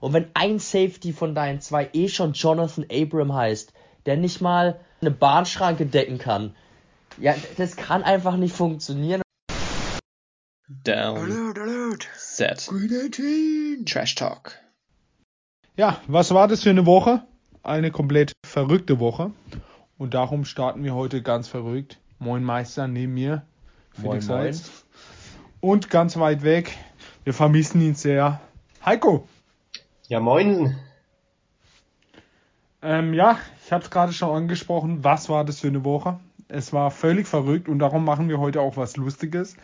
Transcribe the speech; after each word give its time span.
Und 0.00 0.12
wenn 0.12 0.26
ein 0.34 0.58
Safety 0.58 1.12
von 1.12 1.34
deinen 1.34 1.60
zwei 1.60 1.88
eh 1.92 2.08
schon 2.08 2.32
Jonathan 2.32 2.86
Abram 2.90 3.34
heißt, 3.34 3.72
der 4.04 4.16
nicht 4.16 4.40
mal 4.40 4.80
eine 5.00 5.10
Bahnschranke 5.10 5.86
decken 5.86 6.18
kann, 6.18 6.54
ja, 7.18 7.34
das 7.56 7.76
kann 7.76 8.02
einfach 8.02 8.36
nicht 8.36 8.54
funktionieren. 8.54 9.22
Down. 10.68 11.18
Alert, 11.18 11.58
alert. 11.58 12.08
Set. 12.16 12.68
Trash 13.86 14.14
Talk. 14.16 14.58
Ja, 15.76 16.00
was 16.06 16.32
war 16.32 16.48
das 16.48 16.62
für 16.62 16.70
eine 16.70 16.86
Woche? 16.86 17.22
Eine 17.62 17.90
komplett 17.90 18.32
verrückte 18.44 18.98
Woche. 18.98 19.32
Und 19.98 20.14
darum 20.14 20.44
starten 20.44 20.84
wir 20.84 20.94
heute 20.94 21.22
ganz 21.22 21.48
verrückt. 21.48 21.98
Moin 22.18 22.44
Meister 22.44 22.88
neben 22.88 23.14
mir. 23.14 23.42
Felix 23.92 24.26
moin, 24.26 24.44
moin. 24.44 24.60
Und 25.60 25.90
ganz 25.90 26.16
weit 26.16 26.42
weg. 26.42 26.76
Wir 27.24 27.34
vermissen 27.34 27.80
ihn 27.80 27.94
sehr. 27.94 28.40
Heiko. 28.84 29.28
Ja, 30.08 30.20
moin. 30.20 30.76
Ähm, 32.80 33.12
ja, 33.12 33.40
ich 33.64 33.72
habe 33.72 33.82
es 33.82 33.90
gerade 33.90 34.12
schon 34.12 34.30
angesprochen. 34.30 35.02
Was 35.02 35.28
war 35.28 35.44
das 35.44 35.58
für 35.58 35.66
eine 35.66 35.84
Woche? 35.84 36.20
Es 36.46 36.72
war 36.72 36.92
völlig 36.92 37.26
verrückt 37.26 37.68
und 37.68 37.80
darum 37.80 38.04
machen 38.04 38.28
wir 38.28 38.38
heute 38.38 38.60
auch 38.60 38.76
was 38.76 38.96
Lustiges. 38.96 39.56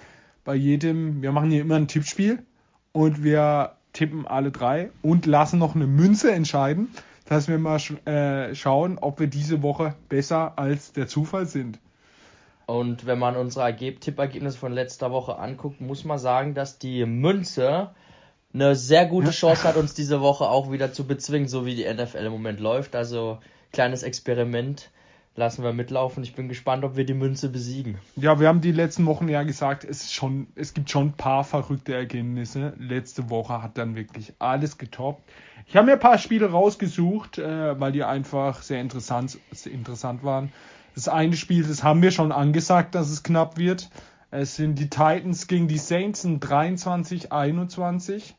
Bei 0.45 0.57
jedem, 0.57 1.23
wir 1.23 1.31
machen 1.31 1.53
hier 1.53 1.61
immer 1.61 1.77
ein 1.77 1.87
Tippspiel 1.87 2.43
und 2.91 3.23
wir 3.23 3.77
tippen 3.93 4.27
alle 4.27 4.51
drei 4.51 4.91
und 5.01 5.27
lassen 5.27 5.61
noch 5.61 5.77
eine 5.77 5.87
Münze 5.87 6.33
entscheiden, 6.33 6.89
dass 7.27 7.47
wir 7.47 7.59
mal 7.59 7.79
äh, 8.07 8.53
schauen, 8.57 8.99
ob 8.99 9.21
wir 9.21 9.29
diese 9.29 9.63
Woche 9.63 9.95
besser 10.09 10.59
als 10.59 10.93
der 10.93 11.07
Zufall 11.07 11.47
sind. 11.47 11.79
Und 12.67 13.07
wenn 13.07 13.21
man 13.21 13.37
unsere 13.37 13.77
Tippergebnisse 13.77 14.59
von 14.59 14.73
letzter 14.73 15.13
Woche 15.13 15.39
anguckt, 15.39 15.81
muss 15.81 16.05
man 16.05 16.19
sagen, 16.19 16.55
dass 16.55 16.81
die 16.81 17.07
Münze 17.07 17.91
eine 18.55 18.77
sehr 18.77 19.07
gute 19.07 19.31
Chance 19.31 19.65
hat, 19.65 19.77
uns 19.77 19.95
diese 19.95 20.21
Woche 20.21 20.45
auch 20.45 20.71
wieder 20.71 20.93
zu 20.93 21.07
bezwingen, 21.07 21.49
so 21.49 21.65
wie 21.65 21.75
die 21.75 21.93
NFL 21.93 22.19
im 22.19 22.33
Moment 22.33 22.61
läuft. 22.61 22.95
Also 22.95 23.39
kleines 23.73 24.03
Experiment 24.03 24.91
lassen 25.35 25.65
wir 25.65 25.73
mitlaufen. 25.73 26.23
Ich 26.23 26.35
bin 26.35 26.49
gespannt, 26.49 26.85
ob 26.85 26.97
wir 26.97 27.07
die 27.07 27.15
Münze 27.15 27.49
besiegen. 27.49 27.97
Ja, 28.17 28.39
wir 28.39 28.49
haben 28.49 28.61
die 28.61 28.73
letzten 28.73 29.07
Wochen 29.07 29.29
ja 29.29 29.43
gesagt, 29.43 29.85
es, 29.85 30.03
ist 30.03 30.13
schon, 30.13 30.49
es 30.55 30.75
gibt 30.75 30.91
schon 30.91 31.09
ein 31.09 31.13
paar 31.15 31.45
verrückte 31.45 31.95
Ergebnisse. 31.95 32.75
Letzte 32.79 33.31
Woche 33.31 33.63
hat 33.63 33.79
dann 33.79 33.97
wirklich 33.97 34.35
alles 34.39 34.77
getoppt. 34.77 35.23
Ich 35.67 35.77
habe 35.77 35.87
mir 35.87 35.93
ein 35.95 36.01
paar 36.01 36.19
Spiele 36.19 36.51
rausgesucht, 36.51 37.39
äh, 37.39 37.81
weil 37.81 37.93
die 37.93 38.05
einfach 38.05 38.63
sehr 38.63 38.81
interessant, 38.81 39.39
sehr 39.53 39.73
interessant 39.73 40.23
waren. 40.23 40.53
Das 40.95 41.09
eine 41.09 41.37
Spiel, 41.37 41.65
das 41.65 41.83
haben 41.83 42.03
wir 42.03 42.11
schon 42.11 42.33
angesagt, 42.33 42.95
dass 42.95 43.09
es 43.09 43.23
knapp 43.23 43.57
wird. 43.57 43.89
Es 44.31 44.57
sind 44.57 44.79
die 44.79 44.91
Titans 44.91 45.47
gegen 45.47 45.69
die 45.69 45.79
Saints 45.79 46.25
in 46.25 46.41
23-21. 46.41 48.35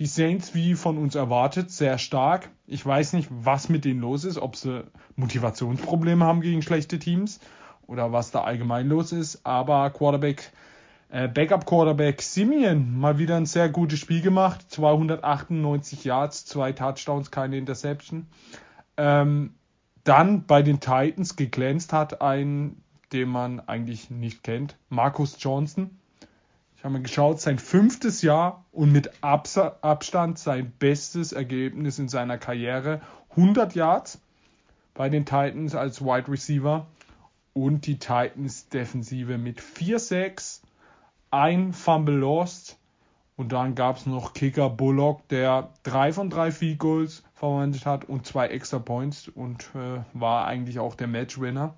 Die 0.00 0.06
Saints, 0.06 0.54
wie 0.54 0.76
von 0.76 0.96
uns 0.96 1.14
erwartet, 1.14 1.70
sehr 1.70 1.98
stark. 1.98 2.48
Ich 2.66 2.84
weiß 2.86 3.12
nicht, 3.12 3.28
was 3.30 3.68
mit 3.68 3.84
denen 3.84 4.00
los 4.00 4.24
ist, 4.24 4.38
ob 4.38 4.56
sie 4.56 4.84
Motivationsprobleme 5.16 6.24
haben 6.24 6.40
gegen 6.40 6.62
schlechte 6.62 6.98
Teams 6.98 7.38
oder 7.86 8.10
was 8.10 8.30
da 8.30 8.40
allgemein 8.40 8.88
los 8.88 9.12
ist. 9.12 9.44
Aber 9.44 9.90
Quarterback, 9.90 10.52
äh, 11.10 11.28
Backup 11.28 11.66
Quarterback 11.66 12.22
Simeon 12.22 12.98
mal 12.98 13.18
wieder 13.18 13.36
ein 13.36 13.44
sehr 13.44 13.68
gutes 13.68 13.98
Spiel 13.98 14.22
gemacht. 14.22 14.64
298 14.70 16.02
Yards, 16.04 16.46
zwei 16.46 16.72
Touchdowns, 16.72 17.30
keine 17.30 17.58
Interception. 17.58 18.26
Ähm, 18.96 19.52
dann 20.04 20.46
bei 20.46 20.62
den 20.62 20.80
Titans 20.80 21.36
geglänzt 21.36 21.92
hat 21.92 22.22
ein, 22.22 22.82
den 23.12 23.28
man 23.28 23.60
eigentlich 23.60 24.08
nicht 24.08 24.44
kennt, 24.44 24.78
Marcus 24.88 25.36
Johnson 25.38 25.99
ich 26.80 26.84
habe 26.84 26.94
mal 26.94 27.02
geschaut, 27.02 27.42
sein 27.42 27.58
fünftes 27.58 28.22
Jahr 28.22 28.64
und 28.72 28.90
mit 28.90 29.22
Abstand 29.22 30.38
sein 30.38 30.72
bestes 30.78 31.32
Ergebnis 31.32 31.98
in 31.98 32.08
seiner 32.08 32.38
Karriere. 32.38 33.02
100 33.32 33.74
Yards 33.74 34.18
bei 34.94 35.10
den 35.10 35.26
Titans 35.26 35.74
als 35.74 36.00
Wide 36.00 36.32
Receiver 36.32 36.86
und 37.52 37.86
die 37.86 37.98
Titans 37.98 38.70
Defensive 38.70 39.36
mit 39.36 39.60
4-6, 39.60 40.62
ein 41.30 41.74
Fumble 41.74 42.16
Lost 42.16 42.78
und 43.36 43.52
dann 43.52 43.74
gab 43.74 43.98
es 43.98 44.06
noch 44.06 44.32
Kicker 44.32 44.70
Bullock, 44.70 45.28
der 45.28 45.74
drei 45.82 46.14
von 46.14 46.30
drei 46.30 46.50
Field 46.50 46.78
Goals 46.78 47.24
verwandelt 47.34 47.84
hat 47.84 48.06
und 48.06 48.24
zwei 48.24 48.46
Extra 48.46 48.78
Points 48.78 49.28
und 49.28 49.68
äh, 49.74 50.00
war 50.14 50.46
eigentlich 50.46 50.78
auch 50.78 50.94
der 50.94 51.08
Matchwinner. 51.08 51.74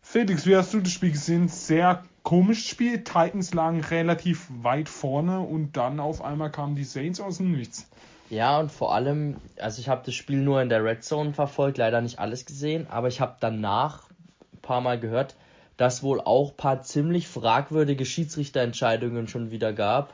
Felix, 0.00 0.46
wie 0.46 0.56
hast 0.56 0.72
du 0.72 0.80
das 0.80 0.90
Spiel 0.90 1.12
gesehen? 1.12 1.48
Sehr 1.48 2.02
komisches 2.28 2.66
Spiel. 2.66 3.04
Titans 3.04 3.54
lagen 3.54 3.80
relativ 3.80 4.48
weit 4.50 4.90
vorne 4.90 5.40
und 5.40 5.78
dann 5.78 5.98
auf 5.98 6.22
einmal 6.22 6.50
kamen 6.50 6.76
die 6.76 6.84
Saints 6.84 7.22
aus 7.22 7.38
dem 7.38 7.52
Nichts. 7.52 7.88
Ja, 8.28 8.60
und 8.60 8.70
vor 8.70 8.94
allem, 8.94 9.38
also 9.58 9.80
ich 9.80 9.88
habe 9.88 10.02
das 10.04 10.14
Spiel 10.14 10.36
nur 10.36 10.60
in 10.60 10.68
der 10.68 10.84
Red 10.84 11.02
Zone 11.02 11.32
verfolgt, 11.32 11.78
leider 11.78 12.02
nicht 12.02 12.18
alles 12.18 12.44
gesehen, 12.44 12.86
aber 12.90 13.08
ich 13.08 13.22
habe 13.22 13.38
danach 13.40 14.10
ein 14.52 14.60
paar 14.60 14.82
Mal 14.82 15.00
gehört, 15.00 15.36
dass 15.78 16.02
wohl 16.02 16.20
auch 16.20 16.50
ein 16.50 16.56
paar 16.58 16.82
ziemlich 16.82 17.26
fragwürdige 17.26 18.04
Schiedsrichterentscheidungen 18.04 19.26
schon 19.26 19.50
wieder 19.50 19.72
gab. 19.72 20.12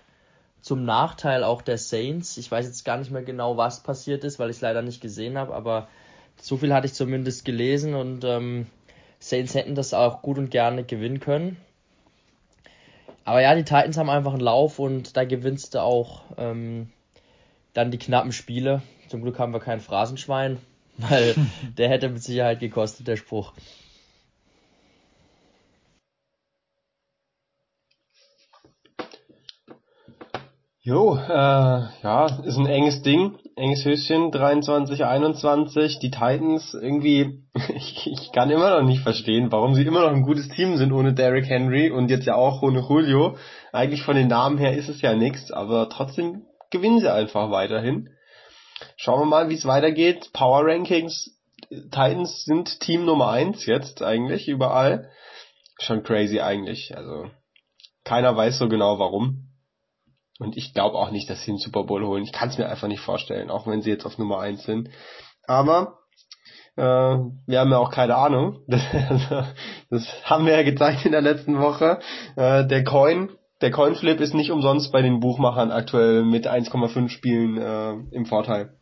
Zum 0.61 0.85
Nachteil 0.85 1.43
auch 1.43 1.63
der 1.63 1.79
Saints. 1.79 2.37
Ich 2.37 2.49
weiß 2.49 2.65
jetzt 2.65 2.85
gar 2.85 2.97
nicht 2.97 3.11
mehr 3.11 3.25
genau, 3.25 3.57
was 3.57 3.83
passiert 3.83 4.23
ist, 4.23 4.39
weil 4.39 4.51
ich 4.51 4.57
es 4.59 4.63
leider 4.63 4.83
nicht 4.83 5.01
gesehen 5.01 5.37
habe, 5.37 5.53
aber 5.53 5.89
so 6.41 6.59
viel 6.59 6.73
hatte 6.73 6.87
ich 6.87 6.95
zumindest 6.95 7.45
gelesen 7.45 7.97
und 7.97 8.23
ähm, 8.23 8.69
Saints 9.19 9.57
hätten 9.57 9.75
das 9.75 9.95
auch 9.95 10.23
gut 10.23 10.39
und 10.39 10.53
gerne 10.53 10.85
gewinnen 10.85 11.19
können. 11.19 11.57
Aber 13.25 13.41
ja, 13.41 13.55
die 13.55 13.65
Titans 13.65 13.97
haben 13.97 14.11
einfach 14.11 14.33
einen 14.33 14.41
Lauf 14.41 14.79
und 14.79 15.17
da 15.17 15.25
gewinnst 15.25 15.75
du 15.75 15.83
auch 15.83 16.23
ähm, 16.37 16.91
dann 17.73 17.91
die 17.91 17.99
knappen 17.99 18.33
Spiele. 18.33 18.83
Zum 19.09 19.23
Glück 19.23 19.39
haben 19.39 19.53
wir 19.53 19.61
kein 19.61 19.81
Phrasenschwein, 19.81 20.59
weil 20.99 21.34
der 21.79 21.89
hätte 21.89 22.09
mit 22.09 22.23
Sicherheit 22.23 22.61
gekostet, 22.61 23.09
der 23.09 23.17
Spruch. 23.17 23.53
Jo, 30.87 31.17
äh, 31.17 31.31
ja, 32.03 32.27
ist 32.45 32.59
ein 32.59 32.67
enges 32.67 33.00
Ding, 33.00 33.39
enges 33.56 33.87
Höschen, 33.87 34.31
23, 34.31 35.03
21. 35.03 35.99
Die 35.99 36.11
Titans 36.11 36.75
irgendwie, 36.75 37.43
ich, 37.75 38.06
ich 38.06 38.33
kann 38.33 38.50
immer 38.50 38.69
noch 38.69 38.87
nicht 38.87 39.00
verstehen, 39.00 39.50
warum 39.50 39.75
sie 39.75 39.87
immer 39.87 40.03
noch 40.03 40.11
ein 40.11 40.25
gutes 40.25 40.50
Team 40.50 40.77
sind 40.77 40.93
ohne 40.93 41.15
Derrick 41.15 41.49
Henry 41.49 41.91
und 41.91 42.11
jetzt 42.11 42.27
ja 42.27 42.34
auch 42.34 42.61
ohne 42.61 42.81
Julio. 42.87 43.39
Eigentlich 43.72 44.03
von 44.03 44.15
den 44.15 44.28
Namen 44.28 44.59
her 44.59 44.77
ist 44.77 44.91
es 44.91 45.00
ja 45.00 45.15
nichts, 45.15 45.50
aber 45.50 45.89
trotzdem 45.89 46.43
gewinnen 46.71 47.01
sie 47.01 47.11
einfach 47.11 47.51
weiterhin. 47.51 48.11
Schauen 48.99 49.21
wir 49.21 49.27
mal, 49.27 49.49
wie 49.49 49.55
es 49.55 49.65
weitergeht. 49.65 50.34
Power 50.34 50.66
Rankings, 50.66 51.31
Titans 51.71 52.45
sind 52.45 52.81
Team 52.81 53.06
Nummer 53.06 53.31
eins 53.31 53.65
jetzt 53.65 54.03
eigentlich 54.03 54.49
überall. 54.49 55.09
Schon 55.81 56.03
crazy 56.03 56.41
eigentlich, 56.41 56.95
also 56.95 57.31
keiner 58.05 58.37
weiß 58.37 58.59
so 58.59 58.69
genau 58.69 58.99
warum. 58.99 59.53
Und 60.39 60.56
ich 60.56 60.75
glaube 60.75 60.99
auch 60.99 61.11
nicht, 61.11 61.31
dass 61.31 61.43
sie 61.43 61.53
den 61.53 61.59
Super 61.59 61.84
Bowl 61.84 62.05
holen. 62.05 62.25
Ich 62.25 62.33
kann 62.33 62.49
es 62.49 62.59
mir 62.59 62.69
einfach 62.69 62.89
nicht 62.89 63.00
vorstellen, 63.00 63.50
auch 63.50 63.67
wenn 63.67 63.83
sie 63.83 63.91
jetzt 63.91 64.05
auf 64.05 64.19
Nummer 64.19 64.41
eins 64.41 64.65
sind. 64.65 64.91
Aber 65.47 65.99
äh, 66.77 66.83
wir 66.83 67.61
haben 67.61 67.71
ja 67.71 67.78
auch 67.78 67.91
keine 67.91 68.17
Ahnung. 68.17 68.61
Das, 68.69 68.83
also, 68.93 69.47
das 69.91 70.25
haben 70.25 70.47
wir 70.47 70.55
ja 70.56 70.62
gezeigt 70.62 71.05
in 71.06 71.12
der 71.12 71.22
letzten 71.22 71.59
Woche. 71.59 72.00
Äh, 72.37 72.67
der 72.67 72.83
Coin, 72.84 73.31
der 73.61 73.71
Coinflip 73.71 74.21
ist 74.21 74.34
nicht 74.34 74.50
umsonst 74.50 74.93
bei 74.93 75.03
den 75.03 75.21
Buchmachern 75.21 75.71
aktuell 75.71 76.25
mit 76.25 76.49
1,5 76.49 77.09
Spielen 77.09 77.56
äh, 77.56 77.93
im 78.15 78.27
Vorteil. 78.27 78.75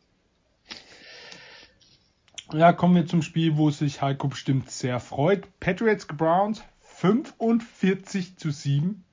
Ja, 2.52 2.72
kommen 2.72 2.94
wir 2.94 3.06
zum 3.06 3.22
Spiel, 3.22 3.56
wo 3.56 3.70
sich 3.70 4.02
Heiko 4.02 4.28
bestimmt 4.28 4.70
sehr 4.70 5.00
freut. 5.00 5.46
Patriots 5.60 6.06
Browns 6.06 6.62
45 6.80 8.36
zu 8.38 8.50
7. 8.50 9.04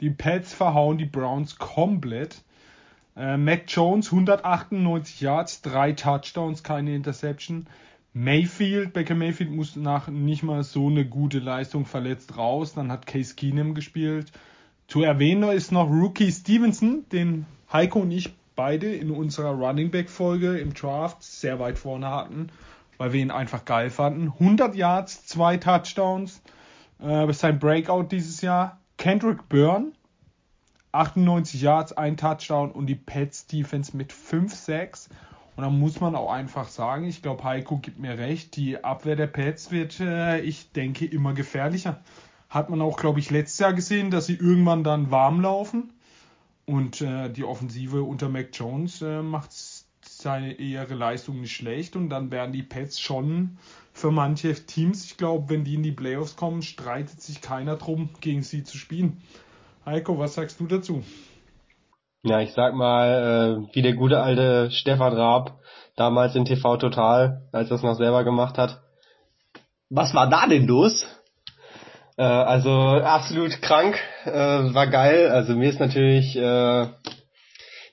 Die 0.00 0.10
Pets 0.10 0.52
verhauen 0.52 0.98
die 0.98 1.06
Browns 1.06 1.58
komplett. 1.58 2.42
Äh, 3.16 3.38
Mac 3.38 3.64
Jones 3.68 4.12
198 4.12 5.20
Yards, 5.22 5.62
drei 5.62 5.92
Touchdowns, 5.92 6.62
keine 6.62 6.94
Interception. 6.94 7.66
Mayfield, 8.12 8.92
Baker 8.92 9.14
Mayfield 9.14 9.50
muss 9.50 9.76
nach 9.76 10.08
nicht 10.08 10.42
mal 10.42 10.62
so 10.64 10.88
eine 10.88 11.06
gute 11.06 11.38
Leistung 11.38 11.86
verletzt 11.86 12.36
raus. 12.36 12.74
Dann 12.74 12.92
hat 12.92 13.06
Case 13.06 13.34
Keenum 13.34 13.74
gespielt. 13.74 14.32
Zu 14.88 15.02
erwähnen 15.02 15.50
ist 15.50 15.72
noch 15.72 15.90
Rookie 15.90 16.30
Stevenson, 16.30 17.04
den 17.10 17.46
Heiko 17.72 18.00
und 18.00 18.10
ich 18.10 18.34
beide 18.54 18.94
in 18.94 19.10
unserer 19.10 19.50
Running 19.50 19.90
Back 19.90 20.08
Folge 20.08 20.58
im 20.58 20.74
Draft 20.74 21.22
sehr 21.22 21.58
weit 21.58 21.78
vorne 21.78 22.08
hatten, 22.08 22.48
weil 22.96 23.12
wir 23.12 23.20
ihn 23.20 23.30
einfach 23.30 23.64
geil 23.64 23.90
fanden. 23.90 24.32
100 24.38 24.74
Yards, 24.74 25.26
zwei 25.26 25.56
Touchdowns. 25.56 26.42
Äh, 27.00 27.30
sein 27.32 27.58
Breakout 27.58 28.04
dieses 28.04 28.40
Jahr. 28.40 28.78
Kendrick 28.98 29.48
Byrne, 29.48 29.92
98 30.92 31.60
Yards, 31.60 31.92
ein 31.92 32.16
Touchdown 32.16 32.70
und 32.72 32.86
die 32.86 32.94
Pets 32.94 33.46
Defense 33.46 33.96
mit 33.96 34.12
5 34.12 34.54
Sacks. 34.54 35.08
Und 35.56 35.64
da 35.64 35.70
muss 35.70 36.00
man 36.00 36.14
auch 36.14 36.30
einfach 36.30 36.68
sagen, 36.68 37.04
ich 37.06 37.22
glaube, 37.22 37.44
Heiko 37.44 37.78
gibt 37.78 37.98
mir 37.98 38.18
recht, 38.18 38.56
die 38.56 38.82
Abwehr 38.84 39.16
der 39.16 39.26
Pets 39.26 39.70
wird, 39.70 40.00
äh, 40.00 40.40
ich 40.40 40.72
denke, 40.72 41.06
immer 41.06 41.32
gefährlicher. 41.32 42.02
Hat 42.50 42.70
man 42.70 42.80
auch, 42.82 42.98
glaube 42.98 43.20
ich, 43.20 43.30
letztes 43.30 43.58
Jahr 43.58 43.72
gesehen, 43.72 44.10
dass 44.10 44.26
sie 44.26 44.34
irgendwann 44.34 44.84
dann 44.84 45.10
warm 45.10 45.40
laufen. 45.40 45.92
Und 46.66 47.00
äh, 47.00 47.30
die 47.30 47.44
Offensive 47.44 48.02
unter 48.02 48.28
Mac 48.28 48.48
Jones 48.52 49.00
äh, 49.00 49.22
macht 49.22 49.52
seine 50.26 50.54
ihre 50.54 50.94
Leistung 50.94 51.40
nicht 51.40 51.54
schlecht 51.54 51.94
und 51.94 52.08
dann 52.08 52.32
werden 52.32 52.50
die 52.50 52.64
Pets 52.64 52.98
schon 52.98 53.58
für 53.92 54.10
manche 54.10 54.52
Teams, 54.54 55.04
ich 55.04 55.16
glaube, 55.16 55.50
wenn 55.50 55.62
die 55.62 55.74
in 55.74 55.84
die 55.84 55.92
Playoffs 55.92 56.34
kommen, 56.34 56.62
streitet 56.62 57.20
sich 57.20 57.40
keiner 57.40 57.76
drum, 57.76 58.10
gegen 58.20 58.42
sie 58.42 58.64
zu 58.64 58.76
spielen. 58.76 59.22
Heiko, 59.84 60.18
was 60.18 60.34
sagst 60.34 60.58
du 60.58 60.66
dazu? 60.66 61.04
Ja, 62.24 62.40
ich 62.40 62.52
sag 62.54 62.74
mal, 62.74 63.68
äh, 63.70 63.74
wie 63.76 63.82
der 63.82 63.94
gute 63.94 64.20
alte 64.20 64.72
Stefan 64.72 65.12
Raab 65.12 65.60
damals 65.94 66.34
in 66.34 66.44
TV 66.44 66.76
Total, 66.76 67.42
als 67.52 67.70
er 67.70 67.76
es 67.76 67.84
noch 67.84 67.94
selber 67.94 68.24
gemacht 68.24 68.58
hat. 68.58 68.80
Was 69.90 70.12
war 70.12 70.28
da 70.28 70.48
denn 70.48 70.66
los? 70.66 71.06
Äh, 72.16 72.24
also 72.24 72.72
absolut 72.72 73.62
krank, 73.62 73.96
äh, 74.24 74.32
war 74.32 74.88
geil. 74.88 75.28
Also 75.28 75.54
mir 75.54 75.70
ist 75.70 75.78
natürlich 75.78 76.34
äh, 76.34 76.88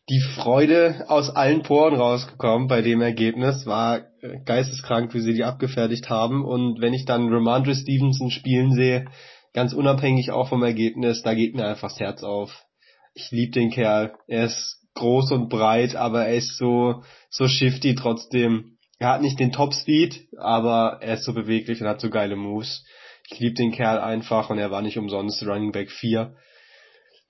die 0.10 0.20
Freude 0.20 1.06
aus 1.08 1.30
allen 1.30 1.64
Poren 1.64 1.96
rausgekommen 1.96 2.68
bei 2.68 2.82
dem 2.82 3.02
Ergebnis. 3.02 3.66
War 3.66 4.00
äh, 4.22 4.40
geisteskrank, 4.46 5.14
wie 5.14 5.22
sie 5.22 5.34
die 5.34 5.44
abgefertigt 5.44 6.10
haben. 6.10 6.44
Und 6.44 6.82
wenn 6.82 6.94
ich 6.94 7.06
dann 7.06 7.32
Ramondre 7.32 7.76
Stevenson 7.76 8.30
spielen 8.30 8.74
sehe, 8.74 9.06
ganz 9.54 9.74
unabhängig 9.74 10.32
auch 10.32 10.50
vom 10.50 10.64
Ergebnis, 10.64 11.22
da 11.22 11.34
geht 11.34 11.56
mir 11.56 11.66
einfach 11.66 11.90
das 11.90 12.00
Herz 12.00 12.24
auf. 12.24 12.66
Ich 13.14 13.32
liebe 13.32 13.52
den 13.52 13.72
Kerl. 13.72 14.14
Er 14.28 14.46
ist 14.46 14.82
groß 14.96 15.32
und 15.32 15.50
breit, 15.50 15.96
aber 15.96 16.26
er 16.26 16.36
ist 16.36 16.58
so 16.58 17.04
so 17.30 17.48
shifty 17.48 17.96
trotzdem. 17.96 18.78
Er 19.00 19.10
hat 19.10 19.22
nicht 19.22 19.40
den 19.40 19.52
Top 19.52 19.74
Speed, 19.74 20.28
aber 20.38 21.00
er 21.02 21.16
ist 21.16 21.24
so 21.24 21.34
beweglich 21.34 21.82
und 21.82 21.88
hat 21.88 22.02
so 22.02 22.10
geile 22.10 22.36
Moves. 22.36 22.86
Ich 23.30 23.40
liebe 23.40 23.56
den 23.56 23.72
Kerl 23.72 24.00
einfach 24.00 24.50
und 24.50 24.60
er 24.60 24.70
war 24.70 24.82
nicht 24.82 24.98
umsonst 24.98 25.46
Running 25.46 25.72
Back 25.72 25.92
4 25.92 26.36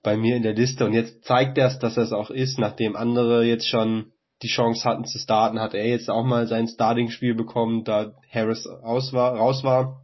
bei 0.04 0.16
mir 0.16 0.36
in 0.36 0.44
der 0.44 0.52
Liste 0.52 0.84
und 0.84 0.92
jetzt 0.92 1.24
zeigt 1.24 1.58
er 1.58 1.66
es, 1.66 1.78
dass 1.80 1.96
er 1.96 2.04
es 2.04 2.12
auch 2.12 2.30
ist, 2.30 2.58
nachdem 2.58 2.94
andere 2.94 3.44
jetzt 3.44 3.66
schon 3.66 4.12
die 4.42 4.48
Chance 4.48 4.84
hatten 4.84 5.04
zu 5.04 5.18
starten, 5.18 5.58
hat 5.58 5.74
er 5.74 5.86
jetzt 5.86 6.10
auch 6.10 6.24
mal 6.24 6.46
sein 6.46 6.68
Starting-Spiel 6.68 7.34
bekommen, 7.34 7.82
da 7.84 8.12
Harris 8.30 8.68
raus 8.68 9.12
war, 9.12 9.34
raus 9.34 9.64
war 9.64 10.02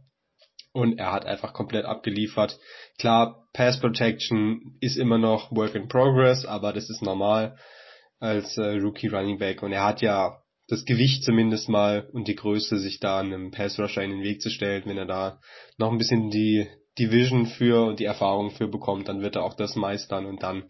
und 0.73 0.97
er 0.97 1.11
hat 1.11 1.25
einfach 1.25 1.53
komplett 1.53 1.85
abgeliefert. 1.85 2.57
Klar, 2.97 3.47
Pass 3.53 3.79
Protection 3.79 4.77
ist 4.81 4.97
immer 4.97 5.19
noch 5.19 5.51
Work 5.51 5.75
in 5.75 5.87
Progress, 5.87 6.45
aber 6.45 6.73
das 6.73 6.89
ist 6.89 7.03
normal 7.03 7.55
als 8.19 8.57
äh, 8.57 8.77
Rookie 8.77 9.07
Running 9.07 9.37
Back 9.37 9.61
und 9.61 9.71
er 9.71 9.83
hat 9.83 10.01
ja 10.01 10.41
das 10.67 10.85
Gewicht 10.85 11.23
zumindest 11.23 11.69
mal 11.69 12.09
und 12.13 12.27
die 12.27 12.35
Größe, 12.35 12.79
sich 12.79 12.99
da 12.99 13.19
einem 13.19 13.51
Pass 13.51 13.77
Rusher 13.77 14.03
in 14.03 14.11
den 14.11 14.23
Weg 14.23 14.41
zu 14.41 14.49
stellen, 14.49 14.83
wenn 14.85 14.97
er 14.97 15.05
da 15.05 15.39
noch 15.77 15.91
ein 15.91 15.97
bisschen 15.97 16.31
die, 16.31 16.67
die 16.97 17.11
Vision 17.11 17.45
für 17.45 17.85
und 17.87 17.99
die 17.99 18.05
Erfahrung 18.05 18.51
für 18.51 18.67
bekommt, 18.67 19.07
dann 19.07 19.21
wird 19.21 19.35
er 19.35 19.43
auch 19.43 19.53
das 19.53 19.75
meistern 19.75 20.25
und 20.25 20.43
dann 20.43 20.63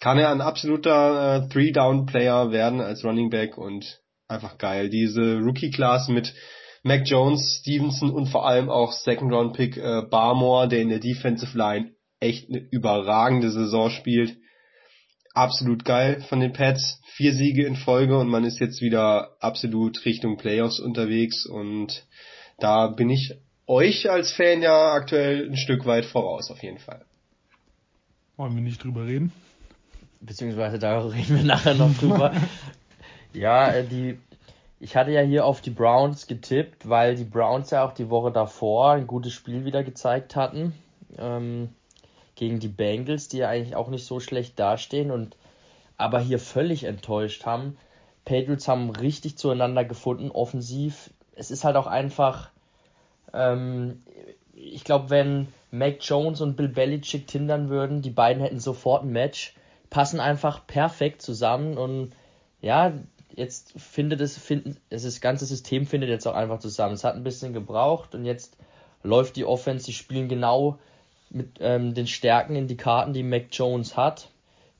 kann 0.00 0.18
er 0.18 0.30
ein 0.30 0.40
absoluter 0.40 1.44
äh, 1.44 1.48
Three-Down-Player 1.48 2.50
werden 2.50 2.80
als 2.80 3.04
Running 3.04 3.30
Back 3.30 3.56
und 3.56 4.00
einfach 4.28 4.58
geil. 4.58 4.90
Diese 4.90 5.38
Rookie-Class 5.38 6.08
mit 6.08 6.34
Mac 6.82 7.02
Jones, 7.06 7.60
Stevenson 7.60 8.10
und 8.10 8.26
vor 8.26 8.46
allem 8.46 8.68
auch 8.68 8.92
Second-Round-Pick 8.92 9.76
äh, 9.76 10.02
Barmore, 10.10 10.68
der 10.68 10.80
in 10.80 10.88
der 10.88 10.98
Defensive 10.98 11.56
Line 11.56 11.94
echt 12.18 12.48
eine 12.48 12.58
überragende 12.70 13.50
Saison 13.50 13.90
spielt 13.90 14.36
absolut 15.34 15.84
geil 15.84 16.22
von 16.28 16.40
den 16.40 16.52
Pets. 16.52 17.00
Vier 17.14 17.32
Siege 17.32 17.66
in 17.66 17.76
Folge 17.76 18.18
und 18.18 18.28
man 18.28 18.44
ist 18.44 18.58
jetzt 18.60 18.80
wieder 18.80 19.36
absolut 19.40 20.04
Richtung 20.04 20.36
Playoffs 20.36 20.80
unterwegs 20.80 21.46
und 21.46 22.06
da 22.58 22.88
bin 22.88 23.10
ich 23.10 23.34
euch 23.72 24.10
als 24.10 24.32
Fan 24.32 24.62
ja 24.62 24.92
aktuell 24.92 25.48
ein 25.48 25.56
Stück 25.56 25.86
weit 25.86 26.04
voraus 26.04 26.50
auf 26.50 26.62
jeden 26.62 26.78
Fall. 26.78 27.04
Wollen 28.36 28.54
wir 28.54 28.62
nicht 28.62 28.84
drüber 28.84 29.06
reden? 29.06 29.32
Beziehungsweise 30.20 30.78
da 30.78 31.00
reden 31.00 31.36
wir 31.36 31.44
nachher 31.44 31.74
noch 31.74 31.96
drüber. 31.96 32.34
ja, 33.32 33.72
äh, 33.72 33.84
die, 33.84 34.18
ich 34.78 34.94
hatte 34.94 35.10
ja 35.10 35.22
hier 35.22 35.46
auf 35.46 35.60
die 35.60 35.70
Browns 35.70 36.26
getippt, 36.26 36.88
weil 36.88 37.16
die 37.16 37.24
Browns 37.24 37.70
ja 37.70 37.84
auch 37.84 37.92
die 37.92 38.10
Woche 38.10 38.30
davor 38.30 38.92
ein 38.92 39.06
gutes 39.06 39.32
Spiel 39.32 39.64
wieder 39.64 39.82
gezeigt 39.82 40.36
hatten. 40.36 40.74
Ähm, 41.18 41.70
gegen 42.34 42.60
die 42.60 42.68
Bengals, 42.68 43.28
die 43.28 43.38
ja 43.38 43.48
eigentlich 43.48 43.76
auch 43.76 43.88
nicht 43.88 44.04
so 44.06 44.20
schlecht 44.20 44.58
dastehen 44.58 45.10
und 45.10 45.36
aber 45.96 46.20
hier 46.20 46.38
völlig 46.38 46.84
enttäuscht 46.84 47.46
haben. 47.46 47.76
Patriots 48.24 48.68
haben 48.68 48.90
richtig 48.90 49.36
zueinander 49.36 49.84
gefunden, 49.84 50.30
offensiv. 50.30 51.10
Es 51.34 51.50
ist 51.50 51.64
halt 51.64 51.76
auch 51.76 51.86
einfach, 51.86 52.50
ähm, 53.32 54.02
ich 54.54 54.84
glaube, 54.84 55.10
wenn 55.10 55.48
Mac 55.70 55.96
Jones 56.00 56.40
und 56.40 56.56
Bill 56.56 56.68
Belichick 56.68 57.26
tindern 57.26 57.68
würden, 57.68 58.02
die 58.02 58.10
beiden 58.10 58.42
hätten 58.42 58.60
sofort 58.60 59.04
ein 59.04 59.12
Match, 59.12 59.54
passen 59.90 60.20
einfach 60.20 60.66
perfekt 60.66 61.22
zusammen 61.22 61.76
und 61.76 62.12
ja, 62.60 62.92
jetzt 63.34 63.72
findet 63.78 64.20
es, 64.20 64.38
finden, 64.38 64.76
das 64.90 65.20
ganze 65.20 65.46
System 65.46 65.86
findet 65.86 66.10
jetzt 66.10 66.26
auch 66.26 66.34
einfach 66.34 66.58
zusammen. 66.58 66.94
Es 66.94 67.04
hat 67.04 67.14
ein 67.14 67.24
bisschen 67.24 67.52
gebraucht 67.52 68.14
und 68.14 68.24
jetzt 68.24 68.56
läuft 69.02 69.36
die 69.36 69.44
Offense, 69.44 69.86
die 69.86 69.92
spielen 69.92 70.28
genau 70.28 70.78
mit 71.30 71.58
ähm, 71.60 71.94
den 71.94 72.06
Stärken 72.06 72.56
in 72.56 72.68
die 72.68 72.76
Karten, 72.76 73.12
die 73.12 73.22
Mac 73.22 73.46
Jones 73.50 73.96
hat. 73.96 74.28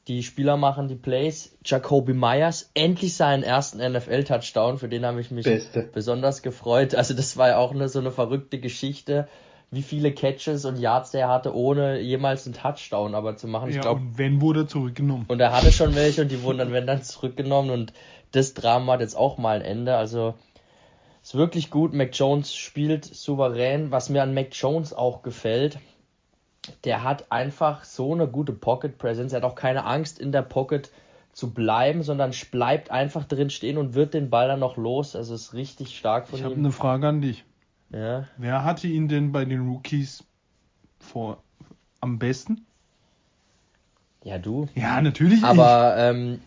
Die 0.09 0.25
Spieler 0.25 0.57
machen 0.57 0.89
die 0.89 0.97
Plays. 0.97 1.57
Jacoby 1.65 2.13
Myers, 2.13 2.71
endlich 2.75 3.15
seinen 3.15 3.45
ersten 3.45 3.79
NFL-Touchdown, 3.79 4.79
für 4.79 4.89
den 4.89 5.07
habe 5.07 5.21
ich 5.21 5.31
mich 5.31 5.45
Beste. 5.45 5.89
besonders 5.93 6.43
gefreut. 6.43 6.95
Also 6.95 7.15
das 7.15 7.37
war 7.37 7.49
ja 7.49 7.59
auch 7.59 7.73
eine, 7.73 7.89
so 7.89 8.01
eine 8.01 8.11
verrückte 8.11 8.59
Geschichte, 8.59 9.29
wie 9.71 9.83
viele 9.83 10.13
Catches 10.13 10.65
und 10.65 10.77
Yards 10.79 11.13
der 11.13 11.29
hatte, 11.29 11.55
ohne 11.55 12.01
jemals 12.01 12.47
einen 12.47 12.55
Touchdown 12.55 13.15
aber 13.15 13.37
zu 13.37 13.47
machen. 13.47 13.71
Ja, 13.71 13.77
ich 13.77 13.81
glaub, 13.81 13.99
und 13.99 14.19
wenn 14.19 14.41
wurde 14.41 14.67
zurückgenommen. 14.67 15.25
Und 15.29 15.41
er 15.41 15.53
hatte 15.53 15.71
schon 15.71 15.95
welche 15.95 16.23
und 16.23 16.33
die 16.33 16.43
wurden 16.43 16.59
dann, 16.59 16.73
wenn 16.73 16.87
dann 16.87 17.03
zurückgenommen 17.03 17.71
und 17.71 17.93
das 18.33 18.55
Drama 18.55 18.95
hat 18.95 19.01
jetzt 19.01 19.17
auch 19.17 19.39
mal 19.39 19.57
ein 19.57 19.63
Ende. 19.63 19.97
Also 19.97 20.35
ist 21.23 21.37
wirklich 21.37 21.71
gut. 21.71 21.95
Mac 21.95 22.11
Jones 22.13 22.55
spielt 22.55 23.05
souverän. 23.05 23.93
Was 23.93 24.09
mir 24.09 24.23
an 24.23 24.35
Mac 24.35 24.49
Jones 24.53 24.93
auch 24.93 25.23
gefällt, 25.23 25.79
der 26.85 27.03
hat 27.03 27.31
einfach 27.31 27.85
so 27.85 28.13
eine 28.13 28.29
gute 28.29 28.53
Pocket 28.53 28.99
Presence. 28.99 29.33
Er 29.33 29.39
hat 29.39 29.45
auch 29.45 29.55
keine 29.55 29.85
Angst 29.85 30.19
in 30.19 30.33
der 30.33 30.43
Pocket 30.43 30.91
zu 31.33 31.53
bleiben, 31.53 32.03
sondern 32.03 32.33
bleibt 32.51 32.91
einfach 32.91 33.25
drin 33.25 33.51
stehen 33.51 33.79
und 33.79 33.95
wird 33.95 34.15
den 34.15 34.31
Ball 34.31 34.49
dann 34.49 34.61
noch 34.61 34.77
los. 34.77 35.17
Also 35.17 35.35
ist 35.35 35.55
richtig 35.55 35.97
stark 35.97 36.29
von 36.29 36.39
ich 36.39 36.45
ihm. 36.45 36.47
Ich 36.47 36.53
habe 36.53 36.61
eine 36.61 36.73
Frage 36.73 37.09
an 37.09 37.21
dich. 37.21 37.45
Ja. 37.91 38.29
Wer 38.37 38.65
hatte 38.65 38.87
ihn 38.87 39.09
denn 39.09 39.33
bei 39.33 39.45
den 39.45 39.67
Rookies 39.69 40.25
vor 40.99 41.43
am 42.01 42.19
besten? 42.19 42.67
Ja, 44.25 44.39
du. 44.39 44.69
Ja, 44.75 45.01
natürlich. 45.01 45.43
Aber 45.43 45.97
ähm, 45.99 46.41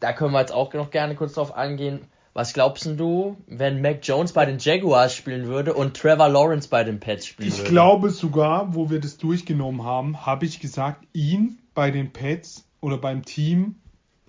da 0.00 0.12
können 0.12 0.32
wir 0.32 0.40
jetzt 0.40 0.52
auch 0.52 0.72
noch 0.74 0.90
gerne 0.90 1.14
kurz 1.14 1.34
drauf 1.34 1.56
angehen. 1.56 2.00
Was 2.36 2.52
glaubst 2.52 2.84
du, 2.84 3.38
wenn 3.46 3.80
Mac 3.80 4.00
Jones 4.02 4.34
bei 4.34 4.44
den 4.44 4.58
Jaguars 4.58 5.14
spielen 5.14 5.46
würde 5.46 5.72
und 5.72 5.96
Trevor 5.96 6.28
Lawrence 6.28 6.68
bei 6.68 6.84
den 6.84 7.00
Pets 7.00 7.24
spielen 7.24 7.48
ich 7.48 7.54
würde? 7.54 7.64
Ich 7.64 7.70
glaube 7.70 8.10
sogar, 8.10 8.74
wo 8.74 8.90
wir 8.90 9.00
das 9.00 9.16
durchgenommen 9.16 9.84
haben, 9.84 10.26
habe 10.26 10.44
ich 10.44 10.60
gesagt, 10.60 11.02
ihn 11.14 11.58
bei 11.74 11.90
den 11.90 12.12
Pets 12.12 12.66
oder 12.82 12.98
beim 12.98 13.24
Team, 13.24 13.76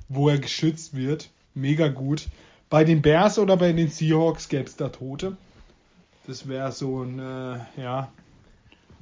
wo 0.07 0.29
er 0.29 0.37
geschützt 0.37 0.95
wird, 0.95 1.31
mega 1.53 1.89
gut. 1.89 2.29
Bei 2.69 2.85
den 2.85 3.01
Bears 3.01 3.39
oder 3.39 3.57
bei 3.57 3.73
den 3.73 3.89
Seahawks 3.89 4.47
gäbe 4.47 4.63
es 4.63 4.77
da 4.77 4.87
Tote. 4.87 5.35
Das 6.27 6.47
wäre 6.47 6.71
so 6.71 7.03
ein, 7.03 7.19
äh, 7.19 7.81
ja. 7.81 8.07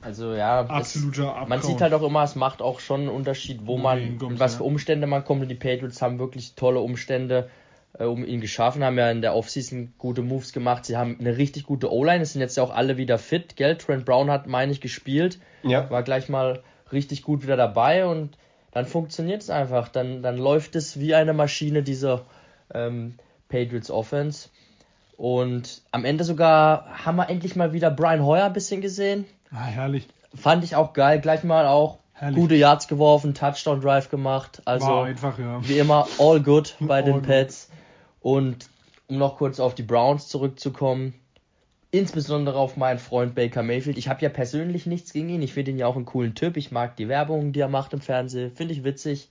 Also 0.02 0.34
ja, 0.34 0.62
absoluter 0.62 1.38
es, 1.44 1.48
man 1.48 1.62
sieht 1.62 1.80
halt 1.80 1.94
auch 1.94 2.02
immer, 2.02 2.24
es 2.24 2.34
macht 2.34 2.60
auch 2.60 2.80
schon 2.80 3.02
einen 3.02 3.10
Unterschied, 3.10 3.68
wo 3.68 3.78
man, 3.78 4.00
in 4.00 4.40
was 4.40 4.56
für 4.56 4.64
Umstände 4.64 5.06
man 5.06 5.24
kommt. 5.24 5.44
Und 5.44 5.50
die 5.50 5.54
Patriots 5.54 6.02
haben 6.02 6.18
wirklich 6.18 6.56
tolle 6.56 6.80
Umstände 6.80 7.52
äh, 7.98 8.06
um 8.06 8.26
ihn 8.26 8.42
geschaffen, 8.42 8.84
haben 8.84 8.98
ja 8.98 9.10
in 9.12 9.22
der 9.22 9.36
Offseason 9.36 9.94
gute 9.98 10.22
Moves 10.22 10.54
gemacht. 10.54 10.86
Sie 10.86 10.98
haben 10.98 11.18
eine 11.20 11.38
richtig 11.38 11.64
gute 11.64 11.92
O-Line, 11.92 12.22
es 12.22 12.34
sind 12.34 12.42
jetzt 12.42 12.58
ja 12.58 12.64
auch 12.64 12.74
alle 12.74 12.98
wieder 12.98 13.18
fit, 13.18 13.56
gell? 13.56 13.78
Trent 13.78 14.06
Brown 14.06 14.30
hat, 14.30 14.48
meine 14.48 14.72
ich, 14.72 14.82
gespielt, 14.82 15.40
ja. 15.64 15.90
war 15.90 16.04
gleich 16.04 16.30
mal 16.30 16.64
richtig 16.92 17.24
gut 17.24 17.44
wieder 17.44 17.58
dabei 17.58 18.06
und 18.06 18.38
dann 18.72 18.86
funktioniert 18.86 19.42
es 19.42 19.50
einfach. 19.50 19.88
Dann, 19.88 20.22
dann 20.22 20.38
läuft 20.38 20.76
es 20.76 21.00
wie 21.00 21.16
eine 21.16 21.34
Maschine, 21.34 21.82
diese 21.82 22.24
ähm, 22.74 23.16
Patriots 23.48 23.90
Offense. 23.90 24.50
Und 25.18 25.82
am 25.92 26.04
Ende 26.04 26.26
sogar 26.26 27.06
haben 27.06 27.16
wir 27.16 27.30
endlich 27.30 27.56
mal 27.56 27.72
wieder 27.72 27.90
Brian 27.90 28.26
Hoyer 28.26 28.46
ein 28.46 28.54
bisschen 28.54 28.82
gesehen. 28.82 29.26
Ah, 29.52 29.64
herrlich. 29.64 30.08
Fand 30.34 30.66
ich 30.66 30.76
auch 30.76 30.92
geil. 30.92 31.22
Gleich 31.22 31.44
mal 31.46 31.68
auch 31.68 32.00
Herrlich. 32.12 32.36
gute 32.36 32.56
Yards 32.56 32.90
geworfen, 32.90 33.34
Touchdown 33.34 33.80
Drive 33.80 34.10
gemacht. 34.10 34.62
Also 34.66 34.88
War 34.88 35.06
einfach, 35.06 35.40
ja. 35.40 35.66
wie 35.66 35.80
immer 35.80 36.08
all 36.20 36.42
good 36.42 36.76
bei 36.82 36.98
all 36.98 37.04
den 37.04 37.22
Pets. 37.22 37.70
Und 38.26 38.70
um 39.06 39.20
noch 39.20 39.38
kurz 39.38 39.60
auf 39.60 39.76
die 39.76 39.84
Browns 39.84 40.30
zurückzukommen, 40.30 41.14
insbesondere 41.92 42.58
auf 42.58 42.76
meinen 42.76 42.98
Freund 42.98 43.36
Baker 43.36 43.62
Mayfield. 43.62 44.00
Ich 44.00 44.08
habe 44.08 44.20
ja 44.22 44.30
persönlich 44.30 44.88
nichts 44.88 45.14
gegen 45.14 45.30
ihn. 45.30 45.44
Ich 45.44 45.54
finde 45.54 45.70
ihn 45.70 45.78
ja 45.78 45.86
auch 45.86 45.96
einen 45.96 46.06
coolen 46.06 46.34
Typ. 46.34 46.58
Ich 46.58 46.72
mag 46.72 46.96
die 46.96 47.08
Werbung, 47.08 47.52
die 47.52 47.60
er 47.60 47.68
macht 47.68 47.94
im 47.94 48.02
Fernsehen. 48.02 48.50
Finde 48.56 48.74
ich 48.74 48.84
witzig. 48.84 49.30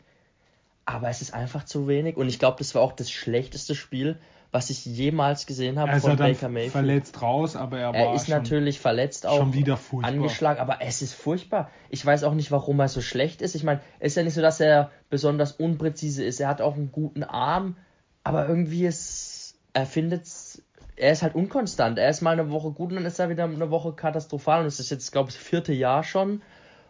Aber 0.84 1.08
es 1.08 1.22
ist 1.22 1.34
einfach 1.34 1.64
zu 1.64 1.88
wenig. 1.88 2.16
Und 2.16 2.28
ich 2.28 2.38
glaube, 2.38 2.58
das 2.58 2.72
war 2.76 2.82
auch 2.82 2.92
das 2.92 3.10
schlechteste 3.10 3.74
Spiel, 3.74 4.16
was 4.52 4.70
ich 4.70 4.86
jemals 4.86 5.46
gesehen 5.46 5.80
habe 5.80 5.98
von 5.98 6.16
Baker 6.16 6.48
Mayfield. 6.48 6.70
verletzt 6.70 7.20
raus, 7.20 7.56
aber 7.56 7.80
er, 7.80 7.92
er 7.92 8.14
ist 8.14 8.28
natürlich 8.28 8.78
verletzt 8.78 9.26
auch 9.26 9.38
schon 9.38 9.54
wieder 9.54 9.76
furchtbar. 9.76 10.12
angeschlagen, 10.12 10.60
aber 10.60 10.78
es 10.82 11.02
ist 11.02 11.14
furchtbar. 11.14 11.68
Ich 11.90 12.06
weiß 12.06 12.22
auch 12.22 12.34
nicht, 12.34 12.52
warum 12.52 12.78
er 12.78 12.86
so 12.86 13.00
schlecht 13.00 13.42
ist. 13.42 13.56
Ich 13.56 13.64
meine, 13.64 13.80
es 13.98 14.12
ist 14.12 14.18
ja 14.18 14.22
nicht 14.22 14.34
so, 14.34 14.40
dass 14.40 14.60
er 14.60 14.92
besonders 15.10 15.50
unpräzise 15.50 16.22
ist. 16.22 16.38
Er 16.38 16.46
hat 16.46 16.60
auch 16.60 16.76
einen 16.76 16.92
guten 16.92 17.24
Arm, 17.24 17.74
aber 18.24 18.48
irgendwie 18.48 18.86
ist, 18.86 19.56
er 19.72 19.86
findet 19.86 20.26
er 20.96 21.12
ist 21.12 21.22
halt 21.22 21.34
unkonstant. 21.34 21.98
Er 21.98 22.08
ist 22.08 22.20
mal 22.20 22.32
eine 22.32 22.50
Woche 22.50 22.70
gut 22.70 22.90
und 22.90 22.96
dann 22.96 23.06
ist 23.06 23.18
er 23.18 23.30
wieder 23.30 23.44
eine 23.44 23.70
Woche 23.70 23.92
katastrophal. 23.92 24.60
Und 24.60 24.66
es 24.66 24.80
ist 24.80 24.90
jetzt, 24.90 25.10
glaube 25.10 25.30
ich, 25.30 25.36
das 25.36 25.44
vierte 25.44 25.72
Jahr 25.72 26.04
schon. 26.04 26.42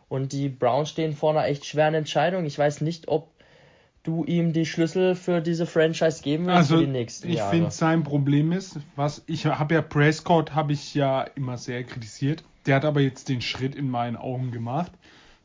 Und 0.09 0.33
die 0.33 0.49
Browns 0.49 0.91
stehen 0.91 1.15
vor 1.15 1.31
einer 1.31 1.47
echt 1.47 1.65
schweren 1.65 1.95
Entscheidung. 1.95 2.45
Ich 2.45 2.59
weiß 2.59 2.83
nicht, 2.83 3.09
ob 3.09 3.31
du 4.03 4.25
ihm 4.25 4.53
die 4.53 4.67
Schlüssel 4.67 5.15
für 5.15 5.41
diese 5.41 5.65
Franchise 5.65 6.23
geben 6.23 6.47
willst 6.47 6.57
also, 6.57 6.77
für 6.77 6.85
die 6.85 6.93
nächsten 6.93 7.29
ich 7.29 7.37
Jahre. 7.37 7.55
Ich 7.55 7.59
finde, 7.59 7.71
sein 7.71 8.05
Problem 8.05 8.53
ist, 8.53 8.79
was 8.97 9.23
ich 9.27 9.47
habe 9.47 9.75
ja 9.75 9.83
Prescott 9.83 10.55
habe 10.55 10.75
ich 10.75 10.95
ja 10.95 11.23
immer 11.23 11.57
sehr 11.57 11.85
kritisiert. 11.85 12.45
Der 12.67 12.77
hat 12.77 12.85
aber 12.85 13.01
jetzt 13.01 13.31
den 13.31 13.41
Schritt 13.41 13.75
in 13.75 13.89
meinen 13.89 14.17
Augen 14.17 14.51
gemacht 14.51 14.93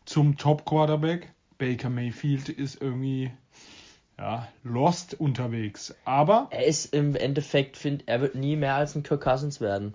zum 0.06 0.38
Top 0.38 0.66
Quarterback. 0.66 1.32
Baker 1.58 1.90
Mayfield 1.90 2.50
ist 2.50 2.82
irgendwie 2.82 3.32
ja, 4.20 4.48
lost 4.64 5.20
unterwegs. 5.20 5.96
Aber 6.04 6.48
er 6.52 6.66
ist 6.66 6.94
im 6.94 7.16
Endeffekt, 7.16 7.78
find, 7.78 8.04
er 8.08 8.20
wird 8.20 8.36
nie 8.36 8.58
mehr 8.58 8.76
als 8.76 8.96
ein 8.96 9.04
Kirk 9.04 9.22
Cousins 9.22 9.62
werden. 9.62 9.94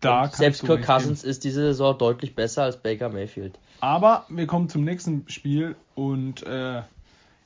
Da 0.00 0.28
selbst 0.28 0.64
Kirk 0.64 0.82
Cousins 0.82 1.24
ist 1.24 1.44
diese 1.44 1.60
Saison 1.60 1.96
deutlich 1.96 2.34
besser 2.34 2.62
als 2.62 2.78
Baker 2.78 3.10
Mayfield. 3.10 3.58
Aber 3.80 4.24
wir 4.28 4.46
kommen 4.46 4.68
zum 4.68 4.84
nächsten 4.84 5.28
Spiel 5.28 5.76
und 5.94 6.42
äh, 6.46 6.82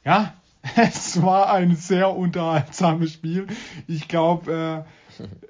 ja, 0.05 0.35
es 0.77 1.21
war 1.21 1.53
ein 1.53 1.75
sehr 1.75 2.15
unterhaltsames 2.15 3.13
Spiel. 3.13 3.49
Ich 3.89 4.07
glaube, 4.07 4.85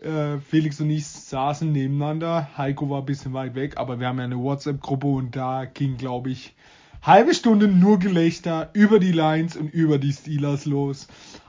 äh, 0.03 0.07
äh, 0.07 0.39
Felix 0.39 0.81
und 0.81 0.91
ich 0.91 1.07
saßen 1.07 1.71
nebeneinander. 1.71 2.57
Heiko 2.57 2.89
war 2.89 3.01
ein 3.01 3.07
bisschen 3.07 3.35
weit 3.35 3.55
weg, 3.55 3.77
aber 3.77 4.01
wir 4.01 4.09
haben 4.09 4.19
ja 4.19 4.25
eine 4.25 4.39
WhatsApp-Gruppe 4.39 5.07
und 5.07 5.37
da 5.37 5.67
ging, 5.67 5.99
glaube 5.99 6.31
ich, 6.31 6.55
halbe 7.03 7.35
Stunde 7.35 7.69
nur 7.69 7.99
Gelächter 7.99 8.71
über 8.73 8.99
die 8.99 9.13
Lions 9.13 9.57
und 9.57 9.69
über 9.69 9.99
die 9.99 10.13
Steelers 10.13 10.67
los. 10.67 11.09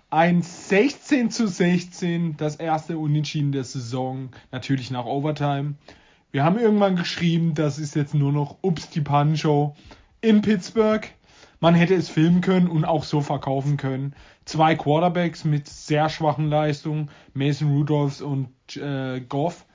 Ein 0.09 0.41
16 0.41 1.31
zu 1.31 1.47
16, 1.47 2.35
das 2.37 2.57
erste 2.57 2.97
Unentschieden 2.97 3.51
der 3.51 3.63
Saison, 3.63 4.29
natürlich 4.51 4.91
nach 4.91 5.05
Overtime. 5.05 5.75
Wir 6.31 6.43
haben 6.43 6.59
irgendwann 6.59 6.95
geschrieben, 6.95 7.53
das 7.55 7.79
ist 7.79 7.95
jetzt 7.95 8.13
nur 8.13 8.31
noch 8.31 8.57
Ups 8.61 8.89
die 8.89 9.01
Pan-Show 9.01 9.75
in 10.21 10.41
Pittsburgh. 10.41 11.09
Man 11.59 11.75
hätte 11.75 11.93
es 11.93 12.09
filmen 12.09 12.41
können 12.41 12.67
und 12.67 12.85
auch 12.85 13.03
so 13.03 13.21
verkaufen 13.21 13.77
können. 13.77 14.15
Zwei 14.45 14.75
Quarterbacks 14.75 15.43
mit 15.43 15.67
sehr 15.67 16.09
schwachen 16.09 16.49
Leistungen, 16.49 17.09
Mason 17.33 17.71
Rudolphs 17.71 18.21
und 18.21 18.49
äh, 18.77 19.21
Goff. 19.21 19.65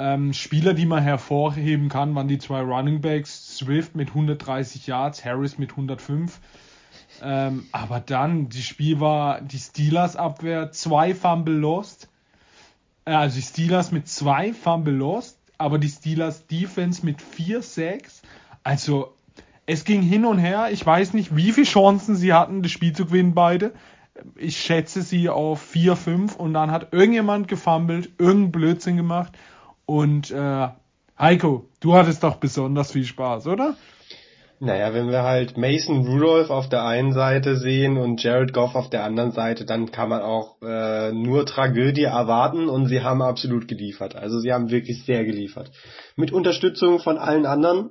Ähm, 0.00 0.32
Spieler, 0.32 0.72
die 0.72 0.86
man 0.86 1.02
hervorheben 1.02 1.90
kann, 1.90 2.14
waren 2.14 2.26
die 2.26 2.38
zwei 2.38 2.62
Running 2.62 3.02
Backs, 3.02 3.58
Swift 3.58 3.94
mit 3.94 4.08
130 4.08 4.86
Yards, 4.86 5.26
Harris 5.26 5.58
mit 5.58 5.72
105. 5.72 6.40
Ähm, 7.22 7.66
aber 7.70 8.00
dann, 8.00 8.48
das 8.48 8.62
Spiel 8.62 8.98
war 8.98 9.42
die 9.42 9.58
Steelers 9.58 10.16
Abwehr, 10.16 10.72
zwei 10.72 11.14
Fumble 11.14 11.54
lost. 11.54 12.08
Äh, 13.04 13.12
also 13.12 13.36
die 13.36 13.42
Steelers 13.42 13.92
mit 13.92 14.08
zwei 14.08 14.54
Fumble 14.54 14.94
lost, 14.94 15.38
aber 15.58 15.78
die 15.78 15.90
Steelers 15.90 16.46
Defense 16.46 17.04
mit 17.04 17.20
vier 17.20 17.60
Sacks. 17.60 18.22
Also 18.64 19.12
es 19.66 19.84
ging 19.84 20.00
hin 20.00 20.24
und 20.24 20.38
her. 20.38 20.70
Ich 20.72 20.84
weiß 20.86 21.12
nicht, 21.12 21.36
wie 21.36 21.52
viele 21.52 21.66
Chancen 21.66 22.16
sie 22.16 22.32
hatten, 22.32 22.62
das 22.62 22.72
Spiel 22.72 22.94
zu 22.94 23.04
gewinnen, 23.04 23.34
beide. 23.34 23.74
Ich 24.34 24.56
schätze 24.56 25.02
sie 25.02 25.28
auf 25.28 25.60
4, 25.60 25.94
5 25.94 26.36
und 26.36 26.54
dann 26.54 26.70
hat 26.70 26.94
irgendjemand 26.94 27.48
gefummelt, 27.48 28.08
irgendeinen 28.16 28.52
Blödsinn 28.52 28.96
gemacht 28.96 29.36
und 29.90 30.30
äh, 30.30 30.68
Heiko, 31.18 31.68
du 31.80 31.94
hattest 31.94 32.22
doch 32.22 32.36
besonders 32.36 32.92
viel 32.92 33.04
Spaß, 33.04 33.48
oder? 33.48 33.74
Naja, 34.60 34.94
wenn 34.94 35.10
wir 35.10 35.24
halt 35.24 35.56
Mason 35.56 36.06
Rudolph 36.06 36.50
auf 36.50 36.68
der 36.68 36.84
einen 36.84 37.12
Seite 37.12 37.56
sehen 37.56 37.96
und 37.96 38.22
Jared 38.22 38.52
Goff 38.52 38.76
auf 38.76 38.88
der 38.88 39.02
anderen 39.02 39.32
Seite, 39.32 39.64
dann 39.64 39.90
kann 39.90 40.08
man 40.10 40.22
auch 40.22 40.62
äh, 40.62 41.10
nur 41.12 41.44
Tragödie 41.44 42.04
erwarten 42.04 42.68
und 42.68 42.86
sie 42.86 43.02
haben 43.02 43.20
absolut 43.20 43.66
geliefert. 43.66 44.14
Also 44.14 44.38
sie 44.38 44.52
haben 44.52 44.70
wirklich 44.70 45.04
sehr 45.04 45.24
geliefert. 45.24 45.72
Mit 46.14 46.30
Unterstützung 46.30 47.00
von 47.00 47.18
allen 47.18 47.46
anderen. 47.46 47.90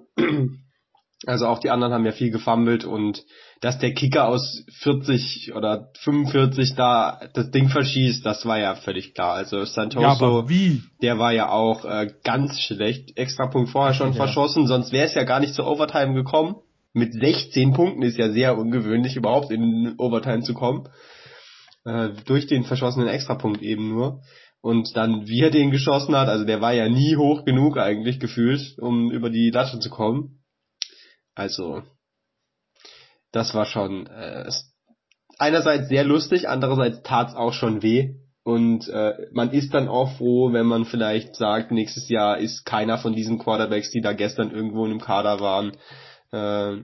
Also 1.25 1.47
auch 1.47 1.59
die 1.59 1.69
anderen 1.69 1.93
haben 1.93 2.05
ja 2.05 2.13
viel 2.13 2.31
gefummelt 2.31 2.85
und 2.85 3.23
dass 3.59 3.77
der 3.77 3.93
Kicker 3.93 4.29
aus 4.29 4.63
40 4.79 5.53
oder 5.53 5.91
45 5.99 6.75
da 6.75 7.19
das 7.33 7.51
Ding 7.51 7.67
verschießt, 7.67 8.25
das 8.25 8.45
war 8.45 8.57
ja 8.57 8.75
völlig 8.75 9.13
klar. 9.13 9.33
Also 9.33 9.65
Santoso, 9.65 10.05
ja, 10.05 10.17
der 11.01 11.19
war 11.19 11.33
ja 11.33 11.49
auch 11.49 11.83
äh, 11.83 12.09
ganz 12.23 12.61
schlecht. 12.61 13.17
Extra 13.17 13.47
Punkt 13.47 13.69
vorher 13.69 13.93
schon 13.93 14.13
ja. 14.13 14.15
verschossen, 14.15 14.65
sonst 14.65 14.93
wäre 14.93 15.07
es 15.07 15.13
ja 15.13 15.25
gar 15.25 15.41
nicht 15.41 15.55
zur 15.55 15.67
Overtime 15.67 16.13
gekommen. 16.13 16.55
Mit 16.93 17.13
16 17.13 17.73
Punkten 17.73 18.01
ist 18.01 18.17
ja 18.17 18.31
sehr 18.31 18.57
ungewöhnlich, 18.57 19.17
überhaupt 19.17 19.51
in 19.51 19.95
Overtime 19.97 20.41
zu 20.41 20.53
kommen. 20.53 20.87
Äh, 21.83 22.09
durch 22.25 22.47
den 22.47 22.63
verschossenen 22.63 23.09
Extrapunkt 23.09 23.61
eben 23.61 23.89
nur. 23.89 24.21
Und 24.61 24.95
dann, 24.95 25.27
wie 25.27 25.41
er 25.41 25.51
den 25.51 25.71
geschossen 25.71 26.15
hat, 26.15 26.29
also 26.29 26.45
der 26.45 26.61
war 26.61 26.73
ja 26.73 26.89
nie 26.89 27.15
hoch 27.15 27.45
genug 27.45 27.77
eigentlich 27.77 28.19
gefühlt, 28.19 28.77
um 28.79 29.11
über 29.11 29.29
die 29.29 29.51
Latte 29.51 29.79
zu 29.79 29.89
kommen. 29.89 30.38
Also, 31.39 31.83
das 33.31 33.55
war 33.55 33.65
schon 33.65 34.07
äh, 34.07 34.51
einerseits 35.37 35.87
sehr 35.87 36.03
lustig, 36.03 36.49
andererseits 36.49 37.01
tat's 37.03 37.33
auch 37.33 37.53
schon 37.53 37.81
weh. 37.81 38.15
Und 38.43 38.89
äh, 38.89 39.13
man 39.31 39.51
ist 39.51 39.73
dann 39.73 39.87
auch 39.87 40.17
froh, 40.17 40.51
wenn 40.51 40.65
man 40.65 40.83
vielleicht 40.83 41.37
sagt, 41.37 41.71
nächstes 41.71 42.09
Jahr 42.09 42.39
ist 42.39 42.65
keiner 42.65 42.97
von 42.97 43.13
diesen 43.13 43.39
Quarterbacks, 43.39 43.89
die 43.89 44.01
da 44.01 44.11
gestern 44.11 44.51
irgendwo 44.51 44.83
in 44.83 44.91
einem 44.91 44.99
Kader 44.99 45.39
waren, 45.39 45.77
äh, 46.31 46.83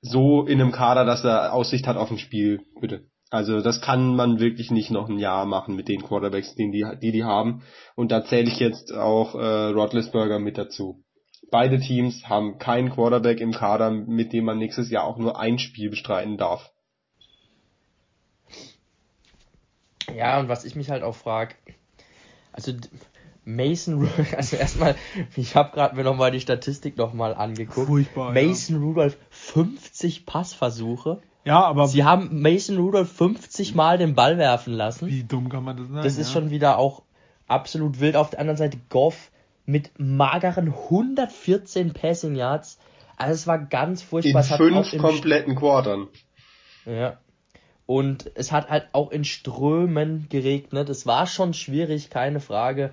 so 0.00 0.46
in 0.46 0.60
einem 0.60 0.70
Kader, 0.70 1.04
dass 1.04 1.24
er 1.24 1.52
Aussicht 1.52 1.88
hat 1.88 1.96
auf 1.96 2.12
ein 2.12 2.18
Spiel, 2.18 2.60
bitte. 2.80 3.08
Also 3.30 3.62
das 3.62 3.80
kann 3.80 4.14
man 4.14 4.38
wirklich 4.38 4.70
nicht 4.70 4.92
noch 4.92 5.08
ein 5.08 5.18
Jahr 5.18 5.44
machen 5.44 5.74
mit 5.74 5.88
den 5.88 6.04
Quarterbacks, 6.04 6.54
die 6.54 6.70
die, 6.70 6.86
die, 7.02 7.10
die 7.10 7.24
haben. 7.24 7.62
Und 7.96 8.12
da 8.12 8.24
zähle 8.24 8.48
ich 8.48 8.60
jetzt 8.60 8.92
auch 8.92 9.34
äh, 9.34 9.70
Rodlisberger 9.72 10.38
mit 10.38 10.56
dazu. 10.56 11.02
Beide 11.50 11.78
Teams 11.78 12.28
haben 12.28 12.58
keinen 12.58 12.90
Quarterback 12.90 13.40
im 13.40 13.52
Kader, 13.52 13.90
mit 13.90 14.32
dem 14.32 14.44
man 14.44 14.58
nächstes 14.58 14.90
Jahr 14.90 15.04
auch 15.04 15.16
nur 15.16 15.38
ein 15.38 15.58
Spiel 15.58 15.90
bestreiten 15.90 16.36
darf. 16.36 16.72
Ja, 20.14 20.38
und 20.38 20.48
was 20.48 20.64
ich 20.64 20.76
mich 20.76 20.90
halt 20.90 21.02
auch 21.02 21.14
frage, 21.14 21.54
also 22.52 22.72
Mason, 23.44 24.08
also 24.36 24.56
erstmal, 24.56 24.96
ich 25.36 25.54
habe 25.54 25.72
gerade 25.72 25.96
mir 25.96 26.04
nochmal 26.04 26.32
die 26.32 26.40
Statistik 26.40 26.96
nochmal 26.96 27.34
angeguckt. 27.34 27.86
Furchtbar, 27.86 28.32
Mason 28.32 28.76
ja. 28.76 28.82
Rudolph 28.82 29.16
50 29.30 30.26
Passversuche. 30.26 31.22
Ja, 31.44 31.62
aber. 31.62 31.86
Sie 31.86 32.02
haben 32.02 32.42
Mason 32.42 32.76
Rudolph 32.76 33.12
50 33.12 33.76
Mal 33.76 33.98
den 33.98 34.16
Ball 34.16 34.36
werfen 34.36 34.72
lassen. 34.72 35.06
Wie 35.06 35.22
dumm 35.22 35.48
kann 35.48 35.62
man 35.62 35.76
das 35.76 35.86
sein? 35.86 36.02
Das 36.02 36.18
ist 36.18 36.34
ja. 36.34 36.40
schon 36.40 36.50
wieder 36.50 36.76
auch 36.78 37.02
absolut 37.46 38.00
wild. 38.00 38.16
Auf 38.16 38.30
der 38.30 38.40
anderen 38.40 38.56
Seite 38.56 38.78
Goff 38.88 39.30
mit 39.66 39.90
mageren 39.98 40.68
114 40.68 41.92
Passing 41.92 42.36
Yards. 42.36 42.78
Also 43.16 43.34
es 43.34 43.46
war 43.46 43.58
ganz 43.58 44.02
furchtbar. 44.02 44.44
In 44.50 44.56
fünf 44.56 44.96
kompletten 44.98 45.56
Quartern. 45.56 46.08
Ja. 46.84 47.18
Und 47.84 48.30
es 48.34 48.52
hat 48.52 48.68
halt 48.68 48.88
auch 48.92 49.10
in 49.10 49.24
Strömen 49.24 50.26
geregnet. 50.28 50.88
Es 50.88 51.06
war 51.06 51.26
schon 51.26 51.54
schwierig, 51.54 52.10
keine 52.10 52.40
Frage. 52.40 52.92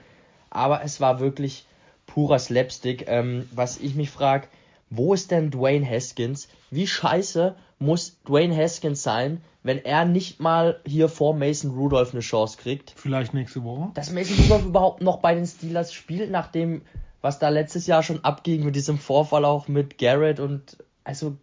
Aber 0.49 0.83
es 0.83 1.01
war 1.01 1.19
wirklich 1.19 1.65
purer 2.05 2.39
Slapstick. 2.39 3.07
Ähm, 3.07 3.47
was 3.51 3.79
ich 3.79 3.95
mich 3.95 4.09
frage, 4.09 4.47
wo 4.95 5.13
ist 5.13 5.31
denn 5.31 5.51
Dwayne 5.51 5.89
Haskins? 5.89 6.47
Wie 6.69 6.87
scheiße 6.87 7.55
muss 7.79 8.21
Dwayne 8.23 8.55
Haskins 8.55 9.03
sein, 9.03 9.41
wenn 9.63 9.83
er 9.83 10.05
nicht 10.05 10.39
mal 10.39 10.81
hier 10.85 11.09
vor 11.09 11.33
Mason 11.33 11.71
Rudolph 11.71 12.13
eine 12.13 12.21
Chance 12.21 12.57
kriegt. 12.57 12.93
Vielleicht 12.95 13.33
nächste 13.33 13.63
Woche. 13.63 13.91
Dass 13.93 14.11
Mason 14.11 14.37
Rudolph 14.37 14.65
überhaupt 14.65 15.01
noch 15.01 15.19
bei 15.19 15.35
den 15.35 15.45
Steelers 15.45 15.93
spielt, 15.93 16.29
nachdem, 16.29 16.81
was 17.21 17.39
da 17.39 17.49
letztes 17.49 17.87
Jahr 17.87 18.03
schon 18.03 18.23
abging 18.23 18.65
mit 18.65 18.75
diesem 18.75 18.97
Vorfall 18.97 19.45
auch 19.45 19.67
mit 19.67 19.97
Garrett 19.97 20.39
und 20.39 20.77
also 21.03 21.37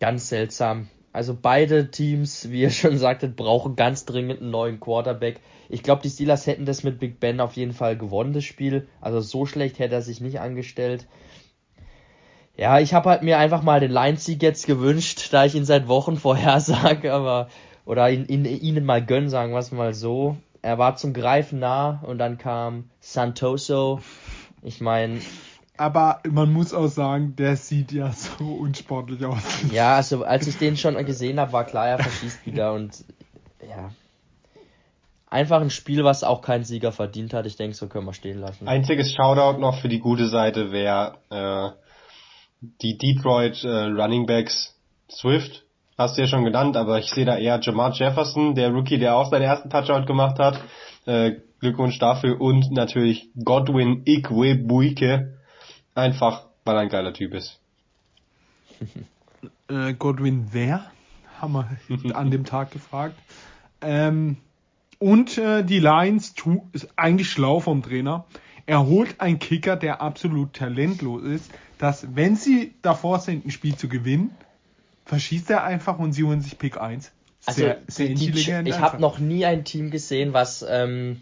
ganz 0.00 0.28
seltsam. 0.28 0.88
Also 1.12 1.36
beide 1.40 1.90
Teams, 1.90 2.50
wie 2.50 2.62
ihr 2.62 2.70
schon 2.70 2.98
sagtet, 2.98 3.36
brauchen 3.36 3.76
ganz 3.76 4.04
dringend 4.04 4.40
einen 4.40 4.50
neuen 4.50 4.80
Quarterback. 4.80 5.40
Ich 5.68 5.82
glaube, 5.82 6.02
die 6.02 6.10
Steelers 6.10 6.46
hätten 6.46 6.66
das 6.66 6.82
mit 6.82 6.98
Big 6.98 7.20
Ben 7.20 7.40
auf 7.40 7.54
jeden 7.54 7.72
Fall 7.72 7.96
gewonnen, 7.96 8.32
das 8.32 8.44
Spiel. 8.44 8.88
Also 9.00 9.20
so 9.20 9.46
schlecht 9.46 9.78
hätte 9.78 9.94
er 9.94 10.02
sich 10.02 10.20
nicht 10.20 10.40
angestellt. 10.40 11.06
Ja, 12.56 12.78
ich 12.78 12.94
habe 12.94 13.10
halt 13.10 13.22
mir 13.22 13.38
einfach 13.38 13.62
mal 13.62 13.80
den 13.80 13.90
Lions-Sieg 13.90 14.42
jetzt 14.42 14.66
gewünscht, 14.66 15.28
da 15.32 15.44
ich 15.44 15.54
ihn 15.54 15.64
seit 15.64 15.88
Wochen 15.88 16.16
vorhersage, 16.18 17.12
aber 17.12 17.48
oder 17.84 18.10
ihn, 18.10 18.26
ihn, 18.26 18.44
ihnen 18.44 18.84
mal 18.84 19.04
gönnen, 19.04 19.28
sagen 19.28 19.52
wir 19.52 19.58
es 19.58 19.72
mal 19.72 19.94
so. 19.94 20.36
Er 20.62 20.78
war 20.78 20.96
zum 20.96 21.12
Greifen 21.12 21.58
nah 21.58 22.00
und 22.06 22.18
dann 22.18 22.38
kam 22.38 22.88
Santoso. 23.00 24.00
Ich 24.62 24.80
meine. 24.80 25.20
Aber 25.76 26.20
man 26.30 26.52
muss 26.52 26.72
auch 26.72 26.86
sagen, 26.86 27.34
der 27.36 27.56
sieht 27.56 27.92
ja 27.92 28.12
so 28.12 28.44
unsportlich 28.44 29.24
aus. 29.24 29.42
Ja, 29.70 29.96
also 29.96 30.24
als 30.24 30.46
ich 30.46 30.56
den 30.56 30.76
schon 30.76 30.94
gesehen 31.04 31.38
habe, 31.38 31.52
war 31.52 31.64
klar, 31.64 31.88
er 31.88 31.98
verschießt 31.98 32.46
wieder 32.46 32.72
und 32.72 33.04
ja. 33.68 33.90
Einfach 35.28 35.60
ein 35.60 35.70
Spiel, 35.70 36.04
was 36.04 36.22
auch 36.22 36.42
kein 36.42 36.62
Sieger 36.62 36.92
verdient 36.92 37.34
hat. 37.34 37.44
Ich 37.44 37.56
denke, 37.56 37.76
so 37.76 37.88
können 37.88 38.06
wir 38.06 38.12
stehen 38.14 38.38
lassen. 38.38 38.68
Einziges 38.68 39.12
Shoutout 39.12 39.58
noch 39.58 39.80
für 39.80 39.88
die 39.88 39.98
gute 39.98 40.28
Seite 40.28 40.70
wäre 40.70 41.18
äh, 41.28 41.83
die 42.82 42.98
Detroit 42.98 43.64
äh, 43.64 43.68
Running 43.68 44.26
Backs 44.26 44.74
Swift 45.10 45.64
hast 45.96 46.16
du 46.16 46.22
ja 46.22 46.28
schon 46.28 46.44
genannt, 46.44 46.76
aber 46.76 46.98
ich 46.98 47.10
sehe 47.10 47.24
da 47.24 47.36
eher 47.36 47.60
Jamar 47.60 47.92
Jefferson, 47.92 48.54
der 48.54 48.70
Rookie, 48.70 48.98
der 48.98 49.16
auch 49.16 49.30
seinen 49.30 49.42
ersten 49.42 49.70
Touchdown 49.70 50.06
gemacht 50.06 50.38
hat. 50.38 50.60
Äh, 51.06 51.36
Glückwunsch 51.60 51.98
dafür 51.98 52.40
und 52.40 52.72
natürlich 52.72 53.30
Godwin 53.42 54.02
Ikwebuike, 54.04 55.38
einfach 55.94 56.46
weil 56.64 56.76
er 56.76 56.80
ein 56.80 56.88
geiler 56.88 57.12
Typ 57.12 57.34
ist. 57.34 57.58
äh, 59.68 59.94
Godwin 59.94 60.48
wer? 60.52 60.90
Haben 61.40 61.52
wir 61.52 61.68
an 62.16 62.30
dem 62.30 62.44
Tag 62.44 62.70
gefragt. 62.70 63.16
Ähm, 63.80 64.36
und 64.98 65.38
äh, 65.38 65.64
die 65.64 65.78
Lions 65.78 66.34
tu, 66.34 66.68
ist 66.72 66.88
eigentlich 66.96 67.30
schlau 67.30 67.60
vom 67.60 67.82
Trainer. 67.82 68.24
Er 68.66 68.86
holt 68.86 69.20
einen 69.20 69.38
Kicker, 69.38 69.76
der 69.76 70.00
absolut 70.00 70.54
talentlos 70.54 71.22
ist, 71.22 71.50
dass 71.84 72.16
wenn 72.16 72.34
sie 72.34 72.74
davor 72.80 73.20
sind, 73.20 73.44
ein 73.44 73.50
Spiel 73.50 73.76
zu 73.76 73.88
gewinnen, 73.88 74.34
verschießt 75.04 75.50
er 75.50 75.64
einfach 75.64 75.98
und 75.98 76.14
sie 76.14 76.24
holen 76.24 76.40
sich 76.40 76.58
Pick 76.58 76.78
1. 76.80 77.12
Sehr, 77.40 77.74
also, 77.74 77.84
sehr 77.88 78.06
intelligent. 78.08 78.66
Die, 78.66 78.70
ich 78.70 78.78
habe 78.78 79.00
noch 79.00 79.18
nie 79.18 79.44
ein 79.44 79.64
Team 79.64 79.90
gesehen, 79.90 80.32
was 80.32 80.64
ähm, 80.66 81.20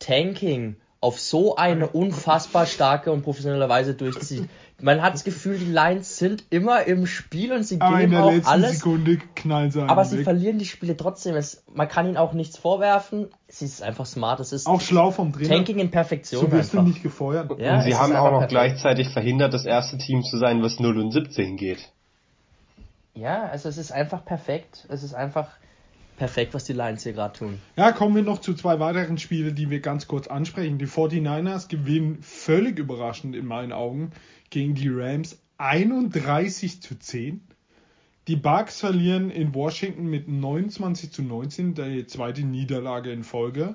Tanking 0.00 0.76
auf 1.04 1.20
so 1.20 1.56
eine 1.56 1.88
unfassbar 1.88 2.64
starke 2.64 3.12
und 3.12 3.22
professionelle 3.22 3.68
Weise 3.68 3.92
durchzieht. 3.92 4.48
Man 4.80 5.02
hat 5.02 5.12
das 5.12 5.22
Gefühl, 5.22 5.58
die 5.58 5.66
Lions 5.66 6.16
sind 6.16 6.44
immer 6.48 6.84
im 6.84 7.06
Spiel 7.06 7.52
und 7.52 7.62
sie 7.62 7.78
aber 7.78 7.98
geben 7.98 8.16
auch 8.16 8.32
alles. 8.44 8.78
Sekunde 8.78 9.18
knallen 9.34 9.70
sie 9.70 9.82
aber 9.82 10.06
sie 10.06 10.18
weg. 10.18 10.24
verlieren 10.24 10.58
die 10.58 10.64
Spiele 10.64 10.96
trotzdem. 10.96 11.36
Es, 11.36 11.62
man 11.72 11.88
kann 11.88 12.06
ihnen 12.06 12.16
auch 12.16 12.32
nichts 12.32 12.56
vorwerfen. 12.56 13.28
Sie 13.48 13.66
ist 13.66 13.82
einfach 13.82 14.06
smart. 14.06 14.40
Es 14.40 14.52
ist 14.52 14.66
auch 14.66 14.80
schlau 14.80 15.10
vom 15.10 15.34
Trainer. 15.34 15.50
Tanking 15.50 15.78
in 15.78 15.90
Perfektion. 15.90 16.40
So 16.40 16.50
wirst 16.50 16.72
einfach. 16.72 16.84
du 16.84 16.90
nicht 16.90 17.02
gefeuert. 17.02 17.52
Ja, 17.60 17.76
und 17.76 17.82
sie 17.82 17.94
haben 17.94 18.16
auch 18.16 18.30
noch 18.30 18.38
perfekt. 18.38 18.50
gleichzeitig 18.50 19.10
verhindert, 19.10 19.52
das 19.52 19.66
erste 19.66 19.98
Team 19.98 20.22
zu 20.22 20.38
sein, 20.38 20.62
was 20.62 20.80
0 20.80 20.98
und 20.98 21.12
17 21.12 21.58
geht. 21.58 21.90
Ja, 23.12 23.44
also 23.44 23.68
es 23.68 23.76
ist 23.76 23.92
einfach 23.92 24.24
perfekt. 24.24 24.86
Es 24.88 25.02
ist 25.02 25.14
einfach 25.14 25.48
perfekt, 26.16 26.54
was 26.54 26.64
die 26.64 26.72
Lions 26.72 27.02
hier 27.02 27.12
gerade 27.12 27.38
tun. 27.38 27.60
Ja, 27.76 27.92
kommen 27.92 28.14
wir 28.14 28.22
noch 28.22 28.40
zu 28.40 28.54
zwei 28.54 28.78
weiteren 28.80 29.18
Spielen, 29.18 29.54
die 29.54 29.70
wir 29.70 29.80
ganz 29.80 30.06
kurz 30.06 30.26
ansprechen. 30.26 30.78
Die 30.78 30.86
49ers 30.86 31.68
gewinnen 31.68 32.18
völlig 32.22 32.78
überraschend 32.78 33.34
in 33.34 33.46
meinen 33.46 33.72
Augen 33.72 34.12
gegen 34.50 34.74
die 34.74 34.88
Rams 34.88 35.38
31 35.58 36.82
zu 36.82 36.98
10. 36.98 37.40
Die 38.26 38.36
Bucks 38.36 38.80
verlieren 38.80 39.30
in 39.30 39.54
Washington 39.54 40.06
mit 40.06 40.28
29 40.28 41.12
zu 41.12 41.22
19, 41.22 41.74
die 41.74 42.06
zweite 42.06 42.42
Niederlage 42.42 43.12
in 43.12 43.22
Folge. 43.22 43.74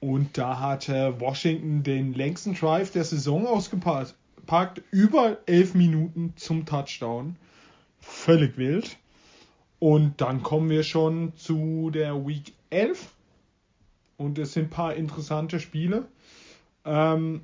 Und 0.00 0.36
da 0.38 0.58
hatte 0.58 1.20
Washington 1.20 1.82
den 1.82 2.14
längsten 2.14 2.54
Drive 2.54 2.90
der 2.90 3.04
Saison 3.04 3.46
ausgepackt, 3.46 4.82
über 4.90 5.38
11 5.46 5.74
Minuten 5.74 6.32
zum 6.36 6.66
Touchdown. 6.66 7.36
Völlig 8.00 8.56
wild. 8.56 8.96
Und 9.80 10.20
dann 10.20 10.42
kommen 10.42 10.68
wir 10.68 10.84
schon 10.84 11.32
zu 11.36 11.90
der 11.90 12.26
Week 12.26 12.52
11. 12.68 13.08
Und 14.18 14.38
es 14.38 14.52
sind 14.52 14.66
ein 14.66 14.70
paar 14.70 14.94
interessante 14.94 15.58
Spiele. 15.58 16.06
Ähm, 16.84 17.40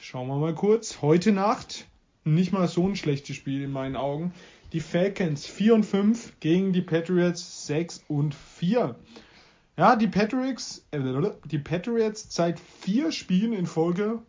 schauen 0.00 0.26
wir 0.26 0.36
mal 0.36 0.54
kurz. 0.54 1.00
Heute 1.00 1.30
Nacht, 1.30 1.86
nicht 2.24 2.52
mal 2.52 2.66
so 2.66 2.86
ein 2.86 2.96
schlechtes 2.96 3.36
Spiel 3.36 3.62
in 3.62 3.70
meinen 3.70 3.94
Augen. 3.94 4.34
Die 4.72 4.80
Falcons 4.80 5.46
4 5.46 5.76
und 5.76 5.84
5 5.84 6.40
gegen 6.40 6.72
die 6.72 6.82
Patriots 6.82 7.66
6 7.66 8.04
und 8.08 8.34
4. 8.34 8.96
Ja, 9.76 9.94
die 9.94 10.08
Patriots, 10.08 10.84
äh, 10.90 11.00
die 11.44 11.58
Patriots 11.58 12.26
seit 12.28 12.58
vier 12.58 13.12
Spielen 13.12 13.52
in 13.52 13.66
Folge 13.66 14.20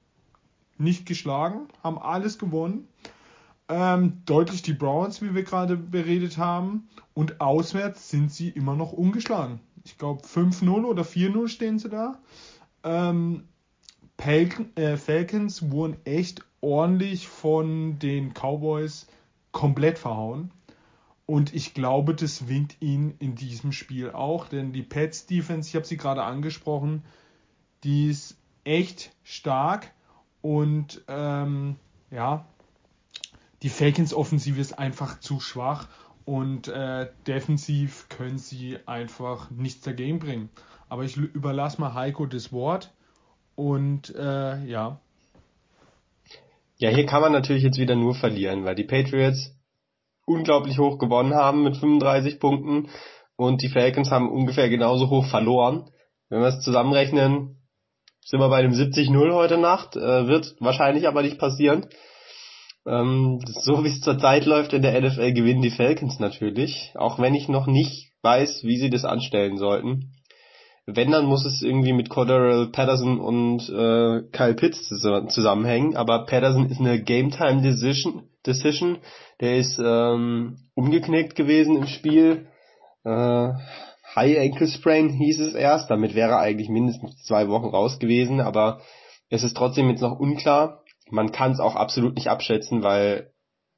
nicht 0.77 1.07
geschlagen, 1.07 1.67
haben 1.83 1.97
alles 1.97 2.37
gewonnen. 2.37 2.87
Ähm, 3.73 4.21
deutlich 4.25 4.61
die 4.63 4.73
Browns, 4.73 5.21
wie 5.21 5.33
wir 5.33 5.43
gerade 5.43 5.77
beredet 5.77 6.37
haben. 6.37 6.89
Und 7.13 7.39
auswärts 7.39 8.09
sind 8.09 8.29
sie 8.29 8.49
immer 8.49 8.75
noch 8.75 8.91
ungeschlagen. 8.91 9.61
Ich 9.85 9.97
glaube 9.97 10.23
5-0 10.23 10.83
oder 10.83 11.03
4-0 11.03 11.47
stehen 11.47 11.79
sie 11.79 11.87
da. 11.87 12.19
Ähm, 12.83 13.45
äh, 14.17 14.97
Falcons 14.97 15.71
wurden 15.71 15.95
echt 16.03 16.43
ordentlich 16.59 17.29
von 17.29 17.97
den 17.97 18.33
Cowboys 18.33 19.07
komplett 19.53 19.97
verhauen. 19.97 20.51
Und 21.25 21.55
ich 21.55 21.73
glaube, 21.73 22.13
das 22.13 22.49
winkt 22.49 22.75
ihnen 22.81 23.15
in 23.19 23.35
diesem 23.35 23.71
Spiel 23.71 24.11
auch, 24.11 24.49
denn 24.49 24.73
die 24.73 24.83
Pets 24.83 25.27
Defense, 25.27 25.69
ich 25.69 25.75
habe 25.75 25.85
sie 25.85 25.95
gerade 25.95 26.23
angesprochen, 26.23 27.03
die 27.85 28.09
ist 28.09 28.35
echt 28.65 29.15
stark 29.23 29.93
und 30.41 31.05
ähm, 31.07 31.77
ja, 32.11 32.45
die 33.63 33.69
Falcons 33.69 34.13
Offensive 34.13 34.59
ist 34.59 34.77
einfach 34.77 35.19
zu 35.19 35.39
schwach 35.39 35.87
und 36.25 36.67
äh, 36.67 37.07
defensiv 37.27 38.07
können 38.09 38.37
sie 38.37 38.77
einfach 38.85 39.49
nichts 39.51 39.81
dagegen 39.81 40.19
bringen. 40.19 40.49
Aber 40.89 41.03
ich 41.03 41.17
überlasse 41.17 41.79
mal 41.79 41.93
Heiko 41.93 42.25
das 42.25 42.51
Wort 42.51 42.91
und 43.55 44.13
äh, 44.15 44.63
ja. 44.65 44.99
Ja, 46.77 46.89
hier 46.89 47.05
kann 47.05 47.21
man 47.21 47.31
natürlich 47.31 47.63
jetzt 47.63 47.79
wieder 47.79 47.95
nur 47.95 48.15
verlieren, 48.15 48.65
weil 48.65 48.75
die 48.75 48.83
Patriots 48.83 49.55
unglaublich 50.25 50.79
hoch 50.79 50.97
gewonnen 50.97 51.35
haben 51.35 51.63
mit 51.63 51.77
35 51.77 52.39
Punkten 52.39 52.89
und 53.35 53.61
die 53.61 53.69
Falcons 53.69 54.11
haben 54.11 54.29
ungefähr 54.29 54.69
genauso 54.69 55.09
hoch 55.09 55.25
verloren. 55.25 55.89
Wenn 56.29 56.41
wir 56.41 56.47
es 56.47 56.61
zusammenrechnen, 56.61 57.57
sind 58.23 58.39
wir 58.39 58.49
bei 58.49 58.57
einem 58.57 58.73
70-0 58.73 59.33
heute 59.33 59.57
Nacht, 59.57 59.95
äh, 59.95 60.27
wird 60.27 60.55
wahrscheinlich 60.59 61.07
aber 61.07 61.21
nicht 61.21 61.37
passieren. 61.37 61.87
Ähm, 62.85 63.39
so 63.45 63.83
wie 63.83 63.89
es 63.89 64.01
zurzeit 64.01 64.45
läuft 64.45 64.73
in 64.73 64.81
der 64.81 64.99
NFL 64.99 65.33
gewinnen 65.33 65.61
die 65.61 65.71
Falcons 65.71 66.19
natürlich, 66.19 66.93
auch 66.95 67.19
wenn 67.19 67.35
ich 67.35 67.47
noch 67.47 67.67
nicht 67.67 68.11
weiß, 68.23 68.63
wie 68.63 68.77
sie 68.77 68.89
das 68.89 69.05
anstellen 69.05 69.57
sollten. 69.57 70.13
Wenn, 70.87 71.11
dann 71.11 71.25
muss 71.25 71.45
es 71.45 71.61
irgendwie 71.61 71.93
mit 71.93 72.09
Cordero 72.09 72.71
Patterson 72.71 73.19
und 73.19 73.69
äh, 73.69 74.23
Kyle 74.31 74.55
Pitts 74.55 74.87
zusammenhängen, 74.87 75.95
aber 75.95 76.25
Patterson 76.25 76.69
ist 76.69 76.79
eine 76.79 77.01
Game-Time 77.01 77.61
Decision, 77.61 78.23
Decision. 78.45 78.97
Der 79.41 79.57
ist 79.57 79.79
ähm, 79.79 80.57
umgeknickt 80.73 81.35
gewesen 81.35 81.77
im 81.77 81.87
Spiel. 81.87 82.47
Äh, 83.03 83.49
High 84.15 84.39
Ankle 84.39 84.67
Sprain 84.67 85.09
hieß 85.09 85.39
es 85.39 85.53
erst, 85.53 85.89
damit 85.89 86.15
wäre 86.15 86.31
er 86.31 86.39
eigentlich 86.39 86.69
mindestens 86.69 87.23
zwei 87.23 87.47
Wochen 87.47 87.67
raus 87.67 87.99
gewesen, 87.99 88.41
aber 88.41 88.81
es 89.29 89.43
ist 89.43 89.55
trotzdem 89.55 89.89
jetzt 89.89 90.01
noch 90.01 90.19
unklar, 90.19 90.80
man 91.11 91.31
kann 91.31 91.51
es 91.51 91.59
auch 91.59 91.75
absolut 91.75 92.15
nicht 92.15 92.27
abschätzen, 92.27 92.83
weil 92.83 93.31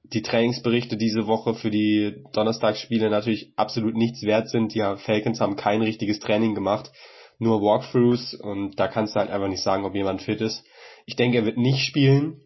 die 0.04 0.22
Trainingsberichte 0.22 0.98
diese 0.98 1.28
Woche 1.28 1.54
für 1.54 1.72
die 1.72 2.24
Donnerstagsspiele 2.34 3.10
natürlich 3.10 3.54
absolut 3.56 3.96
nichts 3.96 4.24
wert 4.24 4.50
sind. 4.50 4.74
Die 4.74 4.82
Falcons 4.98 5.40
haben 5.40 5.56
kein 5.56 5.82
richtiges 5.82 6.20
Training 6.20 6.56
gemacht, 6.56 6.92
nur 7.40 7.62
Walkthroughs 7.62 8.34
und 8.34 8.80
da 8.80 8.88
kannst 8.88 9.16
du 9.16 9.20
halt 9.20 9.32
einfach 9.32 9.48
nicht 9.48 9.64
sagen, 9.64 9.86
ob 9.86 9.96
jemand 9.96 10.22
fit 10.22 10.42
ist. 10.42 10.64
Ich 11.06 11.16
denke, 11.16 11.38
er 11.38 11.46
wird 11.46 11.58
nicht 11.58 11.86
spielen 11.86 12.42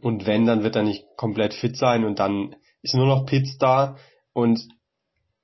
und 0.00 0.26
wenn, 0.26 0.46
dann 0.46 0.62
wird 0.62 0.76
er 0.76 0.82
nicht 0.82 1.04
komplett 1.16 1.54
fit 1.54 1.76
sein 1.76 2.04
und 2.04 2.18
dann 2.18 2.56
ist 2.82 2.94
nur 2.94 3.06
noch 3.06 3.26
Pitts 3.26 3.58
da 3.58 3.96
und 4.32 4.66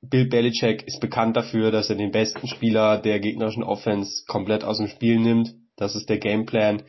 Bill 0.01 0.29
Belichick 0.29 0.87
ist 0.87 1.01
bekannt 1.01 1.37
dafür, 1.37 1.71
dass 1.71 1.91
er 1.91 1.97
den 1.97 2.13
besten 2.13 2.47
Spieler 2.47 2.99
der 2.99 3.21
gegnerischen 3.21 3.65
Offense 3.65 4.25
komplett 4.27 4.65
aus 4.65 4.79
dem 4.79 4.87
Spiel 4.87 5.19
nimmt. 5.19 5.55
Das 5.77 5.97
ist 5.97 6.09
der 6.09 6.19
Gameplan. 6.19 6.83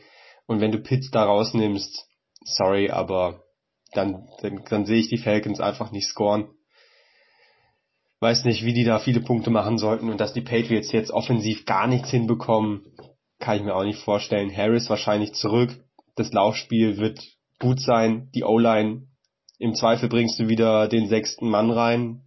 Und 0.50 0.60
wenn 0.60 0.72
du 0.72 0.78
Pitts 0.78 1.12
da 1.12 1.22
rausnimmst, 1.22 2.08
sorry, 2.42 2.90
aber 2.90 3.44
dann, 3.92 4.26
dann, 4.42 4.64
dann 4.68 4.84
sehe 4.84 4.98
ich 4.98 5.08
die 5.08 5.18
Falcons 5.18 5.60
einfach 5.60 5.92
nicht 5.92 6.08
scoren. 6.08 6.48
Weiß 8.18 8.44
nicht, 8.44 8.64
wie 8.64 8.72
die 8.72 8.82
da 8.82 8.98
viele 8.98 9.20
Punkte 9.20 9.50
machen 9.50 9.78
sollten 9.78 10.10
und 10.10 10.20
dass 10.20 10.32
die 10.32 10.40
Patriots 10.40 10.90
jetzt 10.90 11.12
offensiv 11.12 11.66
gar 11.66 11.86
nichts 11.86 12.10
hinbekommen, 12.10 12.82
kann 13.38 13.58
ich 13.58 13.62
mir 13.62 13.76
auch 13.76 13.84
nicht 13.84 14.00
vorstellen. 14.00 14.50
Harris 14.52 14.90
wahrscheinlich 14.90 15.34
zurück. 15.34 15.70
Das 16.16 16.32
Laufspiel 16.32 16.96
wird 16.96 17.22
gut 17.60 17.80
sein. 17.80 18.28
Die 18.34 18.42
O-Line, 18.42 19.06
im 19.60 19.76
Zweifel 19.76 20.08
bringst 20.08 20.40
du 20.40 20.48
wieder 20.48 20.88
den 20.88 21.06
sechsten 21.06 21.48
Mann 21.48 21.70
rein, 21.70 22.22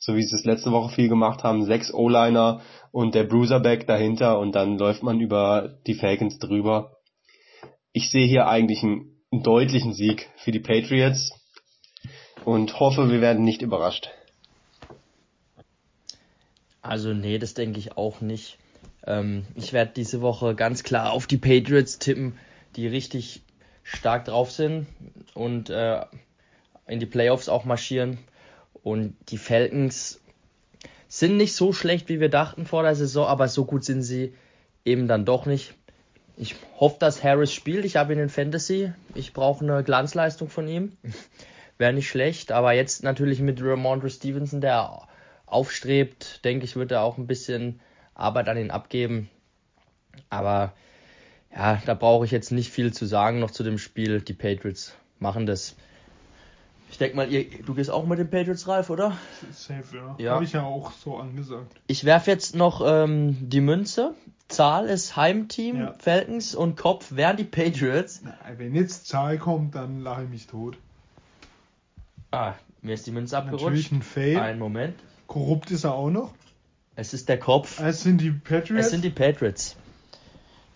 so 0.00 0.16
wie 0.16 0.24
sie 0.24 0.34
es 0.34 0.44
letzte 0.44 0.72
Woche 0.72 0.92
viel 0.92 1.08
gemacht 1.08 1.44
haben. 1.44 1.64
Sechs 1.64 1.94
O-Liner 1.94 2.60
und 2.90 3.14
der 3.14 3.22
Bruiserback 3.22 3.86
dahinter 3.86 4.40
und 4.40 4.56
dann 4.56 4.78
läuft 4.78 5.04
man 5.04 5.20
über 5.20 5.78
die 5.86 5.94
Falcons 5.94 6.40
drüber 6.40 6.97
ich 7.92 8.10
sehe 8.10 8.26
hier 8.26 8.48
eigentlich 8.48 8.82
einen, 8.82 9.16
einen 9.32 9.42
deutlichen 9.42 9.92
Sieg 9.92 10.28
für 10.36 10.52
die 10.52 10.60
Patriots 10.60 11.32
und 12.44 12.78
hoffe, 12.80 13.10
wir 13.10 13.20
werden 13.20 13.44
nicht 13.44 13.62
überrascht. 13.62 14.10
Also 16.82 17.12
nee, 17.12 17.38
das 17.38 17.54
denke 17.54 17.78
ich 17.78 17.96
auch 17.96 18.20
nicht. 18.20 18.58
Ähm, 19.06 19.44
ich 19.54 19.72
werde 19.72 19.92
diese 19.94 20.20
Woche 20.20 20.54
ganz 20.54 20.82
klar 20.82 21.12
auf 21.12 21.26
die 21.26 21.36
Patriots 21.36 21.98
tippen, 21.98 22.38
die 22.76 22.86
richtig 22.86 23.42
stark 23.82 24.26
drauf 24.26 24.50
sind 24.50 24.86
und 25.34 25.70
äh, 25.70 26.04
in 26.86 27.00
die 27.00 27.06
Playoffs 27.06 27.48
auch 27.48 27.64
marschieren. 27.64 28.18
Und 28.82 29.16
die 29.28 29.38
Falcons 29.38 30.20
sind 31.08 31.36
nicht 31.36 31.54
so 31.54 31.72
schlecht, 31.72 32.08
wie 32.08 32.20
wir 32.20 32.28
dachten 32.28 32.66
vor 32.66 32.82
der 32.82 32.94
Saison, 32.94 33.26
aber 33.26 33.48
so 33.48 33.64
gut 33.64 33.84
sind 33.84 34.02
sie 34.02 34.34
eben 34.84 35.08
dann 35.08 35.24
doch 35.24 35.46
nicht. 35.46 35.74
Ich 36.40 36.54
hoffe, 36.78 36.98
dass 37.00 37.24
Harris 37.24 37.52
spielt. 37.52 37.84
Ich 37.84 37.96
habe 37.96 38.12
ihn 38.12 38.20
in 38.20 38.28
Fantasy. 38.28 38.92
Ich 39.14 39.32
brauche 39.32 39.64
eine 39.64 39.82
Glanzleistung 39.82 40.48
von 40.48 40.68
ihm. 40.68 40.96
wäre 41.78 41.92
nicht 41.92 42.08
schlecht. 42.08 42.52
Aber 42.52 42.72
jetzt 42.72 43.02
natürlich 43.02 43.40
mit 43.40 43.60
Ramondre 43.60 44.08
Stevenson, 44.08 44.60
der 44.60 45.08
aufstrebt, 45.46 46.44
denke 46.44 46.64
ich, 46.64 46.76
wird 46.76 46.92
er 46.92 47.02
auch 47.02 47.18
ein 47.18 47.26
bisschen 47.26 47.80
Arbeit 48.14 48.48
an 48.48 48.56
ihn 48.56 48.70
abgeben. 48.70 49.28
Aber 50.30 50.74
ja, 51.52 51.82
da 51.86 51.94
brauche 51.94 52.24
ich 52.24 52.30
jetzt 52.30 52.52
nicht 52.52 52.70
viel 52.70 52.92
zu 52.92 53.06
sagen 53.06 53.40
noch 53.40 53.50
zu 53.50 53.64
dem 53.64 53.78
Spiel. 53.78 54.20
Die 54.20 54.34
Patriots 54.34 54.94
machen 55.18 55.44
das. 55.44 55.74
Ich 56.90 56.98
denke 56.98 57.16
mal, 57.16 57.30
ihr, 57.30 57.46
du 57.64 57.74
gehst 57.74 57.90
auch 57.90 58.06
mit 58.06 58.18
den 58.18 58.30
Patriots, 58.30 58.66
Ralf, 58.66 58.90
oder? 58.90 59.16
Safe, 59.52 59.84
ja. 59.94 60.14
Ja. 60.18 60.34
Habe 60.34 60.44
ich 60.44 60.52
ja 60.52 60.62
auch 60.64 60.92
so 60.92 61.16
angesagt. 61.16 61.80
Ich 61.86 62.04
werfe 62.04 62.30
jetzt 62.30 62.54
noch 62.56 62.82
ähm, 62.84 63.36
die 63.40 63.60
Münze. 63.60 64.14
Zahl 64.48 64.86
ist 64.86 65.14
Heimteam, 65.14 65.80
Ja. 65.80 65.94
Falcons 65.98 66.54
und 66.54 66.76
Kopf 66.76 67.12
wären 67.14 67.36
die 67.36 67.44
Patriots. 67.44 68.22
Na, 68.24 68.34
wenn 68.56 68.74
jetzt 68.74 69.06
Zahl 69.06 69.36
kommt, 69.38 69.74
dann 69.74 70.00
lache 70.00 70.24
ich 70.24 70.30
mich 70.30 70.46
tot. 70.46 70.78
Ah, 72.30 72.54
mir 72.80 72.94
ist 72.94 73.06
die 73.06 73.10
Münze 73.10 73.34
Natürlich 73.36 73.62
abgerutscht. 73.62 73.92
ein 73.92 74.02
Fail. 74.02 74.38
Einen 74.38 74.58
Moment. 74.58 74.94
Korrupt 75.26 75.70
ist 75.70 75.84
er 75.84 75.94
auch 75.94 76.10
noch. 76.10 76.32
Es 76.96 77.12
ist 77.12 77.28
der 77.28 77.38
Kopf. 77.38 77.78
Es 77.80 78.02
sind 78.02 78.20
die 78.22 78.30
Patriots. 78.30 78.86
Es 78.86 78.90
sind 78.90 79.04
die 79.04 79.10
Patriots. 79.10 79.76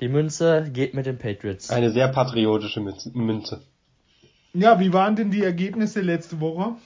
Die 0.01 0.09
Münze 0.09 0.69
geht 0.73 0.95
mit 0.95 1.07
den 1.07 1.17
Patriots. 1.19 1.71
Eine 1.71 1.91
sehr 1.91 2.09
patriotische 2.09 2.81
Münze. 3.15 3.63
Ja, 4.53 4.81
wie 4.81 4.93
waren 4.93 5.17
denn 5.17 5.31
die 5.31 5.43
Ergebnisse 5.43 6.01
letzte 6.01 6.41
Woche? 6.41 6.77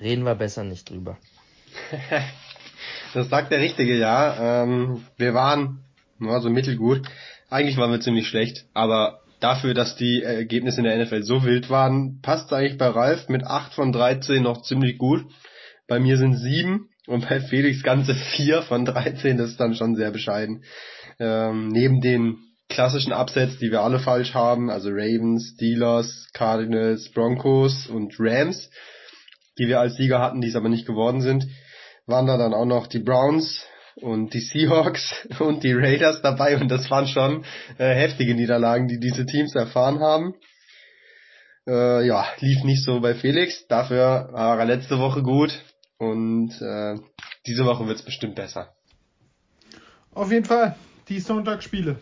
Reden 0.00 0.24
wir 0.24 0.34
besser 0.34 0.64
nicht 0.64 0.90
drüber. 0.90 1.18
Das 3.14 3.28
sagt 3.28 3.52
der 3.52 3.60
Richtige, 3.60 3.96
ja. 3.96 4.64
Ähm, 4.64 5.04
wir 5.16 5.34
waren 5.34 5.84
nur 6.18 6.40
so 6.40 6.50
mittelgut. 6.50 7.02
Eigentlich 7.48 7.76
waren 7.76 7.92
wir 7.92 8.00
ziemlich 8.00 8.26
schlecht, 8.26 8.66
aber 8.74 9.20
dafür, 9.38 9.72
dass 9.72 9.94
die 9.94 10.22
Ergebnisse 10.22 10.80
in 10.80 10.84
der 10.84 10.98
NFL 10.98 11.22
so 11.22 11.44
wild 11.44 11.70
waren, 11.70 12.20
passt 12.22 12.52
eigentlich 12.52 12.76
bei 12.76 12.88
Ralf 12.88 13.28
mit 13.28 13.44
8 13.44 13.72
von 13.72 13.92
13 13.92 14.42
noch 14.42 14.62
ziemlich 14.62 14.98
gut. 14.98 15.24
Bei 15.86 16.00
mir 16.00 16.16
sind 16.16 16.34
7 16.34 16.88
und 17.06 17.28
bei 17.28 17.40
Felix 17.40 17.82
ganze 17.84 18.14
4 18.14 18.62
von 18.62 18.84
13, 18.84 19.36
das 19.36 19.50
ist 19.50 19.60
dann 19.60 19.74
schon 19.74 19.94
sehr 19.94 20.10
bescheiden. 20.10 20.64
Ähm, 21.20 21.68
neben 21.68 22.00
den 22.00 22.38
klassischen 22.74 23.12
Upsets, 23.12 23.58
die 23.58 23.70
wir 23.70 23.80
alle 23.82 23.98
falsch 23.98 24.34
haben, 24.34 24.70
also 24.70 24.90
Ravens, 24.90 25.52
Steelers, 25.54 26.28
Cardinals, 26.34 27.10
Broncos 27.10 27.86
und 27.86 28.14
Rams, 28.18 28.68
die 29.58 29.68
wir 29.68 29.80
als 29.80 29.96
Sieger 29.96 30.18
hatten, 30.18 30.40
die 30.40 30.48
es 30.48 30.56
aber 30.56 30.68
nicht 30.68 30.86
geworden 30.86 31.20
sind, 31.20 31.46
waren 32.06 32.26
da 32.26 32.36
dann 32.36 32.52
auch 32.52 32.66
noch 32.66 32.86
die 32.86 32.98
Browns 32.98 33.64
und 33.96 34.34
die 34.34 34.40
Seahawks 34.40 35.26
und 35.38 35.62
die 35.62 35.72
Raiders 35.72 36.20
dabei 36.20 36.56
und 36.56 36.68
das 36.68 36.90
waren 36.90 37.06
schon 37.06 37.44
äh, 37.78 37.94
heftige 37.94 38.34
Niederlagen, 38.34 38.88
die 38.88 38.98
diese 38.98 39.24
Teams 39.24 39.54
erfahren 39.54 40.00
haben. 40.00 40.34
Äh, 41.66 42.06
ja, 42.06 42.26
lief 42.40 42.64
nicht 42.64 42.84
so 42.84 43.00
bei 43.00 43.14
Felix, 43.14 43.66
dafür 43.68 44.28
war 44.32 44.58
er 44.58 44.66
letzte 44.66 44.98
Woche 44.98 45.22
gut 45.22 45.58
und 45.98 46.50
äh, 46.60 46.96
diese 47.46 47.64
Woche 47.64 47.86
wird's 47.86 48.02
bestimmt 48.02 48.34
besser. 48.34 48.74
Auf 50.12 50.30
jeden 50.30 50.44
Fall 50.44 50.76
die 51.08 51.20
Sonntagsspiele. 51.20 51.98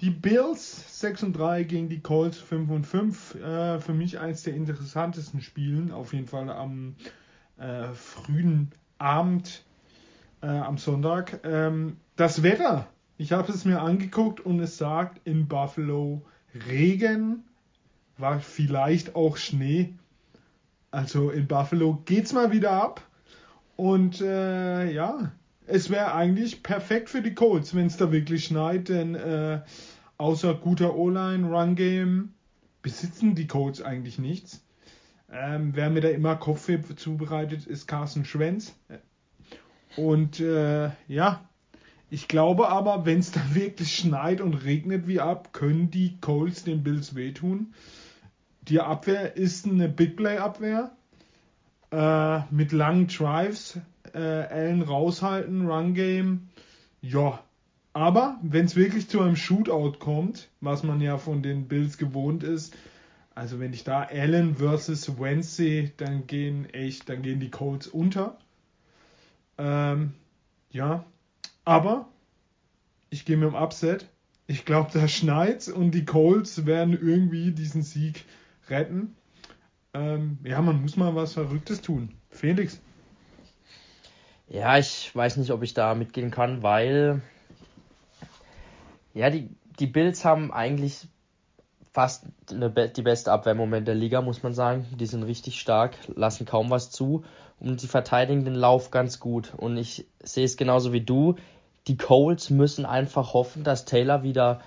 Die 0.00 0.10
Bills 0.10 0.98
6 1.00 1.24
und 1.24 1.32
3 1.34 1.64
gegen 1.64 1.90
die 1.90 2.00
Colts 2.00 2.38
5 2.38 2.70
und 2.70 2.86
5. 2.86 3.34
Äh, 3.34 3.80
für 3.80 3.92
mich 3.92 4.18
eins 4.18 4.42
der 4.42 4.54
interessantesten 4.54 5.42
Spielen. 5.42 5.92
Auf 5.92 6.14
jeden 6.14 6.26
Fall 6.26 6.48
am 6.48 6.96
äh, 7.58 7.88
frühen 7.92 8.72
Abend 8.96 9.62
äh, 10.40 10.46
am 10.46 10.78
Sonntag. 10.78 11.40
Ähm, 11.44 11.98
das 12.16 12.42
Wetter. 12.42 12.86
Ich 13.18 13.32
habe 13.32 13.52
es 13.52 13.66
mir 13.66 13.82
angeguckt 13.82 14.40
und 14.40 14.60
es 14.60 14.78
sagt 14.78 15.20
in 15.26 15.48
Buffalo 15.48 16.22
Regen, 16.66 17.44
war 18.16 18.40
vielleicht 18.40 19.14
auch 19.14 19.36
Schnee. 19.36 19.94
Also 20.90 21.28
in 21.28 21.46
Buffalo 21.46 22.00
geht's 22.06 22.32
mal 22.32 22.52
wieder 22.52 22.72
ab. 22.72 23.06
Und 23.76 24.22
äh, 24.22 24.90
ja, 24.90 25.32
es 25.70 25.90
wäre 25.90 26.14
eigentlich 26.14 26.62
perfekt 26.62 27.08
für 27.08 27.22
die 27.22 27.34
Colts, 27.34 27.74
wenn 27.74 27.86
es 27.86 27.96
da 27.96 28.12
wirklich 28.12 28.44
schneit, 28.44 28.88
denn 28.88 29.14
äh, 29.14 29.60
außer 30.18 30.54
guter 30.54 30.96
O-Line, 30.96 31.48
Run-Game 31.48 32.34
besitzen 32.82 33.34
die 33.34 33.46
Colts 33.46 33.82
eigentlich 33.82 34.18
nichts. 34.18 34.64
Ähm, 35.32 35.72
wer 35.74 35.90
mir 35.90 36.00
da 36.00 36.08
immer 36.08 36.36
Kopfweh 36.36 36.80
zubereitet, 36.96 37.66
ist 37.66 37.86
Carson 37.86 38.24
Schwenz. 38.24 38.74
Und 39.96 40.40
äh, 40.40 40.90
ja, 41.08 41.48
ich 42.10 42.26
glaube 42.26 42.68
aber, 42.68 43.06
wenn 43.06 43.20
es 43.20 43.30
da 43.30 43.40
wirklich 43.54 43.94
schneit 43.94 44.40
und 44.40 44.54
regnet 44.54 45.06
wie 45.06 45.20
ab, 45.20 45.52
können 45.52 45.90
die 45.90 46.18
Colts 46.20 46.64
den 46.64 46.82
Bills 46.82 47.14
wehtun. 47.14 47.74
Die 48.62 48.80
Abwehr 48.80 49.36
ist 49.36 49.66
eine 49.66 49.88
Big 49.88 50.16
Play 50.16 50.38
Abwehr 50.38 50.90
äh, 51.90 52.40
mit 52.50 52.72
langen 52.72 53.06
Drives, 53.06 53.78
äh, 54.14 54.18
Allen 54.18 54.82
raushalten, 54.82 55.66
Run 55.66 55.94
Game. 55.94 56.48
Ja, 57.00 57.42
aber 57.92 58.38
wenn 58.42 58.66
es 58.66 58.76
wirklich 58.76 59.08
zu 59.08 59.20
einem 59.20 59.36
Shootout 59.36 59.98
kommt, 59.98 60.48
was 60.60 60.82
man 60.82 61.00
ja 61.00 61.18
von 61.18 61.42
den 61.42 61.66
Bills 61.66 61.98
gewohnt 61.98 62.44
ist, 62.44 62.76
also 63.34 63.58
wenn 63.58 63.72
ich 63.72 63.84
da 63.84 64.02
Allen 64.02 64.56
versus 64.56 65.10
sehe, 65.56 65.92
dann 65.96 66.26
gehen 66.26 66.68
echt, 66.70 67.08
dann 67.08 67.22
gehen 67.22 67.40
die 67.40 67.50
Colts 67.50 67.86
unter. 67.86 68.38
Ähm, 69.58 70.12
ja, 70.70 71.04
aber 71.64 72.08
ich 73.10 73.24
gehe 73.24 73.36
mit 73.36 73.48
dem 73.48 73.54
Upset. 73.54 74.06
Ich 74.46 74.64
glaube, 74.64 74.90
da 74.92 75.06
schneit's 75.08 75.68
und 75.68 75.92
die 75.92 76.04
Colts 76.04 76.66
werden 76.66 76.98
irgendwie 77.00 77.52
diesen 77.52 77.82
Sieg 77.82 78.24
retten. 78.68 79.16
Ähm, 79.94 80.38
ja, 80.44 80.60
man 80.60 80.80
muss 80.82 80.96
mal 80.96 81.14
was 81.14 81.34
Verrücktes 81.34 81.80
tun. 81.80 82.10
Felix. 82.30 82.80
Ja, 84.50 84.78
ich 84.78 85.14
weiß 85.14 85.36
nicht, 85.36 85.52
ob 85.52 85.62
ich 85.62 85.74
da 85.74 85.94
mitgehen 85.94 86.32
kann, 86.32 86.64
weil 86.64 87.22
ja, 89.14 89.30
die, 89.30 89.48
die 89.78 89.86
Bills 89.86 90.24
haben 90.24 90.52
eigentlich 90.52 91.06
fast 91.92 92.24
eine, 92.50 92.68
die 92.68 93.02
beste 93.02 93.30
Abwehr 93.30 93.54
der 93.54 93.94
Liga, 93.94 94.22
muss 94.22 94.42
man 94.42 94.52
sagen. 94.52 94.86
Die 94.98 95.06
sind 95.06 95.22
richtig 95.22 95.60
stark, 95.60 95.96
lassen 96.16 96.46
kaum 96.46 96.68
was 96.68 96.90
zu 96.90 97.24
und 97.60 97.80
sie 97.80 97.86
verteidigen 97.86 98.44
den 98.44 98.56
Lauf 98.56 98.90
ganz 98.90 99.20
gut. 99.20 99.52
Und 99.56 99.76
ich 99.76 100.06
sehe 100.20 100.44
es 100.44 100.56
genauso 100.56 100.92
wie 100.92 101.00
du. 101.00 101.36
Die 101.86 101.96
Colts 101.96 102.50
müssen 102.50 102.86
einfach 102.86 103.34
hoffen, 103.34 103.62
dass 103.62 103.84
Taylor 103.84 104.24
wieder 104.24 104.62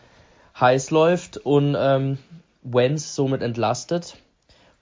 heiß 0.58 0.91
läuft 0.91 1.38
und 1.38 1.76
ähm, 1.78 2.19
Wentz 2.62 3.15
somit 3.15 3.41
entlastet. 3.41 4.15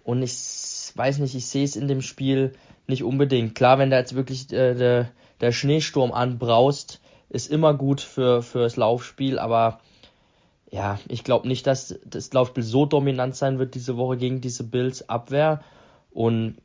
Und 0.03 0.21
ich 0.21 0.91
weiß 0.93 1.17
nicht, 1.17 1.33
ich 1.33 1.47
sehe 1.47 1.63
es 1.63 1.75
in 1.75 1.87
dem 1.87 2.03
Spiel 2.03 2.53
nicht 2.91 3.03
unbedingt. 3.03 3.55
Klar, 3.55 3.79
wenn 3.79 3.89
da 3.89 3.97
jetzt 3.97 4.15
wirklich 4.15 4.51
äh, 4.53 4.75
der, 4.75 5.09
der 5.39 5.51
Schneesturm 5.51 6.11
anbraust, 6.11 7.01
ist 7.29 7.49
immer 7.49 7.73
gut 7.73 8.01
für 8.01 8.43
fürs 8.43 8.75
Laufspiel, 8.75 9.39
aber 9.39 9.79
ja, 10.71 10.99
ich 11.07 11.23
glaube 11.23 11.47
nicht, 11.47 11.67
dass 11.67 11.99
das 12.05 12.31
Laufspiel 12.31 12.63
so 12.63 12.85
dominant 12.85 13.35
sein 13.35 13.59
wird 13.59 13.75
diese 13.75 13.97
Woche 13.97 14.17
gegen 14.17 14.39
diese 14.39 14.63
Bills 14.63 15.09
Abwehr. 15.09 15.61
Und 16.11 16.57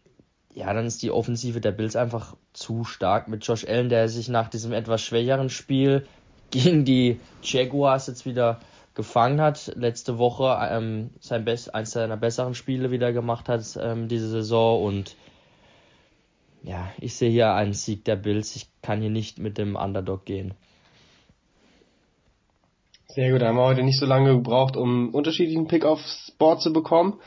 ja, 0.55 0.73
dann 0.73 0.87
ist 0.87 1.03
die 1.03 1.11
Offensive 1.11 1.61
der 1.61 1.73
Bills 1.73 1.97
einfach 1.97 2.37
zu 2.53 2.85
stark 2.85 3.29
mit 3.29 3.47
Josh 3.47 3.67
Allen, 3.67 3.89
der 3.89 4.09
sich 4.09 4.29
nach 4.29 4.49
diesem 4.49 4.73
etwas 4.73 5.03
schwächeren 5.03 5.51
Spiel 5.51 6.07
gegen 6.51 6.85
die 6.85 7.21
Jaguars 7.43 8.07
jetzt 8.07 8.25
wieder 8.25 8.61
gefangen 8.95 9.41
hat, 9.41 9.73
letzte 9.77 10.17
Woche 10.19 10.57
ähm, 10.71 11.11
sein 11.21 11.45
Best, 11.45 11.75
eins 11.75 11.91
seiner 11.91 12.17
besseren 12.17 12.55
Spiele 12.55 12.91
wieder 12.91 13.13
gemacht 13.13 13.49
hat 13.49 13.63
ähm, 13.81 14.09
diese 14.09 14.29
Saison. 14.29 14.83
Und 14.83 15.17
ja, 16.67 16.93
ich 16.99 17.15
sehe 17.15 17.31
hier 17.31 17.55
einen 17.55 17.75
Sieg 17.75 18.05
der 18.05 18.17
Bills. 18.17 18.57
Ich 18.57 18.67
kann 18.83 19.01
hier 19.01 19.11
nicht 19.11 19.39
mit 19.39 19.57
dem 19.57 19.77
Underdog 19.77 20.25
gehen. 20.25 20.55
Sehr 23.07 23.31
gut, 23.31 23.41
da 23.41 23.47
haben 23.47 23.57
wir 23.57 23.65
heute 23.65 23.85
nicht 23.85 24.01
so 24.01 24.05
lange 24.05 24.35
gebraucht, 24.35 24.77
um 24.77 25.15
unterschiedlichen 25.15 25.69
Pick 25.69 25.85
aufs 25.85 26.33
Board 26.39 26.61
zu 26.61 26.73
bekommen. 26.73 27.21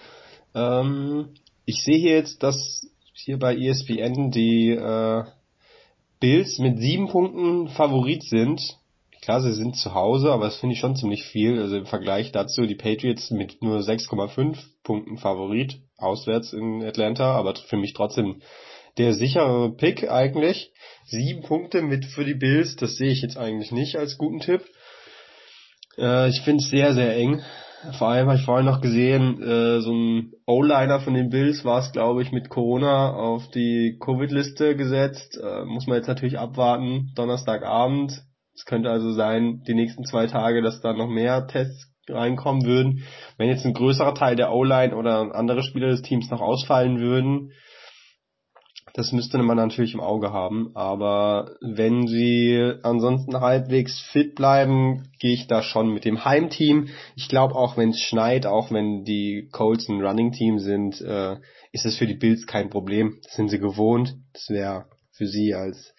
Ähm, 0.54 1.30
ich 1.66 1.84
sehe 1.84 1.98
hier 1.98 2.16
jetzt, 2.16 2.44
dass 2.44 2.86
hier 3.14 3.40
bei 3.40 3.56
ESPN 3.56 4.30
die 4.30 4.72
äh, 4.72 5.24
Bills 6.20 6.60
mit 6.60 6.78
sieben 6.78 7.08
Punkten 7.08 7.70
Favorit 7.70 8.24
sind. 8.24 8.78
Klar, 9.22 9.42
sie 9.42 9.54
sind 9.54 9.78
zu 9.78 9.94
Hause, 9.94 10.34
aber 10.34 10.46
das 10.46 10.58
finde 10.58 10.74
ich 10.74 10.80
schon 10.82 10.98
ziemlich 10.98 11.24
viel. 11.24 11.62
Also 11.62 11.78
im 11.78 11.86
Vergleich 11.86 12.34
dazu 12.34 12.66
die 12.66 12.76
Patriots 12.76 13.32
mit 13.32 13.62
nur 13.62 13.80
6,5 13.80 14.58
Punkten 14.84 15.18
Favorit 15.18 15.80
auswärts 15.98 16.52
in 16.52 16.84
Atlanta, 16.84 17.36
aber 17.36 17.56
für 17.56 17.78
mich 17.78 17.94
trotzdem 17.94 18.42
der 19.00 19.14
sichere 19.14 19.74
Pick 19.76 20.10
eigentlich. 20.10 20.72
Sieben 21.06 21.42
Punkte 21.42 21.82
mit 21.82 22.06
für 22.06 22.26
die 22.26 22.36
Bills, 22.36 22.76
das 22.76 22.98
sehe 22.98 23.12
ich 23.12 23.22
jetzt 23.22 23.38
eigentlich 23.38 23.72
nicht 23.72 23.96
als 23.96 24.18
guten 24.18 24.42
Tipp. 24.42 24.62
Äh, 25.98 26.30
ich 26.30 26.42
finde 26.42 26.62
es 26.64 26.70
sehr, 26.70 26.94
sehr 26.94 27.16
eng. 27.16 27.42
Vor 27.98 28.10
allem 28.10 28.28
habe 28.28 28.38
ich 28.38 28.46
vorhin 28.46 28.66
noch 28.66 28.82
gesehen, 28.82 29.42
äh, 29.42 29.80
so 29.80 29.94
ein 29.94 30.34
O-Liner 30.46 31.00
von 31.00 31.14
den 31.14 31.30
Bills 31.30 31.64
war 31.64 31.80
es, 31.80 31.94
glaube 31.94 32.22
ich, 32.22 32.34
mit 32.34 32.50
Corona 32.50 33.14
auf 33.14 33.50
die 33.52 33.98
Covid-Liste 34.04 34.76
gesetzt. 34.76 35.40
Äh, 35.42 35.64
muss 35.64 35.88
man 35.88 35.96
jetzt 35.96 36.08
natürlich 36.08 36.38
abwarten, 36.38 37.14
Donnerstagabend. 37.16 38.22
Es 38.54 38.66
könnte 38.66 38.90
also 38.90 39.14
sein, 39.14 39.64
die 39.66 39.76
nächsten 39.76 40.04
zwei 40.04 40.28
Tage, 40.28 40.62
dass 40.62 40.82
da 40.82 40.92
noch 40.92 41.08
mehr 41.08 41.48
Tests 41.48 41.88
reinkommen 42.10 42.66
würden. 42.66 43.04
Wenn 43.38 43.48
jetzt 43.48 43.66
ein 43.66 43.74
größerer 43.74 44.14
Teil 44.14 44.36
der 44.36 44.52
O-Line 44.52 44.94
oder 44.94 45.34
andere 45.34 45.64
Spieler 45.64 45.88
des 45.88 46.02
Teams 46.02 46.30
noch 46.30 46.42
ausfallen 46.42 47.00
würden, 47.00 47.52
das 48.94 49.12
müsste 49.12 49.38
man 49.38 49.58
natürlich 49.58 49.94
im 49.94 50.00
Auge 50.00 50.32
haben. 50.32 50.72
Aber 50.76 51.56
wenn 51.62 52.08
sie 52.08 52.74
ansonsten 52.84 53.40
halbwegs 53.40 54.00
fit 54.12 54.36
bleiben, 54.36 55.10
gehe 55.20 55.34
ich 55.34 55.48
da 55.48 55.62
schon 55.62 55.94
mit 55.94 56.06
dem 56.06 56.26
Heimteam. 56.26 56.90
Ich 57.16 57.30
glaube 57.30 57.56
auch, 57.56 57.78
wenn 57.78 57.90
es 57.90 58.00
schneit, 58.00 58.46
auch 58.46 58.72
wenn 58.72 59.04
die 59.04 59.50
Colts 59.52 59.88
ein 59.90 60.02
Running-Team 60.02 60.60
sind, 60.60 61.02
äh, 61.02 61.38
ist 61.72 61.86
es 61.86 61.98
für 61.98 62.08
die 62.08 62.16
Bills 62.16 62.48
kein 62.48 62.70
Problem. 62.70 63.20
Das 63.24 63.34
sind 63.34 63.50
sie 63.50 63.60
gewohnt. 63.60 64.16
Das 64.34 64.50
wäre 64.50 64.86
für 65.12 65.28
sie 65.28 65.54
als 65.54 65.94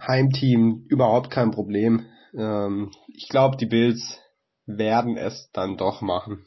Heimteam 0.00 0.86
überhaupt 0.88 1.30
kein 1.30 1.50
Problem. 1.50 2.06
Ähm, 2.36 2.92
ich 3.08 3.28
glaube, 3.28 3.56
die 3.56 3.66
Bills 3.66 4.20
werden 4.66 5.16
es 5.16 5.50
dann 5.52 5.76
doch 5.76 6.00
machen. 6.00 6.44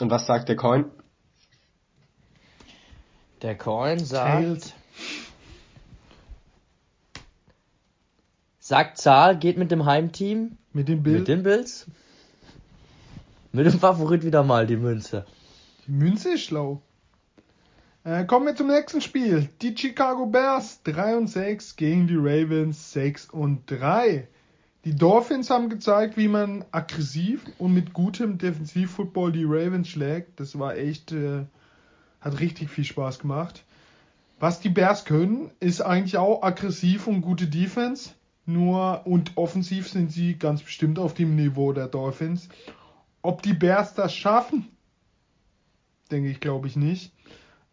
Und 0.00 0.10
was 0.10 0.26
sagt 0.26 0.48
der 0.48 0.56
Coin? 0.56 0.90
Der 3.42 3.56
Coin 3.56 3.98
sagt. 3.98 4.42
Tails. 4.42 4.74
Sagt 8.60 8.98
Zahl, 8.98 9.36
geht 9.36 9.58
mit 9.58 9.72
dem 9.72 9.84
Heimteam. 9.84 10.56
Mit 10.72 10.88
den 10.88 11.02
Bills. 11.02 11.18
Mit 11.18 11.28
den 11.28 11.42
Bills. 11.42 11.86
Mit 13.50 13.66
dem 13.66 13.78
Favorit 13.78 14.24
wieder 14.24 14.44
mal 14.44 14.66
die 14.66 14.76
Münze. 14.76 15.26
Die 15.86 15.90
Münze 15.90 16.34
ist 16.34 16.44
schlau. 16.44 16.80
Äh, 18.04 18.24
kommen 18.24 18.46
wir 18.46 18.54
zum 18.54 18.68
nächsten 18.68 19.00
Spiel. 19.00 19.48
Die 19.60 19.76
Chicago 19.76 20.26
Bears 20.26 20.82
3 20.84 21.16
und 21.16 21.26
6 21.26 21.76
gegen 21.76 22.06
die 22.06 22.16
Ravens 22.16 22.92
6 22.92 23.30
und 23.30 23.68
3. 23.70 24.28
Die 24.84 24.94
Dolphins 24.94 25.50
haben 25.50 25.68
gezeigt, 25.68 26.16
wie 26.16 26.28
man 26.28 26.64
aggressiv 26.70 27.44
und 27.58 27.74
mit 27.74 27.92
gutem 27.92 28.38
Defensivfootball 28.38 29.32
die 29.32 29.44
Ravens 29.44 29.88
schlägt. 29.88 30.40
Das 30.40 30.58
war 30.58 30.76
echt 30.76 31.12
äh, 31.12 31.44
hat 32.22 32.40
richtig 32.40 32.70
viel 32.70 32.84
Spaß 32.84 33.18
gemacht. 33.18 33.64
Was 34.40 34.60
die 34.60 34.70
Bears 34.70 35.04
können, 35.04 35.50
ist 35.60 35.82
eigentlich 35.82 36.16
auch 36.16 36.42
aggressiv 36.42 37.06
und 37.06 37.20
gute 37.20 37.46
Defense. 37.46 38.10
Nur 38.44 39.06
und 39.06 39.36
offensiv 39.36 39.88
sind 39.88 40.10
sie 40.10 40.36
ganz 40.36 40.62
bestimmt 40.62 40.98
auf 40.98 41.14
dem 41.14 41.36
Niveau 41.36 41.72
der 41.72 41.86
Dolphins. 41.86 42.48
Ob 43.22 43.42
die 43.42 43.52
Bears 43.52 43.94
das 43.94 44.14
schaffen, 44.14 44.68
denke 46.10 46.28
ich, 46.28 46.40
glaube 46.40 46.66
ich 46.66 46.74
nicht. 46.74 47.12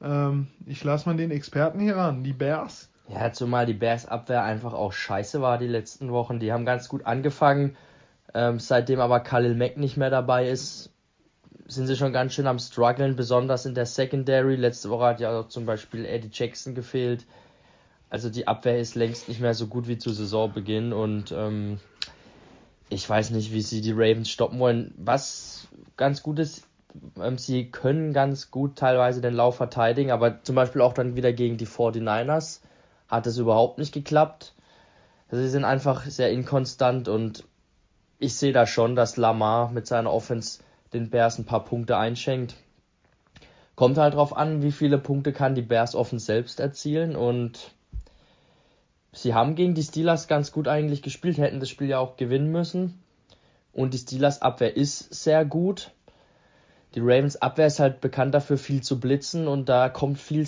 Ähm, 0.02 0.48
ich 0.68 0.84
lasse 0.84 1.10
mal 1.10 1.18
den 1.18 1.32
Experten 1.32 1.80
hier 1.80 1.96
ran. 1.96 2.24
Die 2.24 2.34
Bears. 2.34 2.90
Ja, 3.08 3.32
zumal 3.32 3.66
die 3.66 3.74
Bears 3.74 4.06
Abwehr 4.06 4.44
einfach 4.44 4.74
auch 4.74 4.94
scheiße 4.94 5.42
war 5.42 5.58
die 5.58 5.68
letzten 5.68 6.12
Wochen. 6.12 6.40
Die 6.40 6.54
haben 6.54 6.66
ganz 6.66 6.88
gut 6.88 7.08
angefangen. 7.08 7.76
Ähm, 8.36 8.60
seitdem 8.60 9.00
aber 9.00 9.22
Khalil 9.22 9.56
Mack 9.56 9.78
nicht 9.78 9.98
mehr 9.98 10.12
dabei 10.12 10.48
ist, 10.48 10.92
sind 11.70 11.86
sie 11.86 11.96
schon 11.96 12.14
ganz 12.14 12.34
schön 12.34 12.48
am 12.48 12.60
struggeln, 12.60 13.16
besonders 13.16 13.66
in 13.66 13.76
der 13.76 13.86
Secondary. 13.86 14.56
Letzte 14.56 14.90
Woche 14.90 15.06
hat 15.06 15.20
ja 15.20 15.40
auch 15.40 15.48
zum 15.48 15.66
Beispiel 15.66 16.04
Eddie 16.04 16.30
Jackson 16.32 16.74
gefehlt. 16.74 17.26
Also 18.10 18.30
die 18.30 18.48
Abwehr 18.48 18.80
ist 18.80 18.96
längst 18.96 19.28
nicht 19.28 19.40
mehr 19.40 19.54
so 19.54 19.68
gut 19.68 19.88
wie 19.88 20.00
zu 20.00 20.10
Saisonbeginn 20.10 20.94
und 20.94 21.32
ähm, 21.32 21.80
ich 22.90 23.08
weiß 23.08 23.30
nicht, 23.30 23.54
wie 23.54 23.62
sie 23.62 23.82
die 23.82 23.92
Ravens 23.92 24.32
stoppen 24.32 24.58
wollen. 24.60 24.96
Was 24.98 25.68
ganz 25.96 26.24
gut 26.24 26.40
ist, 26.40 26.64
ähm, 27.22 27.38
sie 27.38 27.70
können 27.70 28.14
ganz 28.14 28.50
gut 28.50 28.76
teilweise 28.76 29.22
den 29.22 29.36
Lauf 29.36 29.58
verteidigen, 29.58 30.10
aber 30.10 30.42
zum 30.42 30.56
Beispiel 30.56 30.82
auch 30.82 30.94
dann 30.94 31.16
wieder 31.16 31.34
gegen 31.34 31.58
die 31.58 31.68
49ers 31.68 32.62
hat 33.08 33.28
es 33.28 33.38
überhaupt 33.38 33.78
nicht 33.78 33.94
geklappt. 33.94 34.54
Also 35.30 35.44
sie 35.44 35.50
sind 35.50 35.66
einfach 35.66 36.06
sehr 36.06 36.32
inkonstant 36.32 37.08
und 37.08 37.44
ich 38.18 38.36
sehe 38.36 38.54
da 38.54 38.66
schon, 38.66 38.96
dass 38.96 39.18
Lamar 39.18 39.70
mit 39.70 39.86
seiner 39.86 40.12
Offense 40.12 40.62
den 40.94 41.10
Bears 41.10 41.38
ein 41.38 41.46
paar 41.46 41.64
Punkte 41.64 41.98
einschenkt. 41.98 42.56
Kommt 43.76 43.98
halt 43.98 44.16
drauf 44.16 44.36
an, 44.36 44.62
wie 44.62 44.72
viele 44.72 44.98
Punkte 44.98 45.32
kann 45.32 45.56
die 45.56 45.62
Bears 45.62 45.96
offen 45.96 46.20
selbst 46.20 46.60
erzielen 46.60 47.16
und 47.16 47.72
sie 49.14 49.34
haben 49.34 49.56
gegen 49.56 49.74
die 49.74 49.84
Steelers 49.84 50.28
ganz 50.28 50.52
gut 50.52 50.68
eigentlich 50.68 51.02
gespielt, 51.02 51.38
hätten 51.38 51.60
das 51.60 51.70
Spiel 51.70 51.88
ja 51.88 52.00
auch 52.00 52.18
gewinnen 52.18 52.52
müssen. 52.52 53.02
Und 53.72 53.94
die 53.94 54.00
Steelers 54.00 54.42
Abwehr 54.42 54.76
ist 54.76 55.14
sehr 55.14 55.46
gut. 55.46 55.92
Die 56.96 57.00
Ravens 57.00 57.38
Abwehr 57.38 57.68
ist 57.68 57.80
halt 57.80 58.02
bekannt 58.02 58.34
dafür, 58.34 58.58
viel 58.58 58.82
zu 58.82 59.00
blitzen 59.00 59.48
und 59.48 59.70
da 59.70 59.90
kommt 59.90 60.18
viel 60.18 60.48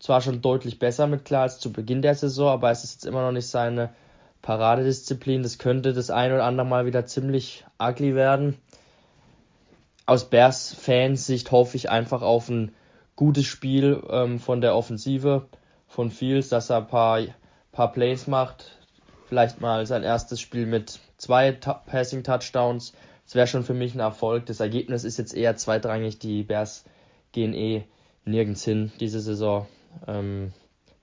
zwar 0.00 0.20
schon 0.20 0.42
deutlich 0.42 0.78
besser 0.78 1.06
mit 1.06 1.24
klar 1.24 1.42
als 1.42 1.58
zu 1.58 1.72
Beginn 1.72 2.02
der 2.02 2.14
Saison, 2.14 2.48
aber 2.48 2.70
es 2.70 2.82
ist 2.82 2.94
jetzt 2.94 3.06
immer 3.06 3.22
noch 3.22 3.32
nicht 3.32 3.46
seine 3.46 3.90
Paradedisziplin. 4.42 5.42
Das 5.42 5.58
könnte 5.58 5.92
das 5.92 6.10
ein 6.10 6.32
oder 6.32 6.44
andere 6.44 6.66
Mal 6.66 6.86
wieder 6.86 7.06
ziemlich 7.06 7.64
ugly 7.78 8.14
werden 8.14 8.56
aus 10.06 10.30
Bears-Fans 10.30 11.26
Sicht 11.26 11.50
hoffe 11.50 11.76
ich 11.76 11.90
einfach 11.90 12.22
auf 12.22 12.48
ein 12.48 12.72
gutes 13.16 13.46
Spiel 13.46 14.02
ähm, 14.08 14.38
von 14.38 14.60
der 14.60 14.76
Offensive 14.76 15.48
von 15.88 16.10
Fields, 16.10 16.48
dass 16.48 16.70
er 16.70 16.78
ein 16.78 16.86
paar, 16.86 17.20
paar 17.72 17.92
Plays 17.92 18.26
macht. 18.26 18.78
Vielleicht 19.26 19.60
mal 19.60 19.84
sein 19.86 20.04
erstes 20.04 20.40
Spiel 20.40 20.66
mit 20.66 21.00
zwei 21.16 21.50
Passing-Touchdowns. 21.52 22.94
Das 23.24 23.34
wäre 23.34 23.48
schon 23.48 23.64
für 23.64 23.74
mich 23.74 23.94
ein 23.94 24.00
Erfolg. 24.00 24.46
Das 24.46 24.60
Ergebnis 24.60 25.02
ist 25.02 25.18
jetzt 25.18 25.34
eher 25.34 25.56
zweitrangig. 25.56 26.20
Die 26.20 26.44
Bears 26.44 26.84
gehen 27.32 27.52
eh 27.52 27.84
nirgends 28.24 28.64
hin 28.64 28.92
diese 29.00 29.20
Saison. 29.20 29.66
Ähm, 30.06 30.52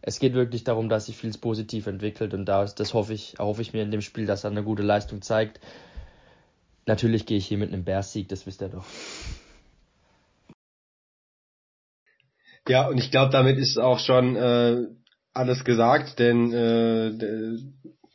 es 0.01 0.19
geht 0.19 0.33
wirklich 0.33 0.63
darum, 0.63 0.89
dass 0.89 1.07
sich 1.07 1.17
Fields 1.17 1.37
positiv 1.37 1.87
entwickelt 1.87 2.33
und 2.33 2.45
da, 2.45 2.65
das 2.65 2.93
hoffe 2.93 3.13
ich, 3.13 3.39
erhoffe 3.39 3.61
ich 3.61 3.73
mir 3.73 3.83
in 3.83 3.91
dem 3.91 4.01
Spiel, 4.01 4.25
dass 4.25 4.43
er 4.43 4.51
eine 4.51 4.63
gute 4.63 4.83
Leistung 4.83 5.21
zeigt. 5.21 5.59
Natürlich 6.85 7.25
gehe 7.25 7.37
ich 7.37 7.47
hier 7.47 7.57
mit 7.57 7.71
einem 7.71 7.83
Bears-Sieg, 7.83 8.27
das 8.27 8.45
wisst 8.45 8.61
ihr 8.61 8.69
doch. 8.69 8.85
Ja, 12.67 12.87
und 12.87 12.97
ich 12.97 13.11
glaube, 13.11 13.31
damit 13.31 13.57
ist 13.57 13.77
auch 13.77 13.99
schon 13.99 14.35
äh, 14.35 14.87
alles 15.33 15.63
gesagt, 15.65 16.19
denn 16.19 16.53
äh, 16.53 17.11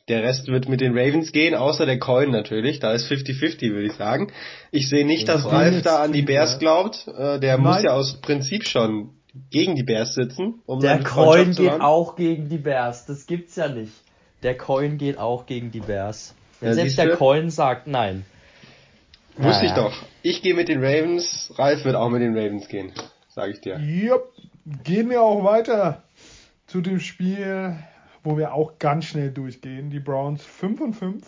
der 0.07 0.23
Rest 0.23 0.47
wird 0.47 0.67
mit 0.67 0.81
den 0.81 0.97
Ravens 0.97 1.31
gehen, 1.31 1.53
außer 1.53 1.85
der 1.85 1.99
Coin 1.99 2.31
natürlich. 2.31 2.79
Da 2.79 2.93
ist 2.93 3.09
50-50, 3.11 3.71
würde 3.71 3.85
ich 3.85 3.93
sagen. 3.93 4.31
Ich 4.71 4.89
sehe 4.89 5.05
nicht, 5.05 5.27
dass 5.27 5.45
Ralf 5.45 5.83
da 5.83 6.01
an 6.01 6.11
die 6.11 6.23
Bears 6.23 6.57
glaubt. 6.57 7.07
Äh, 7.07 7.39
der 7.39 7.57
Nein. 7.57 7.61
muss 7.61 7.83
ja 7.83 7.93
aus 7.93 8.19
Prinzip 8.21 8.67
schon 8.67 9.11
gegen 9.51 9.75
die 9.75 9.83
Bears 9.83 10.15
sitzen. 10.15 10.61
Um 10.65 10.79
der 10.79 11.03
Coin 11.03 11.53
geht 11.53 11.79
auch 11.79 12.15
gegen 12.15 12.49
die 12.49 12.57
Bears. 12.57 13.05
Das 13.05 13.27
gibt's 13.27 13.55
ja 13.55 13.69
nicht. 13.69 13.93
Der 14.41 14.57
Coin 14.57 14.97
geht 14.97 15.19
auch 15.19 15.45
gegen 15.45 15.71
die 15.71 15.81
Bears. 15.81 16.33
Wenn 16.59 16.69
ja, 16.69 16.75
selbst 16.75 16.97
der 16.97 17.15
Coin 17.15 17.51
sagt 17.51 17.85
nein. 17.87 18.25
Wusste 19.37 19.65
ich 19.65 19.71
doch. 19.71 19.93
Ich 20.21 20.41
gehe 20.41 20.53
mit 20.53 20.67
den 20.67 20.83
Ravens, 20.83 21.51
Ralf 21.55 21.85
wird 21.85 21.95
auch 21.95 22.09
mit 22.09 22.21
den 22.21 22.37
Ravens 22.37 22.67
gehen, 22.67 22.91
sage 23.29 23.51
ich 23.53 23.61
dir. 23.61 23.79
Jupp. 23.79 24.31
Gehen 24.83 25.09
wir 25.09 25.23
auch 25.23 25.43
weiter 25.43 26.03
zu 26.67 26.81
dem 26.81 26.99
Spiel, 26.99 27.75
wo 28.23 28.37
wir 28.37 28.53
auch 28.53 28.77
ganz 28.77 29.05
schnell 29.05 29.31
durchgehen. 29.31 29.89
Die 29.89 29.99
Browns 29.99 30.43
5 30.43 30.81
und 30.81 30.93
5 30.93 31.25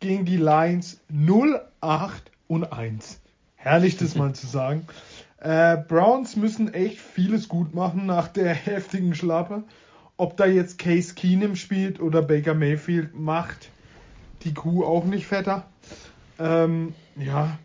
gegen 0.00 0.24
die 0.24 0.36
Lions 0.36 1.00
0, 1.08 1.60
8 1.80 2.30
und 2.46 2.72
1. 2.72 3.20
Herrlich, 3.56 3.96
das 3.96 4.14
mal 4.14 4.34
zu 4.34 4.46
sagen. 4.46 4.86
Äh, 5.40 5.76
Browns 5.76 6.34
müssen 6.34 6.74
echt 6.74 6.98
vieles 6.98 7.48
gut 7.48 7.72
machen 7.72 8.06
nach 8.06 8.26
der 8.26 8.52
heftigen 8.54 9.14
Schlappe. 9.14 9.62
Ob 10.16 10.36
da 10.36 10.46
jetzt 10.46 10.80
Case 10.80 11.14
Keenum 11.14 11.54
spielt 11.54 12.00
oder 12.00 12.22
Baker 12.22 12.54
Mayfield 12.54 13.14
macht 13.14 13.70
die 14.44 14.54
Kuh 14.54 14.84
auch 14.84 15.04
nicht 15.04 15.26
fetter. 15.26 15.66
Ähm, 16.38 16.94
ja, 17.18 17.58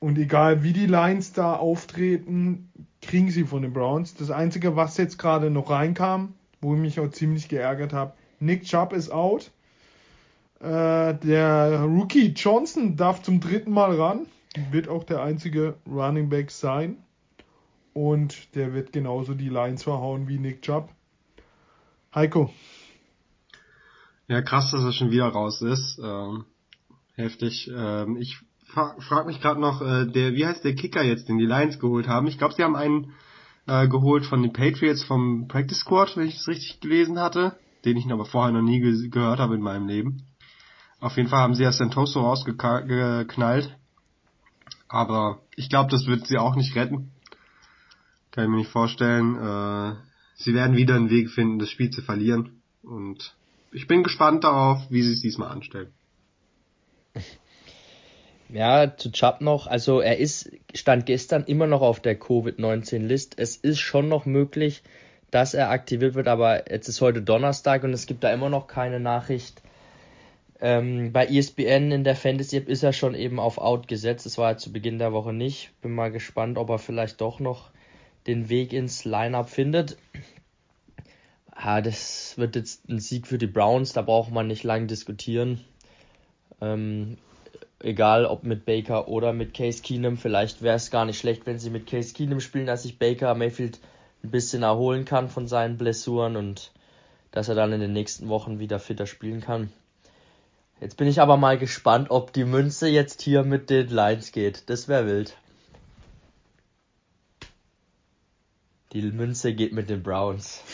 und 0.00 0.18
egal 0.18 0.62
wie 0.62 0.72
die 0.72 0.86
Lions 0.86 1.32
da 1.32 1.56
auftreten, 1.56 2.70
kriegen 3.00 3.30
sie 3.30 3.44
von 3.44 3.62
den 3.62 3.72
Browns. 3.72 4.14
Das 4.14 4.30
Einzige, 4.30 4.76
was 4.76 4.96
jetzt 4.96 5.18
gerade 5.18 5.50
noch 5.50 5.70
reinkam, 5.70 6.34
wo 6.60 6.74
ich 6.74 6.80
mich 6.80 7.00
auch 7.00 7.10
ziemlich 7.10 7.48
geärgert 7.48 7.92
habe, 7.92 8.12
Nick 8.40 8.64
Chubb 8.64 8.92
ist 8.92 9.10
out. 9.10 9.50
Äh, 10.60 11.14
der 11.14 11.82
Rookie 11.82 12.32
Johnson 12.34 12.96
darf 12.96 13.22
zum 13.22 13.40
dritten 13.40 13.70
Mal 13.70 13.98
ran. 13.98 14.26
Wird 14.70 14.88
auch 14.88 15.04
der 15.04 15.22
einzige 15.22 15.76
Running 15.86 16.28
Back 16.28 16.50
sein. 16.50 16.98
Und 17.92 18.54
der 18.54 18.74
wird 18.74 18.92
genauso 18.92 19.34
die 19.34 19.48
Lines 19.48 19.82
verhauen 19.82 20.28
wie 20.28 20.38
Nick 20.38 20.62
Chubb. 20.62 20.90
Heiko. 22.14 22.52
Ja, 24.28 24.42
krass, 24.42 24.70
dass 24.70 24.82
er 24.82 24.92
schon 24.92 25.10
wieder 25.10 25.28
raus 25.28 25.60
ist. 25.62 25.98
Ähm, 26.02 26.44
heftig. 27.14 27.70
Ähm, 27.74 28.16
ich 28.16 28.38
fra 28.74 28.96
frage 29.00 29.28
mich 29.28 29.40
gerade 29.40 29.60
noch, 29.60 29.80
äh, 29.80 30.06
der, 30.06 30.34
wie 30.34 30.46
heißt 30.46 30.64
der 30.64 30.74
Kicker 30.74 31.02
jetzt, 31.02 31.28
den 31.28 31.38
die 31.38 31.46
Lions 31.46 31.78
geholt 31.78 32.08
haben? 32.08 32.26
Ich 32.26 32.38
glaube, 32.38 32.54
sie 32.54 32.62
haben 32.62 32.76
einen 32.76 33.12
äh, 33.66 33.88
geholt 33.88 34.26
von 34.26 34.42
den 34.42 34.52
Patriots 34.52 35.04
vom 35.04 35.48
Practice 35.48 35.78
Squad, 35.78 36.16
wenn 36.16 36.26
ich 36.26 36.36
es 36.36 36.48
richtig 36.48 36.80
gelesen 36.80 37.18
hatte, 37.18 37.56
den 37.84 37.96
ich 37.96 38.10
aber 38.10 38.24
vorher 38.24 38.52
noch 38.52 38.62
nie 38.62 38.80
ge 38.80 39.08
gehört 39.08 39.38
habe 39.38 39.54
in 39.54 39.62
meinem 39.62 39.86
Leben. 39.86 40.26
Auf 41.00 41.16
jeden 41.16 41.28
Fall 41.28 41.40
haben 41.40 41.54
sie 41.54 41.62
ja 41.62 41.72
Santoso 41.72 42.20
rausgeknallt. 42.20 43.76
Aber 44.88 45.42
ich 45.56 45.68
glaube, 45.68 45.90
das 45.90 46.06
wird 46.06 46.26
sie 46.26 46.38
auch 46.38 46.56
nicht 46.56 46.74
retten. 46.76 47.10
Kann 48.30 48.44
ich 48.44 48.50
mir 48.50 48.56
nicht 48.56 48.70
vorstellen. 48.70 49.36
Äh, 49.36 49.96
sie 50.34 50.54
werden 50.54 50.76
wieder 50.76 50.94
einen 50.94 51.10
Weg 51.10 51.30
finden, 51.30 51.58
das 51.58 51.70
Spiel 51.70 51.90
zu 51.90 52.02
verlieren. 52.02 52.62
Und 52.82 53.34
ich 53.72 53.86
bin 53.86 54.02
gespannt 54.02 54.44
darauf, 54.44 54.78
wie 54.90 55.02
sie 55.02 55.12
es 55.12 55.20
diesmal 55.20 55.50
anstellen. 55.50 55.92
Ja, 58.54 58.96
zu 58.96 59.10
Chubb 59.10 59.40
noch. 59.40 59.66
Also 59.66 59.98
er 59.98 60.18
ist, 60.18 60.48
stand 60.72 61.06
gestern 61.06 61.42
immer 61.42 61.66
noch 61.66 61.82
auf 61.82 61.98
der 61.98 62.16
Covid-19-List. 62.16 63.34
Es 63.36 63.56
ist 63.56 63.80
schon 63.80 64.08
noch 64.08 64.26
möglich, 64.26 64.84
dass 65.32 65.54
er 65.54 65.70
aktiviert 65.70 66.14
wird, 66.14 66.28
aber 66.28 66.70
jetzt 66.70 66.86
ist 66.86 67.00
heute 67.00 67.20
Donnerstag 67.20 67.82
und 67.82 67.92
es 67.92 68.06
gibt 68.06 68.22
da 68.22 68.32
immer 68.32 68.50
noch 68.50 68.68
keine 68.68 69.00
Nachricht. 69.00 69.60
Ähm, 70.60 71.12
bei 71.12 71.26
ESPN 71.26 71.90
in 71.90 72.04
der 72.04 72.14
Fantasy-App 72.14 72.68
ist 72.68 72.84
er 72.84 72.92
schon 72.92 73.16
eben 73.16 73.40
auf 73.40 73.58
Out 73.58 73.88
gesetzt. 73.88 74.24
Das 74.24 74.38
war 74.38 74.52
ja 74.52 74.56
zu 74.56 74.72
Beginn 74.72 75.00
der 75.00 75.12
Woche 75.12 75.32
nicht. 75.32 75.72
Bin 75.82 75.90
mal 75.90 76.12
gespannt, 76.12 76.56
ob 76.56 76.70
er 76.70 76.78
vielleicht 76.78 77.20
doch 77.20 77.40
noch 77.40 77.70
den 78.28 78.50
Weg 78.50 78.72
ins 78.72 79.04
Lineup 79.04 79.50
findet. 79.50 79.96
Ja, 81.60 81.80
das 81.80 82.38
wird 82.38 82.54
jetzt 82.54 82.88
ein 82.88 83.00
Sieg 83.00 83.26
für 83.26 83.38
die 83.38 83.48
Browns, 83.48 83.94
da 83.94 84.02
braucht 84.02 84.30
man 84.30 84.46
nicht 84.46 84.62
lange 84.62 84.86
diskutieren. 84.86 85.64
Ähm, 86.60 87.18
egal 87.84 88.24
ob 88.24 88.44
mit 88.44 88.64
Baker 88.64 89.08
oder 89.08 89.32
mit 89.32 89.54
Case 89.54 89.82
Keenum, 89.82 90.16
vielleicht 90.16 90.62
wäre 90.62 90.76
es 90.76 90.90
gar 90.90 91.04
nicht 91.04 91.18
schlecht, 91.18 91.46
wenn 91.46 91.58
sie 91.58 91.70
mit 91.70 91.86
Case 91.86 92.14
Keenum 92.14 92.40
spielen, 92.40 92.66
dass 92.66 92.82
sich 92.82 92.98
Baker 92.98 93.34
Mayfield 93.34 93.78
ein 94.22 94.30
bisschen 94.30 94.62
erholen 94.62 95.04
kann 95.04 95.28
von 95.28 95.46
seinen 95.46 95.76
Blessuren 95.76 96.36
und 96.36 96.72
dass 97.30 97.48
er 97.48 97.54
dann 97.54 97.72
in 97.72 97.80
den 97.80 97.92
nächsten 97.92 98.28
Wochen 98.28 98.58
wieder 98.58 98.80
fitter 98.80 99.06
spielen 99.06 99.40
kann. 99.40 99.70
Jetzt 100.80 100.96
bin 100.96 101.06
ich 101.06 101.20
aber 101.20 101.36
mal 101.36 101.58
gespannt, 101.58 102.10
ob 102.10 102.32
die 102.32 102.44
Münze 102.44 102.88
jetzt 102.88 103.22
hier 103.22 103.44
mit 103.44 103.70
den 103.70 103.88
Lions 103.88 104.32
geht. 104.32 104.68
Das 104.70 104.88
wäre 104.88 105.06
wild. 105.06 105.36
Die 108.92 109.02
Münze 109.02 109.54
geht 109.54 109.72
mit 109.72 109.90
den 109.90 110.02
Browns. 110.02 110.62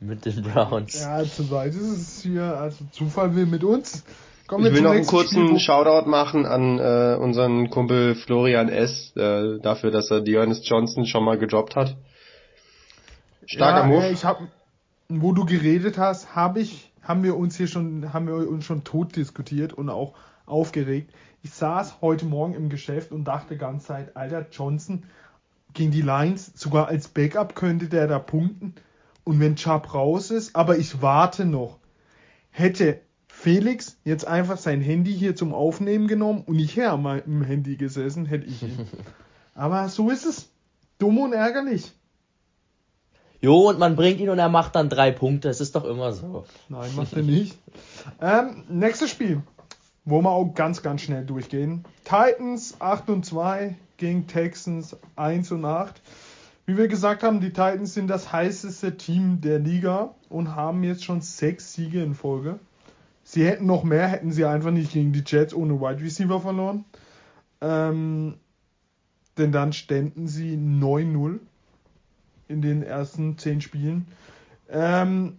Mit 0.00 0.26
den 0.26 0.42
Browns. 0.42 1.00
Ja, 1.00 1.24
zu 1.24 1.50
weit 1.50 1.74
ist 1.74 1.82
es 1.82 2.22
hier. 2.22 2.56
Also 2.56 2.84
Zufall 2.92 3.34
will 3.34 3.46
mit 3.46 3.64
uns. 3.64 4.04
Kommen 4.48 4.64
ich 4.64 4.72
will 4.72 4.80
noch 4.80 4.92
einen 4.92 5.04
kurzen 5.04 5.46
Spiel, 5.46 5.60
Shoutout 5.60 6.08
machen 6.08 6.46
an 6.46 6.78
äh, 6.78 7.18
unseren 7.20 7.68
Kumpel 7.68 8.14
Florian 8.14 8.70
S. 8.70 9.14
Äh, 9.14 9.58
dafür, 9.60 9.90
dass 9.90 10.10
er 10.10 10.22
Dionys 10.22 10.66
Johnson 10.66 11.04
schon 11.04 11.22
mal 11.22 11.36
gedroppt 11.36 11.76
hat. 11.76 11.98
Starker 13.44 13.80
ja, 13.80 13.86
Move. 13.86 14.06
Äh, 14.06 14.12
ich 14.12 14.24
hab, 14.24 14.40
wo 15.10 15.32
du 15.32 15.44
geredet 15.44 15.98
hast, 15.98 16.34
habe 16.34 16.60
ich, 16.60 16.90
haben 17.02 17.24
wir 17.24 17.36
uns 17.36 17.58
hier 17.58 17.66
schon, 17.66 18.14
haben 18.14 18.26
wir 18.26 18.48
uns 18.48 18.64
schon 18.64 18.84
tot 18.84 19.16
diskutiert 19.16 19.74
und 19.74 19.90
auch 19.90 20.14
aufgeregt. 20.46 21.12
Ich 21.42 21.50
saß 21.50 22.00
heute 22.00 22.24
Morgen 22.24 22.54
im 22.54 22.70
Geschäft 22.70 23.12
und 23.12 23.24
dachte 23.24 23.52
die 23.52 23.60
ganze 23.60 23.88
Zeit, 23.88 24.16
Alter, 24.16 24.46
Johnson 24.50 25.02
gegen 25.74 25.90
die 25.90 26.00
Lions, 26.00 26.52
sogar 26.54 26.88
als 26.88 27.08
Backup 27.08 27.54
könnte 27.54 27.90
der 27.90 28.06
da 28.06 28.18
punkten. 28.18 28.76
Und 29.24 29.40
wenn 29.40 29.56
Chubb 29.56 29.92
raus 29.92 30.30
ist, 30.30 30.56
aber 30.56 30.78
ich 30.78 31.02
warte 31.02 31.44
noch. 31.44 31.80
Hätte 32.50 33.02
Felix 33.40 33.96
jetzt 34.04 34.26
einfach 34.26 34.58
sein 34.58 34.80
Handy 34.80 35.14
hier 35.14 35.36
zum 35.36 35.54
Aufnehmen 35.54 36.08
genommen 36.08 36.42
und 36.44 36.58
ich 36.58 36.76
her 36.76 36.96
meinem 36.96 37.44
Handy 37.44 37.76
gesessen, 37.76 38.26
hätte 38.26 38.46
ich 38.46 38.64
ihn. 38.64 38.76
aber 39.54 39.88
so 39.88 40.10
ist 40.10 40.26
es. 40.26 40.48
Dumm 40.98 41.18
und 41.18 41.32
ärgerlich. 41.32 41.92
Jo, 43.40 43.68
und 43.68 43.78
man 43.78 43.94
bringt 43.94 44.18
ihn 44.18 44.30
und 44.30 44.40
er 44.40 44.48
macht 44.48 44.74
dann 44.74 44.88
drei 44.88 45.12
Punkte. 45.12 45.48
Es 45.48 45.60
ist 45.60 45.76
doch 45.76 45.84
immer 45.84 46.12
so. 46.12 46.46
Nein, 46.68 46.90
macht 46.96 47.12
er 47.12 47.22
nicht. 47.22 47.56
ähm, 48.20 48.64
nächstes 48.68 49.10
Spiel, 49.10 49.40
wo 50.04 50.20
wir 50.20 50.30
auch 50.30 50.52
ganz, 50.54 50.82
ganz 50.82 51.02
schnell 51.02 51.24
durchgehen. 51.24 51.84
Titans 52.02 52.80
8 52.80 53.08
und 53.08 53.24
2 53.24 53.76
gegen 53.98 54.26
Texans 54.26 54.96
1 55.14 55.52
und 55.52 55.64
8. 55.64 56.02
Wie 56.66 56.76
wir 56.76 56.88
gesagt 56.88 57.22
haben, 57.22 57.40
die 57.40 57.50
Titans 57.50 57.94
sind 57.94 58.08
das 58.08 58.32
heißeste 58.32 58.96
Team 58.96 59.40
der 59.40 59.60
Liga 59.60 60.16
und 60.28 60.56
haben 60.56 60.82
jetzt 60.82 61.04
schon 61.04 61.20
sechs 61.20 61.72
Siege 61.74 62.02
in 62.02 62.16
Folge. 62.16 62.58
Sie 63.30 63.44
hätten 63.44 63.66
noch 63.66 63.84
mehr, 63.84 64.08
hätten 64.08 64.32
sie 64.32 64.46
einfach 64.46 64.70
nicht 64.70 64.90
gegen 64.90 65.12
die 65.12 65.22
Jets 65.22 65.52
ohne 65.52 65.82
Wide 65.82 66.00
Receiver 66.00 66.40
verloren. 66.40 66.86
Ähm, 67.60 68.36
denn 69.36 69.52
dann 69.52 69.74
ständen 69.74 70.26
sie 70.28 70.56
9-0 70.56 71.38
in 72.48 72.62
den 72.62 72.82
ersten 72.82 73.36
zehn 73.36 73.60
Spielen. 73.60 74.06
Ähm, 74.70 75.36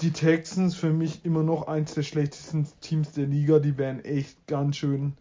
die 0.00 0.12
Texans 0.12 0.74
für 0.74 0.90
mich 0.94 1.22
immer 1.26 1.42
noch 1.42 1.68
eins 1.68 1.92
der 1.92 2.02
schlechtesten 2.02 2.66
Teams 2.80 3.12
der 3.12 3.26
Liga. 3.26 3.58
Die 3.58 3.76
werden 3.76 4.02
echt 4.06 4.46
ganz 4.46 4.78
schön 4.78 5.12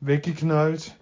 weggeknallt. 0.00 0.94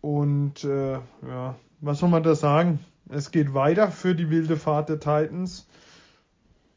Und 0.00 0.64
äh, 0.64 0.94
ja, 0.94 1.56
was 1.82 1.98
soll 1.98 2.08
man 2.08 2.22
da 2.22 2.34
sagen? 2.34 2.78
Es 3.10 3.32
geht 3.32 3.52
weiter 3.52 3.90
für 3.90 4.14
die 4.14 4.30
wilde 4.30 4.56
Fahrt 4.56 4.88
der 4.88 4.98
Titans. 4.98 5.66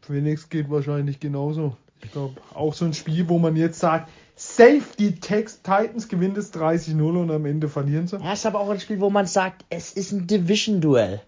Phoenix 0.02 0.50
geht 0.50 0.70
wahrscheinlich 0.70 1.22
genauso. 1.22 1.78
Ich 2.04 2.12
glaube, 2.12 2.36
auch 2.54 2.74
so 2.74 2.86
ein 2.86 2.94
Spiel, 2.94 3.30
wo 3.30 3.40
man 3.40 3.56
jetzt 3.56 3.80
sagt, 3.80 4.10
safe, 4.36 4.84
die 4.98 5.20
Tex 5.20 5.62
Titans 5.62 6.08
gewinnt 6.08 6.38
es 6.38 6.54
30-0 6.54 7.02
und 7.02 7.32
am 7.32 7.46
Ende 7.46 7.70
verlieren 7.70 8.08
sie. 8.08 8.18
Ja, 8.18 8.34
ist 8.34 8.46
aber 8.46 8.60
auch 8.60 8.70
ein 8.70 8.80
Spiel, 8.80 9.00
wo 9.00 9.10
man 9.10 9.28
sagt, 9.28 9.66
es 9.70 9.94
ist 9.94 10.12
ein 10.12 10.28
Division-Duell. 10.28 11.22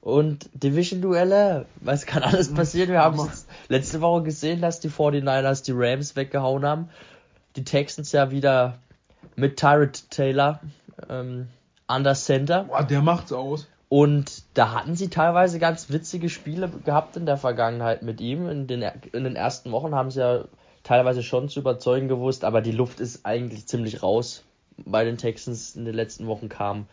Und 0.00 0.50
Division-Duelle, 0.54 1.66
was 1.76 2.06
kann 2.06 2.24
alles 2.24 2.50
mhm. 2.50 2.54
passieren? 2.56 2.90
Wir 2.90 3.02
haben 3.02 3.20
es 3.20 3.46
letzte 3.68 4.00
Woche 4.00 4.24
gesehen, 4.24 4.60
dass 4.60 4.80
die 4.80 4.90
49ers 4.90 5.64
die 5.64 5.72
Rams 5.72 6.16
weggehauen 6.16 6.64
haben. 6.64 6.88
Die 7.54 7.64
Texans 7.64 8.10
ja 8.10 8.32
wieder 8.32 8.78
mit 9.36 9.56
Tyrod 9.58 10.10
Taylor 10.10 10.60
ähm, 11.08 11.46
an 11.86 12.02
der 12.02 12.14
Center. 12.14 12.64
Boah, 12.64 12.82
der 12.82 13.02
macht's 13.02 13.32
aus. 13.32 13.68
Und 13.92 14.44
da 14.54 14.72
hatten 14.72 14.94
sie 14.94 15.10
teilweise 15.10 15.58
ganz 15.58 15.90
witzige 15.90 16.30
Spiele 16.30 16.70
gehabt 16.82 17.18
in 17.18 17.26
der 17.26 17.36
Vergangenheit 17.36 18.02
mit 18.02 18.22
ihm. 18.22 18.48
In 18.48 18.66
den, 18.66 18.80
in 19.12 19.24
den 19.24 19.36
ersten 19.36 19.70
Wochen 19.70 19.94
haben 19.94 20.10
sie 20.10 20.20
ja 20.20 20.46
teilweise 20.82 21.22
schon 21.22 21.50
zu 21.50 21.60
überzeugen 21.60 22.08
gewusst, 22.08 22.42
aber 22.44 22.62
die 22.62 22.72
Luft 22.72 23.00
ist 23.00 23.26
eigentlich 23.26 23.66
ziemlich 23.66 24.02
raus. 24.02 24.44
Bei 24.78 25.04
den 25.04 25.18
Texans 25.18 25.76
in 25.76 25.84
den 25.84 25.94
letzten 25.94 26.26
Wochen 26.26 26.48
kam, 26.48 26.86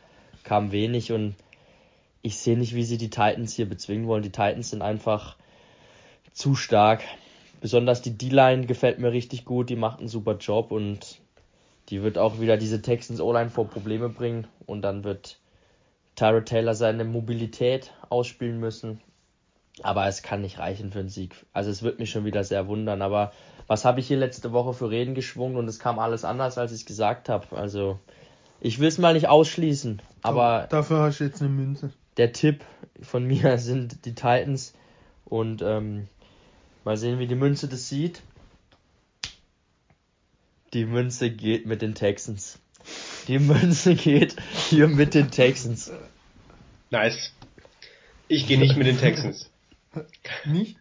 kam 0.43 0.73
wenig 0.73 1.13
und 1.13 1.35
ich 2.21 2.37
sehe 2.37 2.57
nicht, 2.57 2.75
wie 2.75 2.83
sie 2.83 2.97
die 2.97 3.09
Titans 3.09 3.53
hier 3.53 3.69
bezwingen 3.69 4.05
wollen. 4.05 4.23
Die 4.23 4.33
Titans 4.33 4.71
sind 4.71 4.81
einfach 4.81 5.37
zu 6.33 6.55
stark. 6.55 7.01
Besonders 7.61 8.01
die 8.01 8.17
D-Line 8.17 8.65
gefällt 8.65 8.99
mir 8.99 9.13
richtig 9.13 9.45
gut, 9.45 9.69
die 9.69 9.77
macht 9.77 9.99
einen 9.99 10.09
super 10.09 10.35
Job 10.35 10.73
und 10.73 11.21
die 11.87 12.03
wird 12.03 12.17
auch 12.17 12.41
wieder 12.41 12.57
diese 12.57 12.81
Texans 12.81 13.21
O-Line 13.21 13.51
vor 13.51 13.69
Probleme 13.69 14.09
bringen 14.09 14.47
und 14.65 14.81
dann 14.81 15.05
wird 15.05 15.39
Tyrod 16.19 16.47
Taylor 16.47 16.75
seine 16.75 17.05
Mobilität 17.05 17.93
ausspielen 18.09 18.59
müssen. 18.59 18.99
Aber 19.81 20.05
es 20.07 20.21
kann 20.21 20.41
nicht 20.41 20.59
reichen 20.59 20.91
für 20.91 20.99
einen 20.99 21.07
Sieg. 21.07 21.45
Also 21.53 21.71
es 21.71 21.81
wird 21.81 21.99
mich 21.99 22.09
schon 22.09 22.25
wieder 22.25 22.43
sehr 22.43 22.67
wundern. 22.67 23.01
Aber 23.01 23.31
was 23.67 23.85
habe 23.85 24.01
ich 24.01 24.07
hier 24.07 24.17
letzte 24.17 24.51
Woche 24.51 24.73
für 24.73 24.89
Reden 24.89 25.15
geschwungen 25.15 25.55
und 25.55 25.69
es 25.69 25.79
kam 25.79 25.97
alles 25.97 26.25
anders, 26.25 26.57
als 26.57 26.73
ich 26.73 26.81
es 26.81 26.85
gesagt 26.85 27.29
habe. 27.29 27.55
Also 27.55 27.99
ich 28.59 28.79
will 28.79 28.89
es 28.89 28.97
mal 28.97 29.13
nicht 29.13 29.29
ausschließen. 29.29 30.01
Aber 30.21 30.67
dafür 30.69 30.99
hast 31.03 31.21
du 31.21 31.23
jetzt 31.23 31.41
eine 31.41 31.51
Münze. 31.51 31.93
Der 32.17 32.33
Tipp 32.33 32.65
von 33.01 33.23
mir 33.23 33.57
sind 33.57 34.03
die 34.03 34.13
Titans 34.13 34.73
und 35.23 35.61
ähm, 35.61 36.09
mal 36.83 36.97
sehen, 36.97 37.19
wie 37.19 37.27
die 37.27 37.35
Münze 37.35 37.69
das 37.69 37.87
sieht. 37.87 38.21
Die 40.73 40.83
Münze 40.83 41.31
geht 41.31 41.65
mit 41.65 41.81
den 41.81 41.95
Texans. 41.95 42.59
Die 43.27 43.39
Münze 43.39 43.95
geht 43.95 44.35
hier 44.69 44.87
mit 44.87 45.13
den 45.13 45.29
Texans. 45.31 45.91
Nice. 46.89 47.33
Ich 48.27 48.47
gehe 48.47 48.59
nicht 48.59 48.75
mit 48.75 48.87
den 48.87 48.97
Texans. 48.97 49.51
Nicht? 50.45 50.77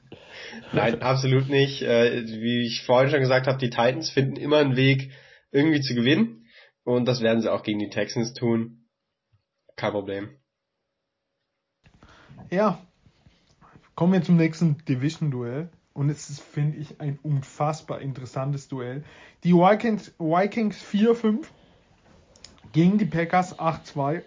Nein, 0.73 1.03
absolut 1.03 1.49
nicht. 1.49 1.83
Äh, 1.83 2.27
wie 2.27 2.67
ich 2.67 2.85
vorhin 2.85 3.11
schon 3.11 3.21
gesagt 3.21 3.47
habe, 3.47 3.59
die 3.59 3.71
Titans 3.71 4.11
finden 4.11 4.37
immer 4.37 4.59
einen 4.59 4.77
Weg, 4.77 5.11
irgendwie 5.51 5.81
zu 5.81 5.95
gewinnen. 5.95 6.47
Und 6.85 7.07
das 7.07 7.21
werden 7.21 7.43
sie 7.43 7.53
auch 7.53 7.63
gegen 7.63 7.79
die 7.79 7.91
Texans 7.91 8.33
tun. 8.35 8.87
Kein 9.77 9.93
Problem. 9.93 10.31
Ja. 12.51 12.83
Kommen 13.95 14.13
wir 14.13 14.23
zum 14.23 14.37
nächsten 14.37 14.79
Division-Duell. 14.87 15.71
Und 15.93 16.11
es 16.11 16.31
ist, 16.31 16.41
finde 16.41 16.79
ich, 16.79 17.01
ein 17.01 17.19
unfassbar 17.23 18.01
interessantes 18.01 18.69
Duell. 18.69 19.05
Die 19.43 19.53
Vikings, 19.53 20.15
Vikings 20.19 20.83
4-5 20.85 21.47
gegen 22.73 22.99
die 22.99 23.05
Packers 23.05 23.59
8-2. 23.59 24.23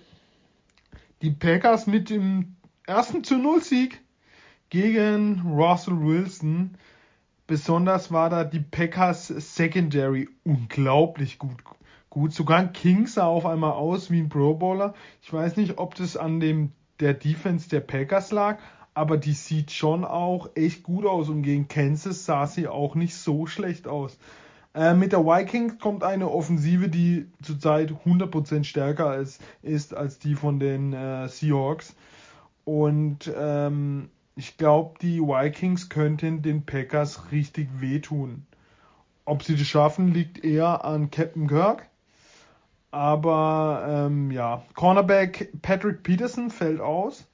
Die 1.22 1.32
Packers 1.32 1.88
mit 1.88 2.09
dem 2.09 2.55
ersten 2.88 3.24
zu 3.24 3.38
0 3.38 3.61
Sieg 3.61 4.01
gegen 4.70 5.41
Russell 5.41 5.99
Wilson. 5.99 6.78
Besonders 7.47 8.11
war 8.11 8.30
da 8.30 8.43
die 8.43 8.59
Packers 8.59 9.28
Secondary 9.28 10.30
unglaublich 10.43 11.38
gut. 11.38 11.57
Gut, 12.09 12.34
sogar 12.34 12.68
King 12.68 13.07
sah 13.07 13.26
auf 13.26 13.45
einmal 13.45 13.72
aus 13.72 14.11
wie 14.11 14.20
ein 14.20 14.30
Pro 14.30 14.55
Bowler. 14.55 14.93
Ich 15.22 15.32
weiß 15.32 15.57
nicht, 15.57 15.78
ob 15.78 15.95
das 15.95 16.18
an 16.18 16.39
dem 16.39 16.72
der 16.99 17.13
Defense 17.13 17.70
der 17.70 17.80
Packers 17.80 18.32
lag, 18.32 18.59
aber 18.93 19.18
die 19.18 19.34
sieht 19.34 19.72
schon 19.72 20.03
auch 20.03 20.49
echt 20.55 20.84
gut 20.84 21.05
aus 21.05 21.30
und 21.30 21.41
gegen 21.43 21.68
Kansas 21.68 22.26
sah 22.26 22.47
sie 22.47 22.68
auch 22.68 22.95
nicht 22.95 23.16
so 23.16 23.47
schlecht 23.47 23.88
aus. 23.88 24.18
Äh, 24.74 24.93
mit 24.93 25.11
der 25.11 25.26
Vikings 25.26 25.80
kommt 25.80 26.03
eine 26.03 26.30
Offensive, 26.30 26.88
die 26.88 27.28
zurzeit 27.41 27.91
100% 27.91 28.63
stärker 28.63 29.17
ist, 29.17 29.41
ist 29.61 29.93
als 29.93 30.19
die 30.19 30.36
von 30.36 30.59
den 30.59 30.93
äh, 30.93 31.28
Seahawks. 31.28 31.95
Und 32.63 33.32
ähm, 33.36 34.09
ich 34.36 34.57
glaube, 34.57 34.97
die 35.01 35.19
Vikings 35.19 35.89
könnten 35.89 36.41
den 36.41 36.65
Packers 36.65 37.32
richtig 37.32 37.67
wehtun. 37.80 38.45
Ob 39.26 39.43
sie 39.43 39.55
das 39.55 39.67
schaffen, 39.67 40.13
liegt 40.13 40.43
eher 40.43 40.86
an 40.86 41.11
Captain 41.11 41.47
Kirk. 41.47 41.88
Aber 42.91 43.86
ähm, 43.88 44.32
ja, 44.32 44.63
Cornerback 44.76 45.51
Patrick 45.61 46.03
Peterson 46.03 46.49
fällt 46.49 46.82
aus. 46.82 47.26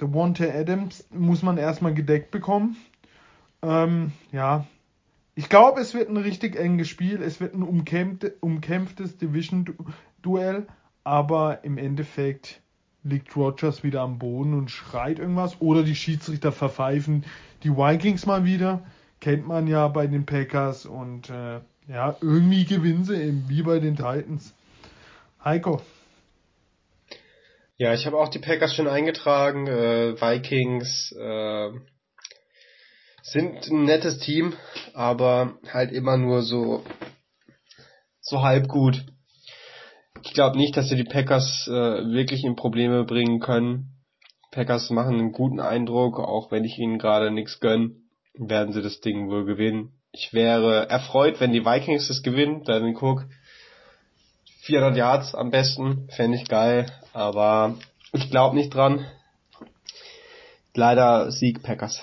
Der 0.00 0.12
Wante 0.14 0.52
Adams 0.52 1.06
muss 1.10 1.42
man 1.42 1.58
erstmal 1.58 1.94
gedeckt 1.94 2.30
bekommen. 2.30 2.76
Ähm, 3.62 4.12
ja, 4.30 4.64
ich 5.38 5.48
glaube, 5.48 5.80
es 5.80 5.94
wird 5.94 6.08
ein 6.08 6.16
richtig 6.16 6.56
enges 6.56 6.88
Spiel. 6.88 7.22
Es 7.22 7.40
wird 7.40 7.54
ein 7.54 7.62
umkämpfte, 7.62 8.34
umkämpftes 8.40 9.18
Division-Duell. 9.18 10.66
Aber 11.04 11.62
im 11.62 11.78
Endeffekt 11.78 12.60
liegt 13.04 13.36
Rogers 13.36 13.84
wieder 13.84 14.00
am 14.00 14.18
Boden 14.18 14.52
und 14.52 14.72
schreit 14.72 15.20
irgendwas. 15.20 15.60
Oder 15.60 15.84
die 15.84 15.94
Schiedsrichter 15.94 16.50
verpfeifen 16.50 17.24
die 17.62 17.70
Vikings 17.70 18.26
mal 18.26 18.44
wieder. 18.44 18.84
Kennt 19.20 19.46
man 19.46 19.68
ja 19.68 19.86
bei 19.86 20.08
den 20.08 20.26
Packers. 20.26 20.86
Und 20.86 21.30
äh, 21.30 21.60
ja, 21.86 22.16
irgendwie 22.20 22.64
gewinnen 22.64 23.04
sie 23.04 23.22
eben, 23.22 23.44
wie 23.48 23.62
bei 23.62 23.78
den 23.78 23.94
Titans. 23.94 24.52
Heiko. 25.44 25.80
Ja, 27.76 27.94
ich 27.94 28.06
habe 28.06 28.18
auch 28.18 28.28
die 28.28 28.40
Packers 28.40 28.74
schon 28.74 28.88
eingetragen. 28.88 29.68
Äh, 29.68 30.20
Vikings. 30.20 31.12
Äh 31.12 31.70
sind 33.30 33.66
ein 33.70 33.84
nettes 33.84 34.18
Team, 34.18 34.54
aber 34.98 35.52
halt 35.72 35.92
immer 35.92 36.16
nur 36.16 36.42
so, 36.42 36.82
so 38.20 38.42
halb 38.42 38.66
gut. 38.66 39.06
Ich 40.24 40.32
glaube 40.32 40.58
nicht, 40.58 40.76
dass 40.76 40.88
sie 40.88 40.96
die 40.96 41.04
Packers 41.04 41.68
äh, 41.68 41.70
wirklich 41.70 42.42
in 42.42 42.56
Probleme 42.56 43.04
bringen 43.04 43.38
können. 43.38 43.92
Packers 44.50 44.90
machen 44.90 45.14
einen 45.14 45.30
guten 45.30 45.60
Eindruck, 45.60 46.18
auch 46.18 46.50
wenn 46.50 46.64
ich 46.64 46.78
ihnen 46.78 46.98
gerade 46.98 47.30
nichts 47.30 47.60
gönn, 47.60 48.08
werden 48.34 48.72
sie 48.72 48.82
das 48.82 49.00
Ding 49.00 49.30
wohl 49.30 49.44
gewinnen. 49.44 49.92
Ich 50.10 50.32
wäre 50.32 50.88
erfreut, 50.90 51.38
wenn 51.38 51.52
die 51.52 51.64
Vikings 51.64 52.08
das 52.08 52.24
gewinnen, 52.24 52.64
dann 52.64 52.92
guck, 52.94 53.24
400 54.62 54.96
Yards 54.96 55.34
am 55.36 55.52
besten, 55.52 56.08
fände 56.10 56.38
ich 56.38 56.48
geil, 56.48 56.86
aber 57.12 57.76
ich 58.12 58.30
glaube 58.30 58.56
nicht 58.56 58.74
dran. 58.74 59.06
Leider 60.74 61.30
Sieg 61.30 61.62
Packers. 61.62 62.02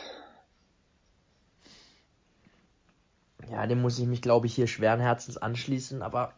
Ja, 3.52 3.66
dem 3.68 3.82
muss 3.82 4.00
ich 4.00 4.08
mich, 4.08 4.22
glaube 4.22 4.48
ich, 4.48 4.56
hier 4.56 4.68
schweren 4.68 5.00
Herzens 5.00 5.38
anschließen, 5.38 6.02
aber 6.02 6.34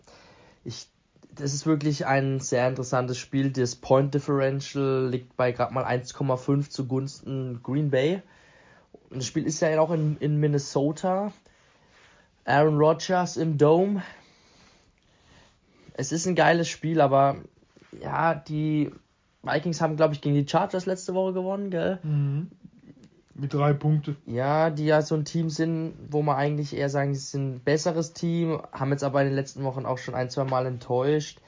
ich, 0.64 0.88
das 1.32 1.53
ist 1.53 1.66
wirklich 1.66 2.05
ein 2.05 2.39
sehr 2.39 2.68
interessantes 2.68 3.18
Spiel. 3.18 3.51
Das 3.51 3.76
Point 3.76 4.14
Differential 4.14 5.08
liegt 5.10 5.38
bei 5.38 5.51
gerade 5.51 5.74
mal 5.74 5.86
1,5 5.86 6.70
zugunsten 6.70 7.62
Green 7.64 7.89
Bay. 7.89 8.22
Und 9.10 9.20
das 9.20 9.26
Spiel 9.26 9.45
ist 9.45 9.62
ja 9.62 9.80
auch 9.80 9.91
in, 9.91 10.18
in 10.18 10.38
Minnesota. 10.38 11.32
Aaron 12.45 12.78
Rodgers 12.78 13.38
im 13.38 13.58
Dome. 13.58 14.01
Es 15.93 16.12
ist 16.12 16.28
ein 16.28 16.36
geiles 16.36 16.68
Spiel, 16.68 17.01
aber 17.01 17.38
ja, 18.01 18.36
die 18.36 18.91
Vikings 19.43 19.82
haben, 19.82 19.95
glaube 19.95 20.14
ich, 20.14 20.22
gegen 20.22 20.36
die 20.36 20.47
Chargers 20.47 20.86
letzte 20.86 21.14
Woche 21.14 21.34
gewonnen, 21.34 21.70
gell? 21.72 21.99
Mhm. 22.03 22.51
Mit 23.40 23.54
drei 23.54 23.74
Punkten. 23.74 24.18
Ja, 24.26 24.72
die 24.72 24.86
ja 24.86 25.04
so 25.04 25.14
ein 25.14 25.24
Team 25.24 25.52
sind, 25.52 25.94
wo 26.10 26.24
man 26.24 26.38
eigentlich 26.38 26.76
eher 26.76 26.90
sagen, 26.90 27.14
sie 27.14 27.20
sind 27.20 27.56
ein 27.56 27.60
besseres 27.60 28.14
Team, 28.14 28.60
haben 28.72 28.92
jetzt 28.92 29.04
aber 29.04 29.22
in 29.22 29.28
den 29.28 29.36
letzten 29.36 29.64
Wochen 29.64 29.86
auch 29.86 30.00
schon 30.00 30.16
ein, 30.16 30.32
zwei 30.32 30.44
Mal 30.44 30.66
enttäuscht. 30.66 31.40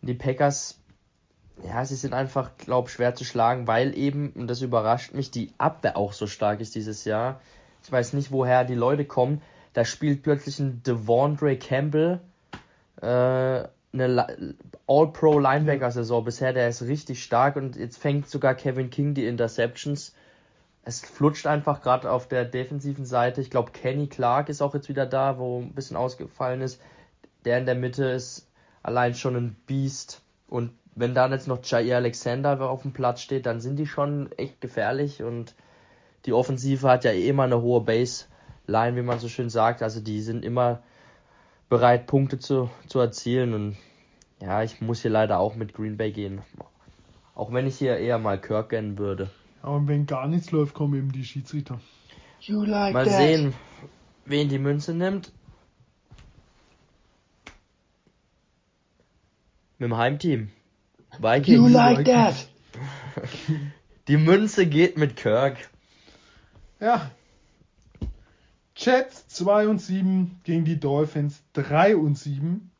Die 0.00 0.14
Packers, 0.14 0.78
ja, 1.66 1.84
sie 1.84 1.96
sind 1.96 2.14
einfach, 2.14 2.56
glaube 2.56 2.88
schwer 2.88 3.16
zu 3.16 3.24
schlagen, 3.24 3.66
weil 3.66 3.98
eben, 3.98 4.30
und 4.36 4.46
das 4.46 4.62
überrascht 4.62 5.12
mich, 5.12 5.32
die 5.32 5.52
Abwehr 5.58 5.96
auch 5.96 6.12
so 6.12 6.28
stark 6.28 6.60
ist 6.60 6.76
dieses 6.76 7.04
Jahr. 7.04 7.40
Ich 7.82 7.90
weiß 7.90 8.12
nicht, 8.12 8.30
woher 8.30 8.62
die 8.64 8.76
Leute 8.76 9.04
kommen. 9.04 9.42
Da 9.72 9.84
spielt 9.84 10.22
plötzlich 10.22 10.60
ein 10.60 10.84
Devondre 10.84 11.56
Campbell, 11.56 12.20
äh, 13.02 13.64
eine 13.92 14.54
All-Pro-Linebacker-Saison 14.86 16.24
bisher, 16.24 16.52
der 16.52 16.68
ist 16.68 16.82
richtig 16.82 17.24
stark 17.24 17.56
und 17.56 17.74
jetzt 17.74 17.98
fängt 17.98 18.28
sogar 18.28 18.54
Kevin 18.54 18.90
King 18.90 19.14
die 19.14 19.26
Interceptions 19.26 20.14
es 20.88 21.00
flutscht 21.00 21.46
einfach 21.46 21.82
gerade 21.82 22.10
auf 22.10 22.28
der 22.28 22.46
defensiven 22.46 23.04
Seite. 23.04 23.42
Ich 23.42 23.50
glaube, 23.50 23.72
Kenny 23.72 24.06
Clark 24.06 24.48
ist 24.48 24.62
auch 24.62 24.72
jetzt 24.72 24.88
wieder 24.88 25.04
da, 25.04 25.38
wo 25.38 25.60
ein 25.60 25.74
bisschen 25.74 25.98
ausgefallen 25.98 26.62
ist. 26.62 26.80
Der 27.44 27.58
in 27.58 27.66
der 27.66 27.74
Mitte 27.74 28.06
ist 28.06 28.48
allein 28.82 29.14
schon 29.14 29.36
ein 29.36 29.56
Biest. 29.66 30.22
Und 30.48 30.72
wenn 30.94 31.14
dann 31.14 31.30
jetzt 31.30 31.46
noch 31.46 31.62
Jair 31.62 31.96
Alexander 31.96 32.58
auf 32.62 32.82
dem 32.82 32.94
Platz 32.94 33.20
steht, 33.20 33.44
dann 33.44 33.60
sind 33.60 33.76
die 33.76 33.86
schon 33.86 34.32
echt 34.38 34.62
gefährlich. 34.62 35.22
Und 35.22 35.54
die 36.24 36.32
Offensive 36.32 36.88
hat 36.88 37.04
ja 37.04 37.10
eh 37.10 37.28
immer 37.28 37.42
eine 37.42 37.60
hohe 37.60 37.82
Baseline, 37.82 38.96
wie 38.96 39.02
man 39.02 39.18
so 39.18 39.28
schön 39.28 39.50
sagt. 39.50 39.82
Also 39.82 40.00
die 40.00 40.22
sind 40.22 40.42
immer 40.42 40.82
bereit, 41.68 42.06
Punkte 42.06 42.38
zu, 42.38 42.70
zu 42.86 42.98
erzielen. 42.98 43.52
Und 43.52 43.76
ja, 44.40 44.62
ich 44.62 44.80
muss 44.80 45.02
hier 45.02 45.10
leider 45.10 45.38
auch 45.38 45.54
mit 45.54 45.74
Green 45.74 45.98
Bay 45.98 46.12
gehen. 46.12 46.40
Auch 47.34 47.52
wenn 47.52 47.66
ich 47.66 47.76
hier 47.76 47.98
eher 47.98 48.18
mal 48.18 48.40
Kirk 48.40 48.70
kennen 48.70 48.96
würde. 48.96 49.28
Aber 49.62 49.86
wenn 49.86 50.06
gar 50.06 50.28
nichts 50.28 50.50
läuft, 50.50 50.74
kommen 50.74 50.94
eben 50.94 51.12
die 51.12 51.24
Schiedsrichter. 51.24 51.80
You 52.40 52.62
like 52.64 52.94
Mal 52.94 53.04
that. 53.04 53.14
sehen, 53.14 53.54
wen 54.24 54.48
die 54.48 54.58
Münze 54.58 54.94
nimmt. 54.94 55.32
Mit 59.78 59.90
dem 59.90 59.96
Heimteam. 59.96 60.50
Vikings. 61.20 61.48
You 61.56 61.68
like 61.68 62.04
that. 62.06 62.48
Die 64.08 64.16
Münze 64.16 64.66
geht 64.66 64.96
mit 64.96 65.16
Kirk. 65.16 65.68
Ja. 66.80 67.10
Jets 68.76 69.26
2 69.28 69.68
und 69.68 69.80
7 69.80 70.40
gegen 70.44 70.64
die 70.64 70.78
Dolphins 70.80 71.42
3 71.52 71.96
und 71.96 72.16
7. 72.16 72.70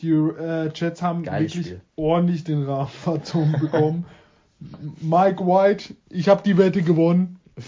Die 0.00 0.10
äh, 0.10 0.70
Jets 0.74 1.02
haben 1.02 1.24
Geiles 1.24 1.54
wirklich 1.54 1.66
Spiel. 1.66 1.80
ordentlich 1.96 2.44
den 2.44 2.62
Rahmen 2.64 2.88
verzogen 2.88 3.52
bekommen. 3.58 4.06
Mike 5.00 5.44
White, 5.44 5.94
ich 6.10 6.28
habe 6.28 6.42
die 6.42 6.56
Wette 6.58 6.82
gewonnen. 6.82 7.40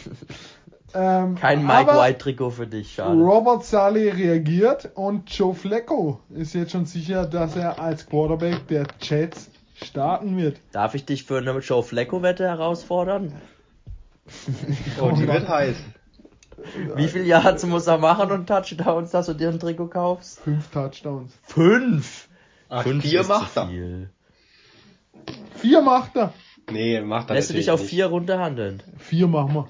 Ähm, 0.94 1.34
Kein 1.34 1.66
Mike 1.66 1.90
White 1.90 2.18
Trikot 2.18 2.51
für 2.51 2.66
dich, 2.66 2.94
schade. 2.94 3.20
Robert 3.20 3.64
Saleh 3.64 4.12
reagiert 4.12 4.88
und 4.94 5.30
Joe 5.30 5.55
Flacco 5.55 6.20
ist 6.30 6.55
jetzt 6.55 6.72
schon 6.72 6.86
sicher, 6.86 7.26
dass 7.26 7.55
er 7.55 7.78
als 7.78 8.07
Quarterback 8.07 8.66
der 8.68 8.86
Jets 9.03 9.51
starten 9.82 10.38
wird. 10.38 10.59
Darf 10.72 10.94
ich 10.94 11.05
dich 11.05 11.24
für 11.24 11.36
eine 11.36 11.59
Joe 11.59 11.82
Flacco 11.82 12.22
Wette 12.22 12.44
herausfordern? 12.44 13.34
oh, 15.01 15.11
die 15.11 15.28
wird 15.28 15.49
heiß. 15.49 15.76
Wie 16.94 17.09
viele 17.09 17.24
Yards 17.24 17.66
muss 17.66 17.86
er 17.86 17.99
machen 17.99 18.30
und 18.30 18.47
Touchdowns, 18.47 19.11
dass 19.11 19.26
du 19.26 19.34
dir 19.34 19.51
ein 19.51 19.61
Trikot 19.61 19.88
kaufst? 19.88 20.40
Fünf 20.40 20.70
Touchdowns. 20.70 21.32
Fünf? 21.42 22.28
Ach, 22.70 22.84
Fünf 22.84 23.05
vier 23.05 23.22
macht 23.24 23.57
er. 23.57 23.68
Vier 25.57 25.82
macht 25.82 26.16
er. 26.16 26.32
Nee, 26.70 27.00
macht 27.00 27.30
er 27.30 27.34
Lässt 27.36 27.50
du 27.50 27.54
dich 27.54 27.70
auf 27.70 27.80
nicht. 27.80 27.90
vier 27.90 28.06
runterhandeln? 28.06 28.82
Vier 28.98 29.28
machen 29.28 29.54
wir. 29.54 29.68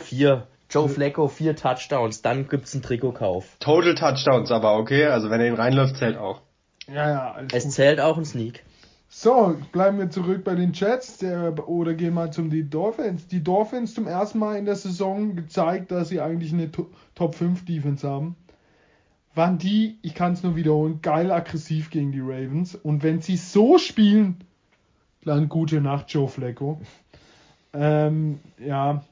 Vier. 0.00 0.46
Joe 0.68 0.88
Flacco, 0.88 1.28
vier 1.28 1.54
Touchdowns, 1.54 2.22
dann 2.22 2.48
gibt's 2.48 2.74
einen 2.74 2.82
Trikotkauf. 2.82 3.56
Total 3.60 3.94
Touchdowns 3.94 4.50
aber, 4.50 4.76
okay? 4.78 5.06
Also 5.06 5.30
wenn 5.30 5.40
er 5.40 5.46
ihn 5.46 5.54
reinläuft, 5.54 5.96
zählt 5.96 6.16
auch. 6.16 6.40
Ja, 6.88 7.08
ja, 7.08 7.32
alles 7.32 7.52
Es 7.52 7.64
gut. 7.64 7.72
zählt 7.72 8.00
auch 8.00 8.18
ein 8.18 8.24
Sneak. 8.24 8.64
So, 9.08 9.56
bleiben 9.70 9.98
wir 9.98 10.10
zurück 10.10 10.42
bei 10.42 10.56
den 10.56 10.72
Jets 10.72 11.18
der, 11.18 11.68
oder 11.68 11.94
gehen 11.94 12.14
mal 12.14 12.32
zum 12.32 12.50
die 12.50 12.68
Dolphins. 12.68 13.28
Die 13.28 13.42
Dolphins 13.44 13.94
zum 13.94 14.08
ersten 14.08 14.40
Mal 14.40 14.56
in 14.58 14.64
der 14.64 14.74
Saison 14.74 15.36
gezeigt, 15.36 15.92
dass 15.92 16.08
sie 16.08 16.20
eigentlich 16.20 16.52
eine 16.52 16.70
Top 17.14 17.34
5 17.36 17.64
Defense 17.64 18.06
haben. 18.08 18.34
Waren 19.34 19.58
die, 19.58 19.98
ich 20.02 20.14
kann 20.14 20.32
es 20.32 20.42
nur 20.42 20.56
wiederholen, 20.56 21.00
geil 21.02 21.30
aggressiv 21.30 21.90
gegen 21.90 22.10
die 22.10 22.20
Ravens. 22.20 22.74
Und 22.74 23.04
wenn 23.04 23.20
sie 23.20 23.36
so 23.36 23.78
spielen, 23.78 24.38
dann 25.26 25.48
gute 25.48 25.80
Nacht, 25.80 26.10
Joe 26.10 26.28
Flacco. 26.28 26.80
Ähm, 27.74 28.40
ja, 28.58 29.04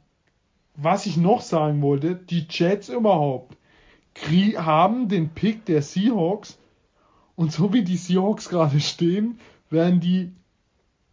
was 0.76 1.06
ich 1.06 1.16
noch 1.16 1.42
sagen 1.42 1.82
wollte, 1.82 2.14
die 2.14 2.46
Jets 2.48 2.88
überhaupt 2.88 3.56
haben 4.56 5.08
den 5.08 5.30
Pick 5.30 5.64
der 5.66 5.82
Seahawks 5.82 6.56
und 7.34 7.52
so 7.52 7.72
wie 7.72 7.82
die 7.82 7.96
Seahawks 7.96 8.48
gerade 8.48 8.78
stehen, 8.80 9.40
werden 9.70 9.98
die 9.98 10.32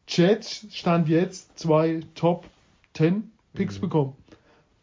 Jets 0.08 0.68
Stand 0.72 1.10
jetzt 1.10 1.58
zwei 1.58 2.02
Top 2.14 2.45
10 2.93 3.32
Picks 3.54 3.78
mhm. 3.78 3.82
bekommen. 3.82 4.14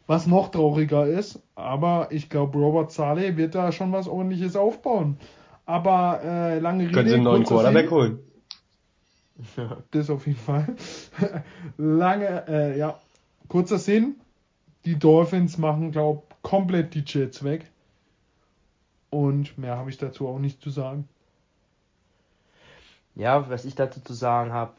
Was 0.05 0.27
noch 0.27 0.49
trauriger 0.49 1.05
ist, 1.05 1.41
aber 1.55 2.07
ich 2.11 2.29
glaube, 2.29 2.57
Robert 2.57 2.91
Saleh 2.91 3.37
wird 3.37 3.55
da 3.55 3.71
schon 3.71 3.91
was 3.91 4.07
ordentliches 4.07 4.55
aufbauen. 4.55 5.17
Aber 5.65 6.21
äh, 6.23 6.59
lange 6.59 6.85
Rede. 6.85 6.93
Können 6.93 7.07
sie 7.09 7.15
einen 7.15 7.23
neuen 7.23 7.43
Quarterback 7.43 7.91
holen? 7.91 8.19
Das 9.91 10.09
auf 10.09 10.27
jeden 10.27 10.39
Fall. 10.39 10.75
Lange, 11.77 12.47
äh, 12.47 12.77
ja, 12.77 12.99
kurzer 13.47 13.79
Sinn. 13.79 14.15
Die 14.85 14.97
Dolphins 14.97 15.57
machen, 15.57 15.91
glaube 15.91 16.23
komplett 16.41 16.93
die 16.93 17.03
Jets 17.05 17.43
weg. 17.43 17.69
Und 19.09 19.57
mehr 19.57 19.77
habe 19.77 19.89
ich 19.89 19.97
dazu 19.97 20.27
auch 20.27 20.39
nicht 20.39 20.61
zu 20.61 20.69
sagen. 20.69 21.07
Ja, 23.15 23.49
was 23.49 23.65
ich 23.65 23.75
dazu 23.75 23.99
zu 24.01 24.13
sagen 24.13 24.53
habe. 24.53 24.73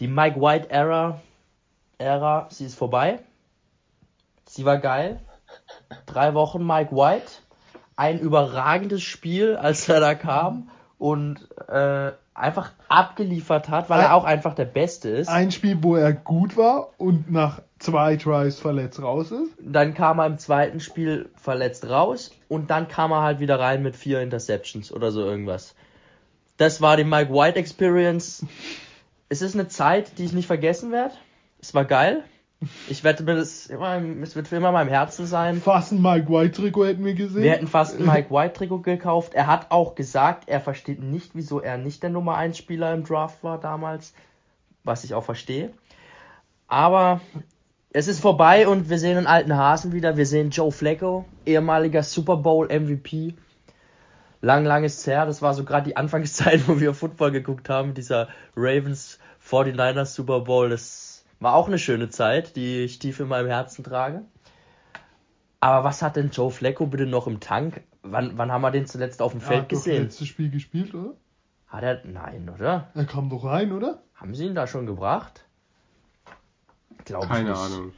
Die 0.00 0.08
Mike 0.08 0.40
White 0.40 0.70
Era, 0.70 1.20
Ära, 1.98 2.48
sie 2.50 2.66
ist 2.66 2.76
vorbei. 2.76 3.20
Sie 4.46 4.64
war 4.64 4.78
geil. 4.78 5.20
Drei 6.06 6.34
Wochen 6.34 6.66
Mike 6.66 6.94
White. 6.94 7.30
Ein 7.96 8.20
überragendes 8.20 9.02
Spiel, 9.02 9.56
als 9.56 9.88
er 9.88 10.00
da 10.00 10.14
kam. 10.14 10.70
und 10.98 11.48
äh, 11.68 12.12
einfach 12.38 12.72
abgeliefert 12.88 13.68
hat, 13.68 13.90
weil 13.90 14.00
ein, 14.00 14.06
er 14.06 14.14
auch 14.14 14.24
einfach 14.24 14.54
der 14.54 14.64
Beste 14.64 15.08
ist. 15.08 15.28
Ein 15.28 15.50
Spiel, 15.50 15.78
wo 15.82 15.96
er 15.96 16.12
gut 16.12 16.56
war 16.56 16.90
und 16.98 17.30
nach 17.30 17.62
zwei 17.78 18.16
Tries 18.16 18.58
verletzt 18.58 19.02
raus 19.02 19.30
ist. 19.30 19.52
Dann 19.60 19.94
kam 19.94 20.18
er 20.18 20.26
im 20.26 20.38
zweiten 20.38 20.80
Spiel 20.80 21.30
verletzt 21.36 21.88
raus 21.88 22.32
und 22.48 22.70
dann 22.70 22.88
kam 22.88 23.12
er 23.12 23.22
halt 23.22 23.40
wieder 23.40 23.58
rein 23.58 23.82
mit 23.82 23.96
vier 23.96 24.20
Interceptions 24.20 24.92
oder 24.92 25.10
so 25.10 25.24
irgendwas. 25.24 25.74
Das 26.56 26.80
war 26.80 26.96
die 26.96 27.04
Mike 27.04 27.32
White 27.32 27.58
Experience. 27.58 28.44
Es 29.28 29.42
ist 29.42 29.54
eine 29.54 29.68
Zeit, 29.68 30.18
die 30.18 30.24
ich 30.24 30.32
nicht 30.32 30.46
vergessen 30.46 30.90
werde. 30.90 31.14
Es 31.60 31.74
war 31.74 31.84
geil. 31.84 32.24
Ich 32.88 33.04
wette 33.04 33.22
mir 33.22 33.36
das 33.36 33.66
immer, 33.66 34.02
es 34.22 34.34
wird 34.34 34.48
für 34.48 34.56
immer 34.56 34.68
in 34.68 34.74
meinem 34.74 34.88
Herzen 34.88 35.26
sein. 35.26 35.60
Fast 35.60 35.92
ein 35.92 36.02
Mike 36.02 36.28
White 36.28 36.60
Trikot 36.60 36.86
hätten 36.86 37.04
wir 37.04 37.14
gesehen. 37.14 37.42
Wir 37.42 37.52
hätten 37.52 37.68
fast 37.68 37.96
ein 37.96 38.04
Mike 38.04 38.30
White 38.30 38.54
Trikot 38.54 38.80
gekauft. 38.80 39.34
Er 39.34 39.46
hat 39.46 39.70
auch 39.70 39.94
gesagt, 39.94 40.48
er 40.48 40.60
versteht 40.60 41.00
nicht, 41.00 41.32
wieso 41.34 41.60
er 41.60 41.78
nicht 41.78 42.02
der 42.02 42.10
Nummer 42.10 42.36
1 42.36 42.58
Spieler 42.58 42.92
im 42.92 43.04
Draft 43.04 43.44
war 43.44 43.58
damals. 43.60 44.12
Was 44.82 45.04
ich 45.04 45.14
auch 45.14 45.22
verstehe. 45.22 45.70
Aber 46.66 47.20
es 47.92 48.08
ist 48.08 48.20
vorbei 48.20 48.66
und 48.66 48.90
wir 48.90 48.98
sehen 48.98 49.16
einen 49.16 49.26
alten 49.28 49.56
Hasen 49.56 49.92
wieder. 49.92 50.16
Wir 50.16 50.26
sehen 50.26 50.50
Joe 50.50 50.72
Flacco, 50.72 51.26
ehemaliger 51.46 52.02
Super 52.02 52.38
Bowl 52.38 52.66
MVP. 52.66 53.34
Lang, 54.40 54.64
lang 54.64 54.82
ist 54.82 55.06
her. 55.06 55.26
Das 55.26 55.42
war 55.42 55.54
so 55.54 55.64
gerade 55.64 55.88
die 55.88 55.96
Anfangszeit, 55.96 56.62
wo 56.66 56.80
wir 56.80 56.92
Football 56.92 57.30
geguckt 57.30 57.68
haben. 57.68 57.94
Dieser 57.94 58.28
Ravens 58.56 59.20
49ers 59.48 60.06
Super 60.06 60.40
Bowl. 60.40 60.70
Das 60.70 61.07
war 61.40 61.54
auch 61.54 61.68
eine 61.68 61.78
schöne 61.78 62.08
Zeit, 62.08 62.56
die 62.56 62.78
ich 62.84 62.98
tief 62.98 63.20
in 63.20 63.28
meinem 63.28 63.48
Herzen 63.48 63.84
trage. 63.84 64.24
Aber 65.60 65.84
was 65.84 66.02
hat 66.02 66.16
denn 66.16 66.30
Joe 66.30 66.50
Flacco 66.50 66.86
bitte 66.86 67.06
noch 67.06 67.26
im 67.26 67.40
Tank? 67.40 67.82
Wann, 68.02 68.38
wann 68.38 68.52
haben 68.52 68.62
wir 68.62 68.70
den 68.70 68.86
zuletzt 68.86 69.20
auf 69.20 69.32
dem 69.32 69.40
Feld 69.40 69.62
hat 69.62 69.68
gesehen? 69.68 69.96
Hat 69.96 70.02
letztes 70.04 70.28
Spiel 70.28 70.50
gespielt, 70.50 70.94
oder? 70.94 71.14
Hat 71.66 71.82
er? 71.82 72.00
Nein, 72.04 72.48
oder? 72.48 72.88
Er 72.94 73.04
kam 73.04 73.28
doch 73.28 73.44
rein, 73.44 73.72
oder? 73.72 74.02
Haben 74.14 74.34
sie 74.34 74.46
ihn 74.46 74.54
da 74.54 74.66
schon 74.66 74.86
gebracht? 74.86 75.44
Glaube 77.04 77.26
ich 77.26 77.32
Keine 77.32 77.56
Ahnung. 77.56 77.92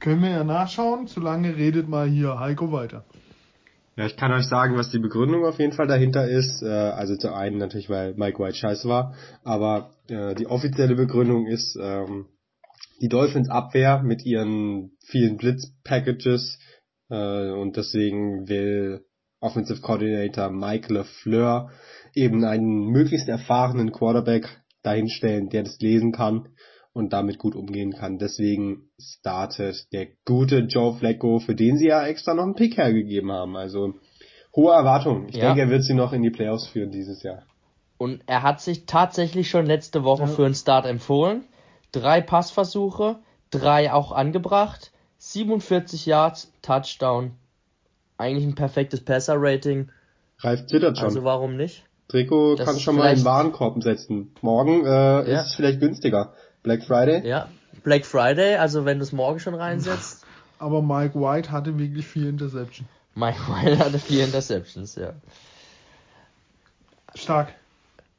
Können 0.00 0.22
wir 0.22 0.30
ja 0.30 0.44
nachschauen. 0.44 1.06
Solange 1.06 1.56
redet 1.56 1.88
mal 1.88 2.08
hier 2.08 2.38
Heiko 2.38 2.72
weiter. 2.72 3.04
Ja, 3.96 4.06
ich 4.06 4.16
kann 4.16 4.30
euch 4.30 4.46
sagen, 4.46 4.76
was 4.76 4.90
die 4.90 5.00
Begründung 5.00 5.44
auf 5.44 5.58
jeden 5.58 5.72
Fall 5.72 5.88
dahinter 5.88 6.28
ist. 6.28 6.62
Äh, 6.62 6.68
also 6.68 7.16
zu 7.16 7.34
einen 7.34 7.58
natürlich, 7.58 7.90
weil 7.90 8.14
Mike 8.14 8.38
White 8.38 8.56
scheiße 8.56 8.88
war, 8.88 9.14
aber 9.42 9.90
äh, 10.08 10.36
die 10.36 10.46
offizielle 10.46 10.94
Begründung 10.94 11.46
ist, 11.46 11.76
ähm, 11.80 12.26
die 13.00 13.08
Dolphins 13.08 13.48
Abwehr 13.48 14.02
mit 14.02 14.24
ihren 14.24 14.92
vielen 15.04 15.36
Blitz-Packages 15.36 16.58
äh, 17.10 17.50
und 17.50 17.76
deswegen 17.76 18.48
will 18.48 19.04
Offensive 19.40 19.80
Coordinator 19.80 20.50
Mike 20.50 20.92
LeFleur 20.92 21.70
eben 22.14 22.44
einen 22.44 22.90
möglichst 22.90 23.28
erfahrenen 23.28 23.92
Quarterback 23.92 24.62
dahinstellen, 24.82 25.48
der 25.48 25.62
das 25.62 25.78
lesen 25.78 26.12
kann 26.12 26.48
und 26.92 27.12
damit 27.12 27.38
gut 27.38 27.54
umgehen 27.54 27.92
kann. 27.92 28.18
Deswegen 28.18 28.90
startet 28.98 29.92
der 29.92 30.08
gute 30.24 30.60
Joe 30.60 30.96
Flacco, 30.96 31.38
für 31.38 31.54
den 31.54 31.76
sie 31.76 31.88
ja 31.88 32.04
extra 32.04 32.34
noch 32.34 32.44
einen 32.44 32.56
Pick 32.56 32.76
hergegeben 32.76 33.30
haben. 33.30 33.56
Also 33.56 33.94
hohe 34.56 34.72
Erwartungen. 34.72 35.28
Ich 35.28 35.36
ja. 35.36 35.46
denke, 35.46 35.60
er 35.62 35.70
wird 35.70 35.84
sie 35.84 35.94
noch 35.94 36.12
in 36.12 36.22
die 36.22 36.30
Playoffs 36.30 36.66
führen 36.66 36.90
dieses 36.90 37.22
Jahr. 37.22 37.44
Und 37.96 38.22
er 38.26 38.42
hat 38.42 38.60
sich 38.60 38.86
tatsächlich 38.86 39.50
schon 39.50 39.66
letzte 39.66 40.02
Woche 40.02 40.22
ja. 40.22 40.28
für 40.28 40.46
einen 40.46 40.54
Start 40.54 40.86
empfohlen 40.86 41.44
drei 41.92 42.20
Passversuche, 42.20 43.16
drei 43.50 43.92
auch 43.92 44.12
angebracht, 44.12 44.92
47 45.18 46.06
Yards, 46.06 46.52
Touchdown. 46.62 47.32
Eigentlich 48.16 48.44
ein 48.44 48.54
perfektes 48.54 49.04
Passer-Rating. 49.04 49.90
Ralf 50.40 50.66
zittert 50.66 50.98
schon. 50.98 51.06
Also 51.06 51.24
warum 51.24 51.56
nicht? 51.56 51.84
Trikot 52.08 52.56
das 52.56 52.66
kann 52.66 52.80
schon 52.80 52.96
mal 52.96 53.12
in 53.12 53.24
Warenkorb 53.24 53.82
setzen. 53.82 54.32
Morgen 54.40 54.84
äh, 54.86 54.88
ja. 54.88 55.40
ist 55.40 55.48
es 55.48 55.54
vielleicht 55.54 55.80
günstiger. 55.80 56.32
Black 56.62 56.82
Friday? 56.82 57.26
Ja, 57.26 57.48
Black 57.82 58.06
Friday, 58.06 58.56
also 58.56 58.84
wenn 58.84 58.98
du 58.98 59.04
es 59.04 59.12
morgen 59.12 59.40
schon 59.40 59.54
reinsetzt. 59.54 60.24
Aber 60.58 60.82
Mike 60.82 61.14
White 61.14 61.52
hatte 61.52 61.78
wirklich 61.78 62.06
vier 62.06 62.28
Interceptions. 62.28 62.88
Mike 63.14 63.38
White 63.48 63.78
hatte 63.78 63.98
vier 63.98 64.24
Interceptions, 64.24 64.96
ja. 64.96 65.12
Stark. 67.14 67.54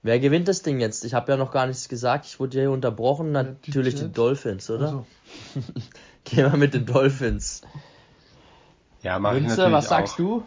Wer 0.01 0.19
gewinnt 0.19 0.47
das 0.47 0.61
Ding 0.61 0.79
jetzt? 0.79 1.03
Ich 1.03 1.13
habe 1.13 1.31
ja 1.31 1.37
noch 1.37 1.51
gar 1.51 1.67
nichts 1.67 1.89
gesagt. 1.89 2.25
Ich 2.25 2.39
wurde 2.39 2.59
hier 2.59 2.71
unterbrochen. 2.71 3.31
Natürlich 3.31 3.95
die, 3.95 4.03
die 4.03 4.11
Dolphins, 4.11 4.69
oder? 4.69 4.85
Also. 4.85 5.05
Gehen 6.23 6.51
wir 6.51 6.57
mit 6.57 6.73
den 6.73 6.85
Dolphins. 6.85 7.61
Ja, 9.01 9.19
mach 9.19 9.33
Münze, 9.33 9.65
ich 9.65 9.71
was 9.71 9.89
sagst 9.89 10.13
auch. 10.13 10.17
du? 10.17 10.43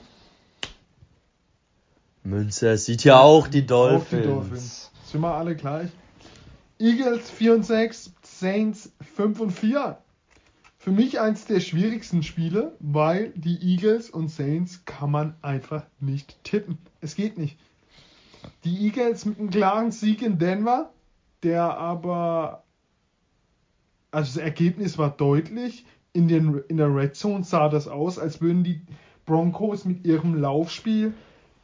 Münze 2.22 2.76
sieht 2.78 3.04
ja 3.04 3.20
auch 3.20 3.48
die 3.48 3.66
Dolphins. 3.66 4.04
Auch 4.04 4.16
die 4.16 4.28
Dolphins. 4.28 4.90
Sind 5.04 5.20
wir 5.20 5.34
alle 5.34 5.56
gleich? 5.56 5.90
Eagles 6.78 7.30
4 7.30 7.54
und 7.54 7.66
6, 7.66 8.12
Saints 8.22 8.92
5 9.14 9.40
und 9.40 9.50
4. 9.50 9.98
Für 10.78 10.90
mich 10.90 11.20
eins 11.20 11.44
der 11.44 11.60
schwierigsten 11.60 12.22
Spiele, 12.22 12.74
weil 12.80 13.30
die 13.36 13.56
Eagles 13.62 14.10
und 14.10 14.28
Saints 14.28 14.84
kann 14.84 15.10
man 15.10 15.34
einfach 15.42 15.84
nicht 16.00 16.42
tippen. 16.42 16.78
Es 17.00 17.14
geht 17.14 17.38
nicht. 17.38 17.56
Die 18.64 18.86
Eagles 18.86 19.24
mit 19.24 19.38
einem 19.38 19.50
klaren 19.50 19.90
Sieg 19.90 20.22
in 20.22 20.38
Denver, 20.38 20.92
der 21.42 21.76
aber, 21.78 22.64
also 24.10 24.34
das 24.34 24.44
Ergebnis 24.44 24.98
war 24.98 25.10
deutlich. 25.10 25.86
In, 26.12 26.28
den, 26.28 26.62
in 26.68 26.76
der 26.76 26.94
Red 26.94 27.16
Zone 27.16 27.44
sah 27.44 27.68
das 27.68 27.88
aus, 27.88 28.18
als 28.18 28.40
würden 28.40 28.64
die 28.64 28.82
Broncos 29.24 29.84
mit 29.84 30.04
ihrem 30.04 30.34
Laufspiel 30.34 31.14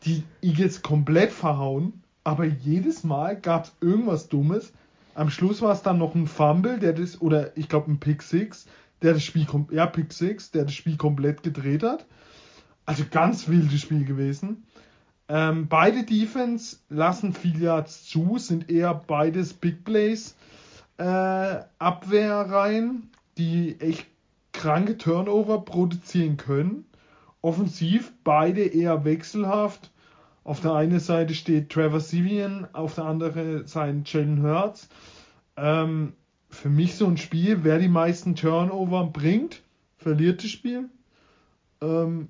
die 0.05 0.23
Eagles 0.41 0.83
komplett 0.83 1.33
verhauen. 1.33 2.03
Aber 2.25 2.45
jedes 2.45 3.05
Mal 3.05 3.39
gab 3.41 3.65
es 3.65 3.73
irgendwas 3.81 4.29
Dummes. 4.29 4.73
Am 5.15 5.31
Schluss 5.31 5.63
war 5.63 5.73
es 5.73 5.83
dann 5.83 5.99
noch 5.99 6.15
ein 6.15 6.27
Fumble, 6.27 6.79
der 6.79 6.93
das, 6.93 7.21
oder 7.21 7.57
ich 7.57 7.69
glaube 7.69 7.91
ein 7.91 8.01
Pick 8.01 8.23
Six, 8.23 8.67
der 9.03 9.15
das 9.15 9.25
Spiel, 9.25 9.47
ja, 9.71 9.87
Pick 9.87 10.13
Six, 10.13 10.51
der 10.51 10.65
das 10.65 10.75
Spiel 10.75 10.97
komplett 10.97 11.43
gedreht 11.43 11.83
hat. 11.83 12.07
Also 12.87 13.05
ganz 13.11 13.49
wildes 13.49 13.81
Spiel 13.81 14.05
gewesen. 14.05 14.65
Ähm, 15.29 15.69
beide 15.69 16.05
Defense 16.05 16.79
lassen 16.89 17.35
viel 17.35 17.63
Yards 17.63 18.05
zu, 18.05 18.39
sind 18.39 18.71
eher 18.71 18.95
beides 18.95 19.53
Big 19.53 19.85
Plays 19.85 20.35
äh, 20.99 21.61
Abwehrreihen, 21.79 23.11
die 23.37 23.81
echt 23.81 24.07
kranke 24.53 24.99
Turnover 24.99 25.61
produzieren 25.65 26.37
können. 26.37 26.85
Offensiv 27.41 28.13
beide 28.25 28.63
eher 28.63 29.05
wechselhaft. 29.05 29.93
Auf 30.45 30.61
der 30.61 30.75
einen 30.75 30.99
Seite 30.99 31.35
steht 31.35 31.71
Trevor 31.71 32.01
Sivian, 32.01 32.67
auf 32.73 32.95
der 32.95 33.05
anderen 33.05 33.67
Seite 33.67 34.03
Jalen 34.07 34.43
Hurts. 34.43 34.89
Ähm, 35.57 36.15
für 36.51 36.71
mich 36.71 36.97
so 36.97 37.07
ein 37.07 37.19
Spiel, 37.19 37.65
wer 37.65 37.79
die 37.79 37.89
meisten 37.89 38.35
Turnover 38.35 39.05
bringt, 39.05 39.63
verliert 39.99 40.43
das 40.43 40.51
Spiel. 40.51 40.89
Ähm, 41.81 42.29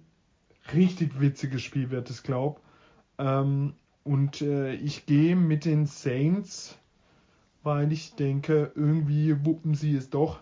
richtig 0.75 1.21
witziges 1.21 1.63
Spiel 1.63 1.91
wird 1.91 2.11
es, 2.11 2.23
glaub. 2.23 2.61
Ähm, 3.19 3.75
und 4.05 4.41
äh, 4.41 4.75
ich 4.75 5.07
gehe 5.07 5.37
mit 5.37 5.65
den 5.65 5.87
Saints, 5.87 6.79
weil 7.63 7.93
ich 7.93 8.15
denke, 8.15 8.73
irgendwie 8.75 9.45
wuppen 9.45 9.75
sie 9.75 9.95
es 9.95 10.11
doch. 10.11 10.41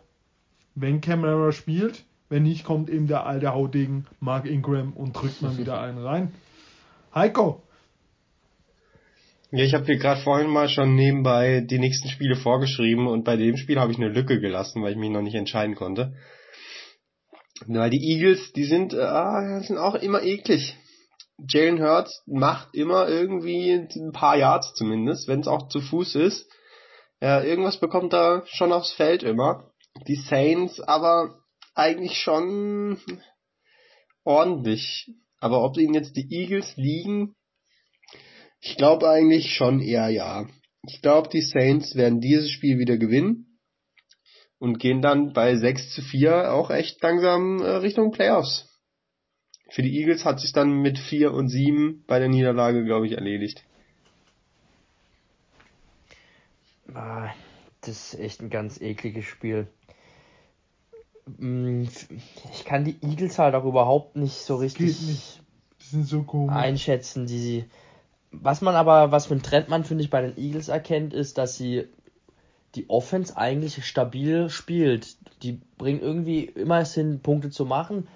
Wenn 0.74 1.00
Camera 1.00 1.52
spielt, 1.52 2.04
wenn 2.28 2.42
nicht, 2.42 2.64
kommt 2.64 2.90
eben 2.90 3.06
der 3.06 3.26
alte 3.26 3.52
Haudegen 3.54 4.06
Mark 4.20 4.46
Ingram 4.46 4.92
und 4.92 5.14
drückt 5.14 5.42
man 5.42 5.58
wieder 5.58 5.80
einen 5.80 5.98
rein. 5.98 6.32
Heiko! 7.14 7.62
Ja, 9.52 9.64
ich 9.64 9.74
habe 9.74 9.86
hier 9.86 9.96
gerade 9.96 10.20
vorhin 10.20 10.50
mal 10.50 10.68
schon 10.68 10.96
nebenbei 10.96 11.60
die 11.60 11.78
nächsten 11.78 12.08
Spiele 12.08 12.36
vorgeschrieben 12.36 13.06
und 13.06 13.24
bei 13.24 13.36
dem 13.36 13.56
Spiel 13.56 13.78
habe 13.78 13.92
ich 13.92 13.98
eine 13.98 14.08
Lücke 14.08 14.40
gelassen, 14.40 14.82
weil 14.82 14.92
ich 14.92 14.98
mich 14.98 15.10
noch 15.10 15.22
nicht 15.22 15.36
entscheiden 15.36 15.76
konnte. 15.76 16.14
Weil 17.66 17.90
die 17.90 18.12
Eagles, 18.12 18.52
die 18.52 18.64
sind, 18.64 18.92
äh, 18.92 19.60
sind 19.60 19.78
auch 19.78 19.94
immer 19.94 20.22
eklig. 20.22 20.76
Jalen 21.38 21.82
Hurts 21.82 22.22
macht 22.26 22.74
immer 22.74 23.08
irgendwie 23.08 23.72
ein 23.72 24.12
paar 24.12 24.36
Yards 24.36 24.74
zumindest, 24.74 25.28
wenn 25.28 25.40
es 25.40 25.48
auch 25.48 25.68
zu 25.68 25.80
Fuß 25.80 26.14
ist. 26.16 26.50
Ja, 27.20 27.42
irgendwas 27.42 27.78
bekommt 27.78 28.12
er 28.14 28.44
schon 28.46 28.72
aufs 28.72 28.92
Feld 28.92 29.22
immer. 29.22 29.70
Die 30.06 30.16
Saints 30.16 30.80
aber 30.80 31.40
eigentlich 31.74 32.18
schon 32.18 32.98
ordentlich. 34.24 35.10
Aber 35.38 35.62
ob 35.62 35.76
ihnen 35.76 35.94
jetzt 35.94 36.16
die 36.16 36.28
Eagles 36.30 36.74
liegen, 36.76 37.36
ich 38.60 38.76
glaube 38.76 39.08
eigentlich 39.08 39.54
schon 39.54 39.80
eher 39.80 40.08
ja. 40.08 40.46
Ich 40.88 41.02
glaube, 41.02 41.28
die 41.28 41.42
Saints 41.42 41.94
werden 41.94 42.20
dieses 42.20 42.50
Spiel 42.50 42.78
wieder 42.78 42.96
gewinnen 42.96 43.58
und 44.58 44.78
gehen 44.78 45.02
dann 45.02 45.32
bei 45.32 45.56
6 45.56 45.94
zu 45.94 46.02
4 46.02 46.52
auch 46.52 46.70
echt 46.70 47.02
langsam 47.02 47.60
äh, 47.60 47.76
Richtung 47.76 48.10
Playoffs. 48.10 48.75
Für 49.68 49.82
die 49.82 49.98
Eagles 49.98 50.24
hat 50.24 50.40
sich 50.40 50.52
dann 50.52 50.80
mit 50.82 50.98
4 50.98 51.32
und 51.32 51.48
7 51.48 52.04
bei 52.06 52.18
der 52.18 52.28
Niederlage, 52.28 52.84
glaube 52.84 53.06
ich, 53.06 53.12
erledigt. 53.12 53.64
Ah, 56.94 57.30
das 57.80 58.14
ist 58.14 58.20
echt 58.20 58.40
ein 58.40 58.50
ganz 58.50 58.80
ekliges 58.80 59.24
Spiel. 59.24 59.66
Mm, 61.38 61.82
ich 62.52 62.64
kann 62.64 62.84
die 62.84 62.96
Eagles 63.02 63.38
halt 63.38 63.54
auch 63.54 63.64
überhaupt 63.64 64.16
nicht 64.16 64.36
so 64.36 64.56
richtig 64.56 65.00
nicht. 65.02 65.42
So 65.78 66.24
einschätzen. 66.48 67.26
Die, 67.26 67.64
was 68.30 68.60
man 68.60 68.74
aber, 68.74 69.12
was 69.12 69.26
für 69.26 69.34
ein 69.34 69.42
Trend 69.42 69.68
man, 69.68 69.84
finde 69.84 70.04
ich, 70.04 70.10
bei 70.10 70.20
den 70.20 70.36
Eagles 70.36 70.68
erkennt, 70.68 71.12
ist, 71.12 71.38
dass 71.38 71.56
sie 71.56 71.86
die 72.74 72.88
Offense 72.88 73.36
eigentlich 73.36 73.84
stabil 73.84 74.48
spielt. 74.48 75.16
Die 75.42 75.60
bringen 75.78 76.00
irgendwie 76.00 76.44
immer 76.44 76.80
es 76.80 76.94
hin, 76.94 77.20
Punkte 77.20 77.50
zu 77.50 77.64
machen. 77.64 78.08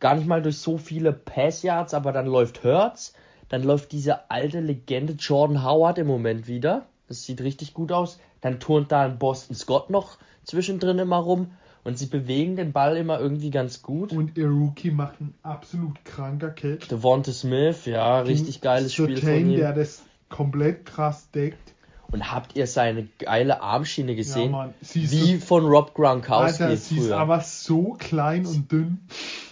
Gar 0.00 0.16
nicht 0.16 0.26
mal 0.26 0.42
durch 0.42 0.58
so 0.58 0.78
viele 0.78 1.12
Pass-Yards, 1.12 1.94
aber 1.94 2.12
dann 2.12 2.26
läuft 2.26 2.62
Hurts. 2.64 3.14
Dann 3.48 3.62
läuft 3.62 3.92
diese 3.92 4.30
alte 4.30 4.60
Legende 4.60 5.14
Jordan 5.14 5.64
Howard 5.64 5.98
im 5.98 6.06
Moment 6.06 6.46
wieder. 6.46 6.86
Das 7.08 7.24
sieht 7.24 7.40
richtig 7.40 7.74
gut 7.74 7.90
aus. 7.92 8.20
Dann 8.40 8.60
turnt 8.60 8.92
da 8.92 9.02
ein 9.02 9.18
Boston 9.18 9.56
Scott 9.56 9.90
noch 9.90 10.18
zwischendrin 10.44 10.98
immer 10.98 11.16
rum. 11.16 11.52
Und 11.84 11.98
sie 11.98 12.06
bewegen 12.06 12.56
den 12.56 12.72
Ball 12.72 12.96
immer 12.96 13.18
irgendwie 13.18 13.50
ganz 13.50 13.82
gut. 13.82 14.12
Und 14.12 14.36
ihr 14.36 14.48
Rookie 14.48 14.90
macht 14.90 15.20
ein 15.20 15.32
absolut 15.42 16.04
kranker 16.04 16.50
Catch. 16.50 16.88
Devonta 16.90 17.32
Smith, 17.32 17.86
ja, 17.86 18.20
richtig 18.20 18.60
geiles 18.60 18.92
Spiel 18.92 19.06
von 19.06 19.16
Surtain, 19.16 19.50
ihm. 19.50 19.56
der 19.56 19.72
das 19.72 20.02
komplett 20.28 20.84
krass 20.84 21.30
deckt. 21.30 21.72
Und 22.10 22.30
habt 22.30 22.56
ihr 22.56 22.66
seine 22.66 23.08
geile 23.18 23.62
Armschiene 23.62 24.14
gesehen? 24.14 24.52
Mann. 24.52 24.74
Sie 24.80 25.04
ist 25.04 25.12
Wie 25.12 25.36
von 25.38 25.64
Rob 25.66 25.94
Gronkowski 25.94 26.62
Alter, 26.62 26.76
sie 26.76 26.98
ist 26.98 27.06
früher. 27.06 27.18
aber 27.18 27.40
so 27.40 27.96
klein 27.98 28.46
und 28.46 28.70
dünn. 28.70 28.98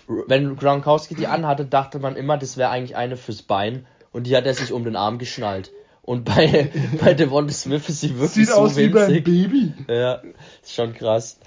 Wenn 0.09 0.57
Gronkowski 0.57 1.15
die 1.15 1.27
anhatte, 1.27 1.65
dachte 1.65 1.99
man 1.99 2.17
immer, 2.17 2.39
das 2.39 2.57
wäre 2.57 2.71
eigentlich 2.71 2.97
eine 2.97 3.17
fürs 3.17 3.43
Bein. 3.43 3.87
Und 4.13 4.27
die 4.27 4.37
hat 4.37 4.47
er 4.47 4.55
sich 4.55 4.73
um 4.73 4.85
den 4.85 4.97
Arm 4.97 5.19
geschnallt. 5.19 5.73
Und 6.03 6.25
bei, 6.25 6.71
bei 7.01 7.15
Devonta 7.15 7.53
Smith 7.53 7.89
ist 7.89 8.01
sie 8.01 8.15
wirklich 8.15 8.47
Sieht 8.47 8.49
so 8.49 8.55
aus 8.55 8.77
wie 8.77 8.89
beim 8.89 9.09
winzig. 9.09 9.25
Baby. 9.25 9.75
Ja, 9.89 10.23
ist 10.63 10.75
schon 10.75 10.95
krass. 10.95 11.39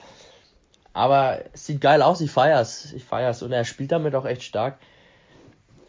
Aber 0.91 1.39
es 1.53 1.65
sieht 1.65 1.79
geil 1.79 2.01
aus, 2.01 2.19
ich 2.19 2.29
feier's. 2.31 2.91
Ich 2.93 3.05
feier's. 3.05 3.41
Und 3.41 3.53
er 3.53 3.63
spielt 3.63 3.91
damit 3.91 4.15
auch 4.15 4.25
echt 4.25 4.43
stark. 4.43 4.79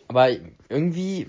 Aber 0.06 0.28
irgendwie, 0.68 1.26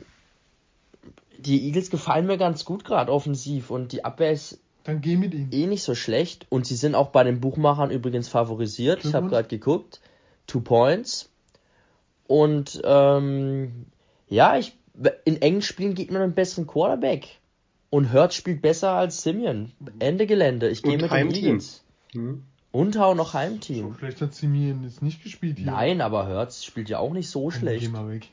die 1.40 1.66
Eagles 1.66 1.90
gefallen 1.90 2.28
mir 2.28 2.38
ganz 2.38 2.64
gut 2.64 2.84
gerade 2.84 3.12
offensiv 3.12 3.72
und 3.72 3.92
die 3.92 4.06
Abwehr 4.06 4.32
ist 4.32 4.60
Dann 4.84 5.02
geh 5.02 5.16
mit 5.18 5.34
ihm. 5.34 5.50
eh 5.52 5.66
nicht 5.66 5.84
so 5.84 5.96
schlecht. 5.96 6.46
Und 6.50 6.68
sie 6.68 6.76
sind 6.76 6.94
auch 6.94 7.10
bei 7.10 7.24
den 7.24 7.40
Buchmachern 7.40 7.90
übrigens 7.90 8.28
favorisiert. 8.30 9.04
Ich 9.04 9.16
habe 9.16 9.30
gerade 9.30 9.48
geguckt. 9.48 10.00
Two 10.46 10.62
Points. 10.62 11.31
Und 12.32 12.82
ähm, 12.86 13.88
ja, 14.30 14.58
ich 14.58 14.78
in 15.26 15.42
engen 15.42 15.62
Spielen 15.62 15.96
geht 15.96 16.12
man 16.12 16.22
mit 16.22 16.24
einem 16.28 16.34
besseren 16.34 16.66
Quarterback. 16.66 17.28
Und 17.90 18.14
Hurts 18.14 18.36
spielt 18.36 18.62
besser 18.62 18.92
als 18.92 19.22
Simeon. 19.22 19.74
Ende 20.00 20.26
Gelände. 20.28 20.70
Ich 20.70 20.82
gehe 20.82 20.94
Und 20.94 21.02
mit 21.02 21.12
den 21.12 21.18
Heimteam. 21.18 21.44
Eagles. 21.46 21.84
Hm? 22.14 22.44
Und 22.72 22.98
auch 22.98 23.16
noch 23.16 23.34
So, 23.34 23.40
Heimteam. 23.40 23.94
vielleicht 23.96 24.22
hat 24.22 24.34
Simeon 24.34 24.84
jetzt 24.86 25.02
nicht 25.02 25.22
gespielt 25.24 25.58
hier. 25.58 25.66
Nein, 25.70 26.00
aber 26.00 26.28
Hurts 26.30 26.64
spielt 26.64 26.88
ja 26.88 27.00
auch 27.00 27.12
nicht 27.12 27.30
so 27.30 27.50
Dann 27.50 27.60
schlecht. 27.60 27.82
Geh 27.82 27.90
mal 27.90 28.10
weg. 28.10 28.30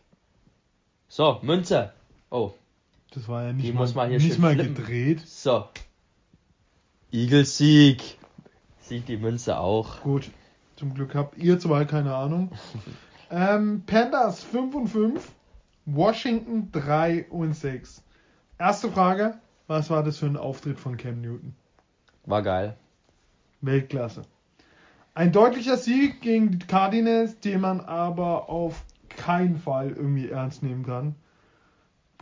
So, 1.09 1.41
Münze. 1.43 1.93
Oh, 2.31 2.53
Das 3.11 3.27
war 3.27 3.47
ja 3.47 3.53
nicht 3.53 3.67
Die 3.67 3.73
mal, 3.73 3.81
muss 3.81 3.97
man 3.97 4.11
hier 4.11 4.19
nicht 4.21 4.39
mal 4.39 4.55
flippen. 4.55 4.77
gedreht. 4.77 5.27
so. 5.27 5.65
Eagles 7.11 7.57
Sieg. 7.59 8.01
Sieht 8.81 9.09
die 9.09 9.17
Münze 9.17 9.59
auch. 9.59 10.03
Gut. 10.03 10.31
Zum 10.77 10.95
Glück 10.95 11.17
habt 11.17 11.37
ihr 11.37 11.59
zwei 11.59 11.85
keine 11.85 12.15
Ahnung. 12.15 12.53
ähm, 13.31 13.83
Panthers 13.87 14.43
5 14.45 14.75
und 14.75 14.89
5. 14.89 15.33
Washington 15.87 16.71
3 16.73 17.27
und 17.31 17.55
6. 17.55 18.03
Erste 18.59 18.91
Frage. 18.91 19.39
Was 19.67 19.91
war 19.91 20.03
das 20.03 20.19
für 20.19 20.27
ein 20.27 20.37
Auftritt 20.37 20.79
von 20.79 20.97
Cam 20.97 21.21
Newton? 21.21 21.55
War 22.27 22.43
geil. 22.43 22.77
Weltklasse. 23.61 24.23
Ein 25.15 25.33
deutlicher 25.33 25.77
Sieg 25.77 26.21
gegen 26.21 26.59
die 26.59 26.67
Cardinals, 26.67 27.41
den 27.41 27.61
man 27.61 27.81
aber 27.81 28.49
auf 28.49 28.85
keinen 29.09 29.57
Fall 29.59 29.91
irgendwie 29.91 30.29
ernst 30.29 30.63
nehmen 30.63 30.85
kann. 30.85 31.15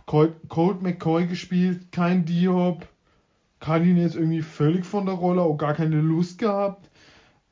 Colt, 0.06 0.34
Colt 0.48 0.82
McCoy 0.82 1.26
gespielt, 1.26 1.92
kein 1.92 2.24
Diop. 2.24 2.86
Cardinals 3.60 4.14
irgendwie 4.14 4.42
völlig 4.42 4.84
von 4.84 5.06
der 5.06 5.16
Rolle, 5.16 5.42
auch 5.42 5.56
gar 5.56 5.74
keine 5.74 6.00
Lust 6.00 6.38
gehabt. 6.38 6.88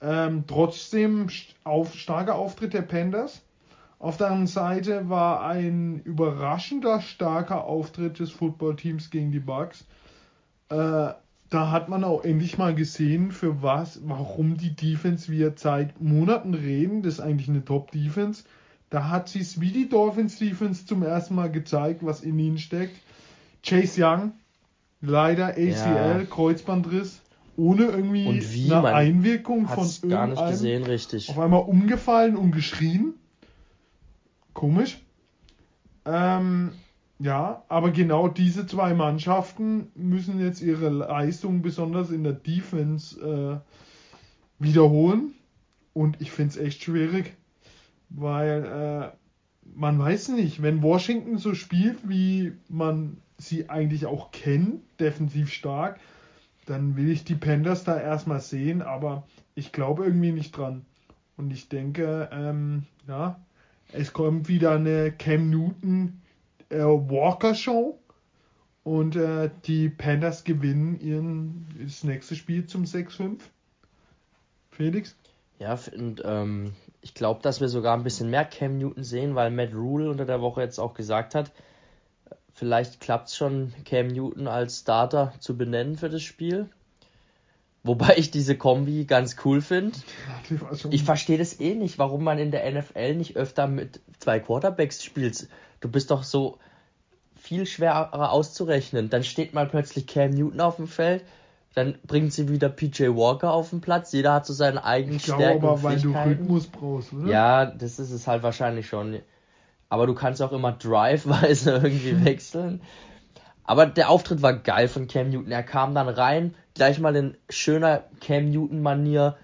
Ähm, 0.00 0.44
trotzdem 0.46 1.28
auf, 1.64 1.94
starker 1.94 2.36
Auftritt 2.36 2.74
der 2.74 2.82
Panthers. 2.82 3.43
Auf 4.04 4.18
der 4.18 4.26
anderen 4.26 4.46
Seite 4.46 5.08
war 5.08 5.46
ein 5.46 5.98
überraschender 6.00 7.00
starker 7.00 7.64
Auftritt 7.64 8.18
des 8.18 8.30
Footballteams 8.30 9.08
gegen 9.08 9.32
die 9.32 9.40
Bucks. 9.40 9.86
Äh, 10.68 10.74
da 11.48 11.70
hat 11.70 11.88
man 11.88 12.04
auch 12.04 12.22
endlich 12.22 12.58
mal 12.58 12.74
gesehen, 12.74 13.32
für 13.32 13.62
was, 13.62 14.00
warum 14.04 14.58
die 14.58 14.76
Defense 14.76 15.32
wir 15.32 15.54
seit 15.56 16.02
Monaten 16.02 16.52
reden. 16.52 17.02
Das 17.02 17.14
ist 17.14 17.20
eigentlich 17.20 17.48
eine 17.48 17.64
Top-Defense. 17.64 18.44
Da 18.90 19.08
hat 19.08 19.30
sie 19.30 19.40
es 19.40 19.62
wie 19.62 19.70
die 19.70 19.88
Dolphins 19.88 20.38
Defense 20.38 20.84
zum 20.84 21.02
ersten 21.02 21.34
Mal 21.34 21.50
gezeigt, 21.50 22.04
was 22.04 22.20
in 22.20 22.38
ihnen 22.38 22.58
steckt. 22.58 23.00
Chase 23.66 24.04
Young, 24.04 24.32
leider 25.00 25.52
ACL, 25.52 25.70
Ja. 25.70 26.24
Kreuzbandriss, 26.28 27.22
ohne 27.56 27.84
irgendwie 27.84 28.42
wie, 28.52 28.70
eine 28.70 28.88
Einwirkung 28.88 29.66
von 29.66 29.84
Hat's 29.84 30.02
gar 30.02 30.26
nicht 30.26 30.36
irgendeinem. 30.36 30.50
gesehen, 30.50 30.82
richtig. 30.82 31.30
Auf 31.30 31.38
einmal 31.38 31.62
umgefallen 31.62 32.36
und 32.36 32.52
geschrien. 32.52 33.14
Komisch. 34.54 34.98
Ähm, 36.06 36.72
ja, 37.18 37.62
aber 37.68 37.90
genau 37.90 38.28
diese 38.28 38.66
zwei 38.66 38.94
Mannschaften 38.94 39.88
müssen 39.94 40.40
jetzt 40.40 40.60
ihre 40.62 40.88
Leistung 40.88 41.62
besonders 41.62 42.10
in 42.10 42.24
der 42.24 42.32
Defense 42.32 43.20
äh, 43.20 44.62
wiederholen. 44.62 45.34
Und 45.92 46.20
ich 46.20 46.32
finde 46.32 46.50
es 46.50 46.56
echt 46.56 46.82
schwierig, 46.82 47.34
weil 48.10 49.12
äh, 49.12 49.16
man 49.76 49.98
weiß 49.98 50.30
nicht, 50.30 50.62
wenn 50.62 50.82
Washington 50.82 51.38
so 51.38 51.54
spielt, 51.54 52.08
wie 52.08 52.52
man 52.68 53.18
sie 53.38 53.68
eigentlich 53.68 54.06
auch 54.06 54.30
kennt, 54.32 54.82
defensiv 55.00 55.52
stark, 55.52 56.00
dann 56.66 56.96
will 56.96 57.10
ich 57.10 57.24
die 57.24 57.34
Panthers 57.34 57.84
da 57.84 58.00
erstmal 58.00 58.40
sehen, 58.40 58.82
aber 58.82 59.24
ich 59.54 59.72
glaube 59.72 60.04
irgendwie 60.04 60.32
nicht 60.32 60.56
dran. 60.56 60.84
Und 61.36 61.52
ich 61.52 61.68
denke, 61.68 62.28
ähm, 62.32 62.84
ja, 63.06 63.40
es 63.94 64.12
kommt 64.12 64.48
wieder 64.48 64.72
eine 64.72 65.12
Cam 65.12 65.50
Newton 65.50 66.20
äh, 66.68 66.78
Walker 66.78 67.54
Show 67.54 67.98
und 68.82 69.16
äh, 69.16 69.50
die 69.64 69.88
Panthers 69.88 70.44
gewinnen 70.44 71.00
ihren 71.00 71.66
das 71.80 72.04
nächste 72.04 72.34
Spiel 72.34 72.66
zum 72.66 72.84
6-5. 72.84 73.38
Felix? 74.70 75.16
Ja, 75.58 75.78
und 75.96 76.22
ähm, 76.24 76.72
ich 77.00 77.14
glaube, 77.14 77.40
dass 77.42 77.60
wir 77.60 77.68
sogar 77.68 77.96
ein 77.96 78.02
bisschen 78.02 78.30
mehr 78.30 78.44
Cam 78.44 78.78
Newton 78.78 79.04
sehen, 79.04 79.34
weil 79.34 79.50
Matt 79.50 79.72
Rule 79.72 80.10
unter 80.10 80.24
der 80.24 80.40
Woche 80.40 80.62
jetzt 80.62 80.80
auch 80.80 80.94
gesagt 80.94 81.34
hat, 81.34 81.52
vielleicht 82.52 83.00
klappt 83.00 83.28
es 83.28 83.36
schon, 83.36 83.72
Cam 83.84 84.08
Newton 84.08 84.48
als 84.48 84.80
Starter 84.80 85.32
zu 85.38 85.56
benennen 85.56 85.96
für 85.96 86.10
das 86.10 86.22
Spiel. 86.22 86.68
Wobei 87.86 88.14
ich 88.16 88.30
diese 88.30 88.56
Kombi 88.56 89.04
ganz 89.04 89.36
cool 89.44 89.60
finde. 89.60 89.96
Schon- 90.76 90.90
Ich 90.90 91.04
verstehe 91.04 91.36
das 91.38 91.60
eh 91.60 91.74
nicht, 91.74 91.98
warum 91.98 92.24
man 92.24 92.38
in 92.38 92.50
der 92.50 92.64
NFL 92.72 93.14
nicht 93.14 93.36
öfter 93.36 93.66
mit 93.66 94.00
zwei 94.18 94.40
Quarterbacks 94.40 95.04
spielt. 95.04 95.48
Du 95.80 95.88
bist 95.90 96.10
doch 96.10 96.22
so 96.22 96.58
viel 97.36 97.66
schwerer 97.66 98.32
auszurechnen. 98.32 99.10
Dann 99.10 99.22
steht 99.22 99.52
mal 99.52 99.66
plötzlich 99.66 100.06
Cam 100.06 100.30
Newton 100.30 100.60
auf 100.62 100.76
dem 100.76 100.88
Feld, 100.88 101.24
dann 101.74 101.98
bringt 102.06 102.32
sie 102.32 102.48
wieder 102.48 102.70
PJ 102.70 103.08
Walker 103.08 103.52
auf 103.52 103.68
den 103.70 103.82
Platz. 103.82 104.12
Jeder 104.12 104.32
hat 104.32 104.46
so 104.46 104.54
seine 104.54 104.82
eigenen 104.84 105.16
ich 105.16 105.24
glaube 105.24 105.42
Stärken 105.42 105.66
aber, 105.66 105.82
weil 105.82 106.00
du. 106.00 106.14
Rhythmus 106.14 106.66
brauchst, 106.68 107.12
oder? 107.12 107.30
Ja, 107.30 107.66
das 107.66 107.98
ist 107.98 108.12
es 108.12 108.26
halt 108.26 108.42
wahrscheinlich 108.42 108.86
schon. 108.86 109.18
Aber 109.90 110.06
du 110.06 110.14
kannst 110.14 110.40
auch 110.40 110.52
immer 110.52 110.72
driveweise 110.72 111.72
irgendwie 111.82 112.24
wechseln. 112.24 112.80
Aber 113.64 113.86
der 113.86 114.10
Auftritt 114.10 114.42
war 114.42 114.52
geil 114.52 114.88
von 114.88 115.08
Cam 115.08 115.30
Newton. 115.30 115.50
Er 115.50 115.62
kam 115.62 115.94
dann 115.94 116.08
rein, 116.08 116.54
gleich 116.74 116.98
mal 116.98 117.16
in 117.16 117.34
schöner 117.48 118.04
Cam 118.20 118.50
Newton-Manier, 118.50 119.36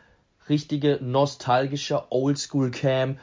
richtige 0.49 0.99
nostalgische 1.01 2.11
Oldschool 2.13 2.71
Cam, 2.71 3.19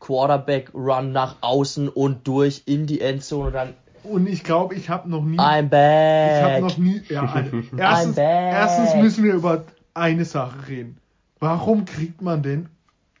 Quarterback 0.00 0.72
Run 0.74 1.12
nach 1.12 1.36
außen 1.42 1.88
und 1.88 2.26
durch 2.26 2.62
in 2.66 2.86
die 2.86 3.00
Endzone 3.00 3.46
und 3.48 3.52
dann 3.52 3.74
Und 4.04 4.26
ich 4.28 4.42
glaube, 4.42 4.74
ich 4.74 4.88
habe 4.88 5.08
noch 5.08 5.22
nie. 5.22 5.38
I'm 5.38 5.66
Ich 5.66 6.42
habe 6.42 6.52
back. 6.54 6.60
noch 6.62 6.78
nie. 6.78 7.02
Ja, 7.08 7.22
also, 7.34 7.56
erstens, 7.76 8.14
back. 8.16 8.52
erstens 8.52 8.94
müssen 9.02 9.24
wir 9.24 9.34
über 9.34 9.64
eine 9.94 10.24
Sache 10.24 10.66
reden. 10.68 10.96
Warum 11.40 11.84
kriegt 11.84 12.22
man 12.22 12.42
denn 12.42 12.68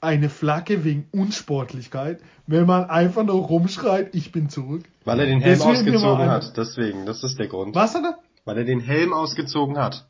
eine 0.02 0.28
Flagge 0.28 0.84
wegen 0.84 1.08
Unsportlichkeit, 1.12 2.20
wenn 2.46 2.66
man 2.66 2.90
einfach 2.90 3.22
nur 3.22 3.36
rumschreit, 3.36 4.14
ich 4.14 4.32
bin 4.32 4.48
zurück? 4.48 4.82
Weil 5.04 5.20
er 5.20 5.26
den 5.26 5.40
Helm 5.40 5.58
Deswegen 5.58 5.70
ausgezogen 5.70 6.26
hat. 6.30 6.56
Deswegen, 6.56 7.06
das 7.06 7.22
ist 7.22 7.38
der 7.38 7.46
Grund. 7.46 7.74
Was 7.74 7.94
hat 7.94 8.04
er? 8.04 8.18
Weil 8.44 8.58
er 8.58 8.64
den 8.64 8.80
Helm 8.80 9.12
ausgezogen 9.12 9.78
hat. 9.78 10.08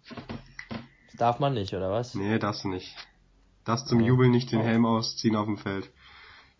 Das 1.11 1.18
darf 1.18 1.38
man 1.38 1.53
nicht, 1.53 1.74
oder 1.74 1.90
was? 1.90 2.14
Nee, 2.14 2.38
das 2.38 2.64
nicht. 2.64 2.97
Das 3.64 3.84
zum. 3.84 4.01
Jubeln 4.01 4.30
nicht 4.30 4.51
den. 4.51 4.62
Helm 4.62 4.86
ausziehen 4.86 5.36
auf 5.36 5.47
dem 5.47 5.59
Feld. 5.59 5.90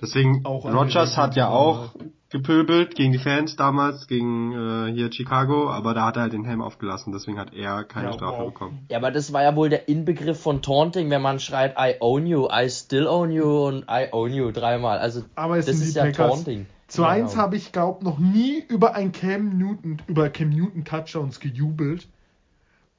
Deswegen, 0.03 0.45
Auch 0.45 0.65
Rogers 0.65 1.17
hat 1.17 1.37
ja 1.37 1.49
auch 1.49 1.95
gepöbelt 2.29 2.97
gegen 2.97 3.13
die 3.13 3.19
Fans 3.19 3.57
damals, 3.57 4.09
gegen 4.09 4.53
äh, 4.53 4.93
hier 4.93 5.13
Chicago, 5.13 5.71
aber 5.71 5.95
da 5.95 6.07
hat 6.07 6.17
er 6.17 6.23
halt 6.23 6.33
den 6.33 6.45
Helm 6.45 6.61
aufgelassen, 6.61 7.13
deswegen 7.13 7.39
hat 7.39 7.55
er 7.55 7.85
keine 7.85 8.09
Ja, 8.09 8.13
Strafe 8.15 8.39
wow. 8.39 8.47
bekommen. 8.53 8.87
Ja, 8.91 8.99
aber 8.99 9.11
das 9.11 9.33
war 9.33 9.43
ja 9.43 9.55
wohl 9.55 9.69
der 9.69 9.89
Inbegriff 9.89 10.41
von 10.41 10.61
Taunting, 10.61 11.09
wenn 11.11 11.23
man 11.23 11.39
schreit 11.39 11.77
I 11.79 11.97
own 12.01 12.27
you, 12.27 12.49
I 12.51 12.69
still 12.69 13.07
own 13.07 13.31
you 13.31 13.67
und 13.67 13.85
I 13.89 14.09
own 14.11 14.33
you 14.33 14.51
dreimal. 14.51 14.99
Also 14.99 15.23
Aber 15.37 15.59
es 15.59 15.67
das 15.67 15.77
sind 15.77 15.89
ist 15.89 15.95
ja 15.95 16.05
Packers. 16.05 16.17
Taunting. 16.35 16.67
Zweitens 16.89 17.33
genau. 17.33 17.43
habe 17.43 17.57
ich, 17.57 17.73
glaube 17.73 18.05
noch 18.05 18.19
nie 18.19 18.63
über 18.69 18.95
ein 18.95 19.13
Cam 19.13 19.57
Newton, 19.57 20.03
über 20.09 20.29
Cam 20.31 20.51
Newton 20.51 20.85
Touchdowns 20.85 21.39
gejubelt, 21.39 22.09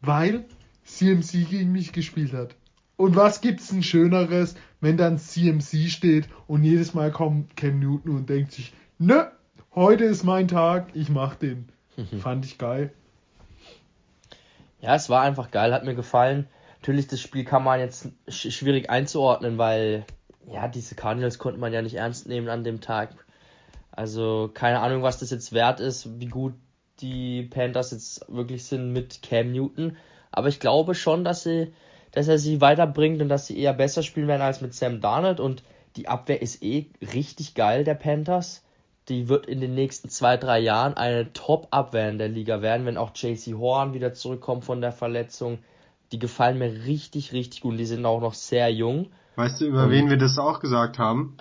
weil 0.01 0.45
CMC 0.85 1.49
gegen 1.49 1.71
mich 1.71 1.91
gespielt 1.91 2.33
hat. 2.33 2.55
Und 2.95 3.15
was 3.15 3.41
gibt's 3.41 3.67
denn 3.69 3.83
Schöneres, 3.83 4.55
wenn 4.83 4.97
dann 4.97 5.17
CMC 5.17 5.89
steht 5.89 6.27
und 6.45 6.63
jedes 6.63 6.93
Mal 6.93 7.09
kommt 7.09 7.55
Cam 7.55 7.79
Newton 7.79 8.17
und 8.17 8.29
denkt 8.29 8.51
sich, 8.51 8.73
nö, 8.99 9.23
heute 9.73 10.03
ist 10.03 10.25
mein 10.25 10.49
Tag, 10.49 10.89
ich 10.93 11.07
mach 11.09 11.35
den. 11.35 11.69
Fand 12.21 12.45
ich 12.45 12.57
geil. 12.57 12.91
Ja, 14.81 14.95
es 14.95 15.09
war 15.09 15.21
einfach 15.21 15.51
geil, 15.51 15.73
hat 15.73 15.85
mir 15.85 15.95
gefallen. 15.95 16.47
Natürlich, 16.81 17.07
das 17.07 17.21
Spiel 17.21 17.45
kann 17.45 17.63
man 17.63 17.79
jetzt 17.79 18.09
schwierig 18.27 18.89
einzuordnen, 18.89 19.57
weil 19.57 20.05
ja, 20.51 20.67
diese 20.67 20.95
Cardinals 20.95 21.39
konnte 21.39 21.61
man 21.61 21.71
ja 21.71 21.81
nicht 21.81 21.95
ernst 21.95 22.27
nehmen 22.27 22.49
an 22.49 22.65
dem 22.65 22.81
Tag. 22.81 23.25
Also 23.89 24.51
keine 24.53 24.81
Ahnung, 24.81 25.01
was 25.01 25.17
das 25.17 25.31
jetzt 25.31 25.53
wert 25.53 25.79
ist, 25.79 26.19
wie 26.19 26.27
gut 26.27 26.55
die 26.99 27.43
Panthers 27.43 27.91
jetzt 27.91 28.25
wirklich 28.27 28.65
sind 28.65 28.91
mit 28.91 29.21
Cam 29.21 29.53
Newton. 29.53 29.95
Aber 30.29 30.49
ich 30.49 30.59
glaube 30.59 30.93
schon, 30.93 31.23
dass 31.23 31.43
sie, 31.43 31.73
dass 32.13 32.27
er 32.27 32.37
sie 32.37 32.61
weiterbringt 32.61 33.21
und 33.21 33.29
dass 33.29 33.47
sie 33.47 33.57
eher 33.57 33.73
besser 33.73 34.03
spielen 34.03 34.27
werden 34.27 34.41
als 34.41 34.61
mit 34.61 34.73
Sam 34.73 35.01
Darnold. 35.01 35.39
Und 35.39 35.63
die 35.97 36.07
Abwehr 36.07 36.41
ist 36.41 36.63
eh 36.63 36.87
richtig 37.13 37.53
geil 37.55 37.83
der 37.83 37.95
Panthers. 37.95 38.63
Die 39.09 39.27
wird 39.27 39.45
in 39.45 39.59
den 39.59 39.75
nächsten 39.75 40.09
zwei, 40.09 40.37
drei 40.37 40.59
Jahren 40.59 40.93
eine 40.93 41.33
Top-Abwehr 41.33 42.09
in 42.09 42.17
der 42.17 42.29
Liga 42.29 42.61
werden, 42.61 42.85
wenn 42.85 42.97
auch 42.97 43.11
JC 43.13 43.55
Horn 43.57 43.93
wieder 43.93 44.13
zurückkommt 44.13 44.63
von 44.63 44.79
der 44.79 44.93
Verletzung 44.93 45.59
die 46.13 46.19
gefallen 46.19 46.59
mir 46.59 46.85
richtig, 46.85 47.33
richtig 47.33 47.61
gut. 47.61 47.77
Die 47.77 47.85
sind 47.85 48.05
auch 48.05 48.21
noch 48.21 48.35
sehr 48.35 48.71
jung. 48.71 49.07
Weißt 49.35 49.59
du, 49.59 49.65
über 49.65 49.85
und 49.85 49.89
wen 49.89 50.09
wir 50.09 50.17
das 50.17 50.37
auch 50.37 50.59
gesagt 50.59 50.99
haben? 50.99 51.35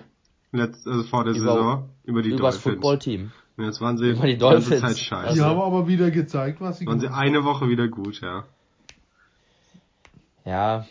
Letzt, 0.51 0.87
also 0.87 1.03
vor 1.05 1.25
der 1.25 1.35
über, 1.35 1.53
Saison? 1.53 1.89
Über 2.05 2.23
die 2.23 2.31
über 2.31 2.39
Dolphins. 2.39 2.65
das 2.65 2.73
Footballteam. 2.73 3.33
Jetzt 3.59 3.81
waren 3.83 3.99
sie 3.99 4.11
über 4.11 4.27
die, 4.27 4.39
Dolphins. 4.39 4.81
ganze 4.81 4.87
Zeit 4.87 4.99
scheiße. 4.99 5.35
Die 5.35 5.43
haben 5.43 5.61
aber 5.61 5.87
wieder 5.87 6.11
gezeigt, 6.11 6.61
was 6.61 6.79
sie 6.79 6.87
Waren 6.87 7.01
sie 7.01 7.09
eine 7.09 7.45
Woche 7.45 7.69
wieder 7.69 7.89
gut, 7.89 8.23
ja. 8.23 8.45
Ja. 10.45 10.87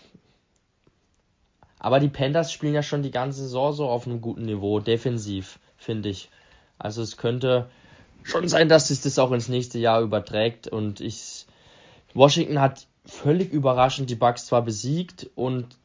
Aber 1.79 1.99
die 1.99 2.09
Panthers 2.09 2.51
spielen 2.51 2.73
ja 2.73 2.83
schon 2.83 3.03
die 3.03 3.11
ganze 3.11 3.41
Saison 3.41 3.73
so 3.73 3.89
auf 3.89 4.05
einem 4.05 4.21
guten 4.21 4.45
Niveau, 4.45 4.79
defensiv, 4.79 5.59
finde 5.77 6.09
ich. 6.09 6.29
Also 6.77 7.01
es 7.01 7.17
könnte 7.17 7.69
schon 8.23 8.47
sein, 8.47 8.69
dass 8.69 8.89
sich 8.89 9.01
das 9.01 9.19
auch 9.19 9.31
ins 9.31 9.49
nächste 9.49 9.79
Jahr 9.79 10.01
überträgt 10.01 10.67
und 10.67 11.01
ich 11.01 11.47
Washington 12.13 12.59
hat 12.59 12.87
völlig 13.05 13.51
überraschend 13.51 14.09
die 14.09 14.15
Bugs 14.15 14.45
zwar 14.45 14.61
besiegt 14.61 15.29
und 15.35 15.77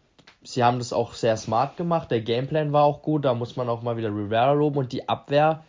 sie 0.42 0.64
haben 0.64 0.78
das 0.78 0.92
auch 0.92 1.14
sehr 1.14 1.36
smart 1.36 1.76
gemacht. 1.76 2.10
Der 2.10 2.20
Gameplan 2.20 2.72
war 2.72 2.84
auch 2.84 3.02
gut, 3.02 3.24
da 3.24 3.34
muss 3.34 3.56
man 3.56 3.68
auch 3.68 3.82
mal 3.82 3.96
wieder 3.96 4.08
Rivera 4.08 4.52
loben 4.52 4.78
und 4.78 4.92
die 4.92 5.08
Abwehr 5.08 5.64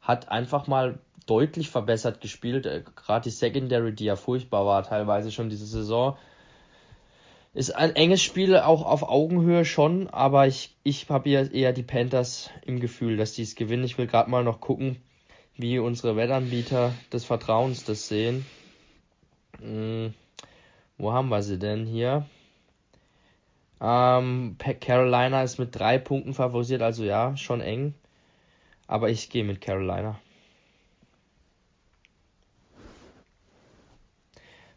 hat 0.00 0.28
einfach 0.28 0.66
mal 0.66 0.98
deutlich 1.26 1.70
verbessert 1.70 2.20
gespielt. 2.20 2.66
Äh, 2.66 2.82
Gerade 2.94 3.24
die 3.24 3.30
Secondary, 3.30 3.92
die 3.92 4.04
ja 4.04 4.16
furchtbar 4.16 4.64
war, 4.64 4.82
teilweise 4.84 5.32
schon 5.32 5.50
diese 5.50 5.66
Saison. 5.66 6.16
Ist 7.56 7.70
ein 7.70 7.96
enges 7.96 8.22
Spiel, 8.22 8.58
auch 8.58 8.84
auf 8.84 9.02
Augenhöhe 9.02 9.64
schon, 9.64 10.10
aber 10.10 10.46
ich, 10.46 10.76
ich 10.82 11.08
habe 11.08 11.30
eher 11.30 11.72
die 11.72 11.82
Panthers 11.82 12.50
im 12.66 12.80
Gefühl, 12.80 13.16
dass 13.16 13.32
die 13.32 13.44
es 13.44 13.54
gewinnen. 13.54 13.84
Ich 13.84 13.96
will 13.96 14.06
gerade 14.06 14.28
mal 14.28 14.44
noch 14.44 14.60
gucken, 14.60 14.98
wie 15.56 15.78
unsere 15.78 16.16
Wettanbieter 16.16 16.92
des 17.14 17.24
Vertrauens 17.24 17.84
das 17.84 18.08
sehen. 18.08 18.44
Hm. 19.58 20.12
Wo 20.98 21.14
haben 21.14 21.30
wir 21.30 21.42
sie 21.42 21.58
denn 21.58 21.86
hier? 21.86 22.26
Ähm, 23.80 24.56
Carolina 24.58 25.42
ist 25.42 25.58
mit 25.58 25.74
drei 25.74 25.96
Punkten 25.96 26.34
favorisiert, 26.34 26.82
also 26.82 27.04
ja, 27.04 27.38
schon 27.38 27.62
eng. 27.62 27.94
Aber 28.86 29.08
ich 29.08 29.30
gehe 29.30 29.44
mit 29.44 29.62
Carolina. 29.62 30.20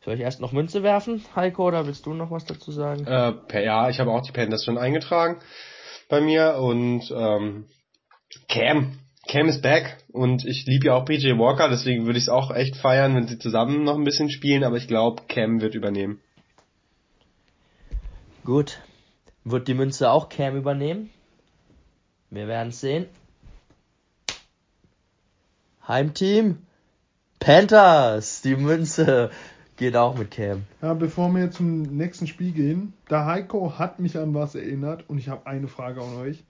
Soll 0.04 0.14
ich 0.16 0.22
erst 0.22 0.40
noch 0.40 0.54
Münze 0.54 0.82
werfen, 0.82 1.24
Heiko, 1.36 1.68
oder 1.68 1.86
willst 1.86 2.06
du 2.06 2.14
noch 2.14 2.32
was 2.32 2.46
dazu 2.46 2.72
sagen? 2.72 3.06
Äh, 3.06 3.64
ja, 3.64 3.90
ich 3.90 4.00
habe 4.00 4.12
auch 4.12 4.22
die 4.22 4.32
Panthers 4.32 4.64
schon 4.64 4.78
eingetragen 4.78 5.40
bei 6.08 6.22
mir 6.22 6.56
und 6.56 7.12
ähm, 7.12 7.66
Cam. 8.48 8.98
Cam 9.28 9.48
ist 9.48 9.62
back 9.62 9.98
und 10.12 10.46
ich 10.46 10.66
liebe 10.66 10.88
ja 10.88 10.96
auch 10.96 11.06
PJ 11.06 11.38
Walker, 11.38 11.70
deswegen 11.70 12.06
würde 12.06 12.18
ich 12.18 12.26
es 12.26 12.30
auch 12.30 12.50
echt 12.52 12.78
feiern, 12.78 13.16
wenn 13.16 13.28
sie 13.28 13.38
zusammen 13.38 13.84
noch 13.84 13.96
ein 13.96 14.04
bisschen 14.04 14.30
spielen, 14.30 14.64
aber 14.64 14.78
ich 14.78 14.88
glaube, 14.88 15.24
Cam 15.28 15.62
wird 15.62 15.76
übernehmen. 15.76 16.20
Gut. 18.44 18.80
Wird 19.44 19.68
die 19.68 19.74
Münze 19.74 20.10
auch 20.10 20.30
Cam 20.30 20.56
übernehmen? 20.56 21.12
Wir 22.30 22.48
werden 22.48 22.70
es 22.70 22.82
sehen. 22.82 23.08
Heimteam 25.88 26.66
Panthers. 27.40 28.42
Die 28.42 28.56
Münze 28.56 29.32
geht 29.80 29.96
auch 29.96 30.18
mit 30.18 30.30
Cam. 30.30 30.64
Ja, 30.82 30.94
bevor 30.94 31.34
wir 31.34 31.52
zum 31.52 31.84
nächsten 31.84 32.28
Spiel 32.28 32.52
gehen, 32.52 32.94
der 33.10 33.26
Heiko 33.26 33.80
hat 33.80 34.00
mich 34.00 34.18
an 34.18 34.34
was 34.34 34.54
erinnert 34.54 35.06
und 35.08 35.18
ich 35.18 35.30
habe 35.30 35.48
eine 35.48 35.70
Frage 35.70 36.02
an 36.02 36.18
euch 36.18 36.44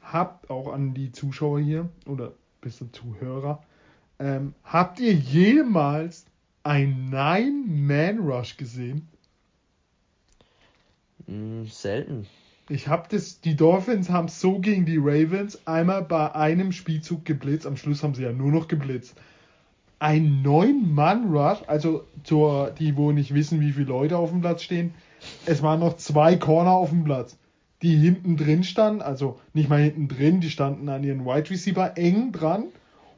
habt, 0.00 0.50
auch 0.50 0.72
an 0.72 0.94
die 0.94 1.10
Zuschauer 1.10 1.60
hier 1.60 1.88
oder 2.06 2.32
bisschen 2.60 2.92
Zuhörer, 2.92 3.62
ähm, 4.20 4.54
habt 4.62 5.00
ihr 5.00 5.12
jemals 5.12 6.26
ein 6.62 7.10
Nine-Man-Rush 7.10 8.56
gesehen? 8.56 9.08
Mm, 11.26 11.64
selten. 11.64 12.26
Ich 12.68 12.86
hab 12.86 13.08
das, 13.08 13.40
die 13.40 13.56
Dolphins 13.56 14.10
haben 14.10 14.28
so 14.28 14.60
gegen 14.60 14.86
die 14.86 14.98
Ravens 14.98 15.66
einmal 15.66 16.02
bei 16.02 16.36
einem 16.36 16.70
Spielzug 16.70 17.24
geblitzt, 17.24 17.66
am 17.66 17.76
Schluss 17.76 18.04
haben 18.04 18.14
sie 18.14 18.22
ja 18.22 18.32
nur 18.32 18.52
noch 18.52 18.68
geblitzt. 18.68 19.16
Ein 20.00 20.42
Neun-Mann-Rush, 20.42 21.60
also 21.68 22.04
zur, 22.24 22.72
die, 22.72 22.96
wo 22.96 23.12
nicht 23.12 23.32
wissen, 23.32 23.60
wie 23.60 23.72
viele 23.72 23.86
Leute 23.86 24.18
auf 24.18 24.30
dem 24.30 24.40
Platz 24.40 24.62
stehen, 24.62 24.94
es 25.46 25.62
waren 25.62 25.78
noch 25.78 25.96
zwei 25.96 26.34
Corner 26.36 26.72
auf 26.72 26.90
dem 26.90 27.04
Platz 27.04 27.36
die 27.82 27.96
hinten 27.96 28.36
drin 28.36 28.64
standen, 28.64 29.00
also 29.02 29.40
nicht 29.54 29.68
mal 29.68 29.80
hinten 29.80 30.08
drin, 30.08 30.40
die 30.40 30.50
standen 30.50 30.88
an 30.88 31.02
ihren 31.02 31.24
Wide 31.24 31.50
Receiver 31.50 31.96
eng 31.96 32.32
dran 32.32 32.66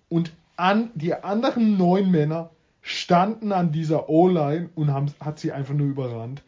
und 0.09 0.33
an 0.57 0.91
die 0.95 1.15
anderen 1.15 1.77
neun 1.77 2.11
Männer 2.11 2.51
standen 2.81 3.53
an 3.53 3.73
dieser 3.73 4.09
O-Line 4.09 4.71
und 4.75 4.93
haben, 4.93 5.13
hat 5.21 5.39
sie 5.39 5.53
einfach 5.53 5.75
nur 5.75 5.89
überrannt. 5.89 6.43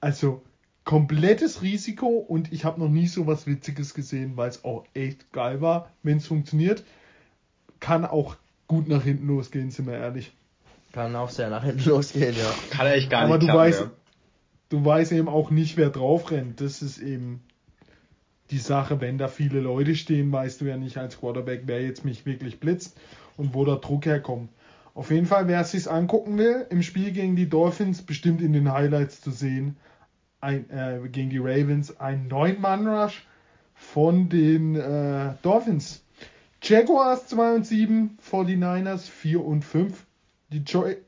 Also 0.00 0.42
komplettes 0.84 1.62
Risiko 1.62 2.06
und 2.06 2.52
ich 2.52 2.64
habe 2.64 2.80
noch 2.80 2.88
nie 2.88 3.06
so 3.06 3.26
was 3.26 3.46
Witziges 3.46 3.94
gesehen, 3.94 4.36
weil 4.36 4.48
es 4.48 4.64
auch 4.64 4.84
echt 4.94 5.32
geil 5.32 5.60
war. 5.60 5.90
Wenn 6.02 6.18
es 6.18 6.26
funktioniert, 6.26 6.84
kann 7.80 8.04
auch 8.04 8.36
gut 8.68 8.86
nach 8.88 9.02
hinten 9.02 9.26
losgehen, 9.26 9.70
sind 9.70 9.86
wir 9.86 9.94
ehrlich. 9.94 10.32
Kann 10.92 11.16
auch 11.16 11.30
sehr 11.30 11.50
nach 11.50 11.64
hinten 11.64 11.88
losgehen, 11.88 12.36
ja. 12.36 12.54
Kann 12.70 12.86
echt 12.86 13.10
gar 13.10 13.22
Aber 13.24 13.38
nicht. 13.38 13.48
Aber 13.48 13.52
du 13.52 13.58
weißt, 13.58 13.80
ja 13.80 13.90
du 14.68 14.84
weißt 14.84 15.12
eben 15.12 15.28
auch 15.28 15.50
nicht, 15.50 15.76
wer 15.76 15.90
drauf 15.90 16.30
rennt. 16.30 16.60
Das 16.60 16.82
ist 16.82 16.98
eben 16.98 17.40
die 18.50 18.58
Sache, 18.58 19.00
wenn 19.00 19.18
da 19.18 19.28
viele 19.28 19.60
Leute 19.60 19.94
stehen, 19.94 20.32
weißt 20.32 20.60
du 20.60 20.66
ja 20.66 20.76
nicht 20.76 20.96
als 20.96 21.20
Quarterback, 21.20 21.62
wer 21.66 21.82
jetzt 21.82 22.04
mich 22.04 22.24
wirklich 22.26 22.60
blitzt 22.60 22.96
und 23.36 23.54
wo 23.54 23.64
der 23.64 23.76
Druck 23.76 24.06
herkommt. 24.06 24.50
Auf 24.94 25.10
jeden 25.10 25.26
Fall, 25.26 25.46
wer 25.48 25.60
es 25.60 25.70
sich 25.70 25.88
angucken 25.88 26.38
will, 26.38 26.66
im 26.70 26.82
Spiel 26.82 27.12
gegen 27.12 27.36
die 27.36 27.48
Dolphins, 27.48 28.02
bestimmt 28.02 28.40
in 28.40 28.52
den 28.52 28.72
Highlights 28.72 29.20
zu 29.20 29.30
sehen, 29.30 29.76
ein, 30.40 30.68
äh, 30.70 31.00
gegen 31.08 31.30
die 31.30 31.38
Ravens, 31.38 32.00
ein 32.00 32.28
9-Mann-Rush 32.28 33.24
von 33.74 34.28
den 34.28 34.74
äh, 34.76 35.34
Dolphins. 35.42 36.02
Jaguars 36.62 37.26
2 37.28 37.54
und 37.54 37.66
7, 37.66 38.18
49ers 38.30 39.08
4 39.08 39.44
und 39.44 39.64
5. 39.64 40.06
Die 40.50 40.64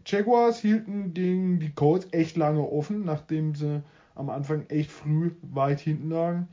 Jaguars 0.07 0.61
hielten 0.61 1.15
den, 1.15 1.61
die 1.61 1.73
Colts 1.73 2.09
echt 2.13 2.37
lange 2.37 2.61
offen, 2.61 3.05
nachdem 3.05 3.55
sie 3.55 3.83
am 4.15 4.31
Anfang 4.31 4.67
echt 4.69 4.91
früh 4.91 5.33
weit 5.43 5.81
hinten 5.81 6.11
lagen. 6.11 6.49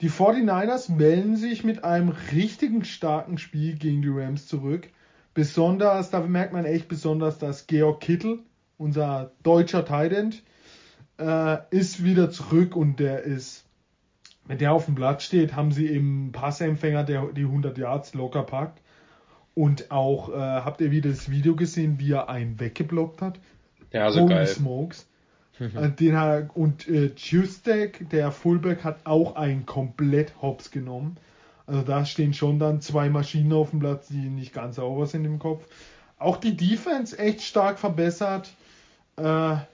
Die 0.00 0.10
49ers 0.10 0.92
melden 0.92 1.36
sich 1.36 1.64
mit 1.64 1.82
einem 1.82 2.10
richtigen 2.32 2.84
starken 2.84 3.38
Spiel 3.38 3.76
gegen 3.76 4.02
die 4.02 4.10
Rams 4.10 4.46
zurück. 4.46 4.88
Besonders, 5.34 6.10
da 6.10 6.20
merkt 6.20 6.52
man 6.52 6.64
echt 6.64 6.88
besonders, 6.88 7.38
dass 7.38 7.66
Georg 7.66 8.00
Kittel, 8.00 8.40
unser 8.78 9.32
deutscher 9.42 9.84
Tight 9.84 10.42
äh, 11.18 11.58
ist 11.70 12.04
wieder 12.04 12.30
zurück 12.30 12.76
und 12.76 13.00
der 13.00 13.22
ist, 13.22 13.65
wenn 14.48 14.58
der 14.58 14.72
auf 14.72 14.86
dem 14.86 14.94
Blatt 14.94 15.22
steht, 15.22 15.56
haben 15.56 15.72
sie 15.72 15.88
eben 15.88 16.30
Passempfänger, 16.32 17.04
der 17.04 17.26
die 17.32 17.42
100 17.42 17.76
Yards 17.78 18.14
locker 18.14 18.42
packt. 18.42 18.80
Und 19.54 19.90
auch, 19.90 20.28
äh, 20.28 20.36
habt 20.36 20.80
ihr 20.80 20.90
wieder 20.90 21.10
das 21.10 21.30
Video 21.30 21.56
gesehen, 21.56 21.98
wie 21.98 22.12
er 22.12 22.28
einen 22.28 22.60
weggeblockt 22.60 23.22
hat? 23.22 23.40
Ja, 23.92 24.10
so 24.10 24.20
Holy 24.20 24.34
geil. 24.34 24.46
Smokes. 24.46 25.08
Äh, 25.58 25.88
den 25.88 26.18
hat, 26.18 26.50
und 26.54 26.86
äh, 26.86 27.12
Justek, 27.16 28.10
der 28.10 28.30
Fullback, 28.30 28.84
hat 28.84 28.98
auch 29.04 29.36
einen 29.36 29.64
komplett 29.64 30.34
hops 30.42 30.70
genommen. 30.70 31.16
Also 31.66 31.80
da 31.80 32.04
stehen 32.04 32.34
schon 32.34 32.58
dann 32.58 32.82
zwei 32.82 33.08
Maschinen 33.08 33.54
auf 33.54 33.70
dem 33.70 33.80
Platz, 33.80 34.08
die 34.08 34.28
nicht 34.28 34.52
ganz 34.52 34.76
sauber 34.76 35.06
sind 35.06 35.24
im 35.24 35.38
Kopf. 35.38 35.66
Auch 36.18 36.36
die 36.36 36.58
Defense 36.58 37.18
echt 37.18 37.40
stark 37.40 37.78
verbessert. 37.78 38.50
Äh, 39.18 39.22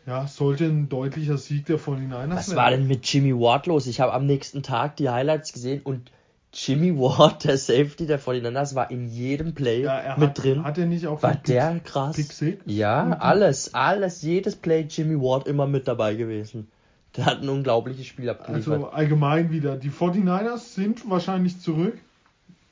ja, 0.07 0.27
sollte 0.29 0.65
ein 0.67 0.89
deutlicher 0.89 1.37
Sieg 1.37 1.67
der 1.67 1.79
49ers 1.79 2.31
Was 2.37 2.49
werden. 2.49 2.57
war 2.57 2.71
denn 2.71 2.87
mit 2.87 3.05
Jimmy 3.13 3.33
Ward 3.35 3.67
los? 3.67 3.87
Ich 3.89 4.01
habe 4.01 4.13
am 4.13 4.25
nächsten 4.27 4.63
Tag 4.63 4.97
die 4.97 5.09
Highlights 5.11 5.53
gesehen 5.53 5.81
und 5.83 6.13
Jimmy 6.55 6.95
Ward, 6.97 7.45
der 7.45 7.57
Safety 7.57 8.07
der 8.07 8.21
49ers, 8.21 8.75
war 8.75 8.91
in 8.91 9.09
jedem 9.09 9.55
Play 9.55 9.83
Ja, 9.83 10.15
mit 10.19 10.29
hat, 10.31 10.43
drin. 10.45 10.65
Hat 10.65 10.77
er 10.79 10.87
nicht 10.87 11.07
auch 11.07 11.23
War 11.23 11.35
die 11.35 11.53
der 11.53 11.71
Pick- 11.73 11.85
krass? 11.85 12.15
Pick 12.17 12.31
Six? 12.33 12.63
Ja, 12.67 13.05
Und- 13.05 13.13
alles, 13.15 13.75
alles, 13.75 14.23
jedes 14.23 14.55
Play 14.55 14.87
Jimmy 14.89 15.19
Ward 15.19 15.49
immer 15.49 15.67
mit 15.67 15.89
dabei 15.89 16.15
gewesen. 16.15 16.69
Der 17.17 17.27
hat 17.27 17.43
ein 17.43 17.49
unglaubliches 17.49 18.07
Spiel 18.07 18.29
abgeliefert. 18.31 18.75
Also 18.75 18.89
allgemein 18.91 19.51
wieder. 19.51 19.77
Die 19.77 19.91
49ers 19.91 20.75
sind 20.75 21.09
wahrscheinlich 21.11 21.59
zurück. 21.61 21.99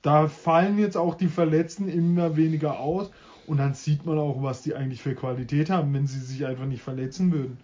Da 0.02 0.28
fallen 0.28 0.78
jetzt 0.78 0.96
auch 0.96 1.14
die 1.14 1.28
Verletzten 1.28 1.88
immer 1.88 2.36
weniger 2.36 2.78
aus. 2.80 3.10
Und 3.50 3.56
dann 3.56 3.74
sieht 3.74 4.06
man 4.06 4.16
auch, 4.16 4.44
was 4.44 4.62
die 4.62 4.76
eigentlich 4.76 5.02
für 5.02 5.16
Qualität 5.16 5.70
haben, 5.70 5.92
wenn 5.92 6.06
sie 6.06 6.20
sich 6.20 6.46
einfach 6.46 6.66
nicht 6.66 6.82
verletzen 6.82 7.32
würden. 7.32 7.58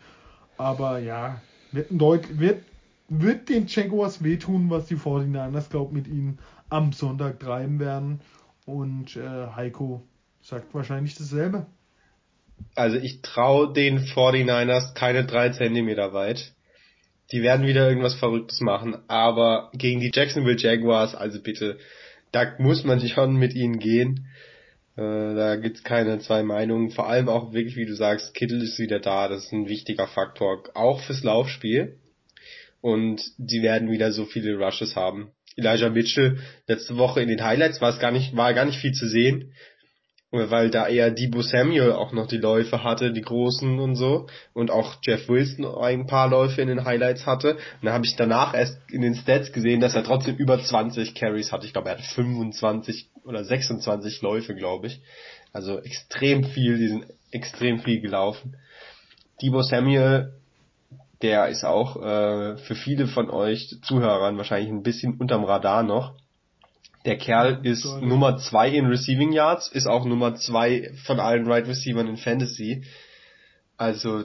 Aber 0.57 0.99
ja, 0.99 1.41
wird, 1.71 1.93
ein 1.93 1.99
Deut 1.99 2.41
wird, 2.41 2.65
wird 3.09 3.49
den 3.49 3.69
Jaguars 3.69 4.25
wehtun, 4.25 4.69
was 4.69 4.87
die 4.87 4.97
49ers, 4.97 5.71
glaube 5.71 5.95
mit 5.95 6.09
ihnen 6.09 6.41
am 6.71 6.93
Sonntag 6.93 7.39
treiben 7.39 7.79
werden. 7.79 8.21
Und 8.65 9.15
äh, 9.15 9.47
Heiko 9.55 10.03
sagt 10.43 10.75
wahrscheinlich 10.75 11.15
dasselbe. 11.15 11.67
Also 12.75 12.97
ich 12.97 13.23
traue 13.23 13.73
den 13.73 14.01
49ers 14.01 14.93
keine 14.95 15.25
drei 15.25 15.51
Zentimeter 15.51 16.13
weit. 16.13 16.53
Die 17.31 17.43
werden 17.43 17.65
wieder 17.65 17.89
irgendwas 17.89 18.17
Verrücktes 18.17 18.61
machen, 18.61 18.97
aber 19.07 19.71
gegen 19.73 20.01
die 20.01 20.11
Jacksonville 20.13 20.59
Jaguars, 20.59 21.15
also 21.15 21.41
bitte, 21.41 21.79
da 22.33 22.55
muss 22.59 22.83
man 22.83 22.99
schon 23.07 23.37
mit 23.37 23.55
ihnen 23.55 23.79
gehen. 23.79 24.27
Äh, 24.97 25.35
da 25.35 25.57
gibt's 25.57 25.83
keine 25.85 26.19
zwei 26.21 26.43
Meinungen. 26.43 26.91
Vor 26.91 27.09
allem 27.09 27.29
auch 27.29 27.53
wirklich, 27.53 27.77
wie 27.77 27.87
du 27.87 27.95
sagst, 27.95 28.35
Kittel 28.35 28.63
ist 28.63 28.79
wieder 28.79 29.01
da. 29.01 29.29
Das 29.29 29.45
ist 29.45 29.53
ein 29.53 29.69
wichtiger 29.69 30.07
Faktor, 30.07 30.65
auch 30.75 31.01
fürs 31.01 31.23
Laufspiel. 31.23 31.99
Und 32.81 33.23
die 33.39 33.63
werden 33.63 33.91
wieder 33.91 34.13
so 34.13 34.25
viele 34.25 34.57
Rushes 34.57 34.97
haben. 34.97 35.33
Elijah 35.57 35.89
Mitchell 35.89 36.39
letzte 36.67 36.97
Woche 36.97 37.23
in 37.23 37.29
den 37.29 37.43
Highlights 37.43 37.81
war 37.81 37.91
es 37.91 37.99
gar 37.99 38.11
nicht, 38.11 38.37
war 38.37 38.53
gar 38.53 38.67
nicht 38.67 38.79
viel 38.79 38.93
zu 38.93 39.09
sehen 39.09 39.53
weil 40.31 40.71
da 40.71 40.89
eher 40.89 41.11
Debo 41.11 41.43
Samuel 41.43 41.93
auch 41.93 42.13
noch 42.13 42.27
die 42.27 42.39
Läufe 42.39 42.83
hatte, 42.83 43.13
die 43.13 43.23
großen 43.23 43.79
und 43.79 43.97
so, 43.97 44.27
und 44.53 44.71
auch 44.71 44.97
Jeff 45.03 45.29
Wilson 45.29 45.65
ein 45.65 46.07
paar 46.07 46.29
Läufe 46.29 46.61
in 46.61 46.69
den 46.69 46.85
Highlights 46.85 47.27
hatte. 47.27 47.55
Und 47.55 47.85
dann 47.85 47.95
habe 47.95 48.07
ich 48.07 48.17
danach 48.17 48.55
erst 48.55 48.79
in 48.91 49.03
den 49.03 49.15
Stats 49.15 49.53
gesehen, 49.53 49.81
dass 49.81 49.95
er 49.95 50.05
trotzdem 50.05 50.37
über 50.37 50.63
20 50.63 51.15
Carries 51.15 51.53
hatte. 51.53 51.67
Ich 51.67 51.73
glaube, 51.73 51.89
er 51.89 51.97
hatte 51.97 52.09
25 52.15 53.09
oder 53.27 53.45
26 53.45 54.23
Läufe, 54.23 54.55
glaube 54.55 54.89
ich. 54.89 55.01
Also 55.53 55.79
extrem 55.79 56.45
viel, 56.45 56.79
die 56.79 56.89
sind 56.89 57.07
extrem 57.31 57.81
viel 57.81 58.01
gelaufen. 58.01 58.57
Debo 59.43 59.63
Samuel, 59.63 60.33
der 61.23 61.49
ist 61.49 61.65
auch 61.65 61.97
äh, 61.97 62.57
für 62.59 62.75
viele 62.75 63.07
von 63.07 63.31
euch 63.31 63.77
Zuhörern 63.83 64.37
wahrscheinlich 64.37 64.71
ein 64.71 64.83
bisschen 64.83 65.17
unterm 65.19 65.45
Radar 65.45 65.83
noch. 65.83 66.15
Der 67.05 67.17
Kerl 67.17 67.65
ist 67.65 67.83
Sorry. 67.83 68.05
Nummer 68.05 68.37
zwei 68.39 68.69
in 68.69 68.87
Receiving 68.87 69.33
Yards, 69.33 69.69
ist 69.69 69.87
auch 69.87 70.05
Nummer 70.05 70.35
zwei 70.35 70.93
von 71.05 71.21
allen 71.21 71.47
Right 71.47 71.67
Receivers 71.67 72.09
in 72.09 72.17
Fantasy. 72.17 72.85
Also 73.77 74.25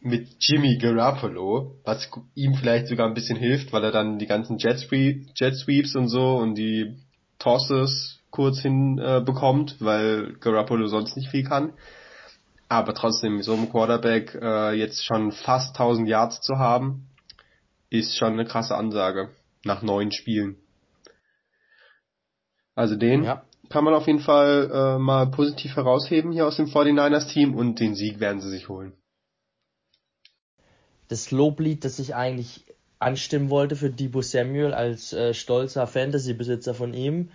mit 0.00 0.28
Jimmy 0.40 0.78
Garoppolo, 0.78 1.76
was 1.84 2.10
ihm 2.34 2.54
vielleicht 2.54 2.88
sogar 2.88 3.06
ein 3.06 3.14
bisschen 3.14 3.38
hilft, 3.38 3.72
weil 3.72 3.84
er 3.84 3.92
dann 3.92 4.18
die 4.18 4.26
ganzen 4.26 4.58
Jet 4.58 4.78
Sweeps 4.78 5.94
und 5.94 6.08
so 6.08 6.36
und 6.36 6.56
die 6.56 6.98
Tosses 7.38 8.21
kurz 8.32 8.60
hin 8.60 8.98
äh, 8.98 9.22
bekommt, 9.24 9.76
weil 9.78 10.32
Garoppolo 10.40 10.88
sonst 10.88 11.16
nicht 11.16 11.30
viel 11.30 11.44
kann. 11.44 11.72
Aber 12.68 12.94
trotzdem, 12.94 13.40
so 13.42 13.52
einem 13.52 13.70
Quarterback 13.70 14.34
äh, 14.34 14.72
jetzt 14.72 15.04
schon 15.04 15.30
fast 15.30 15.76
1000 15.78 16.08
Yards 16.08 16.40
zu 16.40 16.58
haben, 16.58 17.06
ist 17.88 18.16
schon 18.16 18.32
eine 18.32 18.44
krasse 18.44 18.74
Ansage 18.74 19.30
nach 19.64 19.82
neun 19.82 20.10
Spielen. 20.10 20.56
Also 22.74 22.96
den 22.96 23.22
Ja. 23.22 23.44
kann 23.68 23.84
man 23.84 23.94
auf 23.94 24.08
jeden 24.08 24.20
Fall 24.20 24.70
äh, 24.72 24.98
mal 24.98 25.30
positiv 25.30 25.76
herausheben 25.76 26.32
hier 26.32 26.46
aus 26.46 26.56
dem 26.56 26.66
49ers 26.66 27.30
Team 27.32 27.54
und 27.54 27.78
den 27.78 27.94
Sieg 27.94 28.18
werden 28.18 28.40
sie 28.40 28.50
sich 28.50 28.68
holen. 28.68 28.94
das 31.12 31.30
Loblied, 31.30 31.84
das 31.84 31.98
ich 31.98 32.14
eigentlich 32.14 32.64
anstimmen 32.98 33.50
wollte 33.50 33.76
für 33.76 33.90
Debo 33.90 34.22
Samuel 34.22 34.72
als 34.72 35.12
äh, 35.12 35.34
stolzer 35.34 35.86
Fantasy-Besitzer 35.86 36.74
von 36.74 36.94
ihm. 36.94 37.30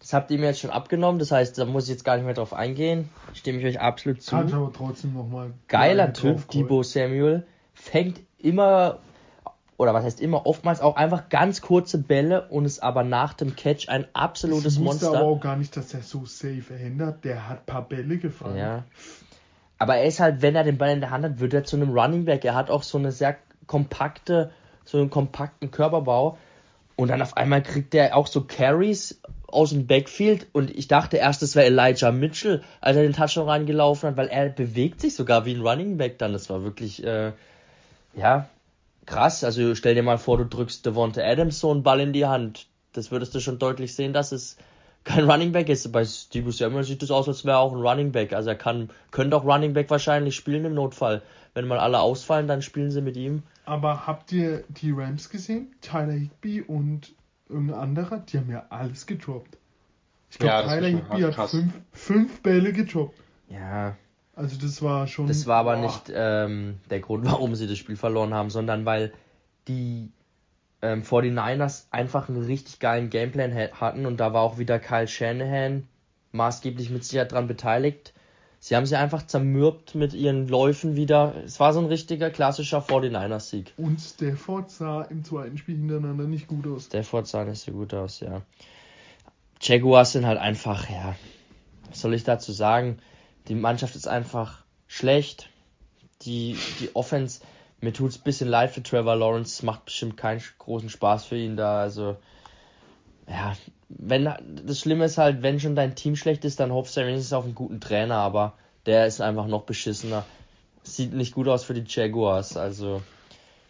Das 0.00 0.12
habt 0.12 0.30
ihr 0.30 0.38
mir 0.38 0.46
jetzt 0.46 0.60
schon 0.60 0.70
abgenommen, 0.70 1.18
das 1.18 1.32
heißt, 1.32 1.58
da 1.58 1.64
muss 1.64 1.84
ich 1.84 1.90
jetzt 1.90 2.04
gar 2.04 2.16
nicht 2.16 2.24
mehr 2.24 2.34
drauf 2.34 2.52
eingehen. 2.54 3.08
Stimme 3.34 3.58
ich 3.58 3.66
euch 3.66 3.80
absolut 3.80 4.22
zu. 4.22 4.30
Kann 4.30 4.48
ich 4.48 4.54
aber 4.54 4.72
trotzdem 4.72 5.12
nochmal. 5.14 5.52
Geiler 5.66 6.12
Typ, 6.12 6.48
Debo 6.50 6.82
Samuel. 6.84 7.46
Fängt 7.74 8.20
immer, 8.38 9.00
oder 9.76 9.94
was 9.94 10.04
heißt 10.04 10.20
immer, 10.20 10.46
oftmals 10.46 10.80
auch 10.80 10.96
einfach 10.96 11.28
ganz 11.28 11.60
kurze 11.60 11.98
Bälle 11.98 12.48
und 12.48 12.64
ist 12.64 12.80
aber 12.80 13.02
nach 13.02 13.34
dem 13.34 13.56
Catch 13.56 13.88
ein 13.88 14.06
absolutes 14.12 14.74
ich 14.74 14.80
wusste 14.84 15.06
Monster. 15.06 15.18
aber 15.18 15.28
auch 15.28 15.40
gar 15.40 15.56
nicht, 15.56 15.76
dass 15.76 15.92
er 15.94 16.02
so 16.02 16.24
safe 16.26 16.74
ändert. 16.74 17.24
Der 17.24 17.48
hat 17.48 17.60
ein 17.60 17.66
paar 17.66 17.88
Bälle 17.88 18.18
gefangen. 18.18 18.56
Ja. 18.56 18.84
Aber 19.78 19.96
er 19.96 20.04
ist 20.06 20.20
halt, 20.20 20.42
wenn 20.42 20.56
er 20.56 20.64
den 20.64 20.78
Ball 20.78 20.90
in 20.90 21.00
der 21.00 21.10
Hand 21.10 21.24
hat, 21.24 21.40
wird 21.40 21.54
er 21.54 21.64
zu 21.64 21.76
einem 21.76 21.90
Running 21.90 22.24
Back. 22.24 22.44
Er 22.44 22.54
hat 22.54 22.70
auch 22.70 22.82
so 22.82 22.98
eine 22.98 23.12
sehr 23.12 23.36
kompakte, 23.66 24.50
so 24.84 24.98
einen 24.98 25.10
kompakten 25.10 25.70
Körperbau. 25.70 26.38
Und 26.98 27.10
dann 27.10 27.22
auf 27.22 27.36
einmal 27.36 27.62
kriegt 27.62 27.94
er 27.94 28.16
auch 28.16 28.26
so 28.26 28.42
Carries 28.42 29.20
aus 29.46 29.70
dem 29.70 29.86
Backfield. 29.86 30.48
Und 30.52 30.76
ich 30.76 30.88
dachte 30.88 31.16
erst, 31.16 31.44
es 31.44 31.54
wäre 31.54 31.66
Elijah 31.66 32.10
Mitchell, 32.10 32.60
als 32.80 32.96
er 32.96 33.04
den 33.04 33.12
Touchdown 33.12 33.48
reingelaufen 33.48 34.10
hat, 34.10 34.16
weil 34.16 34.26
er 34.26 34.48
bewegt 34.48 35.00
sich 35.00 35.14
sogar 35.14 35.46
wie 35.46 35.54
ein 35.54 35.64
Running 35.64 35.96
Back 35.96 36.18
dann. 36.18 36.32
Das 36.32 36.50
war 36.50 36.64
wirklich, 36.64 37.04
äh, 37.04 37.30
ja, 38.16 38.48
krass. 39.06 39.44
Also 39.44 39.76
stell 39.76 39.94
dir 39.94 40.02
mal 40.02 40.18
vor, 40.18 40.38
du 40.38 40.44
drückst 40.44 40.84
Devonta 40.84 41.22
Adams 41.22 41.60
so 41.60 41.70
einen 41.70 41.84
Ball 41.84 42.00
in 42.00 42.12
die 42.12 42.26
Hand. 42.26 42.66
Das 42.94 43.12
würdest 43.12 43.32
du 43.32 43.38
schon 43.38 43.60
deutlich 43.60 43.94
sehen, 43.94 44.12
dass 44.12 44.32
es 44.32 44.56
kein 45.04 45.30
Running 45.30 45.52
Back 45.52 45.68
ist. 45.68 45.92
Bei 45.92 46.04
Steve 46.04 46.50
Samuel 46.50 46.82
sieht 46.82 47.04
es 47.04 47.12
aus, 47.12 47.28
als 47.28 47.44
wäre 47.44 47.58
er 47.58 47.60
auch 47.60 47.72
ein 47.72 47.80
Running 47.80 48.10
Back. 48.10 48.32
Also 48.32 48.50
er 48.50 48.56
kann, 48.56 48.90
könnte 49.12 49.36
auch 49.36 49.44
Running 49.44 49.72
Back 49.72 49.88
wahrscheinlich 49.88 50.34
spielen 50.34 50.64
im 50.64 50.74
Notfall. 50.74 51.22
Wenn 51.58 51.66
mal 51.66 51.80
alle 51.80 51.98
ausfallen, 51.98 52.46
dann 52.46 52.62
spielen 52.62 52.92
sie 52.92 53.00
mit 53.02 53.16
ihm. 53.16 53.42
Aber 53.64 54.06
habt 54.06 54.30
ihr 54.30 54.62
die 54.68 54.92
Rams 54.92 55.28
gesehen? 55.28 55.74
Tyler 55.80 56.12
Higby 56.12 56.62
und 56.62 57.16
irgendein 57.48 57.80
anderer? 57.80 58.18
Die 58.20 58.38
haben 58.38 58.48
ja 58.48 58.64
alles 58.70 59.06
gedroppt. 59.06 59.58
Ich 60.30 60.38
glaube, 60.38 60.54
Ja, 60.54 60.62
Tyler 60.68 60.86
Higby 60.86 61.20
hat 61.22 61.34
krass. 61.34 61.50
fünf, 61.50 61.72
fünf 61.92 62.42
Bälle 62.42 62.72
gedroppt. 62.72 63.18
Ja, 63.48 63.96
Also 64.36 64.56
das 64.56 64.82
war 64.82 65.08
schon. 65.08 65.26
das 65.26 65.48
war 65.48 65.56
aber 65.56 65.74
boah. 65.74 65.82
nicht 65.82 66.12
ähm, 66.14 66.76
der 66.90 67.00
Grund, 67.00 67.24
warum 67.26 67.56
sie 67.56 67.66
das 67.66 67.76
Spiel 67.76 67.96
verloren 67.96 68.32
haben, 68.34 68.50
sondern 68.50 68.84
weil 68.84 69.12
die 69.66 70.12
ähm, 70.80 71.02
49ers 71.02 71.86
einfach 71.90 72.28
einen 72.28 72.44
richtig 72.44 72.78
geilen 72.78 73.10
Gameplan 73.10 73.52
ha- 73.52 73.72
hatten 73.80 74.06
und 74.06 74.18
da 74.20 74.32
war 74.32 74.42
auch 74.42 74.58
wieder 74.58 74.78
Kyle 74.78 75.08
Shanahan 75.08 75.88
maßgeblich 76.30 76.90
mit 76.90 77.02
Sicherheit 77.02 77.32
dran 77.32 77.48
beteiligt. 77.48 78.14
Sie 78.60 78.74
haben 78.74 78.86
sie 78.86 78.96
einfach 78.96 79.26
zermürbt 79.26 79.94
mit 79.94 80.14
ihren 80.14 80.48
Läufen 80.48 80.96
wieder. 80.96 81.34
Es 81.44 81.60
war 81.60 81.72
so 81.72 81.80
ein 81.80 81.86
richtiger 81.86 82.30
klassischer 82.30 82.80
49ers-Sieg. 82.80 83.72
Und 83.76 84.00
Stafford 84.00 84.70
sah 84.70 85.02
im 85.02 85.24
zweiten 85.24 85.58
Spiel 85.58 85.76
hintereinander 85.76 86.24
nicht 86.24 86.48
gut 86.48 86.66
aus. 86.66 86.86
Stafford 86.86 87.26
sah 87.28 87.44
nicht 87.44 87.60
so 87.60 87.72
gut 87.72 87.94
aus, 87.94 88.20
ja. 88.20 88.42
Jaguars 89.60 90.12
sind 90.12 90.26
halt 90.26 90.38
einfach, 90.38 90.90
ja, 90.90 91.14
was 91.88 92.00
soll 92.00 92.14
ich 92.14 92.24
dazu 92.24 92.52
sagen? 92.52 92.98
Die 93.48 93.54
Mannschaft 93.54 93.96
ist 93.96 94.08
einfach 94.08 94.64
schlecht. 94.86 95.50
Die, 96.22 96.56
die 96.80 96.94
Offense, 96.94 97.40
mir 97.80 97.92
tut's 97.92 98.18
ein 98.18 98.24
bisschen 98.24 98.48
leid 98.48 98.72
für 98.72 98.82
Trevor 98.82 99.14
Lawrence, 99.14 99.54
es 99.54 99.62
macht 99.62 99.84
bestimmt 99.84 100.16
keinen 100.16 100.42
großen 100.58 100.88
Spaß 100.88 101.26
für 101.26 101.36
ihn 101.36 101.56
da, 101.56 101.80
also, 101.80 102.16
ja, 103.28 103.56
wenn, 103.88 104.30
das 104.64 104.80
Schlimme 104.80 105.06
ist 105.06 105.18
halt, 105.18 105.42
wenn 105.42 105.60
schon 105.60 105.76
dein 105.76 105.94
Team 105.94 106.16
schlecht 106.16 106.44
ist, 106.44 106.60
dann 106.60 106.72
hoffst 106.72 106.96
du 106.96 107.00
wenigstens 107.00 107.32
auf 107.32 107.44
einen 107.44 107.54
guten 107.54 107.80
Trainer, 107.80 108.16
aber 108.16 108.54
der 108.86 109.06
ist 109.06 109.20
einfach 109.20 109.46
noch 109.46 109.62
beschissener. 109.62 110.24
Sieht 110.82 111.12
nicht 111.12 111.34
gut 111.34 111.48
aus 111.48 111.64
für 111.64 111.74
die 111.74 111.84
Jaguars, 111.86 112.56
also, 112.56 113.02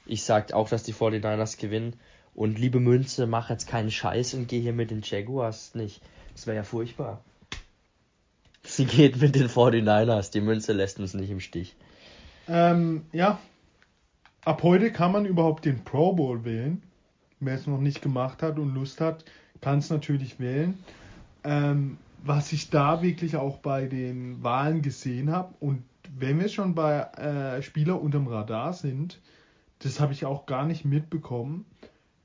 ich 0.06 0.22
sag 0.22 0.52
auch, 0.52 0.68
dass 0.68 0.82
die 0.82 0.94
49ers 0.94 1.58
gewinnen. 1.58 1.94
Und 2.34 2.58
liebe 2.58 2.78
Münze, 2.78 3.26
mach 3.26 3.50
jetzt 3.50 3.66
keinen 3.66 3.90
Scheiß 3.90 4.34
und 4.34 4.46
geh 4.46 4.60
hier 4.60 4.72
mit 4.72 4.90
den 4.90 5.02
Jaguars 5.02 5.74
nicht. 5.74 6.00
Das 6.34 6.46
wäre 6.46 6.56
ja 6.56 6.62
furchtbar. 6.62 7.24
Sie 8.62 8.84
geht 8.84 9.20
mit 9.20 9.34
den 9.34 9.48
49ers. 9.48 10.30
Die 10.30 10.40
Münze 10.40 10.72
lässt 10.72 11.00
uns 11.00 11.14
nicht 11.14 11.30
im 11.30 11.40
Stich. 11.40 11.74
Ähm, 12.46 13.06
ja. 13.12 13.40
Ab 14.44 14.62
heute 14.62 14.92
kann 14.92 15.10
man 15.10 15.26
überhaupt 15.26 15.64
den 15.64 15.84
Pro 15.84 16.12
Bowl 16.12 16.44
wählen. 16.44 16.82
Wer 17.40 17.54
es 17.54 17.66
noch 17.66 17.80
nicht 17.80 18.02
gemacht 18.02 18.42
hat 18.42 18.58
und 18.58 18.74
Lust 18.74 19.00
hat, 19.00 19.24
kann 19.60 19.78
es 19.78 19.90
natürlich 19.90 20.40
wählen. 20.40 20.78
Ähm, 21.44 21.98
was 22.24 22.52
ich 22.52 22.70
da 22.70 23.02
wirklich 23.02 23.36
auch 23.36 23.58
bei 23.58 23.86
den 23.86 24.42
Wahlen 24.42 24.82
gesehen 24.82 25.30
habe, 25.30 25.54
und 25.60 25.82
wenn 26.18 26.40
wir 26.40 26.48
schon 26.48 26.74
bei 26.74 27.00
äh, 27.00 27.62
Spieler 27.62 28.00
unterm 28.00 28.26
Radar 28.26 28.72
sind, 28.72 29.20
das 29.80 30.00
habe 30.00 30.12
ich 30.12 30.24
auch 30.24 30.46
gar 30.46 30.66
nicht 30.66 30.84
mitbekommen, 30.84 31.64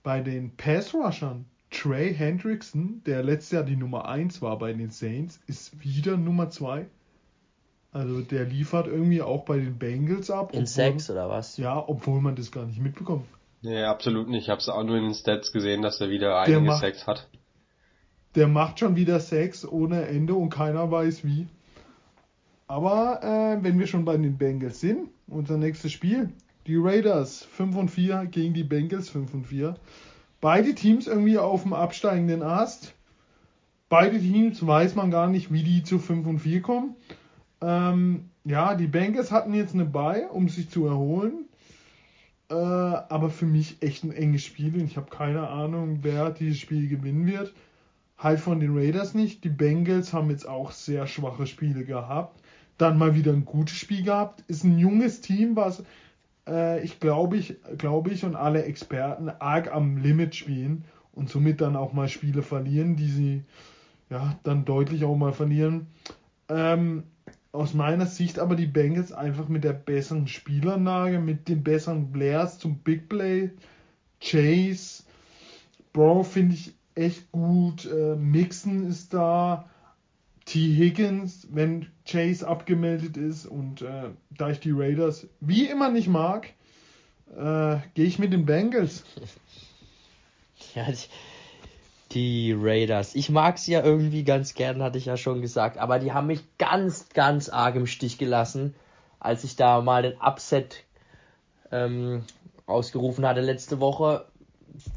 bei 0.02 0.22
den 0.22 0.56
Pass-Rushern, 0.56 1.46
Trey 1.70 2.14
Hendrickson, 2.14 3.02
der 3.06 3.24
letztes 3.24 3.52
Jahr 3.52 3.64
die 3.64 3.76
Nummer 3.76 4.08
1 4.08 4.42
war 4.42 4.58
bei 4.58 4.74
den 4.74 4.90
Saints, 4.92 5.40
ist 5.48 5.84
wieder 5.84 6.18
Nummer 6.18 6.50
2. 6.50 6.86
Also 7.92 8.22
der 8.22 8.46
liefert 8.46 8.88
irgendwie 8.88 9.22
auch 9.22 9.46
bei 9.46 9.58
den 9.58 9.78
Bengals 9.78 10.32
ab. 10.32 10.52
In 10.54 10.62
obwohl- 10.62 10.68
Sex 10.68 11.10
oder 11.10 11.30
was? 11.30 11.58
Ja, 11.58 11.84
obwohl 11.88 12.22
man 12.22 12.36
das 12.36 12.52
gar 12.52 12.66
nicht 12.66 12.82
mitbekommt. 12.82 13.26
Nee, 13.64 13.84
absolut 13.84 14.28
nicht. 14.28 14.44
Ich 14.44 14.50
habe 14.50 14.60
es 14.60 14.68
auch 14.68 14.84
nur 14.84 14.98
in 14.98 15.04
den 15.04 15.14
Stats 15.14 15.54
gesehen, 15.54 15.82
dass 15.82 16.02
er 16.02 16.10
wieder 16.10 16.38
einige 16.38 16.76
Sex 16.76 17.08
hat. 17.08 17.30
Der 18.36 18.48
macht 18.48 18.80
schon 18.80 18.98
wieder 18.98 19.20
Sex 19.22 19.66
ohne 19.66 20.06
Ende 20.08 20.36
und 20.36 20.50
keiner 20.50 20.92
weiß 20.92 21.24
wie. 21.24 21.48
Aber 22.68 23.24
äh, 23.24 23.64
wenn 23.64 23.80
wir 23.80 23.88
schon 23.88 24.04
bei 24.04 24.18
den 24.18 24.38
Bengals 24.38 24.82
sind, 24.82 25.10
unser 25.28 25.58
nächstes 25.58 25.94
Spiel, 25.94 26.30
die 26.68 26.76
Raiders 26.76 27.46
5 27.46 27.76
und 27.78 27.90
4 27.90 28.26
gegen 28.26 28.54
die 28.54 28.64
Bengals 28.64 29.10
5 29.10 29.34
und 29.34 29.48
4. 29.48 29.76
Beide 30.42 30.76
Teams 30.76 31.08
irgendwie 31.08 31.38
auf 31.38 31.64
dem 31.64 31.74
absteigenden 31.74 32.42
Ast. 32.42 32.94
Beide 33.88 34.20
Teams 34.20 34.66
weiß 34.66 34.96
man 34.96 35.10
gar 35.10 35.28
nicht, 35.28 35.54
wie 35.54 35.64
die 35.64 35.84
zu 35.84 36.00
5 36.00 36.28
und 36.28 36.40
4 36.40 36.62
kommen. 36.62 36.96
Ähm, 37.62 38.30
ja, 38.44 38.76
die 38.76 38.88
Bengals 38.88 39.32
hatten 39.32 39.54
jetzt 39.54 39.74
eine 39.74 39.86
Bye, 39.86 40.28
um 40.30 40.50
sich 40.50 40.70
zu 40.70 40.86
erholen. 40.86 41.46
Äh, 42.50 42.56
aber 42.56 43.30
für 43.30 43.46
mich 43.46 43.78
echt 43.82 44.04
ein 44.04 44.12
enges 44.12 44.44
Spiel 44.44 44.76
und 44.76 44.86
ich 44.86 44.98
habe 44.98 45.10
keine 45.10 45.48
Ahnung, 45.48 46.00
wer 46.02 46.30
dieses 46.30 46.60
Spiel 46.60 46.88
gewinnen 46.88 47.26
wird. 47.28 47.54
Halt 48.18 48.40
von 48.40 48.60
den 48.60 48.78
Raiders 48.78 49.14
nicht. 49.14 49.44
Die 49.44 49.50
Bengals 49.50 50.14
haben 50.14 50.30
jetzt 50.30 50.48
auch 50.48 50.72
sehr 50.72 51.08
schwache 51.08 51.48
Spiele 51.48 51.84
gehabt. 51.84 52.40
Dann 52.78 52.98
mal 52.98 53.16
wieder 53.16 53.34
ein 53.34 53.46
gutes 53.46 53.76
Spiel 53.76 54.04
gehabt. 54.04 54.44
Ist 54.48 54.64
ein 54.64 54.78
junges 54.78 55.22
Team, 55.22 55.56
was 55.56 55.84
äh, 56.48 56.84
ich 56.84 57.00
glaube 57.00 57.38
ich, 57.38 57.56
glaube 57.78 58.12
ich 58.12 58.24
und 58.24 58.36
alle 58.36 58.64
Experten 58.64 59.30
arg 59.30 59.72
am 59.72 59.98
Limit 59.98 60.36
spielen 60.36 60.86
und 61.14 61.30
somit 61.30 61.62
dann 61.62 61.76
auch 61.76 61.94
mal 61.94 62.10
Spiele 62.10 62.42
verlieren, 62.42 62.96
die 62.96 63.10
sie 63.10 63.44
ja 64.10 64.38
dann 64.44 64.66
deutlich 64.66 65.06
auch 65.06 65.16
mal 65.16 65.34
verlieren. 65.34 65.88
Ähm, 66.50 67.04
aus 67.54 67.74
meiner 67.74 68.08
Sicht 68.08 68.40
aber 68.40 68.56
die 68.56 68.66
Bengals 68.66 69.14
einfach 69.14 69.48
mit 69.48 69.64
der 69.64 69.74
besseren 69.74 70.28
Spielanlage, 70.28 71.20
mit 71.20 71.48
den 71.48 71.64
besseren 71.64 72.12
Blairs 72.12 72.60
zum 72.60 72.80
Big 72.80 73.08
Play. 73.08 73.52
Chase, 74.20 75.04
Bro 75.94 76.24
finde 76.24 76.56
ich 76.56 76.74
echt 76.96 77.32
gut. 77.32 77.86
Äh, 77.86 78.16
Mixon 78.16 78.88
ist 78.88 79.14
da. 79.14 79.70
T. 80.46 80.60
Higgins, 80.60 81.48
wenn 81.52 81.88
Chase 82.06 82.46
abgemeldet 82.46 83.16
ist 83.16 83.46
und 83.46 83.82
äh, 83.82 84.10
da 84.30 84.50
ich 84.50 84.60
die 84.60 84.74
Raiders 84.74 85.28
wie 85.40 85.68
immer 85.68 85.90
nicht 85.90 86.10
mag, 86.10 86.50
äh, 87.38 87.78
gehe 87.94 88.06
ich 88.06 88.20
mit 88.20 88.34
den 88.34 88.46
Bengals. 88.46 89.06
Ja, 90.76 90.90
die, 90.90 91.10
die 92.14 92.56
Raiders. 92.58 93.16
Ich 93.16 93.30
mag 93.30 93.58
sie 93.58 93.74
ja 93.74 93.84
irgendwie 93.84 94.24
ganz 94.24 94.54
gern, 94.54 94.84
hatte 94.84 94.98
ich 94.98 95.06
ja 95.06 95.18
schon 95.18 95.42
gesagt, 95.42 95.78
aber 95.78 96.00
die 96.00 96.14
haben 96.14 96.28
mich 96.28 96.42
ganz, 96.58 97.10
ganz 97.10 97.50
arg 97.50 97.76
im 97.76 97.88
Stich 97.88 98.18
gelassen, 98.18 98.76
als 99.20 99.44
ich 99.44 99.56
da 99.56 99.82
mal 99.82 100.04
den 100.04 100.18
Upset 100.20 100.84
ähm, 101.72 102.24
ausgerufen 102.66 103.26
hatte 103.26 103.42
letzte 103.42 103.80
Woche. 103.80 104.26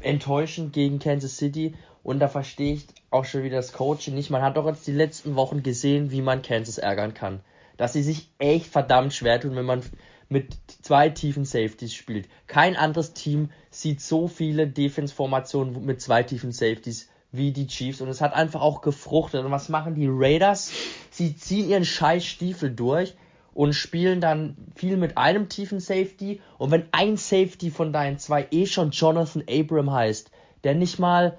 Enttäuschend 0.01 0.73
gegen 0.73 0.99
Kansas 0.99 1.37
City 1.37 1.75
und 2.03 2.19
da 2.19 2.27
verstehe 2.27 2.73
ich 2.73 2.87
auch 3.09 3.25
schon 3.25 3.43
wieder 3.43 3.57
das 3.57 3.73
Coaching 3.73 4.15
nicht. 4.15 4.29
Man 4.29 4.41
hat 4.41 4.57
doch 4.57 4.65
jetzt 4.65 4.87
die 4.87 4.93
letzten 4.93 5.35
Wochen 5.35 5.61
gesehen, 5.61 6.09
wie 6.09 6.21
man 6.21 6.41
Kansas 6.41 6.77
ärgern 6.77 7.13
kann. 7.13 7.41
Dass 7.75 7.93
sie 7.93 8.01
sich 8.01 8.29
echt 8.39 8.67
verdammt 8.67 9.13
schwer 9.13 9.39
tun, 9.39 9.55
wenn 9.55 9.65
man 9.65 9.83
mit 10.29 10.57
zwei 10.81 11.09
tiefen 11.09 11.45
Safeties 11.45 11.93
spielt. 11.93 12.27
Kein 12.47 12.75
anderes 12.75 13.13
Team 13.13 13.49
sieht 13.69 14.01
so 14.01 14.27
viele 14.27 14.67
Defense-Formationen 14.67 15.85
mit 15.85 16.01
zwei 16.01 16.23
tiefen 16.23 16.51
Safeties 16.51 17.09
wie 17.31 17.51
die 17.51 17.67
Chiefs 17.67 18.01
und 18.01 18.07
es 18.09 18.21
hat 18.21 18.33
einfach 18.33 18.61
auch 18.61 18.81
gefruchtet. 18.81 19.43
Und 19.43 19.51
was 19.51 19.69
machen 19.69 19.95
die 19.95 20.07
Raiders? 20.09 20.71
Sie 21.11 21.35
ziehen 21.35 21.69
ihren 21.69 21.85
scheiß 21.85 22.25
Stiefel 22.25 22.71
durch 22.71 23.15
und 23.53 23.73
spielen 23.73 24.21
dann 24.21 24.55
viel 24.75 24.97
mit 24.97 25.17
einem 25.17 25.49
tiefen 25.49 25.79
Safety. 25.79 26.41
Und 26.57 26.71
wenn 26.71 26.85
ein 26.91 27.17
Safety 27.17 27.71
von 27.71 27.93
deinen 27.93 28.19
zwei 28.19 28.47
eh 28.51 28.65
schon 28.65 28.91
Jonathan 28.91 29.43
Abram 29.49 29.91
heißt, 29.91 30.31
der 30.63 30.75
nicht 30.75 30.99
mal 30.99 31.37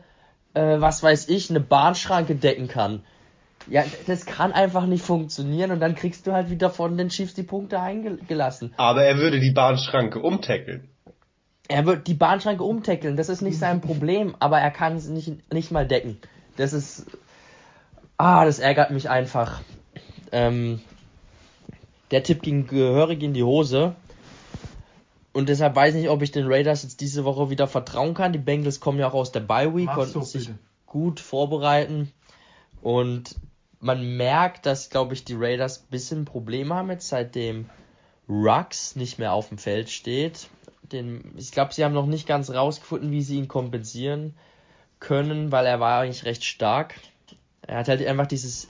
äh, 0.55 0.81
was 0.81 1.03
weiß 1.03 1.29
ich, 1.29 1.51
eine 1.51 1.61
Bahnschranke 1.61 2.35
decken 2.35 2.69
kann. 2.69 3.03
Ja, 3.71 3.85
das 4.07 4.25
kann 4.25 4.53
einfach 4.53 4.87
nicht 4.87 5.05
funktionieren 5.05 5.71
und 5.71 5.81
dann 5.81 5.95
kriegst 5.95 6.27
du 6.27 6.33
halt 6.33 6.51
wieder 6.51 6.71
von 6.71 6.97
den 6.97 7.11
Chiefs 7.11 7.35
die 7.35 7.43
Punkte 7.43 7.81
eingelassen. 7.81 8.73
Aber 8.77 9.05
er 9.05 9.19
würde 9.19 9.41
die 9.41 9.51
Bahnschranke 9.51 10.21
umtackeln. 10.21 10.89
Er 11.69 11.85
wird 11.85 12.07
die 12.07 12.15
Bahnschranke 12.15 12.65
umtackeln, 12.65 13.17
das 13.17 13.29
ist 13.29 13.43
nicht 13.43 13.59
sein 13.59 13.83
Problem, 13.83 14.35
aber 14.39 14.59
er 14.59 14.71
kann 14.71 14.97
es 14.97 15.09
nicht, 15.09 15.53
nicht 15.53 15.71
mal 15.71 15.87
decken. 15.87 16.19
Das 16.57 16.73
ist. 16.73 17.07
Ah, 18.17 18.45
das 18.45 18.59
ärgert 18.59 18.91
mich 18.91 19.11
einfach. 19.11 19.61
Ähm, 20.33 20.81
der 22.11 22.23
Tipp 22.23 22.43
ging 22.43 22.67
gehörig 22.67 23.23
in 23.23 23.35
die 23.35 23.45
Hose. 23.45 23.95
Und 25.33 25.49
deshalb 25.49 25.77
weiß 25.77 25.95
ich 25.95 26.03
nicht, 26.03 26.11
ob 26.11 26.23
ich 26.23 26.33
den 26.33 26.47
Raiders 26.47 26.83
jetzt 26.83 27.01
diese 27.01 27.25
Woche 27.25 27.51
wieder 27.51 27.69
vertrauen 27.69 28.15
kann. 28.15 28.33
Die 28.33 28.39
Bengals 28.39 28.81
kommen 28.81 28.99
ja 28.99 29.09
auch 29.09 29.15
aus 29.15 29.31
der 29.31 29.41
Bye 29.41 29.77
Week, 29.77 29.89
konnten 29.89 30.23
sich 30.25 30.51
gut 30.87 31.21
vorbereiten. 31.21 32.11
Und 32.83 33.37
man 33.81 34.17
merkt, 34.17 34.67
dass, 34.67 34.91
glaube 34.91 35.15
ich, 35.15 35.25
die 35.25 35.37
Raiders 35.37 35.81
ein 35.81 35.91
bisschen 35.91 36.25
Probleme 36.25 36.75
haben 36.75 36.91
jetzt, 36.91 37.09
seitdem 37.09 37.69
Rux 38.29 38.97
nicht 38.97 39.19
mehr 39.19 39.33
auf 39.33 39.49
dem 39.49 39.59
Feld 39.59 39.91
steht. 39.91 40.49
Den, 40.83 41.35
ich 41.37 41.53
glaube, 41.53 41.73
sie 41.73 41.85
haben 41.85 41.95
noch 41.95 42.07
nicht 42.07 42.27
ganz 42.27 42.51
rausgefunden, 42.51 43.11
wie 43.11 43.23
sie 43.23 43.37
ihn 43.37 43.49
kompensieren 43.49 44.35
können, 45.01 45.53
weil 45.53 45.67
er 45.67 45.81
war 45.81 46.01
eigentlich 46.01 46.25
recht 46.25 46.45
stark. 46.45 46.95
Er 47.63 47.79
hat 47.79 47.89
halt 47.89 48.05
einfach 48.07 48.27
dieses 48.27 48.69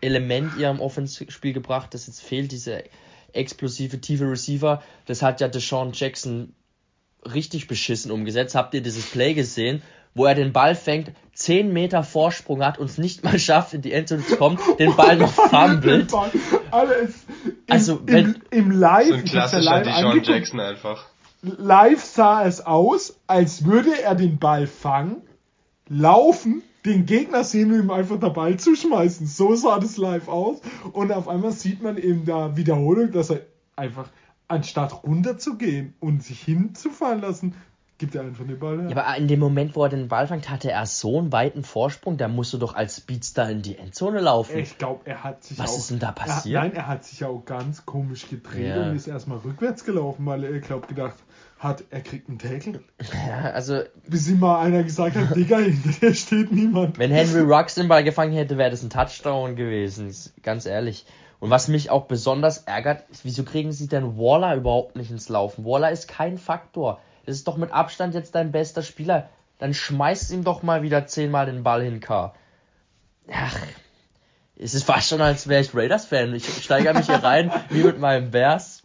Element 0.00 0.56
ihrem 0.56 0.80
Offenspiel 0.80 1.52
gebracht, 1.52 1.94
das 1.94 2.06
jetzt 2.06 2.22
fehlt, 2.22 2.52
diese 2.52 2.84
explosive, 3.32 4.00
tiefe 4.00 4.24
Receiver. 4.24 4.82
Das 5.06 5.22
hat 5.22 5.40
ja 5.40 5.48
Deshaun 5.48 5.92
Jackson 5.92 6.54
richtig 7.24 7.68
beschissen 7.68 8.10
umgesetzt. 8.10 8.54
Habt 8.54 8.74
ihr 8.74 8.82
dieses 8.82 9.06
Play 9.10 9.34
gesehen, 9.34 9.82
wo 10.14 10.26
er 10.26 10.34
den 10.34 10.52
Ball 10.52 10.74
fängt, 10.74 11.12
10 11.34 11.72
Meter 11.72 12.02
Vorsprung 12.02 12.64
hat 12.64 12.78
und 12.78 12.90
es 12.90 12.98
nicht 12.98 13.24
mal 13.24 13.38
schafft, 13.38 13.74
in 13.74 13.82
die 13.82 13.92
Endzone 13.92 14.24
zu 14.24 14.36
kommen, 14.36 14.58
den 14.78 14.94
Ball 14.94 15.16
noch 15.16 15.32
fummelt. 15.32 16.12
also, 17.68 18.00
wenn, 18.06 18.34
im, 18.50 18.66
im 18.66 18.70
Live, 18.70 19.08
so 19.08 19.14
ein 19.14 19.24
klassischer 19.24 19.80
Deshaun 19.80 20.22
Jackson 20.22 20.60
einfach. 20.60 21.06
Live 21.42 22.04
sah 22.04 22.44
es 22.44 22.66
aus, 22.66 23.18
als 23.26 23.64
würde 23.64 24.02
er 24.02 24.14
den 24.14 24.38
Ball 24.38 24.66
fangen, 24.66 25.22
laufen, 25.88 26.62
den 26.84 27.06
Gegner 27.06 27.44
sehen 27.44 27.72
und 27.72 27.80
ihm 27.80 27.90
einfach 27.90 28.18
der 28.18 28.30
Ball 28.30 28.58
zuschmeißen. 28.58 29.26
So 29.26 29.54
sah 29.54 29.78
das 29.78 29.96
live 29.96 30.28
aus. 30.28 30.60
Und 30.92 31.12
auf 31.12 31.28
einmal 31.28 31.52
sieht 31.52 31.82
man 31.82 31.96
in 31.96 32.24
der 32.24 32.56
Wiederholung, 32.56 33.12
dass 33.12 33.30
er 33.30 33.40
einfach, 33.76 34.08
anstatt 34.48 35.04
runterzugehen 35.04 35.94
und 36.00 36.22
sich 36.22 36.40
hinzufallen 36.40 37.20
lassen, 37.20 37.54
gibt 38.00 38.14
er 38.16 38.22
einfach 38.22 38.44
den 38.44 38.58
Ball. 38.58 38.80
Ja. 38.80 38.88
ja, 38.88 38.96
aber 38.96 39.16
in 39.16 39.28
dem 39.28 39.38
Moment, 39.38 39.76
wo 39.76 39.84
er 39.84 39.90
den 39.90 40.08
Ball 40.08 40.26
fängt, 40.26 40.50
hatte 40.50 40.72
er 40.72 40.86
so 40.86 41.18
einen 41.18 41.30
weiten 41.30 41.62
Vorsprung, 41.62 42.16
da 42.16 42.26
musst 42.26 42.52
du 42.52 42.58
doch 42.58 42.74
als 42.74 42.96
Speedster 42.96 43.48
in 43.48 43.62
die 43.62 43.76
Endzone 43.76 44.20
laufen. 44.20 44.58
Ich 44.58 44.78
glaube, 44.78 45.02
er 45.04 45.22
hat 45.22 45.44
sich 45.44 45.58
Was 45.58 45.70
auch, 45.70 45.78
ist 45.78 45.90
denn 45.90 45.98
da 46.00 46.10
passiert? 46.10 46.54
Er, 46.54 46.62
nein, 46.62 46.74
er 46.74 46.88
hat 46.88 47.04
sich 47.04 47.24
auch 47.24 47.44
ganz 47.44 47.86
komisch 47.86 48.28
gedreht 48.28 48.74
ja. 48.74 48.82
und 48.82 48.96
ist 48.96 49.06
erstmal 49.06 49.38
rückwärts 49.38 49.84
gelaufen, 49.84 50.26
weil 50.26 50.42
er, 50.42 50.58
glaube 50.58 50.86
gedacht 50.88 51.14
hat, 51.58 51.84
er 51.90 52.00
kriegt 52.00 52.28
einen 52.28 52.38
Tackle. 52.38 52.80
Ja, 53.28 53.50
also. 53.50 53.82
Bis 54.08 54.28
ihm 54.28 54.40
mal 54.40 54.60
einer 54.60 54.82
gesagt 54.82 55.14
hat, 55.14 55.36
Digga, 55.36 55.58
hinter 55.58 55.90
dir 55.90 56.14
steht 56.14 56.50
niemand. 56.50 56.98
Wenn 56.98 57.10
Henry 57.10 57.40
Rux 57.40 57.74
den 57.74 57.86
Ball 57.86 58.02
gefangen 58.02 58.32
hätte, 58.32 58.56
wäre 58.56 58.70
das 58.70 58.82
ein 58.82 58.90
Touchdown 58.90 59.56
gewesen. 59.56 60.12
Ganz 60.42 60.64
ehrlich. 60.64 61.04
Und 61.38 61.50
was 61.50 61.68
mich 61.68 61.90
auch 61.90 62.06
besonders 62.06 62.58
ärgert, 62.64 63.04
ist, 63.10 63.26
wieso 63.26 63.44
kriegen 63.44 63.72
sie 63.72 63.88
denn 63.88 64.16
Waller 64.16 64.56
überhaupt 64.56 64.96
nicht 64.96 65.10
ins 65.10 65.28
Laufen? 65.28 65.66
Waller 65.66 65.90
ist 65.90 66.08
kein 66.08 66.38
Faktor. 66.38 67.00
Das 67.30 67.36
ist 67.36 67.46
doch 67.46 67.56
mit 67.56 67.70
Abstand 67.70 68.12
jetzt 68.14 68.34
dein 68.34 68.50
bester 68.50 68.82
Spieler. 68.82 69.30
Dann 69.60 69.72
schmeißt 69.72 70.32
ihm 70.32 70.42
doch 70.42 70.64
mal 70.64 70.82
wieder 70.82 71.06
zehnmal 71.06 71.46
den 71.46 71.62
Ball 71.62 71.80
hin, 71.80 72.00
K. 72.00 72.34
Ach, 73.32 73.56
es 74.56 74.74
ist 74.74 74.82
fast 74.82 75.08
schon, 75.08 75.20
als 75.20 75.46
wäre 75.46 75.60
ich 75.62 75.72
Raiders-Fan. 75.72 76.34
Ich 76.34 76.64
steigere 76.64 76.92
mich 76.92 77.06
hier 77.06 77.22
rein, 77.22 77.52
wie 77.70 77.84
mit 77.84 78.00
meinem 78.00 78.32
Bears. 78.32 78.82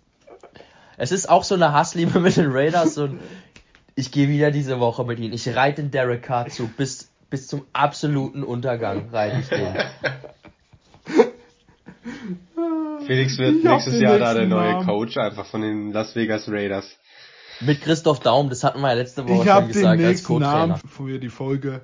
Es 0.95 1.11
ist 1.11 1.27
auch 1.27 1.43
so 1.43 1.55
eine 1.55 1.73
Hassliebe 1.73 2.19
mit 2.19 2.37
den 2.37 2.51
Raiders 2.51 2.99
und 2.99 3.19
ich 3.95 4.11
gehe 4.11 4.29
wieder 4.29 4.51
diese 4.51 4.79
Woche 4.79 5.03
mit 5.05 5.17
ihnen. 5.17 5.33
Ich 5.33 5.55
reite 5.55 5.81
den 5.81 5.89
Derek 5.89 6.21
Carr 6.21 6.47
zu. 6.47 6.67
Bis, 6.67 7.11
bis 7.31 7.47
zum 7.47 7.65
absoluten 7.73 8.43
Untergang 8.43 9.09
reite 9.09 9.39
ich 9.39 9.49
den. 9.49 9.75
Felix 13.07 13.39
wird 13.39 13.63
nächstes 13.63 13.99
Jahr 13.99 14.19
da 14.19 14.35
der 14.35 14.45
neue 14.45 14.73
Namen. 14.73 14.85
Coach 14.85 15.17
einfach 15.17 15.47
von 15.47 15.61
den 15.61 15.91
Las 15.91 16.15
Vegas 16.15 16.47
Raiders. 16.47 16.95
Mit 17.61 17.81
Christoph 17.81 18.19
Daum, 18.19 18.49
das 18.49 18.63
hatten 18.63 18.81
wir 18.81 18.89
ja 18.89 18.93
letzte 18.95 19.27
Woche 19.27 19.43
ich 19.43 19.49
schon 19.49 19.67
gesagt 19.67 20.03
als 20.03 20.23
Co-Trainer. 20.23 20.67
Namen 20.67 20.81
für 20.87 21.19
die 21.19 21.29
Folge. 21.29 21.81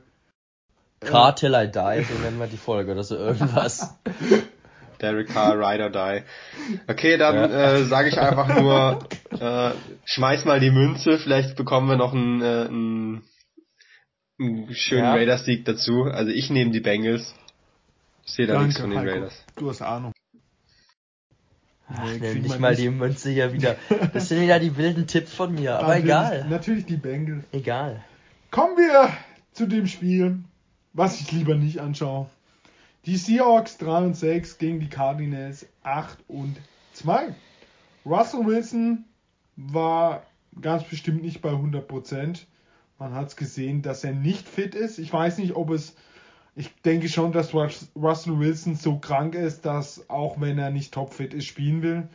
Car 0.99 1.35
Till 1.35 1.53
I 1.53 1.67
Die, 1.67 2.03
so 2.03 2.13
nennen 2.21 2.39
wir 2.39 2.47
die 2.47 2.57
Folge 2.57 2.91
oder 2.91 3.03
so 3.03 3.15
irgendwas. 3.15 3.97
Derek 5.01 5.29
Carr, 5.29 5.57
Ride 5.57 5.83
or 5.83 5.89
Die. 5.89 6.23
Okay, 6.87 7.17
dann 7.17 7.35
ja. 7.35 7.73
äh, 7.73 7.83
sage 7.85 8.09
ich 8.09 8.19
einfach 8.19 8.47
nur, 8.59 8.99
äh, 9.31 9.71
schmeiß 10.05 10.45
mal 10.45 10.59
die 10.59 10.69
Münze, 10.69 11.17
vielleicht 11.17 11.55
bekommen 11.55 11.89
wir 11.89 11.97
noch 11.97 12.13
einen, 12.13 12.41
äh, 12.41 12.45
einen, 12.67 13.23
einen 14.39 14.73
schönen 14.75 15.05
ja. 15.05 15.13
Raiders-Sieg 15.13 15.65
dazu. 15.65 16.03
Also 16.03 16.31
ich 16.31 16.51
nehme 16.51 16.71
die 16.71 16.81
Bengals. 16.81 17.33
Ich 18.25 18.33
sehe 18.33 18.45
da 18.45 18.53
Danke, 18.53 18.67
nichts 18.67 18.81
von 18.81 18.91
den. 18.91 18.99
Raiders. 18.99 19.45
Du 19.55 19.69
hast 19.69 19.81
Ahnung. 19.81 20.13
Ach, 21.95 22.05
nee, 22.19 22.33
nicht 22.35 22.59
mal 22.59 22.71
nicht. 22.71 22.81
die 22.81 22.89
Münze 22.89 23.29
hier 23.29 23.53
wieder. 23.53 23.75
Das 24.13 24.29
sind 24.29 24.41
wieder 24.41 24.59
die 24.59 24.77
wilden 24.77 25.07
Tipps 25.07 25.33
von 25.33 25.53
mir, 25.53 25.75
aber 25.75 25.89
natürlich, 25.89 26.05
egal. 26.05 26.45
Natürlich 26.49 26.85
die 26.85 26.97
Bengals. 26.97 27.43
Egal. 27.51 28.03
Kommen 28.49 28.77
wir 28.77 29.09
zu 29.53 29.65
dem 29.65 29.87
Spiel, 29.87 30.39
was 30.93 31.19
ich 31.21 31.31
lieber 31.31 31.55
nicht 31.55 31.79
anschaue. 31.79 32.29
Die 33.05 33.17
Seahawks 33.17 33.77
3 33.77 33.97
und 34.05 34.15
6 34.15 34.57
gegen 34.57 34.79
die 34.79 34.89
Cardinals 34.89 35.65
8 35.83 36.17
und 36.27 36.57
2. 36.93 37.33
Russell 38.05 38.45
Wilson 38.45 39.05
war 39.55 40.23
ganz 40.59 40.83
bestimmt 40.83 41.23
nicht 41.23 41.41
bei 41.41 41.51
100%. 41.51 42.39
Man 42.99 43.13
hat 43.15 43.29
es 43.29 43.35
gesehen, 43.35 43.81
dass 43.81 44.03
er 44.03 44.13
nicht 44.13 44.47
fit 44.47 44.75
ist. 44.75 44.99
Ich 44.99 45.11
weiß 45.11 45.37
nicht, 45.39 45.55
ob 45.55 45.71
es. 45.71 45.95
Ich 46.61 46.71
denke 46.83 47.09
schon, 47.09 47.31
dass 47.31 47.55
Russell 47.55 48.37
Wilson 48.37 48.75
so 48.75 48.99
krank 48.99 49.33
ist, 49.33 49.65
dass 49.65 50.07
auch 50.11 50.39
wenn 50.39 50.59
er 50.59 50.69
nicht 50.69 50.93
topfit 50.93 51.33
ist, 51.33 51.47
spielen 51.47 51.81
will. 51.81 52.07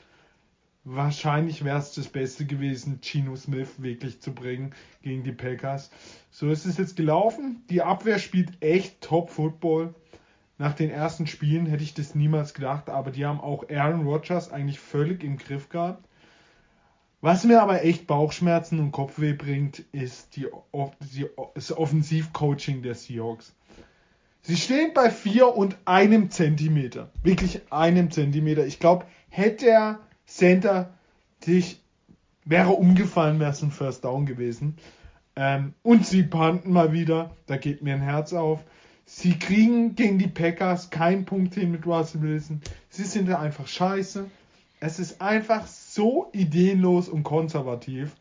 Wahrscheinlich 0.85 1.65
wäre 1.65 1.81
es 1.81 1.95
das 1.95 2.07
Beste 2.07 2.47
gewesen, 2.47 3.01
Gino 3.03 3.35
Smith 3.35 3.71
wirklich 3.79 4.21
zu 4.21 4.33
bringen 4.33 4.73
gegen 5.03 5.25
die 5.25 5.33
Packers. 5.33 5.91
So 6.31 6.49
ist 6.49 6.65
es 6.65 6.79
jetzt 6.79 6.95
gelaufen. 6.95 7.65
Die 7.71 7.83
Abwehr 7.83 8.21
spielt 8.21 8.63
echt 8.63 9.01
Top-Football. 9.01 9.97
Nach 10.59 10.75
den 10.75 10.91
ersten 10.91 11.27
Spielen 11.27 11.67
hätte 11.67 11.83
ich 11.83 11.95
das 11.95 12.15
niemals 12.15 12.55
gedacht, 12.55 12.89
aber 12.89 13.11
die 13.11 13.27
haben 13.27 13.41
auch 13.41 13.69
Aaron 13.69 14.07
Rodgers 14.07 14.53
eigentlich 14.53 14.79
völlig 14.79 15.25
im 15.25 15.39
Griff 15.39 15.71
gehabt. 15.71 16.09
Was 17.21 17.43
mir 17.43 17.61
aber 17.63 17.83
echt 17.83 18.07
Bauchschmerzen 18.07 18.79
und 18.79 18.93
Kopfweh 18.93 19.33
bringt, 19.33 19.81
ist 19.91 20.37
die, 20.37 20.47
das 21.57 21.77
Offensivcoaching 21.77 22.83
der 22.83 22.95
Seahawks. 22.95 23.57
Sie 24.47 24.57
stehen 24.57 24.93
bei 24.95 25.11
4 25.11 25.57
und 25.57 25.77
einem 25.87 26.31
Zentimeter. 26.31 27.11
Wirklich 27.25 27.63
einem 27.73 28.13
Zentimeter. 28.13 28.65
Ich 28.65 28.79
glaube, 28.79 29.05
hätte 29.29 29.65
der 29.65 29.99
Center 30.25 30.95
sich, 31.43 31.81
wäre 32.45 32.71
umgefallen, 32.71 33.41
wäre 33.41 33.51
es 33.51 33.63
ein 33.63 33.73
First 33.73 34.05
Down 34.05 34.25
gewesen. 34.25 34.77
Ähm, 35.35 35.75
und 35.83 36.07
sie 36.07 36.23
panten 36.23 36.71
mal 36.71 36.93
wieder. 36.93 37.35
Da 37.47 37.57
geht 37.57 37.83
mir 37.83 37.95
ein 37.95 38.01
Herz 38.01 38.33
auf. 38.35 38.63
Sie 39.05 39.37
kriegen 39.37 39.97
gegen 39.97 40.21
die 40.21 40.29
Packers 40.29 40.91
keinen 40.91 41.25
Punkt 41.25 41.55
hin 41.57 41.73
mit 41.73 41.85
Russell 41.85 42.23
Wilson. 42.23 42.61
Sie 42.89 43.03
sind 43.03 43.29
da 43.29 43.41
einfach 43.41 43.67
scheiße. 43.67 44.31
Es 44.79 45.01
ist 45.01 45.21
einfach 45.21 45.67
so 45.67 46.31
ideenlos 46.33 47.09
und 47.09 47.25
konservativ. 47.25 48.15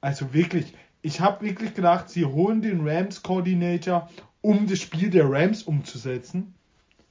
Also 0.00 0.34
wirklich, 0.34 0.74
ich 1.02 1.20
habe 1.20 1.44
wirklich 1.46 1.74
gedacht, 1.74 2.08
sie 2.10 2.24
holen 2.24 2.62
den 2.62 2.86
Rams 2.86 3.22
Coordinator, 3.22 4.08
um 4.40 4.66
das 4.66 4.78
Spiel 4.78 5.10
der 5.10 5.30
Rams 5.30 5.62
umzusetzen. 5.62 6.54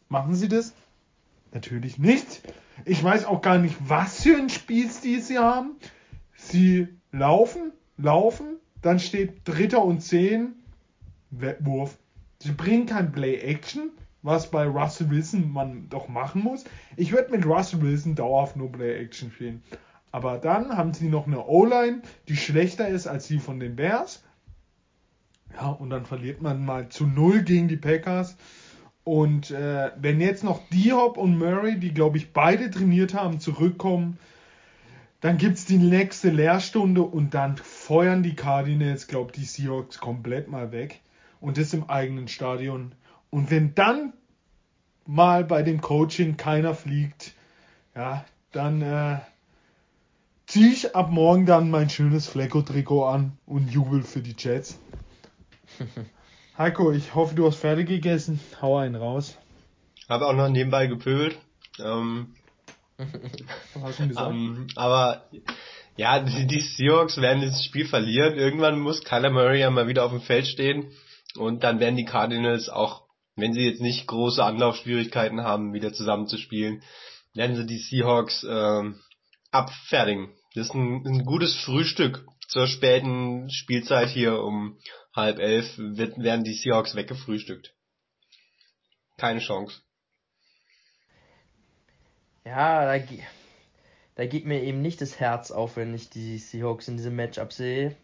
Machen 0.10 0.36
sie 0.36 0.48
das? 0.48 0.74
Natürlich 1.54 1.98
nicht. 1.98 2.42
Ich 2.86 3.04
weiß 3.04 3.26
auch 3.26 3.42
gar 3.42 3.58
nicht, 3.58 3.76
was 3.80 4.24
für 4.24 4.38
ein 4.38 4.50
Spielstil 4.50 5.22
sie 5.22 5.40
haben. 5.40 5.76
Sie 6.36 6.88
laufen, 7.12 7.72
laufen, 7.98 8.58
dann 8.82 9.00
steht 9.00 9.42
Dritter 9.48 9.84
und 9.84 10.02
Zehn, 10.02 10.54
Wurf. 11.32 11.98
Sie 12.40 12.52
bringen 12.52 12.86
kein 12.86 13.12
Play-Action, 13.12 13.92
was 14.22 14.50
bei 14.50 14.66
Russell 14.66 15.10
Wilson 15.10 15.52
man 15.52 15.90
doch 15.90 16.08
machen 16.08 16.42
muss. 16.42 16.64
Ich 16.96 17.12
würde 17.12 17.32
mit 17.32 17.46
Russell 17.46 17.82
Wilson 17.82 18.16
dauerhaft 18.16 18.56
nur 18.56 18.72
Play-Action 18.72 19.32
spielen. 19.32 19.64
Aber 20.12 20.38
dann 20.38 20.76
haben 20.76 20.93
sie 20.93 21.07
noch 21.07 21.28
eine 21.28 21.45
O-Line, 21.45 22.01
die 22.28 22.38
schlechter 22.38 22.88
ist 22.88 23.07
als 23.07 23.28
die 23.28 23.39
von 23.39 23.60
den 23.60 23.76
Bears. 23.76 24.24
Ja, 25.53 25.70
und 25.70 25.89
dann 25.89 26.05
verliert 26.05 26.41
man 26.41 26.64
mal 26.64 26.89
zu 26.89 27.05
null 27.05 27.43
gegen 27.43 27.68
die 27.68 27.78
Packers. 27.78 28.36
Und 29.03 29.51
äh, 29.51 29.91
wenn 29.99 30.22
jetzt 30.22 30.43
noch 30.43 30.62
Diop 30.70 31.18
und 31.18 31.38
Murray, 31.38 31.80
die 31.80 31.93
glaube 31.93 32.18
ich 32.18 32.34
beide 32.34 32.70
trainiert 32.70 33.14
haben, 33.14 33.39
zurückkommen, 33.39 34.18
dann 35.22 35.38
gibt 35.38 35.57
es 35.57 35.66
die 35.66 35.78
nächste 35.78 36.30
Lehrstunde 36.30 37.01
und 37.01 37.34
dann 37.34 37.57
feuern 37.57 38.24
die 38.24 38.36
Cardinals, 38.36 39.07
glaube 39.07 39.32
ich, 39.34 39.39
die 39.39 39.45
Seahawks 39.45 39.99
komplett 39.99 40.47
mal 40.47 40.72
weg. 40.72 41.01
Und 41.41 41.57
das 41.57 41.74
im 41.74 41.89
eigenen 41.89 42.28
Stadion. 42.28 42.93
Und 43.30 43.51
wenn 43.51 43.76
dann 43.76 44.14
mal 45.05 45.43
bei 45.43 45.64
dem 45.64 45.82
Coaching 45.82 46.38
keiner 46.38 46.74
fliegt, 46.74 47.34
ja, 47.95 48.24
dann 48.51 48.82
äh, 48.82 49.18
ziehe 50.50 50.72
ich 50.72 50.95
ab 50.95 51.12
morgen 51.12 51.45
dann 51.45 51.70
mein 51.70 51.89
schönes 51.89 52.28
Flecko-Trikot 52.28 53.06
an 53.06 53.38
und 53.45 53.70
jubel 53.70 54.02
für 54.02 54.22
die 54.22 54.36
Jets. 54.38 54.80
Heiko, 56.58 56.91
ich 56.91 57.14
hoffe, 57.14 57.36
du 57.36 57.45
hast 57.45 57.58
fertig 57.58 57.88
gegessen. 57.88 58.39
Hau 58.60 58.78
einen 58.78 58.95
raus. 58.95 59.38
Habe 60.10 60.26
auch 60.26 60.34
noch 60.34 60.50
nebenbei 60.50 60.88
gepöbelt. 60.88 61.38
Ähm, 61.80 62.34
hast 63.82 64.00
du 64.00 64.08
gesagt? 64.08 64.32
ähm, 64.32 64.68
aber 64.76 65.30
ja, 65.95 66.20
die, 66.20 66.47
die 66.47 66.62
Seahawks 66.62 67.22
werden 67.22 67.41
dieses 67.41 67.64
Spiel 67.64 67.88
verlieren. 67.88 68.34
Irgendwann 68.34 68.80
muss 68.80 69.04
Kyler 69.04 69.30
Murray 69.30 69.60
ja 69.60 69.70
mal 69.70 69.88
wieder 69.88 70.04
auf 70.04 70.12
dem 70.12 70.22
Feld 70.22 70.47
stehen. 70.47 70.91
Und 71.36 71.64
dann 71.64 71.80
werden 71.80 71.95
die 71.95 72.06
Cardinals 72.06 72.70
auch, 72.70 73.04
wenn 73.36 73.54
sie 73.54 73.68
jetzt 73.68 73.82
nicht 73.82 74.08
große 74.08 74.43
Anlaufschwierigkeiten 74.43 75.43
haben, 75.43 75.74
wieder 75.74 75.93
zusammenzuspielen, 75.93 76.82
werden 77.36 77.56
sie 77.56 77.68
die 77.68 77.78
Seahawks 77.78 78.43
ähm, 78.50 79.00
abfertigen. 79.52 80.34
Das 80.56 80.68
ist 80.68 80.74
ein, 80.74 81.06
ein 81.06 81.26
gutes 81.26 81.56
Frühstück 81.56 82.26
zur 82.47 82.68
späten 82.68 83.50
Spielzeit 83.52 84.10
hier 84.10 84.41
um 84.41 84.78
halb 85.16 85.39
elf 85.39 85.78
wird, 85.78 86.18
werden 86.18 86.43
die 86.43 86.54
Seahawks 86.54 86.95
weggefrühstückt. 86.95 87.74
Keine 89.18 89.39
Chance. 89.39 89.82
Ja, 92.45 92.86
da, 92.86 93.04
da 94.16 94.26
geht 94.26 94.45
mir 94.45 94.64
eben 94.64 94.82
nicht 94.82 95.02
das 95.02 95.20
Herz 95.20 95.52
auf, 95.52 95.78
wenn 95.78 95.93
ich 95.93 96.10
die 96.10 96.39
Seahawks 96.39 96.88
in 96.88 96.97
diesem 96.97 97.16
Matchup 97.16 97.54
sehe 97.54 97.95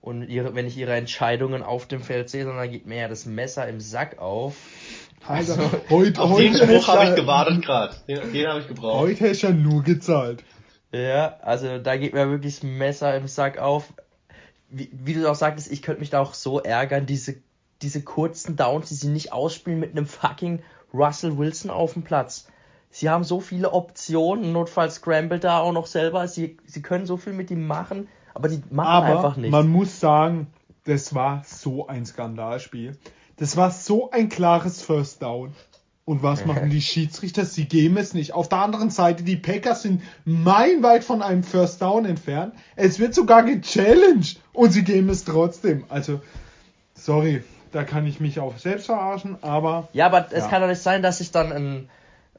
und 0.00 0.28
ihre, 0.28 0.54
wenn 0.54 0.66
ich 0.66 0.76
ihre 0.76 0.94
Entscheidungen 0.94 1.62
auf 1.62 1.86
dem 1.88 2.02
Feld 2.02 2.28
sehe, 2.28 2.44
sondern 2.44 2.66
da 2.66 2.70
geht 2.70 2.86
mir 2.86 2.98
ja 2.98 3.08
das 3.08 3.24
Messer 3.24 3.66
im 3.66 3.80
Sack 3.80 4.18
auf. 4.18 4.56
Also, 5.26 5.54
also 5.54 5.70
heute, 5.90 6.20
auf 6.20 6.30
heute 6.30 6.50
den 6.50 6.56
Spruch 6.56 6.88
habe 6.88 7.10
ich 7.10 7.16
gewartet 7.16 7.64
gerade. 7.64 7.96
Den, 8.06 8.32
den 8.32 8.46
habe 8.46 8.60
ich 8.60 8.68
gebraucht. 8.68 9.00
Heute 9.00 9.20
hätte 9.20 9.32
ich 9.32 9.42
ja 9.42 9.50
nur 9.50 9.82
gezahlt. 9.82 10.44
Ja, 10.92 11.36
also 11.42 11.78
da 11.78 11.96
geht 11.96 12.14
mir 12.14 12.30
wirklich 12.30 12.56
das 12.56 12.62
Messer 12.62 13.16
im 13.16 13.28
Sack 13.28 13.58
auf. 13.58 13.92
Wie, 14.70 14.90
wie 14.92 15.14
du 15.14 15.30
auch 15.30 15.34
sagtest, 15.34 15.70
ich 15.70 15.82
könnte 15.82 16.00
mich 16.00 16.10
da 16.10 16.20
auch 16.20 16.34
so 16.34 16.60
ärgern, 16.60 17.06
diese, 17.06 17.36
diese 17.82 18.02
kurzen 18.02 18.56
Downs, 18.56 18.88
die 18.88 18.94
sie 18.94 19.08
nicht 19.08 19.32
ausspielen 19.32 19.80
mit 19.80 19.92
einem 19.92 20.06
fucking 20.06 20.62
Russell 20.92 21.36
Wilson 21.36 21.70
auf 21.70 21.92
dem 21.92 22.02
Platz. 22.02 22.48
Sie 22.90 23.10
haben 23.10 23.24
so 23.24 23.40
viele 23.40 23.72
Optionen, 23.72 24.52
notfalls 24.52 24.96
scramble 24.96 25.38
da 25.38 25.60
auch 25.60 25.72
noch 25.72 25.86
selber. 25.86 26.26
Sie, 26.26 26.56
sie 26.66 26.82
können 26.82 27.06
so 27.06 27.18
viel 27.18 27.34
mit 27.34 27.50
ihm 27.50 27.66
machen, 27.66 28.08
aber 28.34 28.48
die 28.48 28.62
machen 28.70 28.88
Aber 28.88 29.06
einfach 29.06 29.36
nichts. 29.36 29.52
man 29.52 29.68
muss 29.68 30.00
sagen, 30.00 30.46
das 30.84 31.14
war 31.14 31.42
so 31.44 31.86
ein 31.86 32.06
Skandalspiel. 32.06 32.96
Das 33.36 33.56
war 33.56 33.70
so 33.70 34.10
ein 34.10 34.30
klares 34.30 34.82
First 34.82 35.22
Down. 35.22 35.54
Und 36.08 36.22
was 36.22 36.46
machen 36.46 36.70
die 36.70 36.80
Schiedsrichter? 36.80 37.44
Sie 37.44 37.66
geben 37.66 37.98
es 37.98 38.14
nicht. 38.14 38.32
Auf 38.32 38.48
der 38.48 38.60
anderen 38.60 38.88
Seite, 38.88 39.24
die 39.24 39.36
Packers 39.36 39.82
sind 39.82 40.00
meilenweit 40.24 41.04
von 41.04 41.20
einem 41.20 41.42
First 41.42 41.82
Down 41.82 42.06
entfernt. 42.06 42.54
Es 42.76 42.98
wird 42.98 43.14
sogar 43.14 43.42
gechallenged 43.42 44.40
und 44.54 44.70
sie 44.70 44.84
geben 44.84 45.10
es 45.10 45.24
trotzdem. 45.24 45.84
Also, 45.90 46.22
sorry, 46.94 47.44
da 47.72 47.84
kann 47.84 48.06
ich 48.06 48.20
mich 48.20 48.40
auch 48.40 48.56
selbst 48.56 48.86
verarschen, 48.86 49.36
aber. 49.42 49.88
Ja, 49.92 50.06
aber 50.06 50.28
es 50.30 50.44
Ja. 50.44 50.48
kann 50.48 50.62
doch 50.62 50.68
nicht 50.68 50.80
sein, 50.80 51.02
dass 51.02 51.18
sich 51.18 51.30
dann 51.30 51.52
ein 51.52 51.90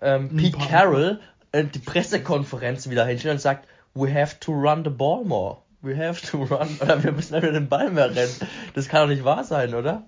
ähm, 0.01 0.35
Pete 0.35 0.57
Carroll 0.57 1.19
äh, 1.51 1.63
die 1.63 1.77
Pressekonferenz 1.77 2.89
wieder 2.89 3.05
hinstellt 3.05 3.33
und 3.35 3.41
sagt, 3.41 3.67
we 3.93 4.11
have 4.11 4.39
to 4.39 4.51
run 4.51 4.83
the 4.83 4.89
ball 4.89 5.23
more. 5.23 5.57
We 5.83 5.95
have 5.95 6.19
to 6.31 6.39
run, 6.43 6.69
oder 6.81 7.03
wir 7.03 7.11
müssen 7.11 7.35
einfach 7.35 7.53
den 7.53 7.69
Ball 7.69 7.91
mehr 7.91 8.15
rennen. 8.15 8.33
Das 8.73 8.87
kann 8.89 9.01
doch 9.01 9.13
nicht 9.13 9.23
wahr 9.23 9.43
sein, 9.43 9.75
oder? 9.75 10.01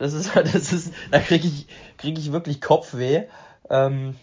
Das 0.00 0.14
ist, 0.14 0.34
das 0.34 0.72
ist, 0.72 0.92
da 1.12 1.20
kriege 1.20 1.46
ich, 1.46 1.68
krieg 1.98 2.18
ich 2.18 2.32
wirklich 2.32 2.60
Kopfweh. 2.60 3.24
Ähm, 3.68 4.16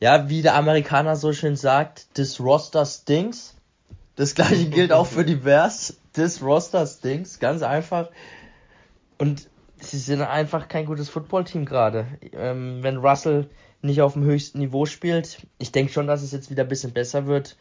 ja, 0.00 0.28
wie 0.28 0.42
der 0.42 0.56
Amerikaner 0.56 1.16
so 1.16 1.32
schön 1.32 1.56
sagt, 1.56 2.14
this 2.14 2.40
roster 2.40 2.84
stinks. 2.84 3.54
Das 4.16 4.34
gleiche 4.34 4.66
gilt 4.70 4.92
auch 4.92 5.06
für 5.06 5.24
die 5.24 5.36
Bears. 5.36 5.96
This 6.12 6.42
roster 6.42 6.84
stinks, 6.86 7.38
ganz 7.38 7.62
einfach. 7.62 8.10
Und 9.18 9.48
sie 9.80 9.98
sind 9.98 10.20
einfach 10.20 10.66
kein 10.66 10.84
gutes 10.84 11.08
Footballteam 11.08 11.64
gerade. 11.64 12.06
Ähm, 12.32 12.82
wenn 12.82 12.96
Russell 12.96 13.48
nicht 13.80 14.02
auf 14.02 14.14
dem 14.14 14.24
höchsten 14.24 14.58
Niveau 14.58 14.84
spielt, 14.84 15.46
ich 15.58 15.70
denke 15.70 15.92
schon, 15.92 16.08
dass 16.08 16.22
es 16.22 16.32
jetzt 16.32 16.50
wieder 16.50 16.64
ein 16.64 16.68
bisschen 16.68 16.92
besser 16.92 17.26
wird. 17.26 17.56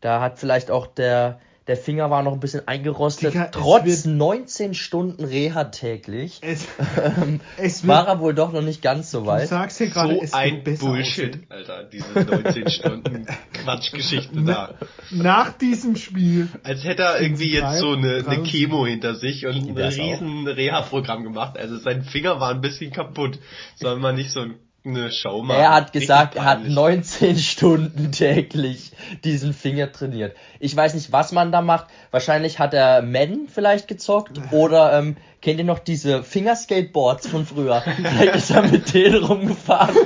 Da 0.00 0.20
hat 0.20 0.38
vielleicht 0.38 0.70
auch 0.70 0.86
der, 0.86 1.40
der 1.70 1.76
Finger 1.76 2.10
war 2.10 2.22
noch 2.24 2.32
ein 2.32 2.40
bisschen 2.40 2.66
eingerostet. 2.66 3.32
Digga, 3.32 3.44
Trotz 3.46 3.84
wird- 4.04 4.06
19 4.16 4.74
Stunden 4.74 5.24
Reha 5.24 5.64
täglich 5.64 6.38
Es, 6.42 6.66
ähm, 7.22 7.40
es 7.56 7.86
war 7.86 8.08
er 8.08 8.18
wohl 8.18 8.34
doch 8.34 8.52
noch 8.52 8.60
nicht 8.62 8.82
ganz 8.82 9.10
so 9.12 9.20
du 9.20 9.26
weit. 9.26 9.48
sagst 9.48 9.78
ja 9.78 9.86
gerade, 9.86 10.14
So 10.16 10.20
es 10.22 10.34
ein 10.34 10.52
wird 10.56 10.64
besser 10.64 10.86
Bullshit, 10.86 11.28
aussehen. 11.34 11.46
Alter. 11.48 11.84
Diese 11.84 12.08
19 12.24 12.68
Stunden 12.70 13.26
Quatschgeschichte 13.64 14.42
da. 14.42 14.74
Nach 15.10 15.52
diesem 15.56 15.94
Spiel 15.96 16.48
Als 16.64 16.82
hätte 16.84 17.02
er 17.04 17.20
irgendwie 17.20 17.52
jetzt 17.52 17.78
so 17.78 17.92
eine, 17.92 18.24
eine 18.26 18.42
Chemo 18.42 18.84
hinter 18.86 19.14
sich 19.14 19.46
und 19.46 19.54
ein 19.54 19.76
riesen 19.78 20.46
Reha-Programm 20.48 21.22
gemacht. 21.22 21.56
Also 21.56 21.76
sein 21.78 22.02
Finger 22.02 22.40
war 22.40 22.50
ein 22.50 22.60
bisschen 22.60 22.92
kaputt. 22.92 23.38
Soll 23.76 23.96
man 24.00 24.16
nicht 24.16 24.32
so 24.32 24.40
ein 24.40 24.54
eine 24.84 25.12
Show 25.12 25.42
machen. 25.42 25.60
Er 25.60 25.72
hat 25.74 25.92
gesagt, 25.92 26.36
er 26.36 26.44
hat 26.44 26.66
19 26.66 27.36
Stunden 27.38 28.12
täglich 28.12 28.92
diesen 29.24 29.52
Finger 29.52 29.92
trainiert. 29.92 30.36
Ich 30.58 30.74
weiß 30.74 30.94
nicht, 30.94 31.12
was 31.12 31.32
man 31.32 31.52
da 31.52 31.60
macht. 31.60 31.86
Wahrscheinlich 32.10 32.58
hat 32.58 32.74
er 32.74 33.02
Madden 33.02 33.48
vielleicht 33.48 33.88
gezockt 33.88 34.40
oder 34.52 34.98
ähm, 34.98 35.16
kennt 35.42 35.58
ihr 35.58 35.64
noch 35.64 35.78
diese 35.78 36.22
Fingerskateboards 36.22 37.28
von 37.28 37.46
früher? 37.46 37.82
vielleicht 37.96 38.36
ist 38.36 38.50
er 38.50 38.62
mit 38.62 38.92
denen 38.94 39.22
rumgefahren 39.22 39.96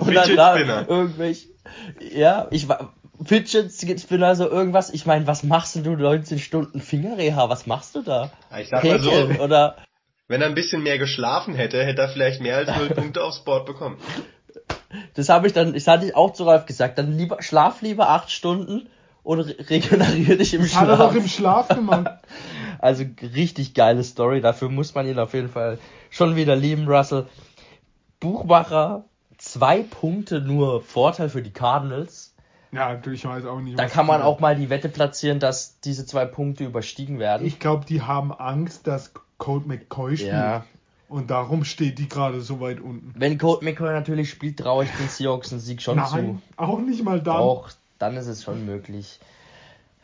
und 0.00 0.14
dann 0.14 0.36
da 0.36 0.56
irgendwelche. 0.56 1.48
Ja, 2.14 2.48
ich 2.50 2.68
war. 2.68 2.92
Fidget 3.24 3.70
Spinner, 4.00 4.34
so 4.34 4.50
irgendwas. 4.50 4.90
Ich 4.90 5.06
meine, 5.06 5.28
was 5.28 5.44
machst 5.44 5.76
du 5.76 5.96
19 5.96 6.40
Stunden 6.40 6.80
Fingerreha? 6.80 7.48
Was 7.48 7.66
machst 7.66 7.94
du 7.94 8.02
da? 8.02 8.32
Ich 8.58 8.68
sag 8.68 8.82
mal 8.82 8.98
so, 8.98 9.12
oder 9.40 9.76
wenn 10.28 10.40
er 10.40 10.48
ein 10.48 10.54
bisschen 10.54 10.82
mehr 10.82 10.98
geschlafen 10.98 11.54
hätte, 11.54 11.84
hätte 11.84 12.02
er 12.02 12.08
vielleicht 12.08 12.40
mehr 12.40 12.56
als 12.56 12.76
0 12.76 12.88
Punkte 12.94 13.22
aufs 13.22 13.44
Board 13.44 13.66
bekommen. 13.66 13.98
Das 15.14 15.28
habe 15.28 15.46
ich 15.46 15.52
dann, 15.52 15.74
ich 15.74 15.86
hatte 15.88 16.06
ich 16.06 16.16
auch 16.16 16.32
zu 16.32 16.44
Ralf 16.44 16.66
gesagt, 16.66 16.98
dann 16.98 17.12
lieber, 17.12 17.42
schlaf 17.42 17.82
lieber 17.82 18.10
8 18.10 18.30
Stunden 18.30 18.88
und 19.22 19.40
regeneriere 19.40 20.36
dich 20.36 20.54
im 20.54 20.62
das 20.62 20.70
Schlaf. 20.70 20.82
Hat 20.82 20.88
er 20.88 20.96
doch 20.96 21.14
im 21.14 21.28
Schlaf 21.28 21.68
gemacht. 21.68 22.10
also 22.78 23.04
richtig 23.22 23.74
geile 23.74 24.04
Story, 24.04 24.40
dafür 24.40 24.68
muss 24.68 24.94
man 24.94 25.06
ihn 25.06 25.18
auf 25.18 25.34
jeden 25.34 25.48
Fall 25.48 25.78
schon 26.10 26.36
wieder 26.36 26.56
lieben, 26.56 26.88
Russell. 26.88 27.26
Buchmacher, 28.20 29.04
zwei 29.38 29.82
Punkte 29.82 30.40
nur 30.40 30.82
Vorteil 30.82 31.28
für 31.28 31.42
die 31.42 31.52
Cardinals. 31.52 32.34
Ja, 32.72 32.98
ich 33.04 33.24
weiß 33.24 33.44
auch 33.44 33.60
nicht. 33.60 33.78
Da 33.78 33.86
kann 33.86 34.06
man 34.06 34.22
auch 34.22 34.40
mal 34.40 34.56
die 34.56 34.70
Wette 34.70 34.88
platzieren, 34.88 35.40
dass 35.40 35.78
diese 35.80 36.06
zwei 36.06 36.24
Punkte 36.24 36.64
überstiegen 36.64 37.18
werden. 37.18 37.46
Ich 37.46 37.58
glaube, 37.58 37.84
die 37.84 38.00
haben 38.00 38.32
Angst, 38.32 38.86
dass 38.86 39.12
Colt 39.42 39.66
McCoy 39.66 40.16
spielt. 40.16 40.32
Ja. 40.32 40.64
Und 41.08 41.30
darum 41.30 41.64
steht 41.64 41.98
die 41.98 42.08
gerade 42.08 42.40
so 42.40 42.60
weit 42.60 42.78
unten. 42.80 43.12
Wenn 43.16 43.38
Colt 43.38 43.62
McCoy 43.62 43.92
natürlich 43.92 44.30
spielt, 44.30 44.60
traue 44.60 44.84
ich 44.84 44.90
den 44.92 45.08
Seahawks 45.08 45.50
einen 45.50 45.60
Sieg 45.60 45.82
schon 45.82 45.96
Nein, 45.96 46.40
zu. 46.56 46.62
auch 46.62 46.78
nicht 46.78 47.02
mal 47.02 47.20
dann. 47.20 47.38
Auch 47.38 47.70
dann 47.98 48.16
ist 48.16 48.28
es 48.28 48.44
schon 48.44 48.64
möglich. 48.64 49.18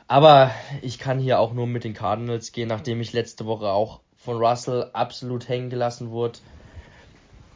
Aber 0.09 0.51
ich 0.83 0.99
kann 0.99 1.21
hier 1.21 1.39
auch 1.39 1.53
nur 1.53 1.69
mit 1.69 1.85
den 1.85 1.95
Cardinals 1.95 2.51
gehen, 2.51 2.69
nachdem 2.69 3.01
ich 3.01 3.13
letzte 3.13 3.47
Woche 3.47 3.69
auch 3.69 4.01
von 4.17 4.39
Russell 4.39 4.91
absolut 4.93 5.49
hängen 5.49 5.71
gelassen 5.71 6.11
wurde. 6.11 6.41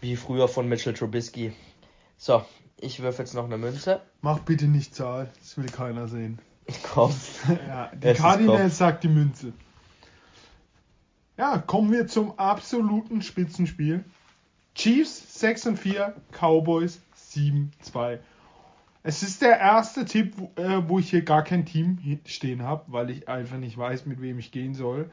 Wie 0.00 0.14
früher 0.14 0.46
von 0.46 0.68
Mitchell 0.68 0.94
Trubisky. 0.94 1.52
So, 2.16 2.44
ich 2.78 3.02
würfe 3.02 3.22
jetzt 3.22 3.34
noch 3.34 3.46
eine 3.46 3.58
Münze. 3.58 4.02
Mach 4.20 4.38
bitte 4.38 4.66
nicht 4.66 4.94
Zahl, 4.94 5.30
das 5.40 5.58
will 5.58 5.66
keiner 5.66 6.06
sehen. 6.06 6.38
Kopf. 6.94 7.40
ja, 7.48 7.90
die 7.92 8.12
Cardinals 8.14 8.78
sagt 8.78 9.02
die 9.02 9.08
Münze. 9.08 9.52
Ja, 11.42 11.58
kommen 11.58 11.90
wir 11.90 12.06
zum 12.06 12.38
absoluten 12.38 13.20
Spitzenspiel. 13.20 14.04
Chiefs 14.76 15.40
6 15.40 15.66
und 15.66 15.76
4, 15.76 16.14
Cowboys 16.30 17.02
7 17.16 17.72
2. 17.80 18.20
Es 19.02 19.24
ist 19.24 19.42
der 19.42 19.58
erste 19.58 20.04
Tipp, 20.04 20.34
wo, 20.36 20.52
äh, 20.54 20.88
wo 20.88 21.00
ich 21.00 21.10
hier 21.10 21.22
gar 21.22 21.42
kein 21.42 21.66
Team 21.66 21.98
stehen 22.26 22.62
habe, 22.62 22.84
weil 22.92 23.10
ich 23.10 23.28
einfach 23.28 23.56
nicht 23.56 23.76
weiß, 23.76 24.06
mit 24.06 24.22
wem 24.22 24.38
ich 24.38 24.52
gehen 24.52 24.74
soll. 24.74 25.10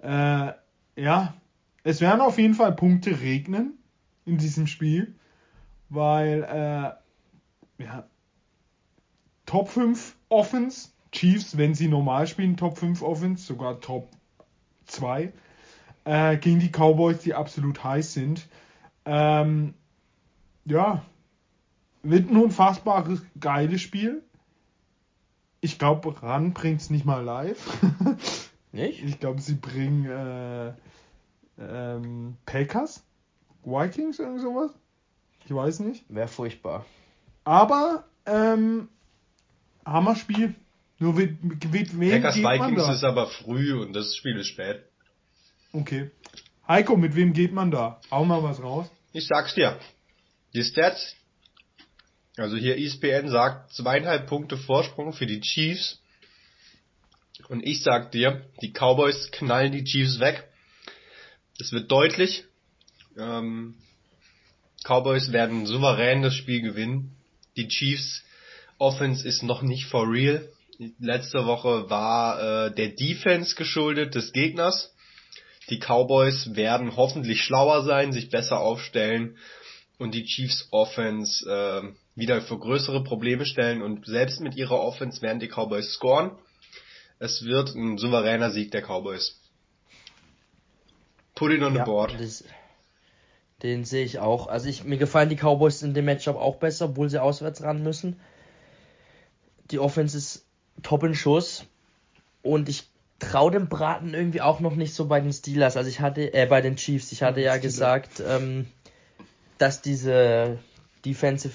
Äh, 0.00 0.52
ja, 0.96 1.34
es 1.82 2.02
werden 2.02 2.20
auf 2.20 2.36
jeden 2.36 2.56
Fall 2.56 2.72
Punkte 2.72 3.18
regnen 3.22 3.78
in 4.26 4.36
diesem 4.36 4.66
Spiel, 4.66 5.14
weil 5.88 6.42
äh, 6.42 7.82
ja, 7.82 8.06
Top 9.46 9.70
5 9.70 10.14
Offense, 10.28 10.90
Chiefs, 11.10 11.56
wenn 11.56 11.74
sie 11.74 11.88
normal 11.88 12.26
spielen, 12.26 12.58
Top 12.58 12.76
5 12.76 13.00
Offense, 13.00 13.46
sogar 13.46 13.80
Top 13.80 14.10
2 14.84 15.32
äh, 16.04 16.36
gegen 16.36 16.60
die 16.60 16.70
Cowboys, 16.70 17.18
die 17.20 17.34
absolut 17.34 17.82
heiß 17.82 18.12
sind. 18.12 18.46
Ähm, 19.04 19.74
ja, 20.64 21.02
wird 22.02 22.30
ein 22.30 22.36
unfassbares, 22.36 23.22
geiles 23.38 23.80
Spiel. 23.80 24.22
Ich 25.60 25.78
glaube, 25.78 26.22
Ran 26.22 26.54
bringt 26.54 26.80
es 26.80 26.90
nicht 26.90 27.04
mal 27.04 27.22
live. 27.22 27.58
nicht? 28.72 29.02
Ich 29.04 29.20
glaube, 29.20 29.40
sie 29.40 29.54
bringen 29.54 30.06
äh, 30.06 30.72
ähm, 31.58 32.36
Packers, 32.46 33.04
Vikings, 33.64 34.18
irgend 34.18 34.40
sowas. 34.40 34.70
Ich 35.44 35.54
weiß 35.54 35.80
nicht. 35.80 36.04
Wäre 36.08 36.28
furchtbar. 36.28 36.86
Aber 37.44 38.04
ähm, 38.26 38.88
Hammerspiel. 39.84 40.54
Nur 40.98 41.14
mit, 41.14 41.42
mit, 41.42 41.72
mit 41.72 41.98
wem 41.98 42.22
Packers 42.22 42.36
Vikings 42.36 42.88
ist 42.88 43.04
aber 43.04 43.26
früh 43.26 43.72
und 43.74 43.94
das 43.94 44.14
Spiel 44.16 44.38
ist 44.38 44.48
spät. 44.48 44.84
Okay. 45.72 46.10
Heiko, 46.66 46.96
mit 46.96 47.14
wem 47.14 47.32
geht 47.32 47.52
man 47.52 47.70
da? 47.70 48.00
Hau 48.10 48.24
mal 48.24 48.42
was 48.42 48.60
raus. 48.60 48.88
Ich 49.12 49.26
sag's 49.26 49.54
dir. 49.54 49.78
Die 50.54 50.64
Stats, 50.64 51.14
also 52.36 52.56
hier 52.56 52.76
ESPN 52.76 53.28
sagt 53.28 53.72
zweieinhalb 53.74 54.26
Punkte 54.26 54.56
Vorsprung 54.56 55.12
für 55.12 55.26
die 55.26 55.40
Chiefs. 55.40 56.00
Und 57.48 57.64
ich 57.64 57.82
sag 57.82 58.10
dir, 58.12 58.44
die 58.62 58.72
Cowboys 58.72 59.30
knallen 59.30 59.72
die 59.72 59.84
Chiefs 59.84 60.18
weg. 60.18 60.48
Es 61.60 61.72
wird 61.72 61.90
deutlich. 61.90 62.44
Ähm, 63.16 63.76
Cowboys 64.84 65.32
werden 65.32 65.66
souverän 65.66 66.22
das 66.22 66.34
Spiel 66.34 66.62
gewinnen. 66.62 67.16
Die 67.56 67.68
Chiefs 67.68 68.24
Offense 68.78 69.26
ist 69.26 69.42
noch 69.42 69.62
nicht 69.62 69.86
for 69.86 70.10
real. 70.10 70.48
Letzte 70.98 71.44
Woche 71.44 71.90
war 71.90 72.66
äh, 72.66 72.74
der 72.74 72.88
Defense 72.88 73.54
geschuldet 73.54 74.14
des 74.14 74.32
Gegners. 74.32 74.89
Die 75.70 75.78
Cowboys 75.78 76.56
werden 76.56 76.96
hoffentlich 76.96 77.42
schlauer 77.42 77.84
sein, 77.84 78.12
sich 78.12 78.28
besser 78.28 78.60
aufstellen 78.60 79.36
und 79.98 80.14
die 80.14 80.24
Chiefs 80.24 80.68
Offense 80.72 81.48
äh, 81.48 82.18
wieder 82.18 82.40
für 82.42 82.58
größere 82.58 83.04
Probleme 83.04 83.46
stellen 83.46 83.82
und 83.82 84.06
selbst 84.06 84.40
mit 84.40 84.56
ihrer 84.56 84.80
Offense 84.80 85.22
werden 85.22 85.38
die 85.38 85.48
Cowboys 85.48 85.92
scoren. 85.92 86.32
Es 87.18 87.44
wird 87.44 87.74
ein 87.74 87.98
souveräner 87.98 88.50
Sieg 88.50 88.70
der 88.72 88.82
Cowboys. 88.82 89.38
Put 91.34 91.52
it 91.52 91.62
on 91.62 91.74
ja, 91.74 91.84
the 91.84 91.90
board. 91.90 92.14
Das, 92.18 92.44
den 93.62 93.84
sehe 93.84 94.04
ich 94.04 94.18
auch. 94.18 94.46
Also 94.48 94.68
ich, 94.68 94.84
mir 94.84 94.98
gefallen 94.98 95.28
die 95.28 95.36
Cowboys 95.36 95.82
in 95.82 95.94
dem 95.94 96.06
Matchup 96.06 96.36
auch 96.36 96.56
besser, 96.56 96.86
obwohl 96.86 97.08
sie 97.10 97.22
auswärts 97.22 97.62
ran 97.62 97.82
müssen. 97.82 98.18
Die 99.70 99.78
Offense 99.78 100.16
ist 100.16 100.46
top 100.82 101.04
in 101.04 101.14
Schuss. 101.14 101.64
Und 102.42 102.68
ich 102.68 102.89
traue 103.20 103.52
dem 103.52 103.68
Braten 103.68 104.14
irgendwie 104.14 104.40
auch 104.40 104.60
noch 104.60 104.74
nicht 104.74 104.94
so 104.94 105.06
bei 105.06 105.20
den 105.20 105.32
Steelers. 105.32 105.76
Also 105.76 105.88
ich 105.88 106.00
hatte, 106.00 106.34
äh, 106.34 106.46
bei 106.46 106.60
den 106.60 106.76
Chiefs. 106.76 107.12
Ich 107.12 107.22
hatte 107.22 107.40
ja 107.40 107.52
Steelers. 107.52 107.62
gesagt, 107.62 108.22
ähm, 108.26 108.66
dass 109.58 109.82
diese 109.82 110.58
Defensive 111.04 111.54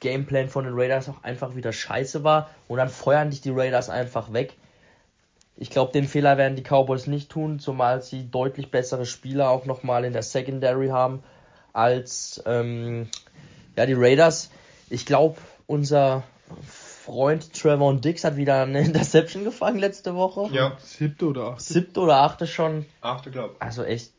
Gameplan 0.00 0.48
von 0.48 0.64
den 0.64 0.74
Raiders 0.76 1.08
auch 1.08 1.24
einfach 1.24 1.56
wieder 1.56 1.72
scheiße 1.72 2.22
war. 2.22 2.50
Und 2.68 2.78
dann 2.78 2.88
feuern 2.88 3.30
dich 3.30 3.40
die 3.40 3.50
Raiders 3.50 3.90
einfach 3.90 4.32
weg. 4.32 4.54
Ich 5.56 5.70
glaube, 5.70 5.92
den 5.92 6.06
Fehler 6.06 6.36
werden 6.36 6.54
die 6.54 6.62
Cowboys 6.62 7.08
nicht 7.08 7.30
tun, 7.30 7.58
zumal 7.58 8.00
sie 8.00 8.30
deutlich 8.30 8.70
bessere 8.70 9.06
Spieler 9.06 9.50
auch 9.50 9.64
nochmal 9.64 10.04
in 10.04 10.12
der 10.12 10.22
Secondary 10.22 10.88
haben 10.88 11.24
als 11.72 12.40
ähm, 12.46 13.08
ja, 13.76 13.86
die 13.86 13.94
Raiders. 13.94 14.50
Ich 14.88 15.04
glaube, 15.04 15.38
unser 15.66 16.22
Freund 17.08 17.54
Trevor 17.54 17.94
Dix 17.94 18.22
hat 18.24 18.36
wieder 18.36 18.62
eine 18.62 18.80
Interception 18.84 19.42
gefangen 19.42 19.78
letzte 19.78 20.14
Woche. 20.14 20.54
Ja. 20.54 20.76
Siebte 20.78 21.26
oder 21.26 21.52
achte? 21.52 21.62
Siebte 21.62 22.00
oder 22.00 22.16
achte 22.18 22.46
schon. 22.46 22.84
Achte, 23.00 23.30
glaube 23.30 23.54
ich. 23.54 23.62
Also 23.62 23.82
echt. 23.82 24.12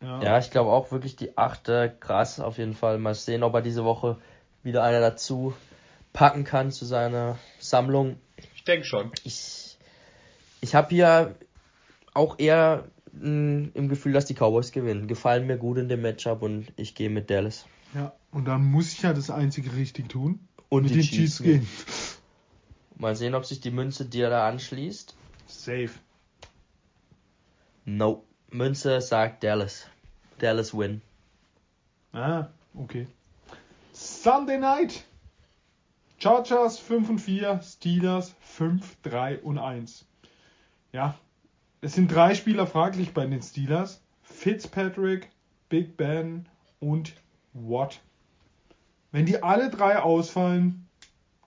Ja, 0.00 0.22
ja 0.22 0.38
ich 0.38 0.52
glaube 0.52 0.70
auch 0.70 0.92
wirklich 0.92 1.16
die 1.16 1.36
achte. 1.36 1.92
Krass 1.98 2.38
auf 2.38 2.58
jeden 2.58 2.74
Fall. 2.74 2.98
Mal 2.98 3.16
sehen, 3.16 3.42
ob 3.42 3.52
er 3.54 3.62
diese 3.62 3.84
Woche 3.84 4.16
wieder 4.62 4.84
einer 4.84 5.00
dazu 5.00 5.54
packen 6.12 6.44
kann 6.44 6.70
zu 6.70 6.84
seiner 6.84 7.36
Sammlung. 7.58 8.16
Ich 8.54 8.62
denke 8.62 8.86
schon. 8.86 9.10
Ich, 9.24 9.76
ich 10.60 10.76
habe 10.76 10.90
hier 10.90 11.34
auch 12.14 12.38
eher 12.38 12.84
mh, 13.12 13.70
im 13.74 13.88
Gefühl, 13.88 14.12
dass 14.12 14.26
die 14.26 14.34
Cowboys 14.34 14.70
gewinnen. 14.70 15.08
Gefallen 15.08 15.48
mir 15.48 15.56
gut 15.56 15.78
in 15.78 15.88
dem 15.88 16.02
Matchup 16.02 16.42
und 16.42 16.72
ich 16.76 16.94
gehe 16.94 17.10
mit 17.10 17.28
Dallas. 17.28 17.66
Ja, 17.92 18.12
und 18.30 18.44
dann 18.44 18.64
muss 18.64 18.92
ich 18.92 19.02
ja 19.02 19.12
das 19.12 19.30
einzige 19.30 19.74
richtig 19.74 20.10
tun. 20.10 20.38
Und 20.68 20.84
mit 20.84 20.92
die 20.92 20.98
den 20.98 21.02
Chiefs 21.02 21.42
gehen. 21.42 21.66
Mal 22.96 23.14
sehen, 23.14 23.34
ob 23.34 23.44
sich 23.44 23.60
die 23.60 23.70
Münze 23.70 24.06
dir 24.06 24.30
da 24.30 24.48
anschließt. 24.48 25.14
Safe. 25.46 25.90
No. 27.84 28.24
Münze 28.50 29.00
sagt 29.00 29.44
Dallas. 29.44 29.86
Dallas 30.38 30.76
win. 30.76 31.02
Ah, 32.12 32.48
okay. 32.74 33.06
Sunday 33.92 34.58
Night. 34.58 35.04
Chargers 36.18 36.78
5 36.78 37.10
und 37.10 37.18
4, 37.18 37.60
Steelers 37.62 38.34
5, 38.40 38.96
3 39.02 39.40
und 39.40 39.58
1. 39.58 40.06
Ja, 40.92 41.14
es 41.82 41.94
sind 41.94 42.08
drei 42.08 42.34
Spieler 42.34 42.66
fraglich 42.66 43.12
bei 43.12 43.26
den 43.26 43.42
Steelers. 43.42 44.00
Fitzpatrick, 44.22 45.30
Big 45.68 45.96
Ben 45.96 46.48
und 46.80 47.12
Watt. 47.52 48.00
Wenn 49.12 49.26
die 49.26 49.42
alle 49.42 49.70
drei 49.70 49.98
ausfallen, 49.98 50.88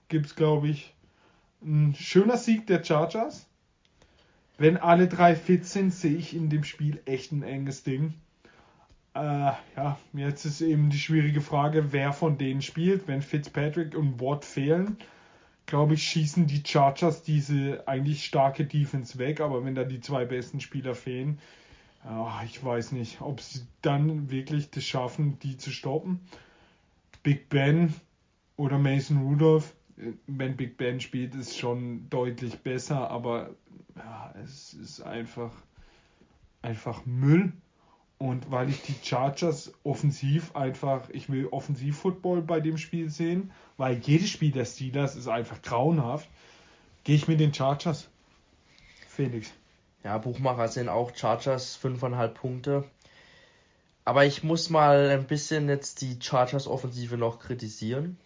gibt 0.08 0.26
es, 0.26 0.36
glaube 0.36 0.68
ich, 0.68 0.94
ein 1.62 1.94
schöner 1.94 2.36
Sieg 2.36 2.66
der 2.66 2.82
Chargers. 2.82 3.46
Wenn 4.58 4.76
alle 4.76 5.08
drei 5.08 5.34
fit 5.34 5.64
sind, 5.64 5.92
sehe 5.92 6.16
ich 6.16 6.34
in 6.34 6.50
dem 6.50 6.64
Spiel 6.64 7.00
echt 7.06 7.32
ein 7.32 7.42
enges 7.42 7.82
Ding. 7.82 8.14
Äh, 9.14 9.52
ja, 9.76 9.98
jetzt 10.12 10.44
ist 10.44 10.60
eben 10.60 10.90
die 10.90 10.98
schwierige 10.98 11.40
Frage, 11.40 11.92
wer 11.92 12.12
von 12.12 12.38
denen 12.38 12.62
spielt. 12.62 13.08
Wenn 13.08 13.22
Fitzpatrick 13.22 13.96
und 13.96 14.20
Watt 14.20 14.44
fehlen, 14.44 14.98
glaube 15.66 15.94
ich, 15.94 16.02
schießen 16.04 16.46
die 16.46 16.62
Chargers 16.64 17.22
diese 17.22 17.86
eigentlich 17.88 18.24
starke 18.24 18.66
Defense 18.66 19.18
weg. 19.18 19.40
Aber 19.40 19.64
wenn 19.64 19.74
da 19.74 19.84
die 19.84 20.00
zwei 20.00 20.24
besten 20.24 20.60
Spieler 20.60 20.94
fehlen, 20.94 21.38
äh, 22.04 22.44
ich 22.44 22.62
weiß 22.62 22.92
nicht, 22.92 23.20
ob 23.20 23.40
sie 23.40 23.62
dann 23.82 24.30
wirklich 24.30 24.70
das 24.70 24.84
schaffen, 24.84 25.38
die 25.40 25.56
zu 25.56 25.70
stoppen. 25.70 26.20
Big 27.22 27.48
Ben 27.48 27.94
oder 28.56 28.78
Mason 28.78 29.22
Rudolph, 29.22 29.74
wenn 30.26 30.56
Big 30.56 30.76
Ben 30.76 31.00
spielt, 31.00 31.34
ist 31.34 31.58
schon 31.58 32.08
deutlich 32.10 32.58
besser, 32.60 33.10
aber 33.10 33.50
ja, 33.96 34.34
es 34.42 34.74
ist 34.74 35.00
einfach, 35.02 35.52
einfach 36.62 37.04
Müll. 37.06 37.52
Und 38.18 38.50
weil 38.50 38.68
ich 38.68 38.82
die 38.82 38.94
Chargers 39.02 39.72
offensiv 39.82 40.54
einfach, 40.54 41.08
ich 41.08 41.30
will 41.30 41.46
Offensiv-Football 41.46 42.42
bei 42.42 42.60
dem 42.60 42.76
Spiel 42.76 43.08
sehen, 43.08 43.50
weil 43.78 43.98
jedes 43.98 44.28
Spiel 44.28 44.52
der 44.52 44.66
Steelers 44.66 45.16
ist 45.16 45.28
einfach 45.28 45.62
grauenhaft, 45.62 46.28
gehe 47.04 47.16
ich 47.16 47.28
mit 47.28 47.40
den 47.40 47.54
Chargers. 47.54 48.08
Felix. 49.08 49.50
Ja, 50.04 50.18
Buchmacher 50.18 50.68
sind 50.68 50.88
auch 50.88 51.14
Chargers 51.14 51.78
5,5 51.82 52.28
Punkte. 52.28 52.84
Aber 54.04 54.26
ich 54.26 54.42
muss 54.42 54.70
mal 54.70 55.10
ein 55.10 55.26
bisschen 55.26 55.68
jetzt 55.68 56.02
die 56.02 56.18
Chargers 56.20 56.66
Offensive 56.66 57.16
noch 57.16 57.38
kritisieren. 57.38 58.18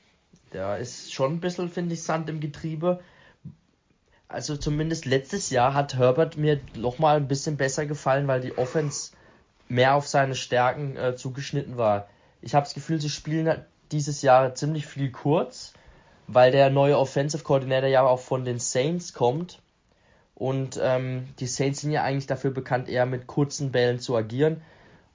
Da 0.55 0.77
ist 0.77 1.13
schon 1.13 1.33
ein 1.33 1.41
bisschen, 1.41 1.69
finde 1.69 1.95
ich, 1.95 2.05
Sand 2.05 2.29
im 2.29 2.39
Getriebe. 2.39 3.01
Also 4.29 4.57
zumindest 4.57 5.05
letztes 5.05 5.51
Jahr 5.51 5.75
hat 5.75 5.97
Herbert 5.97 6.37
mir 6.37 6.61
noch 6.77 7.01
mal 7.01 7.17
ein 7.17 7.27
bisschen 7.27 7.57
besser 7.57 7.87
gefallen, 7.87 8.29
weil 8.29 8.41
die 8.41 8.57
Offense 8.57 9.11
mehr 9.69 9.97
auf 9.97 10.07
seine 10.07 10.37
Stärken 10.37 10.97
äh, 10.97 11.17
zugeschnitten 11.17 11.77
war. 11.77 12.09
Ich 12.41 12.55
habe 12.55 12.65
das 12.65 12.75
Gefühl, 12.75 13.01
sie 13.01 13.11
spielen 13.11 13.65
dieses 13.91 14.23
Jahr 14.23 14.55
ziemlich 14.55 14.87
viel 14.87 15.11
kurz, 15.11 15.73
weil 16.29 16.53
der 16.53 16.71
neue 16.71 16.99
Offensive 16.99 17.43
Coordinator 17.43 17.89
ja 17.89 18.03
auch 18.03 18.21
von 18.21 18.45
den 18.45 18.61
Saints 18.61 19.13
kommt. 19.13 19.61
Und 20.37 20.79
ähm, 20.81 21.27
die 21.41 21.49
Saints 21.49 21.81
sind 21.81 21.91
ja 21.91 22.05
eigentlich 22.05 22.29
dafür 22.29 22.53
bekannt, 22.53 22.89
eher 22.89 23.07
mit 23.07 23.27
kurzen 23.27 23.73
Bällen 23.73 23.99
zu 23.99 24.15
agieren. 24.15 24.63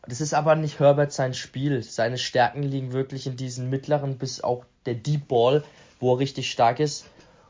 Das 0.06 0.20
ist 0.20 0.34
aber 0.34 0.56
nicht 0.56 0.82
Herbert 0.82 1.14
sein 1.14 1.34
Spiel. 1.34 1.82
Seine 1.82 2.18
Stärken 2.18 2.64
liegen 2.64 2.92
wirklich 2.92 3.26
in 3.26 3.38
diesen 3.38 3.70
mittleren 3.70 4.18
bis 4.18 4.42
auch 4.42 4.66
der 4.90 4.96
Deep 4.96 5.28
Ball, 5.28 5.64
wo 6.00 6.14
er 6.14 6.20
richtig 6.20 6.52
stark 6.52 6.80
ist. 6.80 7.06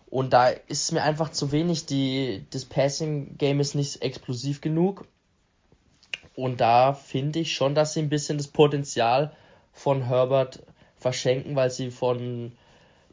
Und 0.09 0.33
da 0.33 0.47
ist 0.47 0.91
mir 0.91 1.03
einfach 1.03 1.29
zu 1.29 1.51
wenig. 1.51 1.85
Die, 1.85 2.45
das 2.49 2.65
Passing 2.65 3.37
Game 3.37 3.59
ist 3.59 3.75
nicht 3.75 4.01
explosiv 4.01 4.61
genug. 4.61 5.05
Und 6.35 6.61
da 6.61 6.93
finde 6.93 7.39
ich 7.39 7.53
schon, 7.53 7.75
dass 7.75 7.93
sie 7.93 8.01
ein 8.01 8.09
bisschen 8.09 8.37
das 8.37 8.47
Potenzial 8.47 9.35
von 9.73 10.07
Herbert 10.07 10.63
verschenken, 10.97 11.55
weil 11.55 11.69
sie 11.69 11.91
von 11.91 12.53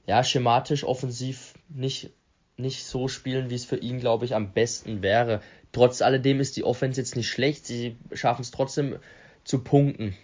ja 0.06 0.22
schematisch 0.22 0.84
offensiv 0.84 1.54
nicht 1.68 2.10
nicht 2.56 2.86
so 2.86 3.08
spielen, 3.08 3.50
wie 3.50 3.54
es 3.54 3.66
für 3.66 3.76
ihn, 3.76 4.00
glaube 4.00 4.24
ich, 4.24 4.34
am 4.34 4.52
besten 4.52 5.02
wäre. 5.02 5.42
Trotz 5.72 6.00
alledem 6.00 6.40
ist 6.40 6.56
die 6.56 6.64
Offense 6.64 7.00
jetzt 7.00 7.16
nicht 7.16 7.28
schlecht. 7.28 7.66
Sie 7.66 7.96
schaffen 8.12 8.42
es 8.42 8.50
trotzdem 8.50 8.98
zu 9.44 9.62
punkten. 9.62 10.16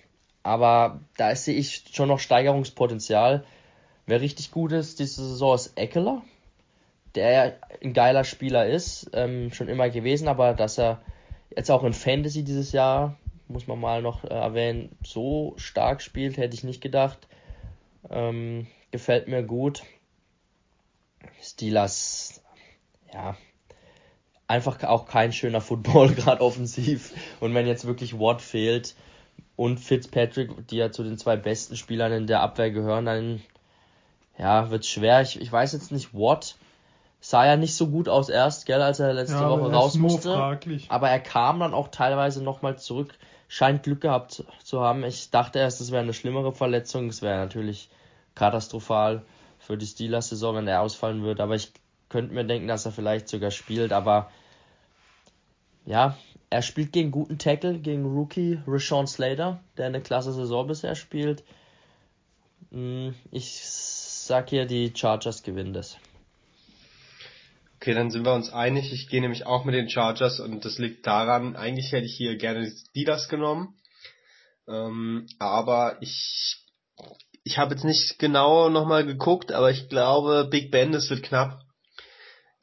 Aber 0.42 1.00
da 1.16 1.34
sehe 1.36 1.54
ich 1.54 1.84
schon 1.92 2.08
noch 2.08 2.18
Steigerungspotenzial. 2.18 3.44
Wer 4.06 4.20
richtig 4.20 4.50
gut 4.50 4.72
ist 4.72 4.98
diese 4.98 5.26
Saison 5.26 5.54
ist 5.54 5.76
Eckler, 5.76 6.22
der 7.14 7.58
ein 7.82 7.92
geiler 7.92 8.24
Spieler 8.24 8.66
ist, 8.66 9.10
ähm, 9.12 9.52
schon 9.52 9.68
immer 9.68 9.90
gewesen, 9.90 10.28
aber 10.28 10.54
dass 10.54 10.78
er 10.78 11.02
jetzt 11.56 11.70
auch 11.70 11.84
in 11.84 11.92
Fantasy 11.92 12.42
dieses 12.42 12.72
Jahr, 12.72 13.16
muss 13.48 13.66
man 13.66 13.78
mal 13.78 14.02
noch 14.02 14.24
äh, 14.24 14.28
erwähnen, 14.28 14.96
so 15.04 15.54
stark 15.56 16.02
spielt, 16.02 16.36
hätte 16.36 16.54
ich 16.54 16.64
nicht 16.64 16.80
gedacht. 16.80 17.28
Ähm, 18.10 18.66
gefällt 18.90 19.28
mir 19.28 19.42
gut. 19.42 19.82
Steelers, 21.40 22.42
ja, 23.12 23.36
einfach 24.48 24.82
auch 24.84 25.06
kein 25.06 25.32
schöner 25.32 25.60
Football, 25.62 26.14
gerade 26.14 26.40
offensiv. 26.40 27.12
Und 27.40 27.54
wenn 27.54 27.66
jetzt 27.66 27.86
wirklich 27.86 28.18
Watt 28.18 28.42
fehlt 28.42 28.94
und 29.56 29.78
Fitzpatrick, 29.78 30.66
die 30.68 30.76
ja 30.76 30.90
zu 30.90 31.04
den 31.04 31.18
zwei 31.18 31.36
besten 31.36 31.76
Spielern 31.76 32.12
in 32.12 32.26
der 32.26 32.40
Abwehr 32.40 32.70
gehören, 32.70 33.04
dann 33.04 33.42
ja, 34.38 34.70
wird 34.70 34.86
schwer. 34.86 35.22
Ich, 35.22 35.40
ich 35.40 35.50
weiß 35.52 35.72
jetzt 35.72 35.92
nicht, 35.92 36.14
Watt 36.14 36.56
sah 37.20 37.46
ja 37.46 37.56
nicht 37.56 37.76
so 37.76 37.86
gut 37.86 38.08
aus 38.08 38.28
erst, 38.28 38.66
gell, 38.66 38.82
als 38.82 38.98
er 38.98 39.14
letzte 39.14 39.36
ja, 39.36 39.48
Woche 39.48 39.72
raus 39.72 39.94
musste. 39.94 40.34
Fraglich. 40.34 40.86
Aber 40.90 41.08
er 41.08 41.20
kam 41.20 41.60
dann 41.60 41.72
auch 41.72 41.88
teilweise 41.88 42.42
nochmal 42.42 42.78
zurück. 42.78 43.14
Scheint 43.48 43.82
Glück 43.82 44.00
gehabt 44.00 44.44
zu 44.64 44.80
haben. 44.80 45.04
Ich 45.04 45.30
dachte 45.30 45.58
erst, 45.58 45.80
es 45.80 45.92
wäre 45.92 46.02
eine 46.02 46.14
schlimmere 46.14 46.52
Verletzung. 46.52 47.08
Es 47.08 47.22
wäre 47.22 47.38
natürlich 47.38 47.90
katastrophal 48.34 49.22
für 49.58 49.76
die 49.76 49.86
Steelers-Saison, 49.86 50.56
wenn 50.56 50.66
er 50.66 50.80
ausfallen 50.80 51.22
würde. 51.22 51.42
Aber 51.42 51.54
ich 51.54 51.72
könnte 52.08 52.34
mir 52.34 52.44
denken, 52.44 52.66
dass 52.66 52.86
er 52.86 52.92
vielleicht 52.92 53.28
sogar 53.28 53.50
spielt. 53.50 53.92
Aber 53.92 54.30
ja, 55.84 56.16
er 56.50 56.62
spielt 56.62 56.92
gegen 56.92 57.12
guten 57.12 57.38
Tackle, 57.38 57.78
gegen 57.78 58.04
Rookie 58.04 58.60
Rashawn 58.66 59.06
Slater, 59.06 59.60
der 59.76 59.86
eine 59.86 60.00
klasse 60.00 60.32
Saison 60.32 60.66
bisher 60.66 60.96
spielt. 60.96 61.44
Hm, 62.72 63.14
ich 63.30 63.62
sag 64.32 64.48
hier, 64.48 64.64
die 64.64 64.90
Chargers 64.96 65.42
gewinnen 65.42 65.74
das. 65.74 65.98
Okay, 67.76 67.92
dann 67.92 68.10
sind 68.10 68.24
wir 68.24 68.32
uns 68.32 68.50
einig. 68.50 68.90
Ich 68.90 69.10
gehe 69.10 69.20
nämlich 69.20 69.44
auch 69.44 69.66
mit 69.66 69.74
den 69.74 69.90
Chargers 69.90 70.40
und 70.40 70.64
das 70.64 70.78
liegt 70.78 71.06
daran, 71.06 71.54
eigentlich 71.54 71.92
hätte 71.92 72.06
ich 72.06 72.16
hier 72.16 72.38
gerne 72.38 72.62
die 72.64 72.70
Steelers 72.70 73.28
genommen. 73.28 73.74
Ähm, 74.66 75.26
aber 75.38 75.98
ich, 76.00 76.64
ich 77.44 77.58
habe 77.58 77.74
jetzt 77.74 77.84
nicht 77.84 78.18
genau 78.18 78.70
nochmal 78.70 79.04
geguckt, 79.04 79.52
aber 79.52 79.70
ich 79.70 79.90
glaube, 79.90 80.48
Big 80.50 80.70
Ben, 80.70 80.92
das 80.92 81.10
wird 81.10 81.24
knapp. 81.24 81.60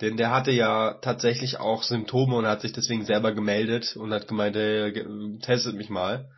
Denn 0.02 0.18
der 0.18 0.32
hatte 0.32 0.50
ja 0.50 0.96
tatsächlich 1.04 1.60
auch 1.60 1.84
Symptome 1.84 2.36
und 2.36 2.48
hat 2.48 2.62
sich 2.62 2.74
deswegen 2.74 3.06
selber 3.06 3.32
gemeldet 3.32 3.96
und 3.96 4.12
hat 4.12 4.28
gemeint, 4.28 4.56
ey, 4.56 5.06
testet 5.40 5.76
mich 5.76 5.92
mal. 5.92 6.32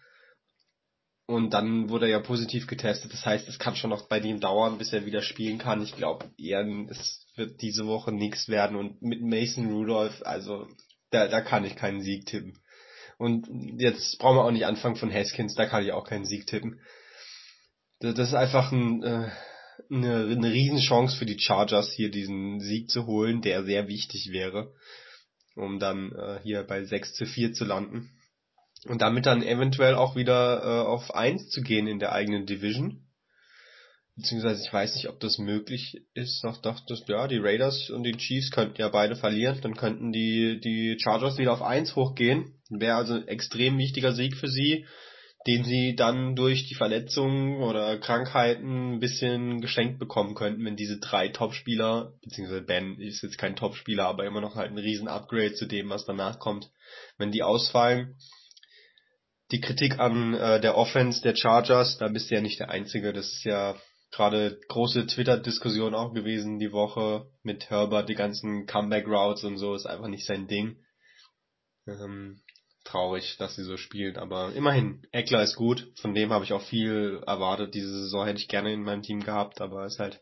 Und 1.32 1.54
dann 1.54 1.88
wurde 1.90 2.08
er 2.08 2.12
ja 2.12 2.20
positiv 2.20 2.68
getestet. 2.68 3.14
Das 3.14 3.26
heißt, 3.26 3.48
es 3.48 3.58
kann 3.58 3.78
schon 3.78 3.90
noch 3.90 4.10
bei 4.10 4.20
ihm 4.20 4.42
dauern, 4.42 4.78
bis 4.78 4.92
er 4.92 5.06
wieder 5.06 5.22
spielen 5.22 5.60
kann. 5.60 5.82
Ich 5.82 5.96
glaube 5.96 6.30
eher, 6.38 6.68
es 6.90 7.26
wird 7.38 7.62
diese 7.62 7.88
Woche 7.88 8.12
nichts 8.12 8.50
werden. 8.50 8.76
Und 8.76 9.02
mit 9.02 9.22
Mason 9.22 9.72
Rudolph, 9.72 10.22
also 10.26 10.68
da, 11.10 11.30
da 11.30 11.40
kann 11.40 11.64
ich 11.64 11.78
keinen 11.78 12.02
Sieg 12.02 12.26
tippen. 12.26 12.60
Und 13.18 13.48
jetzt 13.80 14.20
brauchen 14.20 14.36
wir 14.36 14.44
auch 14.44 14.52
nicht 14.52 14.66
anfangen 14.66 14.98
von 14.98 15.14
Haskins, 15.14 15.56
da 15.56 15.68
kann 15.68 15.86
ich 15.86 15.94
auch 15.94 16.04
keinen 16.04 16.26
Sieg 16.26 16.48
tippen. 16.48 16.82
Das, 18.02 18.14
das 18.16 18.28
ist 18.28 18.34
einfach 18.34 18.74
ein, 18.74 19.02
äh, 19.02 19.30
eine, 19.90 20.26
eine 20.26 20.52
Riesenchance 20.52 21.16
für 21.16 21.26
die 21.26 21.40
Chargers, 21.40 21.94
hier 21.94 22.12
diesen 22.12 22.60
Sieg 22.60 22.90
zu 22.90 23.06
holen, 23.06 23.42
der 23.42 23.64
sehr 23.64 23.88
wichtig 23.88 24.32
wäre, 24.34 24.74
um 25.56 25.80
dann 25.80 26.12
äh, 26.12 26.42
hier 26.44 26.64
bei 26.64 26.84
6 26.84 27.14
zu 27.14 27.26
4 27.26 27.54
zu 27.54 27.64
landen 27.64 28.12
und 28.88 29.02
damit 29.02 29.26
dann 29.26 29.44
eventuell 29.44 29.96
auch 29.96 30.16
wieder 30.16 30.62
äh, 30.64 30.88
auf 30.88 31.14
1 31.14 31.50
zu 31.50 31.62
gehen 31.62 31.88
in 31.88 32.00
der 32.00 32.14
eigenen 32.14 32.46
Division. 32.46 33.08
Beziehungsweise 34.16 34.64
ich 34.64 34.74
weiß 34.74 34.96
nicht, 34.96 35.08
ob 35.08 35.20
das 35.20 35.38
möglich 35.38 36.02
ist. 36.14 36.44
Doch, 36.44 36.58
das, 36.62 37.04
ja, 37.08 37.28
die 37.28 37.38
Raiders 37.38 37.90
und 37.90 38.04
die 38.04 38.18
Chiefs 38.18 38.52
könnten 38.52 38.80
ja 38.80 38.90
beide 38.90 39.16
verlieren. 39.16 39.60
Dann 39.62 39.76
könnten 39.76 40.12
die, 40.12 40.60
die 40.60 40.98
Chargers 41.00 41.38
wieder 41.38 41.54
auf 41.54 41.62
1 41.62 41.96
hochgehen. 41.96 42.60
Wäre 42.70 42.98
also 42.98 43.16
ein 43.16 43.28
extrem 43.28 43.78
wichtiger 43.78 44.14
Sieg 44.14 44.36
für 44.36 44.50
sie, 44.50 44.86
den 45.48 45.64
sie 45.64 45.96
dann 45.96 46.36
durch 46.36 46.68
die 46.68 46.76
Verletzungen 46.76 47.62
oder 47.64 47.98
Krankheiten 48.00 48.96
ein 48.96 49.00
bisschen 49.00 49.62
geschenkt 49.62 49.98
bekommen 49.98 50.36
könnten, 50.36 50.66
wenn 50.66 50.76
diese 50.76 51.00
drei 51.00 51.30
Topspieler, 51.30 52.14
beziehungsweise 52.22 52.62
Ben 52.62 53.00
ist 53.00 53.24
jetzt 53.24 53.38
kein 53.38 53.56
Topspieler, 53.56 54.06
aber 54.06 54.26
immer 54.26 54.42
noch 54.42 54.56
halt 54.56 54.72
ein 54.72 54.78
riesen 54.78 55.08
Upgrade 55.08 55.54
zu 55.54 55.66
dem, 55.66 55.90
was 55.90 56.06
danach 56.06 56.38
kommt, 56.40 56.70
wenn 57.18 57.32
die 57.32 57.44
ausfallen 57.44 58.18
die 59.52 59.62
Kritik 59.62 60.00
an 60.00 60.34
äh, 60.34 60.62
der 60.62 60.78
Offense 60.78 61.22
der 61.22 61.36
Chargers, 61.36 61.98
da 61.98 62.08
bist 62.08 62.32
du 62.32 62.36
ja 62.36 62.42
nicht 62.42 62.60
der 62.60 62.70
Einzige. 62.70 63.14
Das 63.14 63.28
ist 63.28 63.44
ja 63.44 63.76
gerade 64.12 64.60
große 64.68 65.08
Twitter-Diskussion 65.08 65.96
auch 65.96 66.14
gewesen 66.14 66.60
die 66.60 66.72
Woche 66.72 67.30
mit 67.44 67.70
Herbert, 67.70 68.10
die 68.10 68.16
ganzen 68.16 68.66
Comeback-Routes 68.66 69.44
und 69.44 69.58
so, 69.58 69.74
ist 69.74 69.86
einfach 69.86 70.08
nicht 70.08 70.26
sein 70.26 70.48
Ding. 70.48 70.78
Ähm, 71.88 72.42
traurig, 72.84 73.38
dass 73.38 73.56
sie 73.56 73.64
so 73.64 73.78
spielen, 73.78 74.18
aber 74.18 74.54
immerhin, 74.54 75.06
Eckler 75.12 75.44
ist 75.44 75.56
gut, 75.56 75.92
von 76.02 76.14
dem 76.14 76.32
habe 76.32 76.44
ich 76.46 76.54
auch 76.54 76.64
viel 76.64 77.22
erwartet. 77.26 77.74
Diese 77.74 77.90
Saison 77.90 78.26
hätte 78.26 78.40
ich 78.40 78.48
gerne 78.48 78.74
in 78.74 78.84
meinem 78.84 79.04
Team 79.04 79.24
gehabt, 79.24 79.62
aber 79.62 79.86
ist 79.86 80.00
halt 80.00 80.22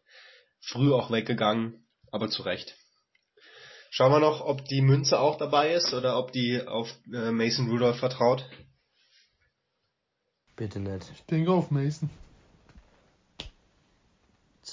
früh 0.62 0.92
auch 0.94 1.10
weggegangen, 1.12 1.88
aber 2.12 2.30
zu 2.30 2.44
Recht. 2.44 2.76
Schauen 3.92 4.12
wir 4.12 4.20
noch, 4.20 4.42
ob 4.42 4.66
die 4.66 4.82
Münze 4.82 5.20
auch 5.20 5.38
dabei 5.38 5.74
ist 5.74 5.94
oder 5.94 6.18
ob 6.18 6.32
die 6.32 6.62
auf 6.62 6.94
äh, 7.12 7.32
Mason 7.32 7.70
Rudolph 7.70 7.98
vertraut. 7.98 8.46
Bitte 10.60 10.82
nicht. 10.82 11.10
Ich 11.16 11.24
denke 11.24 11.52
auf 11.52 11.72
Mason. 11.72 12.10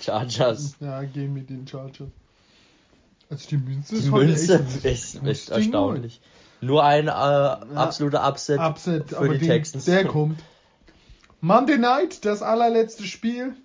Chargers. 0.00 0.76
Ja, 0.78 1.02
gehen 1.04 1.32
mit 1.32 1.48
den 1.48 1.66
Chargers. 1.66 2.10
Also 3.30 3.48
die 3.48 3.56
Münze 3.56 3.96
ist 3.96 4.04
die 4.04 4.10
Münze 4.10 4.60
echt, 4.82 4.84
ist, 4.84 5.24
echt, 5.24 5.48
erstaunlich. 5.48 6.20
Nur 6.60 6.84
ein 6.84 7.08
äh, 7.08 7.10
absoluter 7.10 8.28
Upset, 8.28 8.60
Upset 8.60 9.08
für 9.08 9.30
die 9.30 9.38
den, 9.38 9.48
Texans. 9.48 9.86
der 9.86 10.04
kommt. 10.04 10.38
Monday 11.40 11.78
Night, 11.78 12.26
das 12.26 12.42
allerletzte 12.42 13.04
Spiel. 13.04 13.56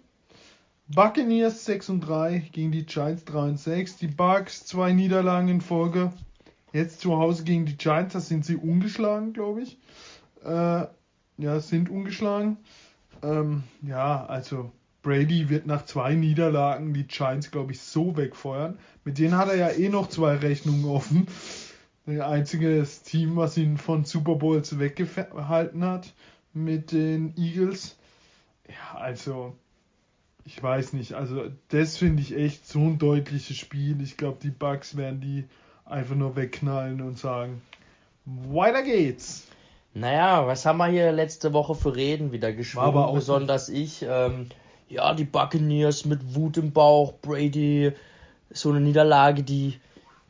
Buccaneers 0.88 1.66
6 1.66 1.90
und 1.90 2.00
3 2.00 2.50
gegen 2.54 2.72
die 2.72 2.86
Giants 2.86 3.26
3 3.26 3.40
und 3.40 3.60
6. 3.60 3.98
Die 3.98 4.08
Bucks 4.08 4.66
zwei 4.66 4.94
Niederlagen 4.94 5.50
in 5.50 5.60
Folge. 5.60 6.14
Jetzt 6.72 7.02
zu 7.02 7.18
Hause 7.18 7.44
gegen 7.44 7.66
die 7.66 7.76
Giants, 7.76 8.14
da 8.14 8.22
sind 8.22 8.46
sie 8.46 8.56
ungeschlagen, 8.56 9.34
glaube 9.34 9.64
ich. 9.64 9.78
Äh, 10.46 10.86
ja, 11.38 11.60
sind 11.60 11.90
ungeschlagen. 11.90 12.58
Ähm, 13.24 13.64
ja, 13.82 14.26
also 14.26 14.72
Brady 15.02 15.50
wird 15.50 15.68
nach 15.68 15.86
zwei 15.86 16.16
Niederlagen 16.16 16.94
die 16.94 17.08
Giants, 17.08 17.52
glaube 17.52 17.72
ich, 17.72 17.80
so 17.80 18.18
wegfeuern. 18.18 18.78
Mit 19.06 19.20
denen 19.20 19.38
hat 19.38 19.48
er 19.48 19.56
ja 19.56 19.70
eh 19.70 19.90
noch 19.90 20.10
zwei 20.10 20.36
Rechnungen 20.36 20.86
offen. 20.86 21.28
Der 22.06 22.28
einzige 22.28 22.88
Team, 23.06 23.36
was 23.36 23.58
ihn 23.58 23.78
von 23.78 24.06
Super 24.06 24.36
Bowls 24.36 24.80
weggehalten 24.80 25.84
hat 25.84 26.14
mit 26.54 26.92
den 26.92 27.36
Eagles. 27.38 27.98
Ja, 28.68 29.00
also 29.00 29.56
ich 30.46 30.62
weiß 30.62 30.94
nicht. 30.94 31.14
Also 31.14 31.52
das 31.68 31.98
finde 31.98 32.22
ich 32.22 32.36
echt 32.36 32.66
so 32.66 32.80
ein 32.80 32.98
deutliches 32.98 33.58
Spiel. 33.58 34.02
Ich 34.02 34.18
glaube, 34.18 34.38
die 34.42 34.50
Bugs 34.50 34.96
werden 34.96 35.20
die 35.20 35.46
einfach 35.86 36.16
nur 36.16 36.36
wegknallen 36.36 37.02
und 37.02 37.18
sagen, 37.18 37.62
weiter 38.26 38.84
geht's. 38.84 39.48
Naja, 39.94 40.46
was 40.46 40.66
haben 40.66 40.78
wir 40.78 40.88
hier 40.88 41.12
letzte 41.12 41.54
Woche 41.54 41.74
für 41.76 41.96
Reden 41.96 42.32
wieder 42.32 42.54
geschwungen, 42.54 42.88
aber 42.88 43.08
auch 43.08 43.16
besonders 43.16 43.70
ich. 43.70 44.06
Ähm, 44.08 44.48
ja, 44.90 45.14
die 45.14 45.24
Buccaneers 45.26 46.06
mit 46.06 46.36
Wut 46.36 46.58
im 46.58 46.72
Bauch, 46.72 47.14
Brady, 47.22 47.92
so 48.52 48.70
eine 48.70 48.80
Niederlage, 48.80 49.44
die, 49.44 49.80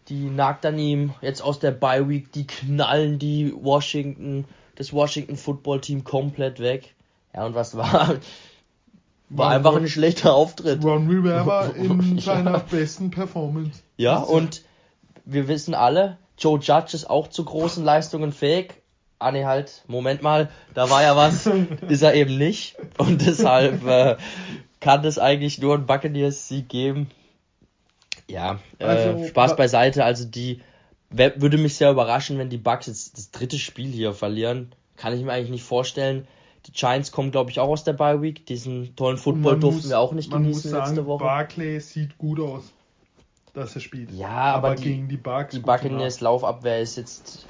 die 0.10 0.30
nagt 0.30 0.66
an 0.66 0.80
ihm. 0.80 1.14
Jetzt 1.22 1.42
aus 1.42 1.60
der 1.60 1.72
Bye 1.72 2.08
Week, 2.10 2.32
die 2.32 2.48
knallen 2.48 3.20
die 3.20 3.54
Washington, 3.56 4.46
das 4.76 4.94
Washington 4.94 5.36
Football 5.36 5.82
Team 5.82 6.04
komplett 6.04 6.60
weg. 6.60 6.96
Ja, 7.36 7.46
und 7.46 7.54
was 7.56 7.76
war? 7.78 8.16
War 9.30 9.52
einfach 9.52 9.76
ein 9.76 9.88
schlechter 9.90 10.34
Auftritt. 10.34 10.84
Ron 10.86 11.08
Rivera 11.10 11.66
in 11.76 12.16
Ja. 12.16 12.22
seiner 12.22 12.60
besten 12.60 13.12
Performance. 13.12 13.82
Ja, 13.98 14.20
und 14.20 14.64
wir 15.26 15.50
wissen 15.50 15.74
alle, 15.74 16.18
Joe 16.38 16.58
Judge 16.60 16.96
ist 16.96 17.10
auch 17.10 17.28
zu 17.28 17.44
großen 17.44 17.84
Leistungen 17.84 18.32
fähig. 18.32 18.82
Ah 19.20 19.32
nee, 19.32 19.46
halt, 19.46 19.84
Moment 19.88 20.22
mal, 20.22 20.50
da 20.76 20.90
war 20.90 21.02
ja 21.02 21.16
was, 21.16 21.48
ist 21.90 22.02
er 22.04 22.14
eben 22.14 22.38
nicht. 22.38 22.76
Und 22.98 23.26
deshalb 23.26 23.86
äh, 23.86 24.18
kann 24.80 25.04
es 25.06 25.18
eigentlich 25.18 25.58
nur 25.60 25.74
einen 25.76 25.86
Buccaneers-Sieg 25.88 26.70
geben. 26.70 27.10
Ja, 28.30 28.60
äh, 28.80 28.84
Also, 28.86 29.28
Spaß 29.28 29.56
beiseite, 29.56 30.04
also 30.04 30.26
die 30.26 30.62
würde 31.10 31.58
mich 31.58 31.76
sehr 31.78 31.90
überraschen, 31.92 32.38
wenn 32.38 32.50
die 32.50 32.58
Bucks 32.58 32.88
jetzt 32.88 33.18
das 33.18 33.32
dritte 33.32 33.58
Spiel 33.58 33.90
hier 33.90 34.14
verlieren. 34.14 34.74
Kann 34.98 35.14
ich 35.18 35.24
mir 35.24 35.32
eigentlich 35.32 35.52
nicht 35.52 35.64
vorstellen. 35.64 36.28
Die 36.66 36.74
Giants 36.74 37.14
kommen, 37.14 37.32
glaube 37.32 37.50
ich, 37.50 37.60
auch 37.62 37.70
aus 37.70 37.86
der 37.86 37.94
Bye 37.94 38.22
Week. 38.22 38.46
Diesen 38.46 38.94
tollen 38.98 39.18
Football 39.18 39.58
durften 39.60 39.82
muss- 39.84 39.90
wir 39.90 40.00
auch 40.00 40.12
nicht 40.12 40.30
genießen 40.32 40.70
sagen, 40.72 40.86
letzte 40.88 41.06
Woche. 41.06 41.24
Barclay 41.24 41.80
sieht 41.80 42.18
gut 42.18 42.42
aus, 42.42 42.74
dass 43.54 43.74
er 43.74 43.80
spielt. 43.82 44.12
Ja, 44.12 44.28
aber 44.28 44.76
die- 44.76 44.84
gegen 44.84 45.08
die 45.08 45.16
Bucks. 45.18 45.54
Die 45.54 45.60
Buccaneers 45.60 46.20
Laufabwehr 46.20 46.82
ist 46.82 46.98
jetzt 46.98 47.46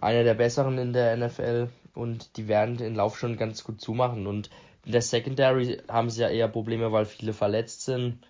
einer 0.00 0.24
der 0.24 0.34
besseren 0.34 0.78
in 0.78 0.92
der 0.92 1.16
NFL 1.16 1.68
und 1.94 2.36
die 2.36 2.48
werden 2.48 2.76
den 2.76 2.94
Lauf 2.94 3.18
schon 3.18 3.36
ganz 3.36 3.64
gut 3.64 3.80
zumachen. 3.80 4.26
Und 4.26 4.50
in 4.84 4.92
der 4.92 5.02
Secondary 5.02 5.78
haben 5.88 6.10
sie 6.10 6.22
ja 6.22 6.28
eher 6.28 6.48
Probleme, 6.48 6.92
weil 6.92 7.04
viele 7.04 7.32
verletzt 7.32 7.82
sind. 7.82 8.20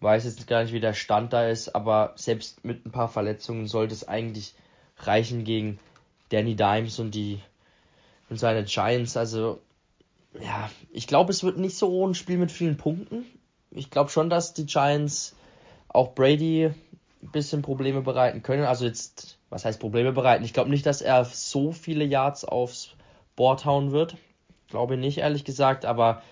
Weiß 0.00 0.24
jetzt 0.24 0.46
gar 0.46 0.62
nicht, 0.62 0.72
wie 0.72 0.80
der 0.80 0.92
Stand 0.92 1.32
da 1.32 1.48
ist, 1.48 1.74
aber 1.74 2.12
selbst 2.16 2.64
mit 2.64 2.84
ein 2.84 2.92
paar 2.92 3.08
Verletzungen 3.08 3.66
sollte 3.66 3.94
es 3.94 4.06
eigentlich 4.06 4.54
reichen 4.98 5.44
gegen 5.44 5.78
Danny 6.28 6.54
Dimes 6.54 6.98
und 6.98 7.14
die 7.14 7.40
und 8.28 8.38
seine 8.38 8.64
Giants. 8.64 9.16
Also 9.16 9.60
ja, 10.40 10.70
ich 10.90 11.06
glaube, 11.06 11.32
es 11.32 11.44
wird 11.44 11.58
nicht 11.58 11.76
so 11.76 12.06
ein 12.06 12.14
Spiel 12.14 12.38
mit 12.38 12.52
vielen 12.52 12.76
Punkten. 12.76 13.24
Ich 13.70 13.90
glaube 13.90 14.10
schon, 14.10 14.30
dass 14.30 14.54
die 14.54 14.66
Giants 14.66 15.34
auch 15.88 16.14
Brady 16.14 16.66
ein 16.66 17.30
bisschen 17.32 17.62
Probleme 17.62 18.02
bereiten 18.02 18.42
können. 18.42 18.64
Also 18.64 18.84
jetzt, 18.84 19.35
was 19.50 19.64
heißt 19.64 19.80
Probleme 19.80 20.12
bereiten? 20.12 20.44
Ich 20.44 20.52
glaube 20.52 20.70
nicht, 20.70 20.86
dass 20.86 21.02
er 21.02 21.24
so 21.24 21.72
viele 21.72 22.04
Yards 22.04 22.44
aufs 22.44 22.94
Board 23.36 23.64
hauen 23.64 23.92
wird. 23.92 24.16
Glaube 24.68 24.96
nicht, 24.96 25.18
ehrlich 25.18 25.44
gesagt, 25.44 25.84
aber 25.84 26.22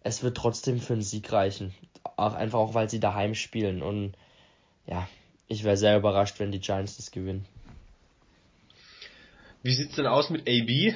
es 0.00 0.22
wird 0.22 0.36
trotzdem 0.36 0.80
für 0.80 0.94
einen 0.94 1.02
Sieg 1.02 1.32
reichen. 1.32 1.74
Auch 2.16 2.34
einfach 2.34 2.58
auch, 2.58 2.74
weil 2.74 2.90
sie 2.90 3.00
daheim 3.00 3.34
spielen. 3.34 3.82
Und 3.82 4.14
ja, 4.86 5.08
ich 5.46 5.64
wäre 5.64 5.76
sehr 5.76 5.96
überrascht, 5.96 6.38
wenn 6.40 6.52
die 6.52 6.60
Giants 6.60 6.96
das 6.96 7.10
gewinnen. 7.10 7.46
Wie 9.62 9.74
sieht's 9.74 9.94
denn 9.94 10.06
aus 10.06 10.30
mit 10.30 10.42
AB? 10.42 10.94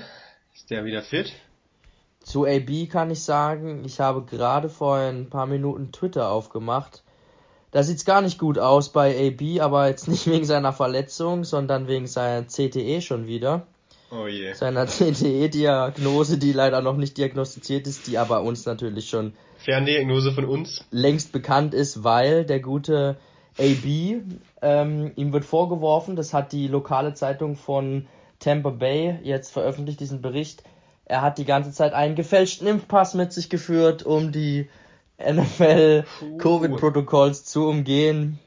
Ist 0.54 0.70
der 0.70 0.84
wieder 0.84 1.02
fit? 1.02 1.32
Zu 2.20 2.44
AB 2.44 2.88
kann 2.90 3.10
ich 3.10 3.22
sagen, 3.22 3.84
ich 3.84 4.00
habe 4.00 4.24
gerade 4.24 4.68
vor 4.68 4.98
ein 4.98 5.30
paar 5.30 5.46
Minuten 5.46 5.92
Twitter 5.92 6.30
aufgemacht. 6.30 7.02
Da 7.70 7.82
sieht's 7.82 8.04
gar 8.04 8.22
nicht 8.22 8.38
gut 8.38 8.58
aus 8.58 8.90
bei 8.90 9.28
AB, 9.28 9.60
aber 9.60 9.88
jetzt 9.88 10.08
nicht 10.08 10.26
wegen 10.26 10.44
seiner 10.44 10.72
Verletzung, 10.72 11.44
sondern 11.44 11.86
wegen 11.86 12.06
seiner 12.06 12.46
CTE 12.46 13.02
schon 13.02 13.26
wieder. 13.26 13.66
Oh 14.10 14.26
je. 14.26 14.54
Seiner 14.54 14.86
CTE-Diagnose, 14.86 16.38
die 16.38 16.52
leider 16.52 16.80
noch 16.80 16.96
nicht 16.96 17.18
diagnostiziert 17.18 17.86
ist, 17.86 18.06
die 18.06 18.16
aber 18.16 18.42
uns 18.42 18.64
natürlich 18.64 19.10
schon 19.10 19.34
Ferndiagnose 19.58 20.32
von 20.32 20.46
uns. 20.46 20.84
längst 20.90 21.32
bekannt 21.32 21.74
ist, 21.74 22.04
weil 22.04 22.44
der 22.46 22.60
gute 22.60 23.18
AB, 23.58 24.22
ähm, 24.62 25.12
ihm 25.16 25.32
wird 25.32 25.44
vorgeworfen, 25.44 26.16
das 26.16 26.32
hat 26.32 26.52
die 26.52 26.68
lokale 26.68 27.12
Zeitung 27.14 27.56
von 27.56 28.06
Tampa 28.38 28.70
Bay 28.70 29.18
jetzt 29.24 29.52
veröffentlicht, 29.52 30.00
diesen 30.00 30.22
Bericht, 30.22 30.62
er 31.04 31.22
hat 31.22 31.38
die 31.38 31.44
ganze 31.44 31.72
Zeit 31.72 31.92
einen 31.92 32.14
gefälschten 32.14 32.66
Impfpass 32.66 33.14
mit 33.14 33.32
sich 33.32 33.50
geführt, 33.50 34.04
um 34.04 34.30
die 34.30 34.68
NFL 35.18 36.04
Covid-Protokolls 36.38 37.44
zu 37.44 37.68
umgehen. 37.68 38.38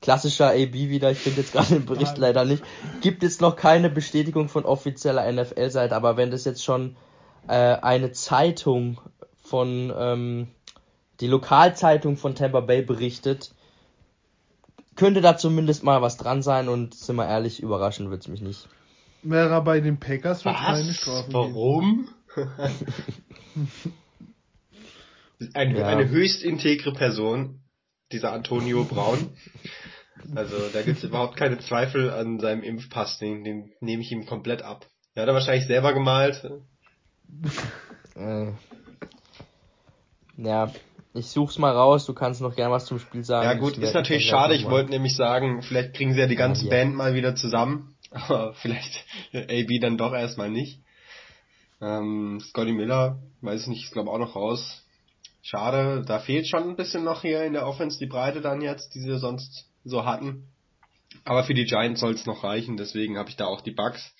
Klassischer 0.00 0.50
AB 0.50 0.74
wieder, 0.74 1.10
ich 1.10 1.18
finde 1.18 1.40
jetzt 1.40 1.52
gerade 1.52 1.74
den 1.74 1.86
Bericht 1.86 2.18
leider 2.18 2.44
nicht. 2.44 2.62
Gibt 3.00 3.22
jetzt 3.22 3.40
noch 3.40 3.56
keine 3.56 3.90
Bestätigung 3.90 4.48
von 4.48 4.64
offizieller 4.64 5.30
NFL-Seite, 5.30 5.94
aber 5.94 6.16
wenn 6.16 6.30
das 6.30 6.44
jetzt 6.44 6.64
schon 6.64 6.96
äh, 7.48 7.52
eine 7.54 8.12
Zeitung 8.12 9.00
von, 9.42 9.92
ähm, 9.96 10.48
die 11.20 11.26
Lokalzeitung 11.26 12.16
von 12.16 12.36
Tampa 12.36 12.60
Bay 12.60 12.82
berichtet, 12.82 13.52
könnte 14.94 15.20
da 15.20 15.36
zumindest 15.36 15.82
mal 15.82 16.00
was 16.00 16.16
dran 16.16 16.42
sein 16.42 16.68
und 16.68 16.94
sind 16.94 17.16
wir 17.16 17.26
ehrlich, 17.26 17.60
überraschen 17.60 18.10
wird's 18.10 18.28
mich 18.28 18.40
nicht. 18.40 18.68
Wäre 19.22 19.50
er 19.50 19.62
bei 19.62 19.80
den 19.80 19.98
Packers 19.98 20.44
wird 20.44 20.56
keine 20.56 20.92
geben. 20.92 21.32
Warum? 21.32 22.08
Ein, 25.54 25.76
Ja. 25.76 25.86
Eine 25.86 26.08
höchst 26.08 26.42
integre 26.42 26.92
Person, 26.92 27.60
dieser 28.12 28.32
Antonio 28.32 28.84
Braun. 28.84 29.30
Also 30.34 30.56
da 30.72 30.82
gibt's 30.82 31.04
überhaupt 31.04 31.36
keine 31.36 31.58
Zweifel 31.60 32.10
an 32.10 32.40
seinem 32.40 32.62
Impfpass, 32.62 33.18
den, 33.18 33.44
den 33.44 33.72
nehme 33.80 34.02
ich 34.02 34.10
ihm 34.10 34.26
komplett 34.26 34.62
ab. 34.62 34.86
Der 35.14 35.22
hat 35.22 35.28
er 35.28 35.34
wahrscheinlich 35.34 35.66
selber 35.66 35.92
gemalt. 35.92 36.44
Äh, 38.16 38.52
ja, 40.36 40.72
ich 41.14 41.26
such's 41.26 41.58
mal 41.58 41.72
raus, 41.72 42.06
du 42.06 42.14
kannst 42.14 42.40
noch 42.40 42.54
gern 42.54 42.70
was 42.70 42.86
zum 42.86 42.98
Spiel 42.98 43.24
sagen. 43.24 43.48
Ja 43.48 43.54
gut, 43.54 43.78
ist 43.78 43.94
natürlich 43.94 44.26
schade. 44.26 44.54
Ich 44.54 44.68
wollte 44.68 44.90
nämlich 44.90 45.16
sagen, 45.16 45.62
vielleicht 45.62 45.94
kriegen 45.94 46.14
sie 46.14 46.20
ja 46.20 46.26
die 46.26 46.36
ganze 46.36 46.64
Ja. 46.64 46.70
Band 46.70 46.94
mal 46.94 47.14
wieder 47.14 47.34
zusammen. 47.34 47.94
Aber 48.10 48.54
vielleicht 48.54 49.04
AB 49.32 49.80
dann 49.80 49.98
doch 49.98 50.12
erstmal 50.14 50.50
nicht. 50.50 50.80
Ähm, 51.80 52.40
Scotty 52.40 52.72
Miller, 52.72 53.18
weiß 53.40 53.62
ich 53.62 53.66
nicht, 53.68 53.84
ist 53.84 53.92
glaube 53.92 54.10
auch 54.10 54.18
noch 54.18 54.34
raus. 54.34 54.84
Schade, 55.50 56.04
da 56.06 56.18
fehlt 56.18 56.46
schon 56.46 56.68
ein 56.68 56.76
bisschen 56.76 57.04
noch 57.04 57.22
hier 57.22 57.42
in 57.42 57.54
der 57.54 57.66
Offense 57.66 57.98
die 57.98 58.04
Breite 58.04 58.42
dann 58.42 58.60
jetzt, 58.60 58.94
die 58.94 59.00
sie 59.00 59.18
sonst 59.18 59.64
so 59.82 60.04
hatten. 60.04 60.46
Aber 61.24 61.42
für 61.42 61.54
die 61.54 61.64
Giants 61.64 62.00
soll 62.00 62.12
es 62.12 62.26
noch 62.26 62.44
reichen, 62.44 62.76
deswegen 62.76 63.16
habe 63.16 63.30
ich 63.30 63.36
da 63.36 63.46
auch 63.46 63.62
die 63.62 63.70
Bugs. 63.70 64.14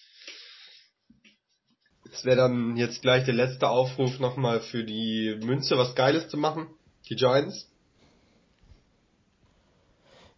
Es 2.10 2.24
wäre 2.24 2.38
dann 2.38 2.78
jetzt 2.78 3.02
gleich 3.02 3.26
der 3.26 3.34
letzte 3.34 3.68
Aufruf 3.68 4.18
nochmal 4.20 4.60
für 4.60 4.84
die 4.84 5.38
Münze, 5.44 5.76
was 5.76 5.94
Geiles 5.94 6.30
zu 6.30 6.38
machen. 6.38 6.66
Die 7.10 7.16
Giants. 7.16 7.70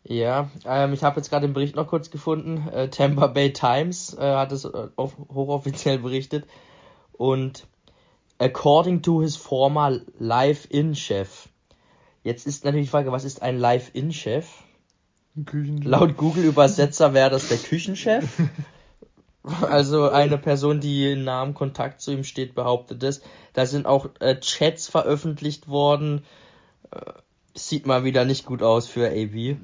Ja, 0.02 0.50
ähm, 0.64 0.92
ich 0.92 1.04
habe 1.04 1.18
jetzt 1.18 1.30
gerade 1.30 1.46
den 1.46 1.54
Bericht 1.54 1.76
noch 1.76 1.86
kurz 1.86 2.10
gefunden. 2.10 2.66
Äh, 2.66 2.88
Tampa 2.88 3.28
Bay 3.28 3.52
Times 3.52 4.16
äh, 4.18 4.34
hat 4.34 4.50
es 4.50 4.64
äh, 4.64 4.88
auf, 4.96 5.16
hochoffiziell 5.16 6.00
berichtet. 6.00 6.46
Und 7.12 7.68
according 8.40 9.02
to 9.02 9.20
his 9.20 9.36
former 9.36 10.00
Live-In-Chef. 10.18 11.48
Jetzt 12.24 12.46
ist 12.46 12.64
natürlich 12.64 12.86
die 12.86 12.90
Frage, 12.90 13.12
was 13.12 13.24
ist 13.24 13.42
ein 13.42 13.58
Live-In-Chef? 13.58 14.46
Laut 15.84 16.16
Google-Übersetzer 16.16 17.14
wäre 17.14 17.30
das 17.30 17.48
der 17.48 17.58
Küchenchef. 17.58 18.24
Also 19.42 20.10
eine 20.10 20.36
Person, 20.36 20.80
die 20.80 21.12
in 21.12 21.24
nahem 21.24 21.54
Kontakt 21.54 22.02
zu 22.02 22.12
ihm 22.12 22.24
steht, 22.24 22.54
behauptet 22.54 23.02
es. 23.02 23.22
Da 23.54 23.64
sind 23.64 23.86
auch 23.86 24.10
äh, 24.20 24.38
Chats 24.38 24.86
veröffentlicht 24.86 25.66
worden. 25.66 26.26
Äh, 26.90 27.00
sieht 27.54 27.86
mal 27.86 28.04
wieder 28.04 28.26
nicht 28.26 28.44
gut 28.44 28.62
aus 28.62 28.86
für 28.86 29.08
AB. 29.08 29.56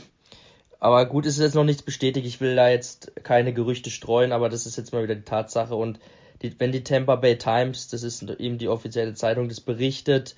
Aber 0.80 1.06
gut, 1.06 1.24
ist 1.24 1.38
jetzt 1.38 1.54
noch 1.54 1.64
nichts 1.64 1.80
bestätigt. 1.80 2.26
Ich 2.26 2.42
will 2.42 2.56
da 2.56 2.68
jetzt 2.68 3.10
keine 3.24 3.54
Gerüchte 3.54 3.88
streuen, 3.88 4.32
aber 4.32 4.50
das 4.50 4.66
ist 4.66 4.76
jetzt 4.76 4.92
mal 4.92 5.02
wieder 5.02 5.14
die 5.14 5.22
Tatsache. 5.22 5.74
Und 5.74 5.98
die, 6.42 6.58
wenn 6.58 6.72
die 6.72 6.84
Tampa 6.84 7.16
Bay 7.16 7.38
Times, 7.38 7.88
das 7.88 8.02
ist 8.02 8.22
eben 8.22 8.58
die 8.58 8.68
offizielle 8.68 9.14
Zeitung, 9.14 9.48
das 9.48 9.60
berichtet, 9.60 10.36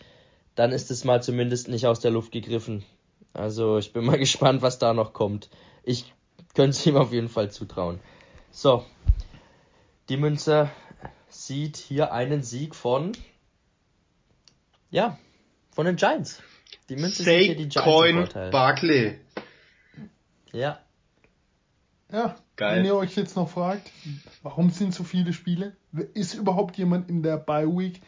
dann 0.54 0.72
ist 0.72 0.90
es 0.90 1.04
mal 1.04 1.22
zumindest 1.22 1.68
nicht 1.68 1.86
aus 1.86 2.00
der 2.00 2.10
Luft 2.10 2.32
gegriffen. 2.32 2.84
Also 3.32 3.78
ich 3.78 3.92
bin 3.92 4.04
mal 4.06 4.18
gespannt, 4.18 4.62
was 4.62 4.78
da 4.78 4.94
noch 4.94 5.12
kommt. 5.12 5.48
Ich 5.82 6.12
könnte 6.54 6.70
es 6.70 6.86
ihm 6.86 6.96
auf 6.96 7.12
jeden 7.12 7.28
Fall 7.28 7.50
zutrauen. 7.50 8.00
So, 8.50 8.84
die 10.08 10.16
Münze 10.16 10.70
sieht 11.28 11.76
hier 11.76 12.12
einen 12.12 12.42
Sieg 12.42 12.74
von, 12.74 13.12
ja, 14.90 15.18
von 15.70 15.86
den 15.86 15.96
Giants. 15.96 16.42
Die 16.88 16.96
Münze 16.96 17.22
Say 17.22 17.40
sieht 17.40 17.46
hier 17.46 17.56
die 17.56 17.68
Giants 17.68 18.32
Coin 18.32 18.50
Barkley. 18.50 19.18
Ja. 20.52 20.80
Ja, 22.10 22.36
Geil. 22.56 22.78
wenn 22.78 22.85
ihr 22.86 22.94
euch 22.94 23.16
jetzt 23.16 23.36
noch 23.36 23.51
fragt, 23.51 23.90
warum 24.43 24.70
sind 24.70 24.94
so 24.94 25.05
viele 25.05 25.32
Spiele? 25.32 25.76
Ist 26.14 26.35
überhaupt 26.35 26.76
jemand 26.76 27.10
in 27.10 27.22
der 27.22 27.36
Bye 27.36 27.66
Week? 27.66 28.01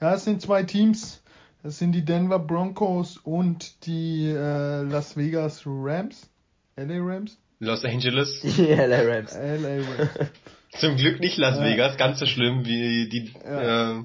Ja, 0.00 0.14
es 0.14 0.24
sind 0.24 0.40
zwei 0.42 0.62
Teams. 0.62 1.22
Das 1.62 1.78
sind 1.78 1.90
die 1.92 2.04
Denver 2.04 2.38
Broncos 2.38 3.16
und 3.16 3.84
die 3.84 4.26
äh, 4.26 4.82
Las 4.82 5.16
Vegas 5.16 5.62
Rams. 5.66 6.30
LA 6.76 6.98
Rams? 7.00 7.36
Los 7.58 7.84
Angeles. 7.84 8.40
Die 8.56 8.72
LA 8.72 9.00
Rams. 9.00 9.34
LA 9.34 9.68
Rams. 9.68 10.30
Zum 10.78 10.96
Glück 10.96 11.18
nicht 11.18 11.36
Las 11.38 11.58
Vegas, 11.60 11.96
ganz 11.96 12.20
so 12.20 12.26
schlimm 12.26 12.64
wie 12.64 13.08
die 13.08 13.32
ja. 13.44 13.96
äh, 13.98 14.04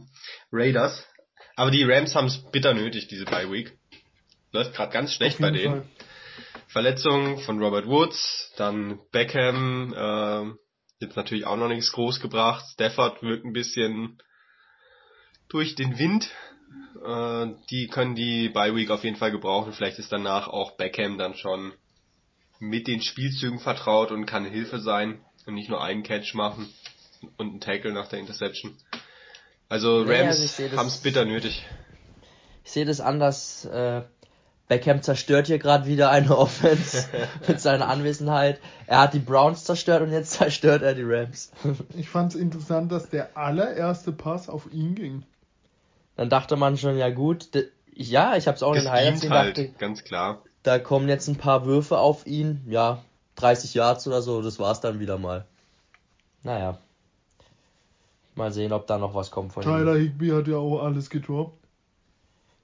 Raiders. 0.51 1.05
Aber 1.55 1.69
die 1.69 1.83
Rams 1.83 2.15
haben 2.15 2.25
es 2.25 2.37
bitter 2.51 2.73
nötig, 2.73 3.07
diese 3.07 3.25
Bye 3.25 3.51
Week. 3.51 3.77
Läuft 4.51 4.73
gerade 4.73 4.91
ganz 4.91 5.13
schlecht 5.13 5.39
bei 5.39 5.51
denen. 5.51 5.81
Fall. 5.81 5.85
Verletzung 6.73 7.37
von 7.37 7.61
Robert 7.61 7.85
Woods, 7.85 8.51
dann 8.57 8.99
Beckham, 9.11 9.93
äh, 9.93 10.51
jetzt 10.99 11.15
natürlich 11.15 11.45
auch 11.45 11.55
noch 11.55 11.67
nichts 11.67 11.91
groß 11.91 12.19
gebracht. 12.19 12.65
Stafford 12.73 13.21
wirkt 13.21 13.45
ein 13.45 13.53
bisschen 13.53 14.17
durch 15.49 15.75
den 15.75 15.99
Wind. 15.99 16.31
Äh, 17.05 17.53
die 17.69 17.87
können 17.89 18.15
die 18.15 18.49
Bye 18.49 18.75
Week 18.75 18.89
auf 18.89 19.03
jeden 19.03 19.17
Fall 19.17 19.29
gebrauchen. 19.29 19.71
Vielleicht 19.71 19.99
ist 19.99 20.11
danach 20.11 20.47
auch 20.47 20.75
Beckham 20.75 21.19
dann 21.19 21.35
schon 21.35 21.73
mit 22.57 22.87
den 22.87 23.03
Spielzügen 23.03 23.59
vertraut 23.59 24.11
und 24.11 24.25
kann 24.25 24.43
Hilfe 24.43 24.79
sein 24.79 25.23
und 25.45 25.53
nicht 25.53 25.69
nur 25.69 25.83
einen 25.83 26.01
Catch 26.01 26.33
machen 26.33 26.73
und 27.37 27.51
einen 27.51 27.61
Tackle 27.61 27.93
nach 27.93 28.07
der 28.07 28.17
Interception. 28.17 28.75
Also 29.69 29.99
Rams 29.99 30.57
nee, 30.57 30.63
also 30.65 30.77
haben 30.77 30.87
es 30.87 30.97
bitter 30.97 31.25
nötig. 31.25 31.67
Ich 32.63 32.71
sehe 32.71 32.85
das 32.85 32.99
anders. 32.99 33.65
Äh, 33.65 34.05
Beckham 34.73 35.03
zerstört 35.03 35.45
hier 35.45 35.59
gerade 35.59 35.85
wieder 35.85 36.09
eine 36.09 36.35
Offense 36.37 37.07
mit 37.47 37.61
seiner 37.61 37.87
Anwesenheit. 37.89 38.59
Er 38.87 39.01
hat 39.01 39.13
die 39.13 39.19
Browns 39.19 39.65
zerstört 39.65 40.01
und 40.01 40.11
jetzt 40.11 40.31
zerstört 40.39 40.81
er 40.81 40.95
die 40.95 41.03
Rams. 41.03 41.51
ich 41.95 42.09
fand 42.09 42.33
es 42.33 42.39
interessant, 42.39 42.91
dass 42.91 43.09
der 43.09 43.37
allererste 43.37 44.11
Pass 44.11 44.49
auf 44.49 44.73
ihn 44.73 44.95
ging. 44.95 45.23
Dann 46.15 46.29
dachte 46.29 46.55
man 46.55 46.77
schon, 46.77 46.97
ja 46.97 47.11
gut, 47.11 47.49
ja, 47.93 48.35
ich 48.35 48.47
habe 48.47 48.55
es 48.55 48.63
auch 48.63 48.73
das 48.73 48.85
in 48.85 48.89
den 48.89 48.93
Highlights. 48.93 49.29
Halt, 49.29 49.79
ganz 49.79 50.03
klar. 50.03 50.41
Da 50.63 50.79
kommen 50.79 51.07
jetzt 51.07 51.27
ein 51.27 51.35
paar 51.35 51.65
Würfe 51.65 51.99
auf 51.99 52.25
ihn, 52.25 52.61
ja, 52.67 53.03
30 53.35 53.75
Yards 53.75 54.07
oder 54.07 54.23
so, 54.23 54.41
das 54.41 54.57
war's 54.57 54.81
dann 54.81 54.99
wieder 54.99 55.19
mal. 55.19 55.45
Naja. 56.41 56.79
Mal 58.35 58.51
sehen, 58.51 58.73
ob 58.73 58.87
da 58.87 58.97
noch 58.97 59.13
was 59.13 59.29
kommt 59.29 59.53
von 59.53 59.61
Tyler 59.61 59.95
ihm. 59.95 60.01
Higby 60.01 60.29
hat 60.29 60.47
ja 60.47 60.57
auch 60.57 60.81
alles 60.81 61.11
gedroppt. 61.11 61.62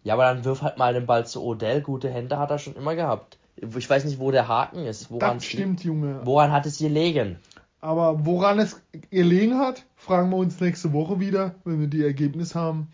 Ja, 0.03 0.13
aber 0.13 0.25
dann 0.25 0.45
wirf 0.45 0.61
halt 0.61 0.77
mal 0.77 0.93
den 0.93 1.05
Ball 1.05 1.25
zu 1.25 1.43
Odell. 1.43 1.81
Gute 1.81 2.09
Hände 2.09 2.37
hat 2.37 2.51
er 2.51 2.59
schon 2.59 2.75
immer 2.75 2.95
gehabt. 2.95 3.37
Ich 3.57 3.89
weiß 3.89 4.05
nicht, 4.05 4.19
wo 4.19 4.31
der 4.31 4.47
Haken 4.47 4.85
ist. 4.85 5.11
Woran 5.11 5.37
das 5.37 5.45
stimmt, 5.45 5.83
Junge. 5.83 6.21
Woran 6.23 6.51
hat 6.51 6.65
es 6.65 6.77
gelegen? 6.77 7.37
Aber 7.81 8.25
woran 8.25 8.59
es 8.59 8.81
gelegen 9.09 9.57
hat, 9.57 9.83
fragen 9.95 10.29
wir 10.29 10.37
uns 10.37 10.59
nächste 10.59 10.93
Woche 10.93 11.19
wieder, 11.19 11.55
wenn 11.63 11.79
wir 11.79 11.87
die 11.87 12.03
Ergebnisse 12.03 12.59
haben. 12.59 12.87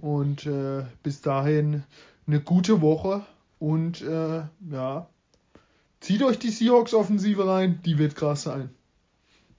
Und 0.00 0.46
äh, 0.46 0.84
bis 1.02 1.20
dahin 1.22 1.84
eine 2.26 2.40
gute 2.40 2.80
Woche. 2.80 3.22
Und 3.58 4.02
äh, 4.02 4.42
ja, 4.70 5.06
zieht 6.00 6.22
euch 6.22 6.38
die 6.38 6.50
Seahawks-Offensive 6.50 7.46
rein, 7.46 7.80
die 7.84 7.98
wird 7.98 8.16
krass 8.16 8.42
sein. 8.42 8.70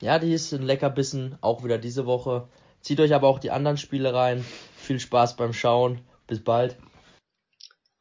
Ja, 0.02 0.20
die 0.20 0.34
ist 0.34 0.54
ein 0.54 0.64
Leckerbissen, 0.64 1.38
auch 1.40 1.64
wieder 1.64 1.78
diese 1.78 2.06
Woche. 2.06 2.48
Zieht 2.82 3.00
euch 3.00 3.14
aber 3.14 3.30
auch 3.30 3.40
die 3.40 3.52
anderen 3.52 3.78
Spiele 3.78 4.14
rein. 4.14 4.44
Viel 4.76 5.00
Spaß 5.00 5.38
beim 5.38 5.54
Schauen. 5.54 6.00
Bis 6.28 6.44
bald. 6.44 6.78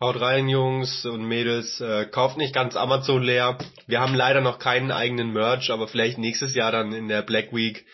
Haut 0.01 0.21
rein, 0.21 0.49
Jungs 0.49 1.05
und 1.05 1.25
Mädels. 1.25 1.81
Äh, 1.81 2.07
kauft 2.07 2.37
nicht 2.37 2.53
ganz 2.53 2.75
Amazon 2.75 3.23
leer. 3.23 3.59
Wir 3.87 4.01
haben 4.01 4.15
leider 4.15 4.41
noch 4.41 4.59
keinen 4.59 4.91
eigenen 4.91 5.33
Merch, 5.33 5.71
aber 5.71 5.87
vielleicht 5.87 6.19
nächstes 6.19 6.55
Jahr 6.57 6.73
dann 6.73 6.93
in 6.93 7.07
der 7.07 7.23
Black 7.23 7.53
Week. 7.53 7.87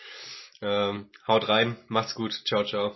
Ähm, 0.61 1.09
haut 1.27 1.47
rein. 1.49 1.77
Macht's 1.87 2.15
gut. 2.15 2.33
Ciao, 2.47 2.63
ciao. 2.63 2.95